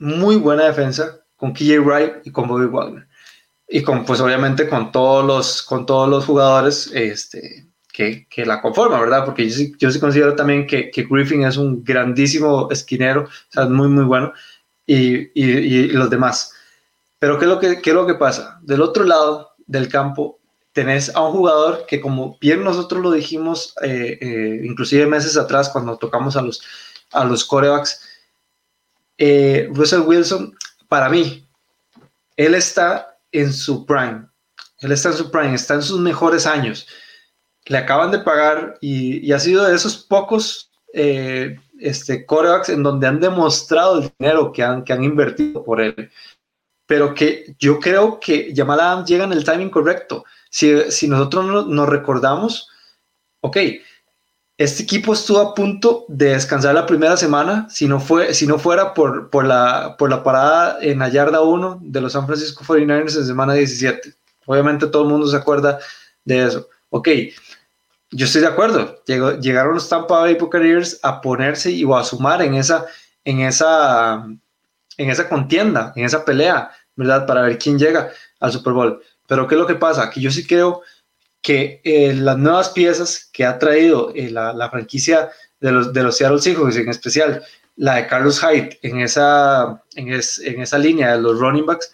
muy 0.01 0.37
buena 0.37 0.65
defensa 0.65 1.21
con 1.37 1.53
KJ 1.53 1.79
Wright 1.81 2.13
y 2.25 2.33
con 2.33 2.49
Bobby 2.49 2.67
Wagner. 2.67 3.07
Y 3.69 3.83
con, 3.83 4.05
pues 4.05 4.21
obviamente 4.21 4.69
con 4.69 4.91
todos 4.91 5.25
los, 5.25 5.63
con 5.63 5.87
todos 5.87 6.09
los 6.09 6.25
jugadores 6.25 6.91
este, 6.93 7.67
que, 7.93 8.27
que 8.29 8.45
la 8.45 8.61
conforman, 8.61 9.01
¿verdad? 9.01 9.25
Porque 9.25 9.49
yo 9.49 9.55
sí, 9.55 9.73
yo 9.79 9.91
sí 9.91 10.01
considero 10.01 10.35
también 10.35 10.67
que, 10.67 10.91
que, 10.91 11.07
Griffin 11.09 11.45
es 11.45 11.57
un 11.57 11.85
grandísimo 11.85 12.69
esquinero, 12.71 13.23
o 13.23 13.53
sea, 13.53 13.67
muy, 13.67 13.89
muy 13.89 14.05
bueno, 14.05 14.33
y, 14.87 15.31
y, 15.41 15.89
los 15.89 16.11
demás. 16.11 16.53
Pero 17.21 17.39
¿qué 17.39 17.45
es, 17.45 17.49
lo 17.49 17.61
que, 17.61 17.81
¿qué 17.81 17.91
es 17.91 17.97
lo 17.97 18.07
que 18.07 18.15
pasa? 18.15 18.59
Del 18.63 18.83
otro 18.83 19.05
lado 19.05 19.53
del 19.67 19.89
campo 19.89 20.41
tenés 20.73 21.15
a 21.15 21.21
un 21.21 21.33
jugador 21.33 21.85
que 21.87 22.01
como 22.01 22.39
bien 22.41 22.65
nosotros 22.65 23.03
lo 23.03 23.13
dijimos, 23.13 23.75
eh, 23.83 24.19
eh, 24.21 24.61
inclusive 24.65 25.07
meses 25.07 25.37
atrás 25.37 25.69
cuando 25.69 25.97
tocamos 25.97 26.37
a 26.37 26.43
los, 26.43 26.61
a 27.13 27.25
los 27.25 27.45
corebacks, 27.45 28.10
eh, 29.21 29.69
Russell 29.73 30.01
Wilson, 30.01 30.57
para 30.89 31.09
mí, 31.09 31.47
él 32.37 32.55
está 32.55 33.19
en 33.31 33.53
su 33.53 33.87
prime, 33.87 34.27
él 34.81 34.91
está 34.91 35.11
en 35.11 35.17
su 35.17 35.31
prime, 35.31 35.55
está 35.55 35.75
en 35.75 35.83
sus 35.83 36.01
mejores 36.01 36.47
años. 36.47 36.89
Le 37.67 37.79
acaban 37.79 38.11
de 38.11 38.19
pagar 38.19 38.79
y, 38.81 39.31
ha 39.31 39.39
sido 39.39 39.65
de 39.65 39.77
esos 39.77 39.97
pocos 39.97 40.73
este, 40.93 42.27
corebacks 42.27 42.71
en 42.71 42.83
donde 42.83 43.07
han 43.07 43.21
demostrado 43.21 43.99
el 43.99 44.11
dinero 44.19 44.51
que 44.53 44.65
han, 44.65 44.83
que 44.83 44.93
han 44.93 45.05
invertido 45.05 45.63
por 45.63 45.81
él. 45.81 46.11
Pero 46.87 47.15
que 47.15 47.55
yo 47.59 47.79
creo 47.79 48.19
que 48.19 48.53
Jamal 48.57 48.81
Adams 48.81 49.09
llega 49.09 49.25
en 49.25 49.33
el 49.33 49.45
timing 49.45 49.71
correcto 49.71 50.25
si, 50.51 51.09
nosotros 51.09 51.67
nos 51.69 51.89
recordamos, 51.89 52.69
ok, 53.41 53.57
este 54.61 54.83
equipo 54.83 55.15
estuvo 55.15 55.39
a 55.39 55.55
punto 55.55 56.05
de 56.07 56.35
descansar 56.35 56.75
la 56.75 56.85
primera 56.85 57.17
semana 57.17 57.67
si 57.71 57.89
no, 57.89 57.99
fue, 57.99 58.35
si 58.35 58.47
no 58.47 58.59
fuera 58.59 58.93
por, 58.93 59.31
por, 59.31 59.47
la, 59.47 59.97
por 59.99 60.11
la 60.11 60.23
parada 60.23 60.77
en 60.83 60.99
la 60.99 61.09
yarda 61.09 61.41
1 61.41 61.79
de 61.81 62.01
los 62.03 62.13
San 62.13 62.27
Francisco 62.27 62.63
49ers 62.63 63.17
en 63.17 63.25
semana 63.25 63.55
17. 63.55 64.13
Obviamente 64.45 64.87
todo 64.89 65.05
el 65.05 65.09
mundo 65.09 65.27
se 65.29 65.37
acuerda 65.39 65.79
de 66.27 66.45
eso. 66.45 66.69
Ok, 66.91 67.09
yo 68.11 68.27
estoy 68.27 68.43
de 68.43 68.49
acuerdo. 68.49 69.03
llegaron 69.07 69.73
los 69.73 69.89
Tampa 69.89 70.21
Bay 70.21 70.35
Buccaneers 70.35 71.01
a 71.03 71.23
ponerse 71.23 71.71
y 71.71 71.91
a 71.91 72.05
sumar 72.05 72.43
en 72.43 72.53
esa, 72.53 72.85
en, 73.25 73.41
esa, 73.41 74.27
en 74.99 75.09
esa 75.09 75.27
contienda, 75.31 75.95
en 75.97 76.05
esa 76.05 76.23
pelea, 76.23 76.71
¿verdad? 76.97 77.27
Para 77.27 77.41
ver 77.41 77.57
quién 77.59 77.79
llega 77.79 78.11
al 78.41 78.53
Super 78.53 78.75
Bowl. 78.75 79.03
Pero 79.27 79.49
¿qué 79.49 79.55
es 79.55 79.59
lo 79.59 79.67
que 79.67 79.77
pasa? 79.77 80.11
Que 80.11 80.21
yo 80.21 80.31
sí 80.31 80.47
creo 80.47 80.83
que 81.43 81.81
eh, 81.85 82.15
las 82.15 82.39
nuevas 82.39 82.71
piezas 82.71 83.29
que 83.33 83.45
ha 83.45 83.59
traído 83.59 84.13
eh, 84.15 84.31
la, 84.31 84.71
franquicia 84.71 85.31
de 85.61 85.73
los, 85.73 85.93
de 85.93 86.03
los 86.03 86.17
Seattle 86.17 86.41
Seahawks, 86.41 86.77
en 86.77 86.89
especial 86.89 87.43
la 87.77 87.97
de 87.97 88.07
Carlos 88.07 88.41
Hyde 88.41 88.79
en 88.83 89.01
esa, 89.01 89.83
en, 89.95 90.11
esa 90.11 90.79
línea 90.79 91.13
de 91.13 91.23
los 91.23 91.39
running 91.39 91.65
backs, 91.65 91.93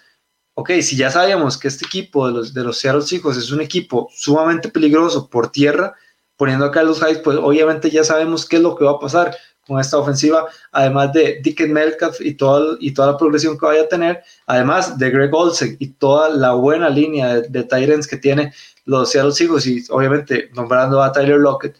ok, 0.54 0.72
si 0.80 0.96
ya 0.96 1.10
sabíamos 1.10 1.58
que 1.58 1.68
este 1.68 1.84
equipo 1.84 2.26
de 2.26 2.32
los, 2.32 2.54
de 2.54 2.64
los 2.64 2.78
Seattle 2.78 3.02
Seahawks 3.02 3.36
es 3.36 3.50
un 3.52 3.60
equipo 3.60 4.08
sumamente 4.12 4.68
peligroso 4.68 5.28
por 5.28 5.52
tierra, 5.52 5.94
poniendo 6.36 6.64
a 6.64 6.72
Carlos 6.72 7.00
Hyde, 7.00 7.20
pues 7.20 7.38
obviamente 7.38 7.90
ya 7.90 8.04
sabemos 8.04 8.46
qué 8.46 8.56
es 8.56 8.62
lo 8.62 8.76
que 8.76 8.84
va 8.84 8.92
a 8.92 8.98
pasar 9.00 9.36
con 9.66 9.80
esta 9.80 9.98
ofensiva, 9.98 10.46
además 10.70 11.12
de 11.12 11.40
Dickens 11.42 11.72
Metcalf 11.72 12.20
y, 12.20 12.30
y 12.30 12.94
toda 12.94 13.12
la 13.12 13.18
progresión 13.18 13.58
que 13.58 13.66
vaya 13.66 13.82
a 13.82 13.88
tener, 13.88 14.22
además 14.46 14.96
de 14.96 15.10
Greg 15.10 15.34
Olsen 15.34 15.76
y 15.80 15.88
toda 15.88 16.30
la 16.30 16.52
buena 16.52 16.88
línea 16.88 17.34
de, 17.34 17.48
de 17.48 17.64
Tyrants 17.64 18.06
que 18.06 18.16
tiene 18.16 18.52
los 18.86 19.10
Seattle 19.10 19.32
Seahawks 19.32 19.66
y 19.66 19.84
obviamente 19.90 20.50
nombrando 20.54 21.02
a 21.02 21.12
Tyler 21.12 21.38
Lockett, 21.38 21.76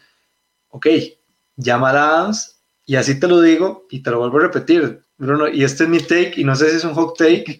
ok, 0.69 0.87
llama 1.57 1.91
a 1.91 1.93
Adams 1.93 2.61
y 2.85 2.97
así 2.97 3.19
te 3.19 3.27
lo 3.27 3.41
digo 3.41 3.87
y 3.91 4.03
te 4.03 4.11
lo 4.11 4.19
vuelvo 4.19 4.39
a 4.39 4.43
repetir, 4.43 5.03
Bruno, 5.17 5.49
y 5.49 5.65
este 5.65 5.85
es 5.85 5.89
mi 5.89 5.99
take 5.99 6.35
y 6.37 6.45
no 6.45 6.55
sé 6.55 6.71
si 6.71 6.77
es 6.77 6.85
un 6.85 6.95
hot 6.95 7.17
take, 7.17 7.59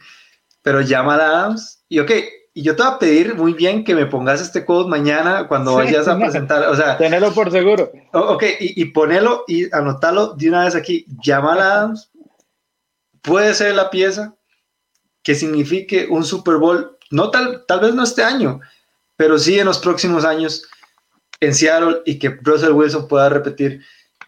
pero 0.63 0.83
llama 0.83 1.15
a 1.15 1.25
Adams 1.25 1.83
y 1.89 2.01
ok, 2.01 2.11
y 2.57 2.63
yo 2.63 2.75
te 2.75 2.83
voy 2.83 2.93
a 2.93 2.99
pedir 2.99 3.35
muy 3.35 3.53
bien 3.53 3.85
que 3.85 3.95
me 3.95 4.07
pongas 4.07 4.41
este 4.41 4.65
code 4.65 4.89
mañana 4.89 5.47
cuando 5.47 5.75
vayas 5.75 6.09
a 6.09 6.19
presentar. 6.19 6.67
O 6.69 6.75
sea, 6.75 6.97
tenerlo 6.97 7.31
por 7.35 7.51
seguro. 7.51 7.93
ok, 8.15 8.45
y, 8.59 8.81
y 8.81 8.87
ponelo 8.87 9.45
y 9.47 9.71
anotalo 9.75 10.29
de 10.29 10.49
una 10.49 10.65
vez 10.65 10.75
aquí. 10.75 11.05
Llámala 11.23 11.75
Adams. 11.75 12.11
Puede 13.21 13.53
ser 13.53 13.75
la 13.75 13.91
pieza 13.91 14.35
que 15.23 15.35
signifique 15.35 16.07
un 16.09 16.25
Super 16.25 16.57
Bowl, 16.57 16.97
no 17.11 17.31
tal, 17.31 17.65
tal 17.67 17.81
vez 17.81 17.95
no 17.95 18.05
este 18.05 18.23
año, 18.23 18.61
pero 19.17 19.39
sí 19.39 19.59
en 19.59 19.67
los 19.67 19.79
próximos 19.79 20.25
años 20.25 20.69
en 21.41 21.55
Seattle 21.55 22.03
y 22.05 22.19
que 22.19 22.39
Russell 22.43 22.73
Wilson 22.73 23.09
pueda 23.09 23.29
repetir 23.29 23.83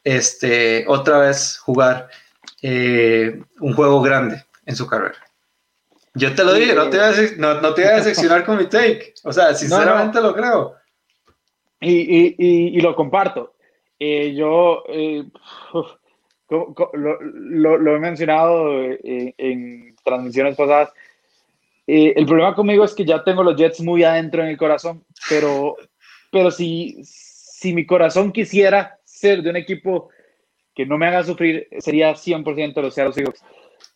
este, 0.05 0.85
otra 0.89 1.19
vez 1.19 1.59
jugar 1.59 2.09
eh, 2.62 3.40
un 3.60 3.74
juego 3.74 4.01
grande 4.02 4.44
en 4.66 4.77
su 4.77 4.86
carrera. 4.86 5.16
Yo 6.15 6.35
te 6.35 6.44
lo 6.44 6.52
dije, 6.52 6.74
no 6.74 6.90
te 6.90 6.98
voy 6.98 7.06
a, 7.06 7.12
no, 7.36 7.60
no 7.60 7.74
te 7.74 7.86
a 7.86 7.97
decepcionar 7.97 8.44
con 8.44 8.59
mi 8.59 8.66
take. 8.66 9.15
O 9.23 9.32
sea, 9.32 9.55
sinceramente 9.55 10.20
lo 10.20 10.35
creo. 10.35 10.74
Y, 11.81 11.93
y, 11.93 12.35
y, 12.39 12.81
lo 12.81 12.97
comparto. 12.97 13.55
Eh, 14.01 14.35
yo 14.35 14.82
eh, 14.89 15.24
lo, 16.51 17.78
lo, 17.78 17.97
he 17.97 17.98
mencionado 18.01 18.82
eh, 18.82 19.35
en 19.39 19.94
transmisiones 20.02 20.56
pasadas. 20.56 20.93
El 21.89 22.27
problema 22.27 22.55
conmigo 22.55 22.85
es 22.85 22.94
que 22.94 23.05
ya 23.05 23.24
tengo 23.24 23.43
los 23.43 23.56
Jets 23.56 23.81
muy 23.81 24.05
adentro 24.05 24.43
en 24.43 24.48
el 24.48 24.59
corazón, 24.59 25.05
pero, 25.31 25.77
pero 26.31 26.51
si, 26.51 27.01
si 27.02 27.73
mi 27.73 27.86
corazón 27.86 28.31
quisiera 28.31 28.98
ser 29.05 29.43
de 29.43 29.51
un 29.51 29.56
equipo 29.56 30.10
que 30.74 30.85
no 30.85 30.98
me 30.98 31.06
haga 31.06 31.24
sufrir, 31.24 31.66
sería 31.78 32.12
100% 32.12 32.81
los 32.82 32.94
Seattle 32.94 33.15
Seahawks. 33.15 33.43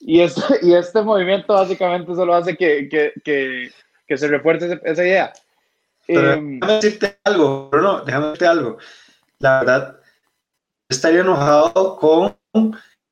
Y 0.00 0.20
este, 0.20 0.42
y 0.62 0.74
este 0.74 1.02
movimiento 1.02 1.52
básicamente 1.52 2.14
solo 2.14 2.34
hace 2.34 2.56
que, 2.56 2.88
que, 2.88 3.12
que, 3.22 3.70
que 4.06 4.16
se 4.16 4.26
refuerce 4.26 4.80
esa 4.82 5.04
idea. 5.04 5.32
Pero 6.06 6.32
em, 6.32 6.60
déjame 6.60 6.80
decirte 6.80 7.18
algo, 7.24 7.68
Bruno, 7.70 8.04
déjame 8.04 8.24
decirte 8.26 8.46
algo. 8.46 8.78
La 9.38 9.60
verdad, 9.60 10.00
estaría 10.88 11.20
enojado 11.20 11.96
con, 11.96 12.36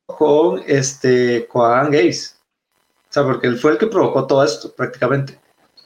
con, 0.07 0.63
este, 0.67 1.47
con 1.47 1.71
Adam 1.71 1.91
Gaze. 1.91 2.40
O 3.11 3.13
sea, 3.13 3.25
porque 3.25 3.49
él 3.49 3.57
fue 3.57 3.73
el 3.73 3.79
que 3.79 3.89
provocó 3.89 4.25
todo 4.25 4.45
esto, 4.45 4.73
prácticamente. 4.73 5.35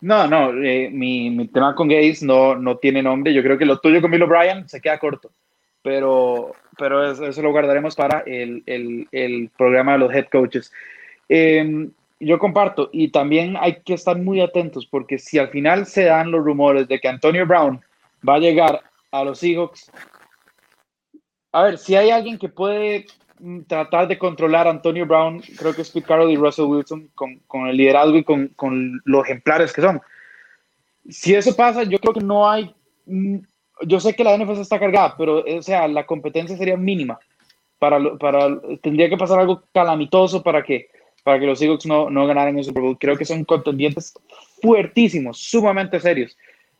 No, 0.02 0.26
no, 0.26 0.50
eh, 0.62 0.90
mi, 0.92 1.30
mi, 1.30 1.48
tema 1.48 1.74
con 1.74 1.88
Gaze 1.88 2.18
no, 2.26 2.54
no 2.54 2.76
tiene 2.76 3.02
nombre. 3.02 3.32
Yo 3.32 3.42
creo 3.42 3.56
que 3.56 3.64
lo 3.64 3.78
tuyo 3.78 4.02
con 4.02 4.10
Bill 4.10 4.24
O'Brien 4.24 4.68
se 4.68 4.82
queda 4.82 4.98
corto. 4.98 5.30
Pero, 5.80 6.52
pero 6.76 7.10
eso, 7.10 7.40
lo 7.40 7.52
guardaremos 7.52 7.96
para 7.96 8.20
el, 8.26 8.62
el, 8.66 9.08
el, 9.12 9.50
programa 9.56 9.92
de 9.92 9.98
los 9.98 10.14
head 10.14 10.26
coaches. 10.30 10.70
Em, 11.30 11.90
yo 12.20 12.38
comparto 12.38 12.90
y 12.92 13.08
también 13.08 13.56
hay 13.58 13.80
que 13.80 13.94
estar 13.94 14.18
muy 14.18 14.42
atentos 14.42 14.86
porque 14.86 15.18
si 15.18 15.38
al 15.38 15.48
final 15.48 15.86
se 15.86 16.04
dan 16.04 16.30
los 16.30 16.44
rumores 16.44 16.86
de 16.88 17.00
que 17.00 17.08
Antonio 17.08 17.46
Brown 17.46 17.82
va 18.26 18.34
a 18.34 18.40
llegar 18.40 18.82
a 19.10 19.24
los 19.24 19.38
Seahawks, 19.38 19.90
a 21.52 21.62
ver, 21.62 21.78
si 21.78 21.96
hay 21.96 22.10
alguien 22.10 22.38
que 22.38 22.50
puede 22.50 23.06
tratar 23.66 24.08
de 24.08 24.18
controlar 24.18 24.66
a 24.66 24.70
Antonio 24.70 25.06
Brown, 25.06 25.42
creo 25.58 25.74
que 25.74 25.82
es 25.82 25.90
Pete 25.90 26.06
Carroll 26.06 26.30
y 26.30 26.36
Russell 26.36 26.66
Wilson 26.66 27.10
con, 27.14 27.38
con 27.46 27.66
el 27.66 27.76
liderazgo 27.76 28.16
y 28.16 28.24
con, 28.24 28.48
con, 28.56 29.00
los 29.04 29.24
ejemplares 29.24 29.72
que 29.72 29.82
son. 29.82 30.00
Si 31.08 31.34
eso 31.34 31.54
pasa, 31.54 31.82
yo 31.82 31.98
creo 31.98 32.14
que 32.14 32.20
no 32.20 32.48
hay 32.48 32.74
mm, 33.06 33.38
yo 33.82 34.00
sé 34.00 34.14
que 34.14 34.24
la 34.24 34.36
NFC 34.36 34.60
está 34.60 34.78
cargada, 34.78 35.14
pero 35.16 35.44
o 35.44 35.62
sea, 35.62 35.88
la 35.88 36.06
competencia 36.06 36.56
sería 36.56 36.76
mínima. 36.76 37.18
Para, 37.78 38.16
para, 38.16 38.60
tendría 38.80 39.08
que 39.08 39.16
pasar 39.16 39.40
algo 39.40 39.62
calamitoso 39.72 40.42
para 40.42 40.62
que, 40.62 40.88
para 41.22 41.38
que 41.38 41.46
los 41.46 41.58
Seahawks 41.58 41.86
no, 41.86 42.08
no 42.08 42.26
ganaran 42.26 42.56
el 42.56 42.64
Super 42.64 42.82
Bowl. 42.82 42.98
Creo 42.98 43.16
que 43.16 43.24
son 43.24 43.44
contendientes 43.44 44.14
fuertísimos, 44.62 45.38
sumamente 45.38 46.00
serios 46.00 46.36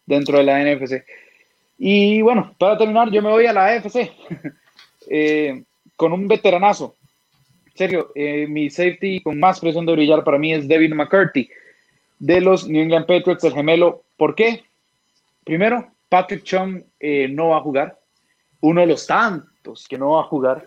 dentro 0.07 0.39
de 0.39 0.45
la 0.45 0.61
NFC. 0.63 1.05
Y 1.79 2.23
bueno, 2.23 2.55
para 2.59 2.79
terminar, 2.79 3.11
yo 3.11 3.21
me 3.21 3.31
voy 3.31 3.47
a 3.47 3.53
la 3.53 3.67
AFC 3.67 4.13
eh, 5.11 5.65
con 5.97 6.13
un 6.13 6.29
veteranazo. 6.29 6.95
En 7.67 7.77
serio, 7.77 8.13
eh, 8.15 8.47
mi 8.49 8.71
safety 8.71 9.21
con 9.21 9.39
más 9.39 9.61
presión 9.61 9.87
de 9.87 9.93
brillar 9.93 10.23
para 10.23 10.39
mí 10.39 10.53
es 10.53 10.69
Devin 10.69 10.95
McCarthy 10.95 11.49
de 12.19 12.41
los 12.41 12.69
New 12.69 12.83
England 12.83 13.07
Patriots, 13.07 13.45
el 13.45 13.53
gemelo. 13.53 14.05
¿Por 14.17 14.35
qué? 14.35 14.63
Primero, 15.45 15.89
Patrick 16.09 16.45
Chung 16.45 16.83
eh, 17.01 17.29
no 17.29 17.49
va 17.49 17.59
a 17.59 17.63
jugar, 17.63 17.99
uno 18.61 18.81
de 18.81 18.87
los 18.87 19.07
tantos 19.07 19.87
que 19.89 19.99
no 19.99 20.13
va 20.13 20.21
a 20.21 20.25
jugar, 20.25 20.67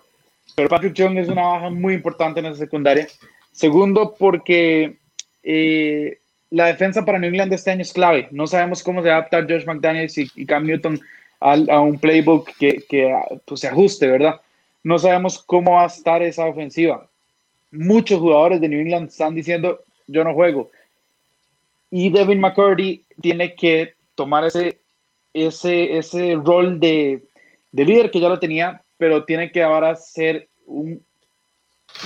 pero 0.56 0.70
Patrick 0.70 0.94
Chung 0.94 1.18
es 1.18 1.30
una 1.30 1.44
baja 1.44 1.70
muy 1.70 1.94
importante 1.94 2.40
en 2.40 2.48
esa 2.48 2.60
secundaria. 2.60 3.08
Segundo, 3.52 4.16
porque 4.18 4.98
eh, 5.44 6.20
la 6.49 6.68
defensa 6.68 7.04
para 7.04 7.20
New 7.20 7.30
England 7.30 7.54
este 7.54 7.72
año 7.72 7.82
es 7.82 7.94
clave. 7.94 8.28
No 8.32 8.48
sabemos 8.48 8.84
cómo 8.84 9.02
se 9.02 9.10
va 9.10 9.16
a 9.16 9.18
adaptar 9.20 9.48
Josh 9.49 9.66
McDaniels 9.66 10.18
y, 10.18 10.45
Cam 10.45 10.66
Newton 10.66 10.99
a, 11.40 11.80
un 11.80 11.99
playbook 11.99 12.49
que, 12.58 12.84
pues, 13.45 13.62
se 13.62 13.68
ajuste, 13.68 14.08
¿verdad? 14.08 14.40
No 14.88 14.97
sabemos 14.97 15.43
cómo 15.45 15.73
va 15.73 15.84
a 15.84 15.88
estar 15.88 16.22
esa 16.22 16.45
ofensiva. 16.45 17.09
Muchos 17.72 18.22
jugadores 18.22 18.61
de 18.61 18.69
New 18.69 18.80
England 18.80 19.09
están 19.09 19.35
diciendo, 19.35 19.81
yo 20.07 20.23
no 20.23 20.34
juego. 20.34 20.72
Y 21.91 22.09
Devin 22.09 22.39
McCurdy 22.39 23.03
tiene 23.22 23.53
que 23.53 23.95
tomar 24.15 24.45
ese 24.45 24.80
ese, 25.34 25.97
ese 25.97 26.35
rol 26.35 26.80
de, 26.80 27.22
de 27.73 27.85
líder 27.85 28.09
que 28.09 28.22
ya 28.22 28.30
lo 28.30 28.39
tenía, 28.39 28.81
pero 28.97 29.26
tiene 29.26 29.51
que 29.51 29.61
ahora 29.61 29.93
ser 29.97 30.47
un, 30.65 31.03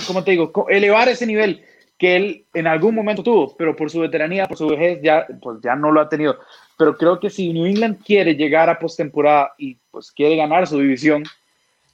¿cómo 0.08 0.24
te 0.24 0.32
digo? 0.32 0.52
Elevar 0.68 1.08
ese 1.08 1.24
nivel 1.24 1.64
que 1.96 2.16
él 2.16 2.46
en 2.52 2.66
algún 2.66 2.96
momento 2.96 3.22
tuvo, 3.22 3.56
pero 3.56 3.76
por 3.76 3.92
su 3.92 4.00
veteranía, 4.00 4.48
por 4.48 4.58
su 4.58 4.66
vejez, 4.66 5.00
ya, 5.04 5.24
pues 5.40 5.58
ya 5.62 5.76
no 5.76 5.92
lo 5.92 6.00
ha 6.00 6.08
tenido. 6.08 6.36
Pero 6.76 6.96
creo 6.96 7.20
que 7.20 7.30
si 7.30 7.52
New 7.52 7.64
England 7.64 8.02
quiere 8.04 8.34
llegar 8.34 8.68
a 8.68 8.80
postemporada 8.80 9.52
y 9.56 9.76
pues 9.92 10.10
quiere 10.10 10.34
ganar 10.34 10.66
su 10.66 10.80
división, 10.80 11.22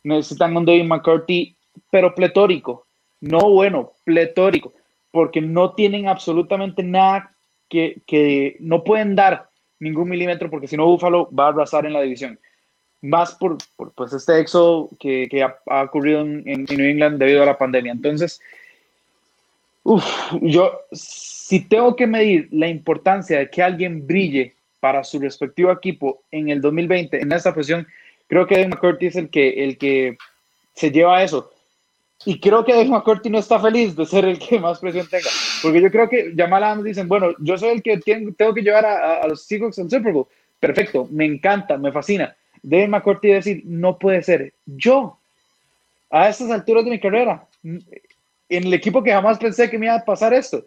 necesitan 0.02 0.56
un 0.56 0.64
David 0.64 0.84
McCarthy, 0.84 1.56
pero 1.90 2.14
pletórico, 2.14 2.86
no 3.20 3.50
bueno, 3.50 3.92
pletórico, 4.04 4.72
porque 5.10 5.40
no 5.40 5.72
tienen 5.72 6.08
absolutamente 6.08 6.82
nada 6.82 7.32
que, 7.68 8.00
que 8.06 8.56
no 8.60 8.84
pueden 8.84 9.14
dar 9.14 9.48
ningún 9.80 10.08
milímetro 10.08 10.50
porque 10.50 10.66
si 10.66 10.76
no 10.76 10.86
Buffalo 10.86 11.30
va 11.32 11.46
a 11.46 11.48
arrasar 11.50 11.86
en 11.86 11.92
la 11.92 12.02
división. 12.02 12.38
Más 13.00 13.34
por, 13.36 13.58
pues 13.94 14.12
este 14.12 14.40
éxodo 14.40 14.88
que, 14.98 15.28
que 15.28 15.42
ha, 15.42 15.82
ocurrido 15.84 16.20
en, 16.22 16.42
en, 16.46 16.64
New 16.64 16.88
England 16.88 17.18
debido 17.18 17.42
a 17.42 17.46
la 17.46 17.56
pandemia. 17.56 17.92
Entonces, 17.92 18.40
uf, 19.84 20.04
yo 20.42 20.80
si 20.90 21.60
tengo 21.60 21.94
que 21.94 22.08
medir 22.08 22.48
la 22.50 22.68
importancia 22.68 23.38
de 23.38 23.50
que 23.50 23.62
alguien 23.62 24.04
brille 24.04 24.54
para 24.80 25.04
su 25.04 25.20
respectivo 25.20 25.70
equipo 25.70 26.22
en 26.30 26.48
el 26.48 26.60
2020 26.60 27.22
en 27.22 27.32
esta 27.32 27.54
posición, 27.54 27.86
creo 28.28 28.46
que 28.46 28.56
Dave 28.56 28.68
McCurdy 28.68 29.06
es 29.06 29.16
el 29.16 29.30
que, 29.30 29.64
el 29.64 29.76
que 29.76 30.16
se 30.74 30.90
lleva 30.90 31.22
eso. 31.22 31.50
Y 32.24 32.40
creo 32.40 32.64
que 32.64 32.72
Dave 32.72 32.88
McCurdy 32.88 33.30
no 33.30 33.38
está 33.38 33.58
feliz 33.60 33.94
de 33.96 34.04
ser 34.04 34.24
el 34.24 34.38
que 34.38 34.58
más 34.58 34.78
presión 34.78 35.08
tenga. 35.08 35.28
Porque 35.62 35.80
yo 35.80 35.90
creo 35.90 36.08
que 36.08 36.34
Jamal 36.36 36.64
Adams 36.64 36.84
dicen, 36.84 37.08
bueno, 37.08 37.34
yo 37.38 37.56
soy 37.58 37.70
el 37.70 37.82
que 37.82 37.98
tengo 37.98 38.54
que 38.54 38.62
llevar 38.62 38.86
a, 38.86 39.26
los 39.26 39.44
Seahawks 39.44 39.78
al 39.78 39.90
Super 39.90 40.12
Bowl. 40.12 40.26
Perfecto, 40.60 41.08
me 41.10 41.24
encanta, 41.24 41.76
me 41.78 41.92
fascina. 41.92 42.36
Dave 42.62 42.88
McCurdy 42.88 43.32
decir, 43.32 43.62
no 43.64 43.98
puede 43.98 44.22
ser. 44.22 44.52
Yo, 44.66 45.18
a 46.10 46.28
estas 46.28 46.50
alturas 46.50 46.84
de 46.84 46.90
mi 46.90 47.00
carrera, 47.00 47.46
en 47.62 47.84
el 48.48 48.74
equipo 48.74 49.02
que 49.02 49.12
jamás 49.12 49.38
pensé 49.38 49.70
que 49.70 49.78
me 49.78 49.86
iba 49.86 49.94
a 49.94 50.04
pasar 50.04 50.34
esto. 50.34 50.64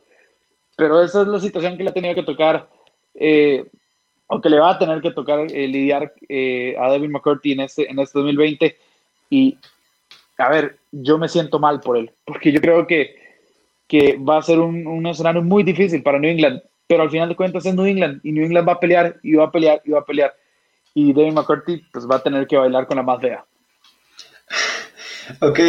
Pero 0.78 1.04
esa 1.04 1.22
es 1.22 1.28
la 1.28 1.40
situación 1.40 1.78
que 1.78 1.84
le 1.84 1.90
ha 1.90 1.94
tenido 1.94 2.16
que 2.16 2.24
tocar, 2.24 2.70
eh, 3.16 3.66
o 4.34 4.40
que 4.40 4.50
le 4.50 4.60
va 4.60 4.72
a 4.72 4.80
tener 4.80 5.02
que 5.02 5.12
tocar 5.12 5.40
eh, 5.40 5.68
lidiar 5.68 6.14
eh, 6.30 6.74
a 6.80 6.90
David 6.90 7.10
McCurdy 7.10 7.52
en 7.52 7.60
este, 7.60 7.92
en 7.92 8.00
este 8.00 8.18
2020. 8.18 8.78
Y 9.30 9.58
a 10.38 10.50
ver, 10.50 10.78
yo 10.92 11.18
me 11.18 11.28
siento 11.28 11.60
mal 11.60 11.82
por 11.82 11.98
él, 11.98 12.12
porque 12.24 12.52
yo 12.54 12.62
creo 12.62 12.88
que, 12.88 13.14
que 13.88 14.18
va 14.18 14.38
a 14.38 14.42
ser 14.42 14.60
un, 14.60 14.88
un, 14.88 15.06
escenario 15.06 15.42
muy 15.42 15.64
difícil 15.64 16.02
para 16.02 16.18
New 16.18 16.32
England, 16.32 16.62
pero 16.88 17.04
al 17.04 17.10
final 17.10 17.28
de 17.28 17.36
cuentas 17.36 17.66
es 17.66 17.76
New 17.76 17.86
England 17.86 18.22
y 18.24 18.32
New 18.32 18.46
England 18.46 18.68
va 18.70 18.74
a 18.74 18.80
pelear 18.80 19.20
y 19.22 19.34
va 19.34 19.46
a 19.46 19.52
pelear 19.52 19.82
y 19.84 19.92
va 19.92 20.00
a 20.00 20.06
pelear. 20.06 20.34
Y 20.94 21.12
David 21.12 21.34
McCarthy 21.34 21.84
pues 21.92 22.10
va 22.10 22.16
a 22.16 22.24
tener 22.24 22.48
que 22.48 22.56
bailar 22.56 22.88
con 22.88 22.98
la 22.98 23.04
más 23.04 23.20
fea. 23.20 23.46
Ok, 25.42 25.60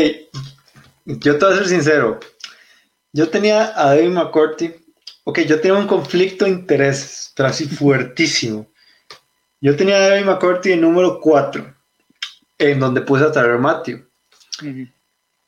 yo 1.05 1.37
te 1.37 1.45
voy 1.45 1.55
a 1.55 1.59
ser 1.59 1.67
sincero. 1.67 2.21
Yo 3.13 3.29
tenía 3.29 3.73
a 3.75 3.95
David 3.97 4.11
McCarthy, 4.11 4.73
ok, 5.25 5.41
yo 5.41 5.61
tenía 5.61 5.79
un 5.79 5.87
conflicto 5.87 6.45
de 6.45 6.53
intereses, 6.53 7.33
pero 7.35 7.49
así 7.49 7.67
fuertísimo. 7.67 8.67
Yo 9.61 9.77
tenía 9.77 9.97
a 9.97 10.09
David 10.09 10.27
McCarthy 10.27 10.73
en 10.73 10.81
número 10.81 11.21
4, 11.21 11.75
en 12.59 12.81
donde 12.81 13.01
puse 13.03 13.25
a 13.25 13.33
Tyler 13.33 13.59
Matthew. 13.59 14.05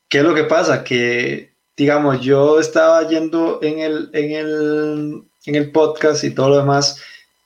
¿Qué 0.09 0.17
es 0.19 0.23
lo 0.23 0.33
que 0.33 0.43
pasa? 0.45 0.83
Que, 0.83 1.51
digamos, 1.75 2.21
yo 2.21 2.59
estaba 2.59 3.07
yendo 3.07 3.59
en 3.61 3.79
el, 3.79 4.09
en 4.13 4.31
el, 4.31 5.23
en 5.45 5.55
el 5.55 5.71
podcast 5.71 6.23
y 6.23 6.31
todo 6.31 6.49
lo 6.49 6.57
demás, 6.59 7.01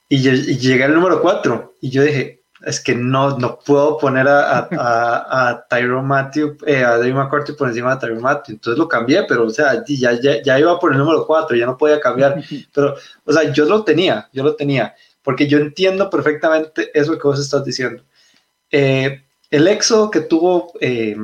y, 0.08 0.18
llegué 0.18 0.84
al 0.84 0.94
número 0.94 1.20
4, 1.20 1.74
y 1.80 1.90
yo 1.90 2.02
dije, 2.02 2.39
es 2.62 2.80
que 2.80 2.94
no, 2.94 3.38
no 3.38 3.58
puedo 3.58 3.96
poner 3.96 4.28
a, 4.28 4.68
a, 4.70 5.48
a, 5.48 5.66
Tyrone 5.68 6.06
Matthew, 6.06 6.58
eh, 6.66 6.84
a 6.84 6.98
David 6.98 7.14
McCarthy 7.14 7.52
por 7.52 7.68
encima 7.68 7.94
de 7.94 8.00
Tyrone 8.00 8.20
Matthew. 8.20 8.54
Entonces 8.56 8.78
lo 8.78 8.88
cambié, 8.88 9.24
pero 9.24 9.44
o 9.46 9.50
sea, 9.50 9.82
ya, 9.86 10.12
ya, 10.20 10.42
ya, 10.42 10.58
iba 10.58 10.78
por 10.78 10.92
el 10.92 10.98
número 10.98 11.26
4, 11.26 11.56
ya 11.56 11.66
no 11.66 11.76
podía 11.76 12.00
cambiar. 12.00 12.42
Pero, 12.74 12.96
o 13.24 13.32
sea, 13.32 13.50
yo 13.52 13.64
lo 13.64 13.82
tenía, 13.82 14.28
yo 14.32 14.42
lo 14.42 14.54
tenía, 14.56 14.94
porque 15.22 15.48
yo 15.48 15.58
entiendo 15.58 16.10
perfectamente 16.10 16.90
eso 16.92 17.18
que 17.18 17.28
vos 17.28 17.40
estás 17.40 17.64
diciendo. 17.64 18.02
Eh, 18.70 19.22
el 19.50 19.66
éxodo 19.66 20.10
que 20.10 20.20
tuvo 20.20 20.72
eh, 20.80 21.16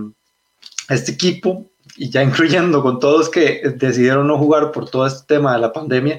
este 0.88 1.12
equipo, 1.12 1.66
y 1.96 2.08
ya 2.08 2.22
incluyendo 2.22 2.82
con 2.82 2.98
todos 2.98 3.28
que 3.28 3.62
decidieron 3.76 4.26
no 4.26 4.38
jugar 4.38 4.72
por 4.72 4.88
todo 4.88 5.06
este 5.06 5.34
tema 5.34 5.52
de 5.52 5.60
la 5.60 5.72
pandemia, 5.72 6.18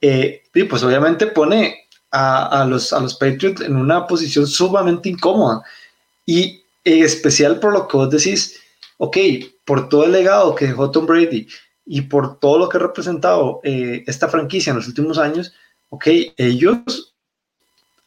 eh, 0.00 0.42
y 0.54 0.64
pues 0.64 0.82
obviamente 0.82 1.26
pone 1.26 1.88
a, 2.10 2.66
los, 2.68 2.92
a 2.92 3.00
los 3.00 3.14
Patriots 3.14 3.60
en 3.60 3.76
una 3.76 4.06
posición 4.06 4.46
sumamente 4.46 5.08
incómoda. 5.08 5.62
Y 6.26 6.62
en 6.84 7.04
especial 7.04 7.60
por 7.60 7.72
lo 7.72 7.86
que 7.86 7.96
vos 7.96 8.10
decís, 8.10 8.60
ok, 8.98 9.16
por 9.64 9.88
todo 9.88 10.04
el 10.04 10.12
legado 10.12 10.54
que 10.54 10.66
dejó 10.66 10.90
Tom 10.90 11.06
Brady 11.06 11.46
y 11.86 12.02
por 12.02 12.38
todo 12.38 12.58
lo 12.58 12.68
que 12.68 12.76
ha 12.76 12.80
representado 12.80 13.60
eh, 13.64 14.04
esta 14.06 14.28
franquicia 14.28 14.70
en 14.70 14.76
los 14.76 14.88
últimos 14.88 15.18
años, 15.18 15.52
ok, 15.90 16.06
ellos, 16.36 17.14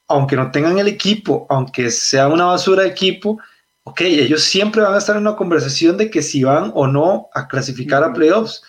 aunque 0.08 0.36
no 0.36 0.52
tengan 0.52 0.80
el 0.80 0.88
equipo, 0.88 1.46
aunque 1.50 1.92
sea 1.92 2.28
una 2.28 2.46
basura 2.46 2.84
de 2.84 2.90
equipo, 2.90 3.40
ok, 3.84 4.02
ellos 4.02 4.44
siempre 4.44 4.82
van 4.82 4.94
a 4.94 4.98
estar 4.98 5.16
en 5.16 5.24
una 5.24 5.36
conversación 5.36 5.98
de 5.98 6.10
que 6.10 6.22
si 6.22 6.44
van 6.44 6.72
o 6.74 6.88
no 6.88 7.30
a 7.34 7.48
clasificar 7.48 8.04
a 8.04 8.14
playoffs. 8.14 8.62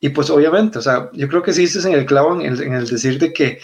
Y 0.00 0.10
pues 0.10 0.30
obviamente, 0.30 0.78
o 0.78 0.82
sea, 0.82 1.10
yo 1.12 1.28
creo 1.28 1.42
que 1.42 1.52
sí 1.52 1.66
en 1.84 1.94
el 1.94 2.06
clavo 2.06 2.40
en 2.40 2.74
el, 2.74 2.86
decir 2.86 3.18
de 3.18 3.32
que 3.32 3.60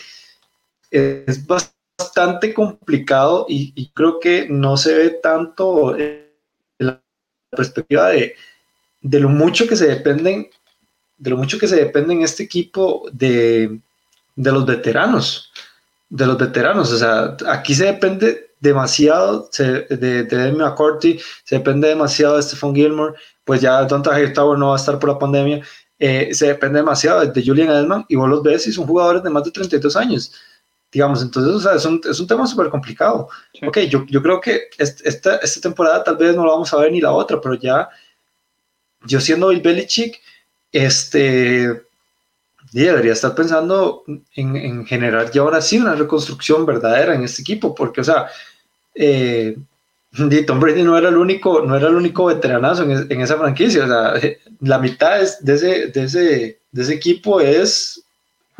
es 0.90 1.46
bastante 1.46 2.54
complicado 2.54 3.46
y, 3.48 3.90
creo 3.94 4.18
que 4.20 4.48
no 4.48 4.76
se 4.76 4.94
ve 4.94 5.10
tanto 5.22 5.96
la 6.78 7.00
perspectiva 7.50 8.08
de, 8.08 8.34
de, 9.00 9.20
lo 9.20 9.28
mucho 9.28 9.66
que 9.66 9.76
se 9.76 9.86
dependen, 9.86 10.48
de 11.18 11.30
lo 11.30 11.36
mucho 11.36 11.58
que 11.58 11.68
se 11.68 11.76
depende 11.76 12.14
en 12.14 12.22
este 12.22 12.42
equipo 12.42 13.08
de, 13.12 13.80
de 14.36 14.52
los 14.52 14.66
veteranos, 14.66 15.52
de 16.08 16.26
los 16.26 16.38
veteranos, 16.38 16.92
o 16.92 16.98
sea, 16.98 17.36
aquí 17.46 17.74
se 17.74 17.86
depende 17.86 18.50
demasiado 18.60 19.48
de, 19.56 19.82
de 19.88 20.24
Demi 20.24 20.58
McCourty, 20.58 21.18
se 21.44 21.56
depende 21.56 21.88
demasiado 21.88 22.36
de 22.36 22.42
Stephon 22.42 22.74
Gilmore, 22.74 23.14
pues 23.44 23.60
ya 23.60 23.82
Donta 23.84 24.18
Hightower 24.18 24.58
no 24.58 24.68
va 24.68 24.74
a 24.74 24.76
estar 24.76 24.98
por 24.98 25.10
la 25.10 25.18
pandemia, 25.18 25.62
eh, 25.98 26.32
se 26.32 26.46
depende 26.46 26.78
demasiado 26.78 27.26
de 27.26 27.44
Julian 27.44 27.68
Edelman 27.68 28.06
y 28.08 28.16
vos 28.16 28.28
los 28.28 28.42
ves 28.42 28.66
y 28.66 28.72
son 28.72 28.86
jugadores 28.86 29.22
de 29.22 29.28
más 29.28 29.44
de 29.44 29.50
32 29.50 29.96
años. 29.96 30.32
Digamos, 30.92 31.22
entonces, 31.22 31.52
o 31.54 31.60
sea, 31.60 31.74
es, 31.74 31.84
un, 31.84 32.00
es 32.08 32.18
un 32.18 32.26
tema 32.26 32.46
súper 32.46 32.68
complicado. 32.68 33.28
Ok, 33.66 33.78
yo, 33.80 34.04
yo 34.06 34.22
creo 34.22 34.40
que 34.40 34.62
esta, 34.78 35.36
esta 35.36 35.60
temporada 35.60 36.02
tal 36.02 36.16
vez 36.16 36.34
no 36.34 36.44
lo 36.44 36.52
vamos 36.52 36.72
a 36.72 36.78
ver 36.78 36.90
ni 36.90 37.00
la 37.00 37.12
otra, 37.12 37.40
pero 37.40 37.54
ya, 37.54 37.88
yo 39.06 39.20
siendo 39.20 39.48
Bill 39.48 39.60
Belichick, 39.60 40.20
este, 40.72 41.82
debería 42.72 43.12
estar 43.12 43.34
pensando 43.34 44.04
en, 44.34 44.56
en, 44.56 44.86
generar 44.86 45.30
ya 45.30 45.42
ahora 45.42 45.60
sí 45.60 45.78
una 45.78 45.94
reconstrucción 45.94 46.66
verdadera 46.66 47.14
en 47.14 47.22
este 47.22 47.42
equipo, 47.42 47.74
porque, 47.74 48.00
o 48.00 48.04
sea, 48.04 48.28
eh, 48.94 49.56
Tom 50.46 50.60
Brady 50.60 50.82
no 50.82 50.98
era 50.98 51.08
el 51.08 51.16
único, 51.16 51.62
no 51.62 51.76
era 51.76 51.88
el 51.88 51.94
único 51.94 52.26
veteranazo 52.26 52.84
en, 52.84 53.20
esa 53.20 53.38
franquicia. 53.38 53.84
O 53.84 53.88
sea, 53.88 54.14
la 54.60 54.78
mitad 54.78 55.20
de, 55.40 55.54
ese, 55.54 55.86
de, 55.88 56.04
ese, 56.04 56.60
de 56.70 56.82
ese 56.82 56.94
equipo 56.94 57.40
es 57.40 57.99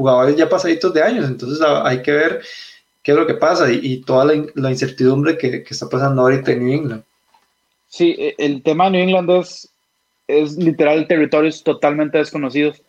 jugadores 0.01 0.37
ya 0.37 0.49
pasaditos 0.49 0.95
de 0.95 1.03
años. 1.03 1.29
Entonces 1.29 1.61
hay 1.85 2.03
que 2.03 2.13
ver 2.13 2.41
qué 3.03 3.13
es 3.13 3.19
lo 3.19 3.27
que 3.27 3.35
pasa 3.35 3.71
y, 3.71 3.99
toda 3.99 4.25
la, 4.25 4.71
incertidumbre 4.71 5.37
que, 5.37 5.63
que, 5.63 5.75
está 5.75 5.89
pasando 5.89 6.23
ahorita 6.23 6.53
en 6.53 6.65
New 6.65 6.75
England. 6.75 7.03
Sí, 7.89 8.15
e, 8.19 8.35
el 8.39 8.63
tema 8.63 8.85
de 8.85 8.91
New 8.93 9.03
England 9.03 9.31
es, 9.31 9.69
es 10.27 10.57
literal 10.57 11.07
territorios 11.07 11.63
totalmente 11.63 12.19
desconocidos 12.19 12.83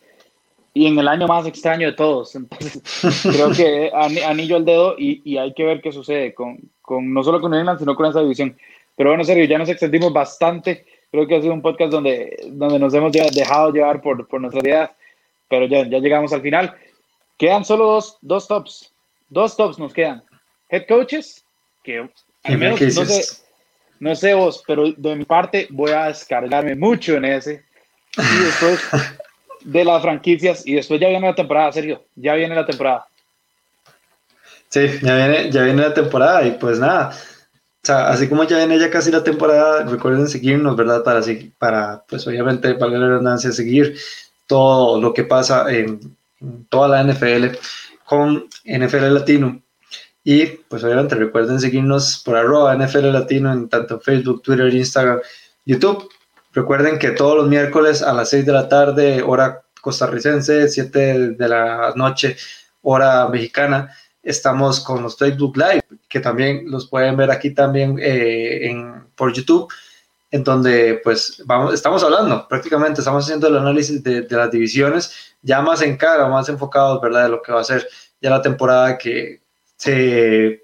y 0.74 0.88
en 0.88 0.98
el 0.98 1.08
año 1.08 1.28
más 1.28 1.46
extraño 1.46 1.88
de 1.88 1.94
todos. 1.94 2.36
Entonces, 2.36 2.82
creo 3.24 3.52
que 3.52 3.92
anillo 4.26 4.56
al 4.56 4.66
dedo 4.66 4.96
y, 4.98 5.22
y, 5.26 5.38
hay 5.38 5.54
que 5.54 5.64
ver 5.64 5.82
qué 5.82 5.92
sucede 5.92 6.34
con, 6.34 6.60
con 6.82 7.14
no 7.14 7.24
solo 7.24 7.42
con 7.42 7.54
England, 7.54 7.80
sino 7.80 7.96
con 7.96 8.06
esa 8.06 8.22
división. 8.22 8.56
Pero 8.96 9.10
bueno, 9.10 9.24
serio, 9.24 9.46
ya 9.46 9.58
nos 9.58 9.70
extendimos 9.70 10.14
bastante. 10.14 10.86
Creo 11.12 11.28
que 11.28 11.36
ha 11.36 11.42
sido 11.42 11.54
un 11.54 11.62
podcast 11.62 11.92
donde, 11.92 12.38
donde 12.52 12.80
nos 12.80 12.94
hemos 12.94 13.12
dejado 13.12 13.72
llevar 13.74 14.02
por, 14.02 14.28
por 14.28 14.40
nuestra 14.40 14.62
idea, 14.62 14.96
pero 15.50 15.66
ya, 15.66 15.86
ya 15.88 16.00
llegamos 16.00 16.32
al 16.32 16.42
final. 16.42 16.74
Quedan 17.42 17.66
solo 17.66 17.88
dos, 17.88 18.18
dos 18.22 18.48
tops. 18.48 18.92
Dos 19.28 19.58
tops 19.58 19.80
nos 19.80 19.92
quedan. 19.92 20.24
Head 20.70 20.86
coaches, 20.88 21.44
que 21.84 22.08
al 22.44 22.58
menos 22.60 22.80
no 22.80 23.04
sé, 23.04 23.24
no 24.00 24.16
sé 24.16 24.36
vos, 24.36 24.64
pero 24.68 24.92
de 24.96 25.16
mi 25.16 25.26
parte 25.26 25.68
voy 25.72 25.90
a 25.90 26.06
descargarme 26.06 26.76
mucho 26.76 27.16
en 27.16 27.26
ese. 27.26 27.66
Y 28.16 28.44
después 28.46 28.80
de 29.64 29.84
las 29.84 30.04
franquicias 30.04 30.68
y 30.68 30.76
después 30.76 31.02
ya 31.02 31.08
viene 31.08 31.26
la 31.26 31.34
temporada, 31.34 31.72
Sergio, 31.72 32.04
ya 32.16 32.36
viene 32.36 32.54
la 32.54 32.66
temporada. 32.68 33.08
Sí, 34.70 35.00
ya 35.02 35.16
viene, 35.16 35.52
ya 35.52 35.64
viene 35.64 35.82
la 35.82 35.96
temporada 35.96 36.46
y 36.46 36.52
pues 36.52 36.78
nada, 36.78 37.10
o 37.10 37.82
sea, 37.82 38.10
así 38.10 38.30
como 38.30 38.44
ya 38.44 38.58
viene 38.58 38.78
ya 38.78 38.92
casi 38.92 39.10
la 39.10 39.24
temporada, 39.24 39.84
recuerden 39.86 40.28
seguirnos, 40.28 40.76
¿verdad? 40.76 41.04
Para, 41.04 41.22
para 41.58 42.04
pues 42.08 42.28
obviamente, 42.28 42.76
para 42.76 42.92
la 42.92 43.08
redundancia, 43.08 43.52
seguir 43.52 43.98
todo 44.46 45.02
lo 45.02 45.12
que 45.12 45.24
pasa 45.24 45.66
en, 45.74 46.16
toda 46.70 46.88
la 46.88 47.04
NFL 47.04 47.58
con 48.06 48.48
NFL 48.66 49.14
Latino. 49.14 49.62
Y 50.24 50.46
pues 50.46 50.84
obviamente 50.84 51.16
recuerden 51.16 51.60
seguirnos 51.60 52.22
por 52.24 52.36
arroba 52.36 52.76
NFL 52.76 53.12
Latino 53.12 53.52
en 53.52 53.70
tanto 53.70 54.00
Facebook, 54.00 54.42
Twitter, 54.44 54.74
Instagram, 54.74 55.20
YouTube. 55.66 56.10
Recuerden 56.54 57.00
que 57.00 57.12
todos 57.12 57.38
los 57.38 57.48
miércoles 57.48 58.02
a 58.02 58.14
las 58.14 58.30
6 58.30 58.46
de 58.46 58.52
la 58.52 58.68
tarde, 58.70 59.22
hora 59.24 59.64
costarricense, 59.82 60.68
7 60.68 61.30
de 61.30 61.48
la 61.50 61.94
noche, 61.96 62.36
hora 62.82 63.28
mexicana, 63.30 63.96
estamos 64.22 64.80
con 64.80 65.02
los 65.02 65.18
Facebook 65.18 65.58
Live, 65.58 65.84
que 66.08 66.20
también 66.20 66.70
los 66.70 66.88
pueden 66.88 67.18
ver 67.18 67.32
aquí 67.32 67.52
también 67.52 67.98
eh, 68.00 68.70
en, 68.70 69.06
por 69.16 69.34
YouTube, 69.34 69.72
en 70.32 70.44
donde 70.44 71.02
pues 71.04 71.42
vamos, 71.46 71.74
estamos 71.74 72.04
hablando 72.04 72.48
prácticamente, 72.48 73.02
estamos 73.02 73.26
haciendo 73.26 73.48
el 73.48 73.58
análisis 73.58 74.02
de, 74.02 74.22
de, 74.22 74.36
las 74.38 74.50
divisiones, 74.50 75.36
ya 75.42 75.62
más 75.62 75.82
en 75.82 75.98
cara, 75.98 76.28
más 76.28 76.48
enfocados, 76.50 77.02
¿verdad?, 77.02 77.24
de 77.24 77.30
lo 77.30 77.42
que 77.42 77.52
va 77.52 77.62
a 77.62 77.66
ser 77.66 77.88
ya 78.22 78.30
la 78.30 78.42
temporada 78.42 78.98
que 78.98 79.42
se, 79.76 80.64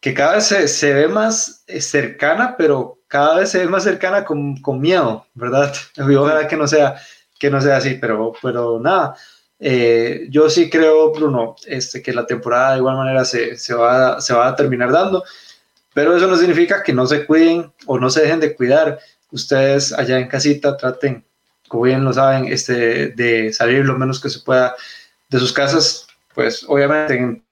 que 0.00 0.14
cada 0.14 0.36
vez 0.36 0.46
se, 0.46 0.94
ve 0.94 1.08
más 1.08 1.64
eh, 1.66 1.80
cercana, 1.80 2.56
pero 2.56 2.98
cada 3.06 3.36
vez 3.40 3.50
se 3.50 3.58
ve 3.58 3.66
más 3.66 3.84
cercana 3.84 4.24
con, 4.24 4.56
con 4.62 4.80
miedo, 4.80 5.26
¿verdad? 5.34 5.72
ojalá 5.98 6.48
que 6.48 6.56
no 6.56 6.66
sea, 6.66 6.96
que 7.38 7.50
no 7.50 7.60
sea 7.60 7.76
así, 7.76 7.98
pero, 8.00 8.32
pero 8.42 8.80
nada. 8.80 9.16
Eh, 9.58 10.26
yo 10.30 10.50
sí 10.50 10.68
creo, 10.68 11.12
Bruno, 11.12 11.56
este, 11.66 12.02
que 12.02 12.12
la 12.12 12.26
temporada 12.26 12.72
de 12.72 12.78
igual 12.78 12.96
manera 12.96 13.24
se, 13.24 13.56
se, 13.56 13.74
va, 13.74 14.20
se 14.20 14.34
va 14.34 14.48
a 14.48 14.56
terminar 14.56 14.92
dando, 14.92 15.24
pero 15.96 16.14
eso 16.14 16.26
no 16.26 16.36
significa 16.36 16.82
que 16.82 16.92
no 16.92 17.06
se 17.06 17.24
cuiden 17.24 17.72
o 17.86 17.98
no 17.98 18.10
se 18.10 18.20
dejen 18.20 18.38
de 18.38 18.54
cuidar. 18.54 18.98
Ustedes 19.30 19.94
allá 19.94 20.18
en 20.18 20.28
casita 20.28 20.76
traten, 20.76 21.24
como 21.68 21.84
bien 21.84 22.04
lo 22.04 22.12
saben, 22.12 22.52
este, 22.52 23.08
de 23.12 23.50
salir 23.50 23.82
lo 23.82 23.96
menos 23.96 24.20
que 24.20 24.28
se 24.28 24.40
pueda 24.40 24.76
de 25.30 25.38
sus 25.38 25.54
casas, 25.54 26.06
pues 26.34 26.66
obviamente 26.68 27.16
en 27.16 27.42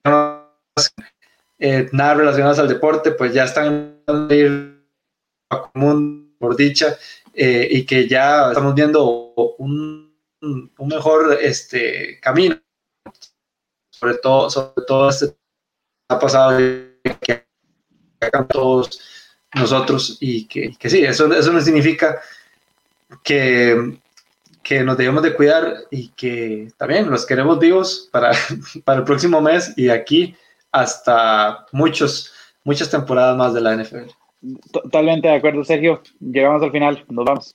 eh, 1.59 1.89
nada 1.93 2.15
relacionadas 2.17 2.59
al 2.59 2.69
deporte, 2.69 3.13
pues 3.13 3.33
ya 3.33 3.45
están 3.45 4.03
a 4.07 5.71
común, 5.73 6.37
por 6.39 6.55
dicha, 6.55 6.99
eh, 7.33 7.67
y 7.71 7.87
que 7.87 8.07
ya 8.07 8.51
estamos 8.51 8.75
viendo 8.75 9.33
un, 9.57 10.15
un, 10.43 10.71
mejor 10.87 11.39
este, 11.41 12.21
camino, 12.21 12.61
sobre 13.91 14.19
todo, 14.19 14.51
sobre 14.51 14.85
todo 14.87 15.09
este 15.09 15.35
ha 16.11 16.19
pasado 16.19 16.59
que 17.23 17.44
hagan 18.25 18.49
todos 18.49 19.01
nosotros 19.55 20.19
y 20.21 20.47
que, 20.47 20.75
que 20.79 20.91
sí, 20.91 21.05
eso, 21.05 21.33
eso 21.33 21.53
no 21.53 21.61
significa 21.61 22.21
que, 23.23 23.99
que 24.63 24.83
nos 24.83 24.97
debemos 24.97 25.23
de 25.23 25.35
cuidar 25.35 25.85
y 25.91 26.09
que 26.09 26.73
también 26.77 27.11
los 27.11 27.25
queremos 27.27 27.59
vivos 27.59 28.09
para, 28.11 28.33
para 28.85 29.01
el 29.01 29.05
próximo 29.05 29.41
mes 29.41 29.73
y 29.77 29.89
aquí 29.91 30.35
hasta 30.73 31.67
muchos, 31.73 32.33
muchas 32.65 32.91
temporadas 32.91 33.37
más 33.37 33.55
de 33.55 33.61
la 33.61 33.77
NFL. 33.77 34.11
Totalmente 34.73 35.29
de 35.29 35.35
acuerdo, 35.35 35.65
Sergio. 35.65 36.03
Llegamos 36.21 36.63
al 36.63 36.73
final. 36.73 37.05
Nos 37.09 37.25
vamos. 37.25 37.55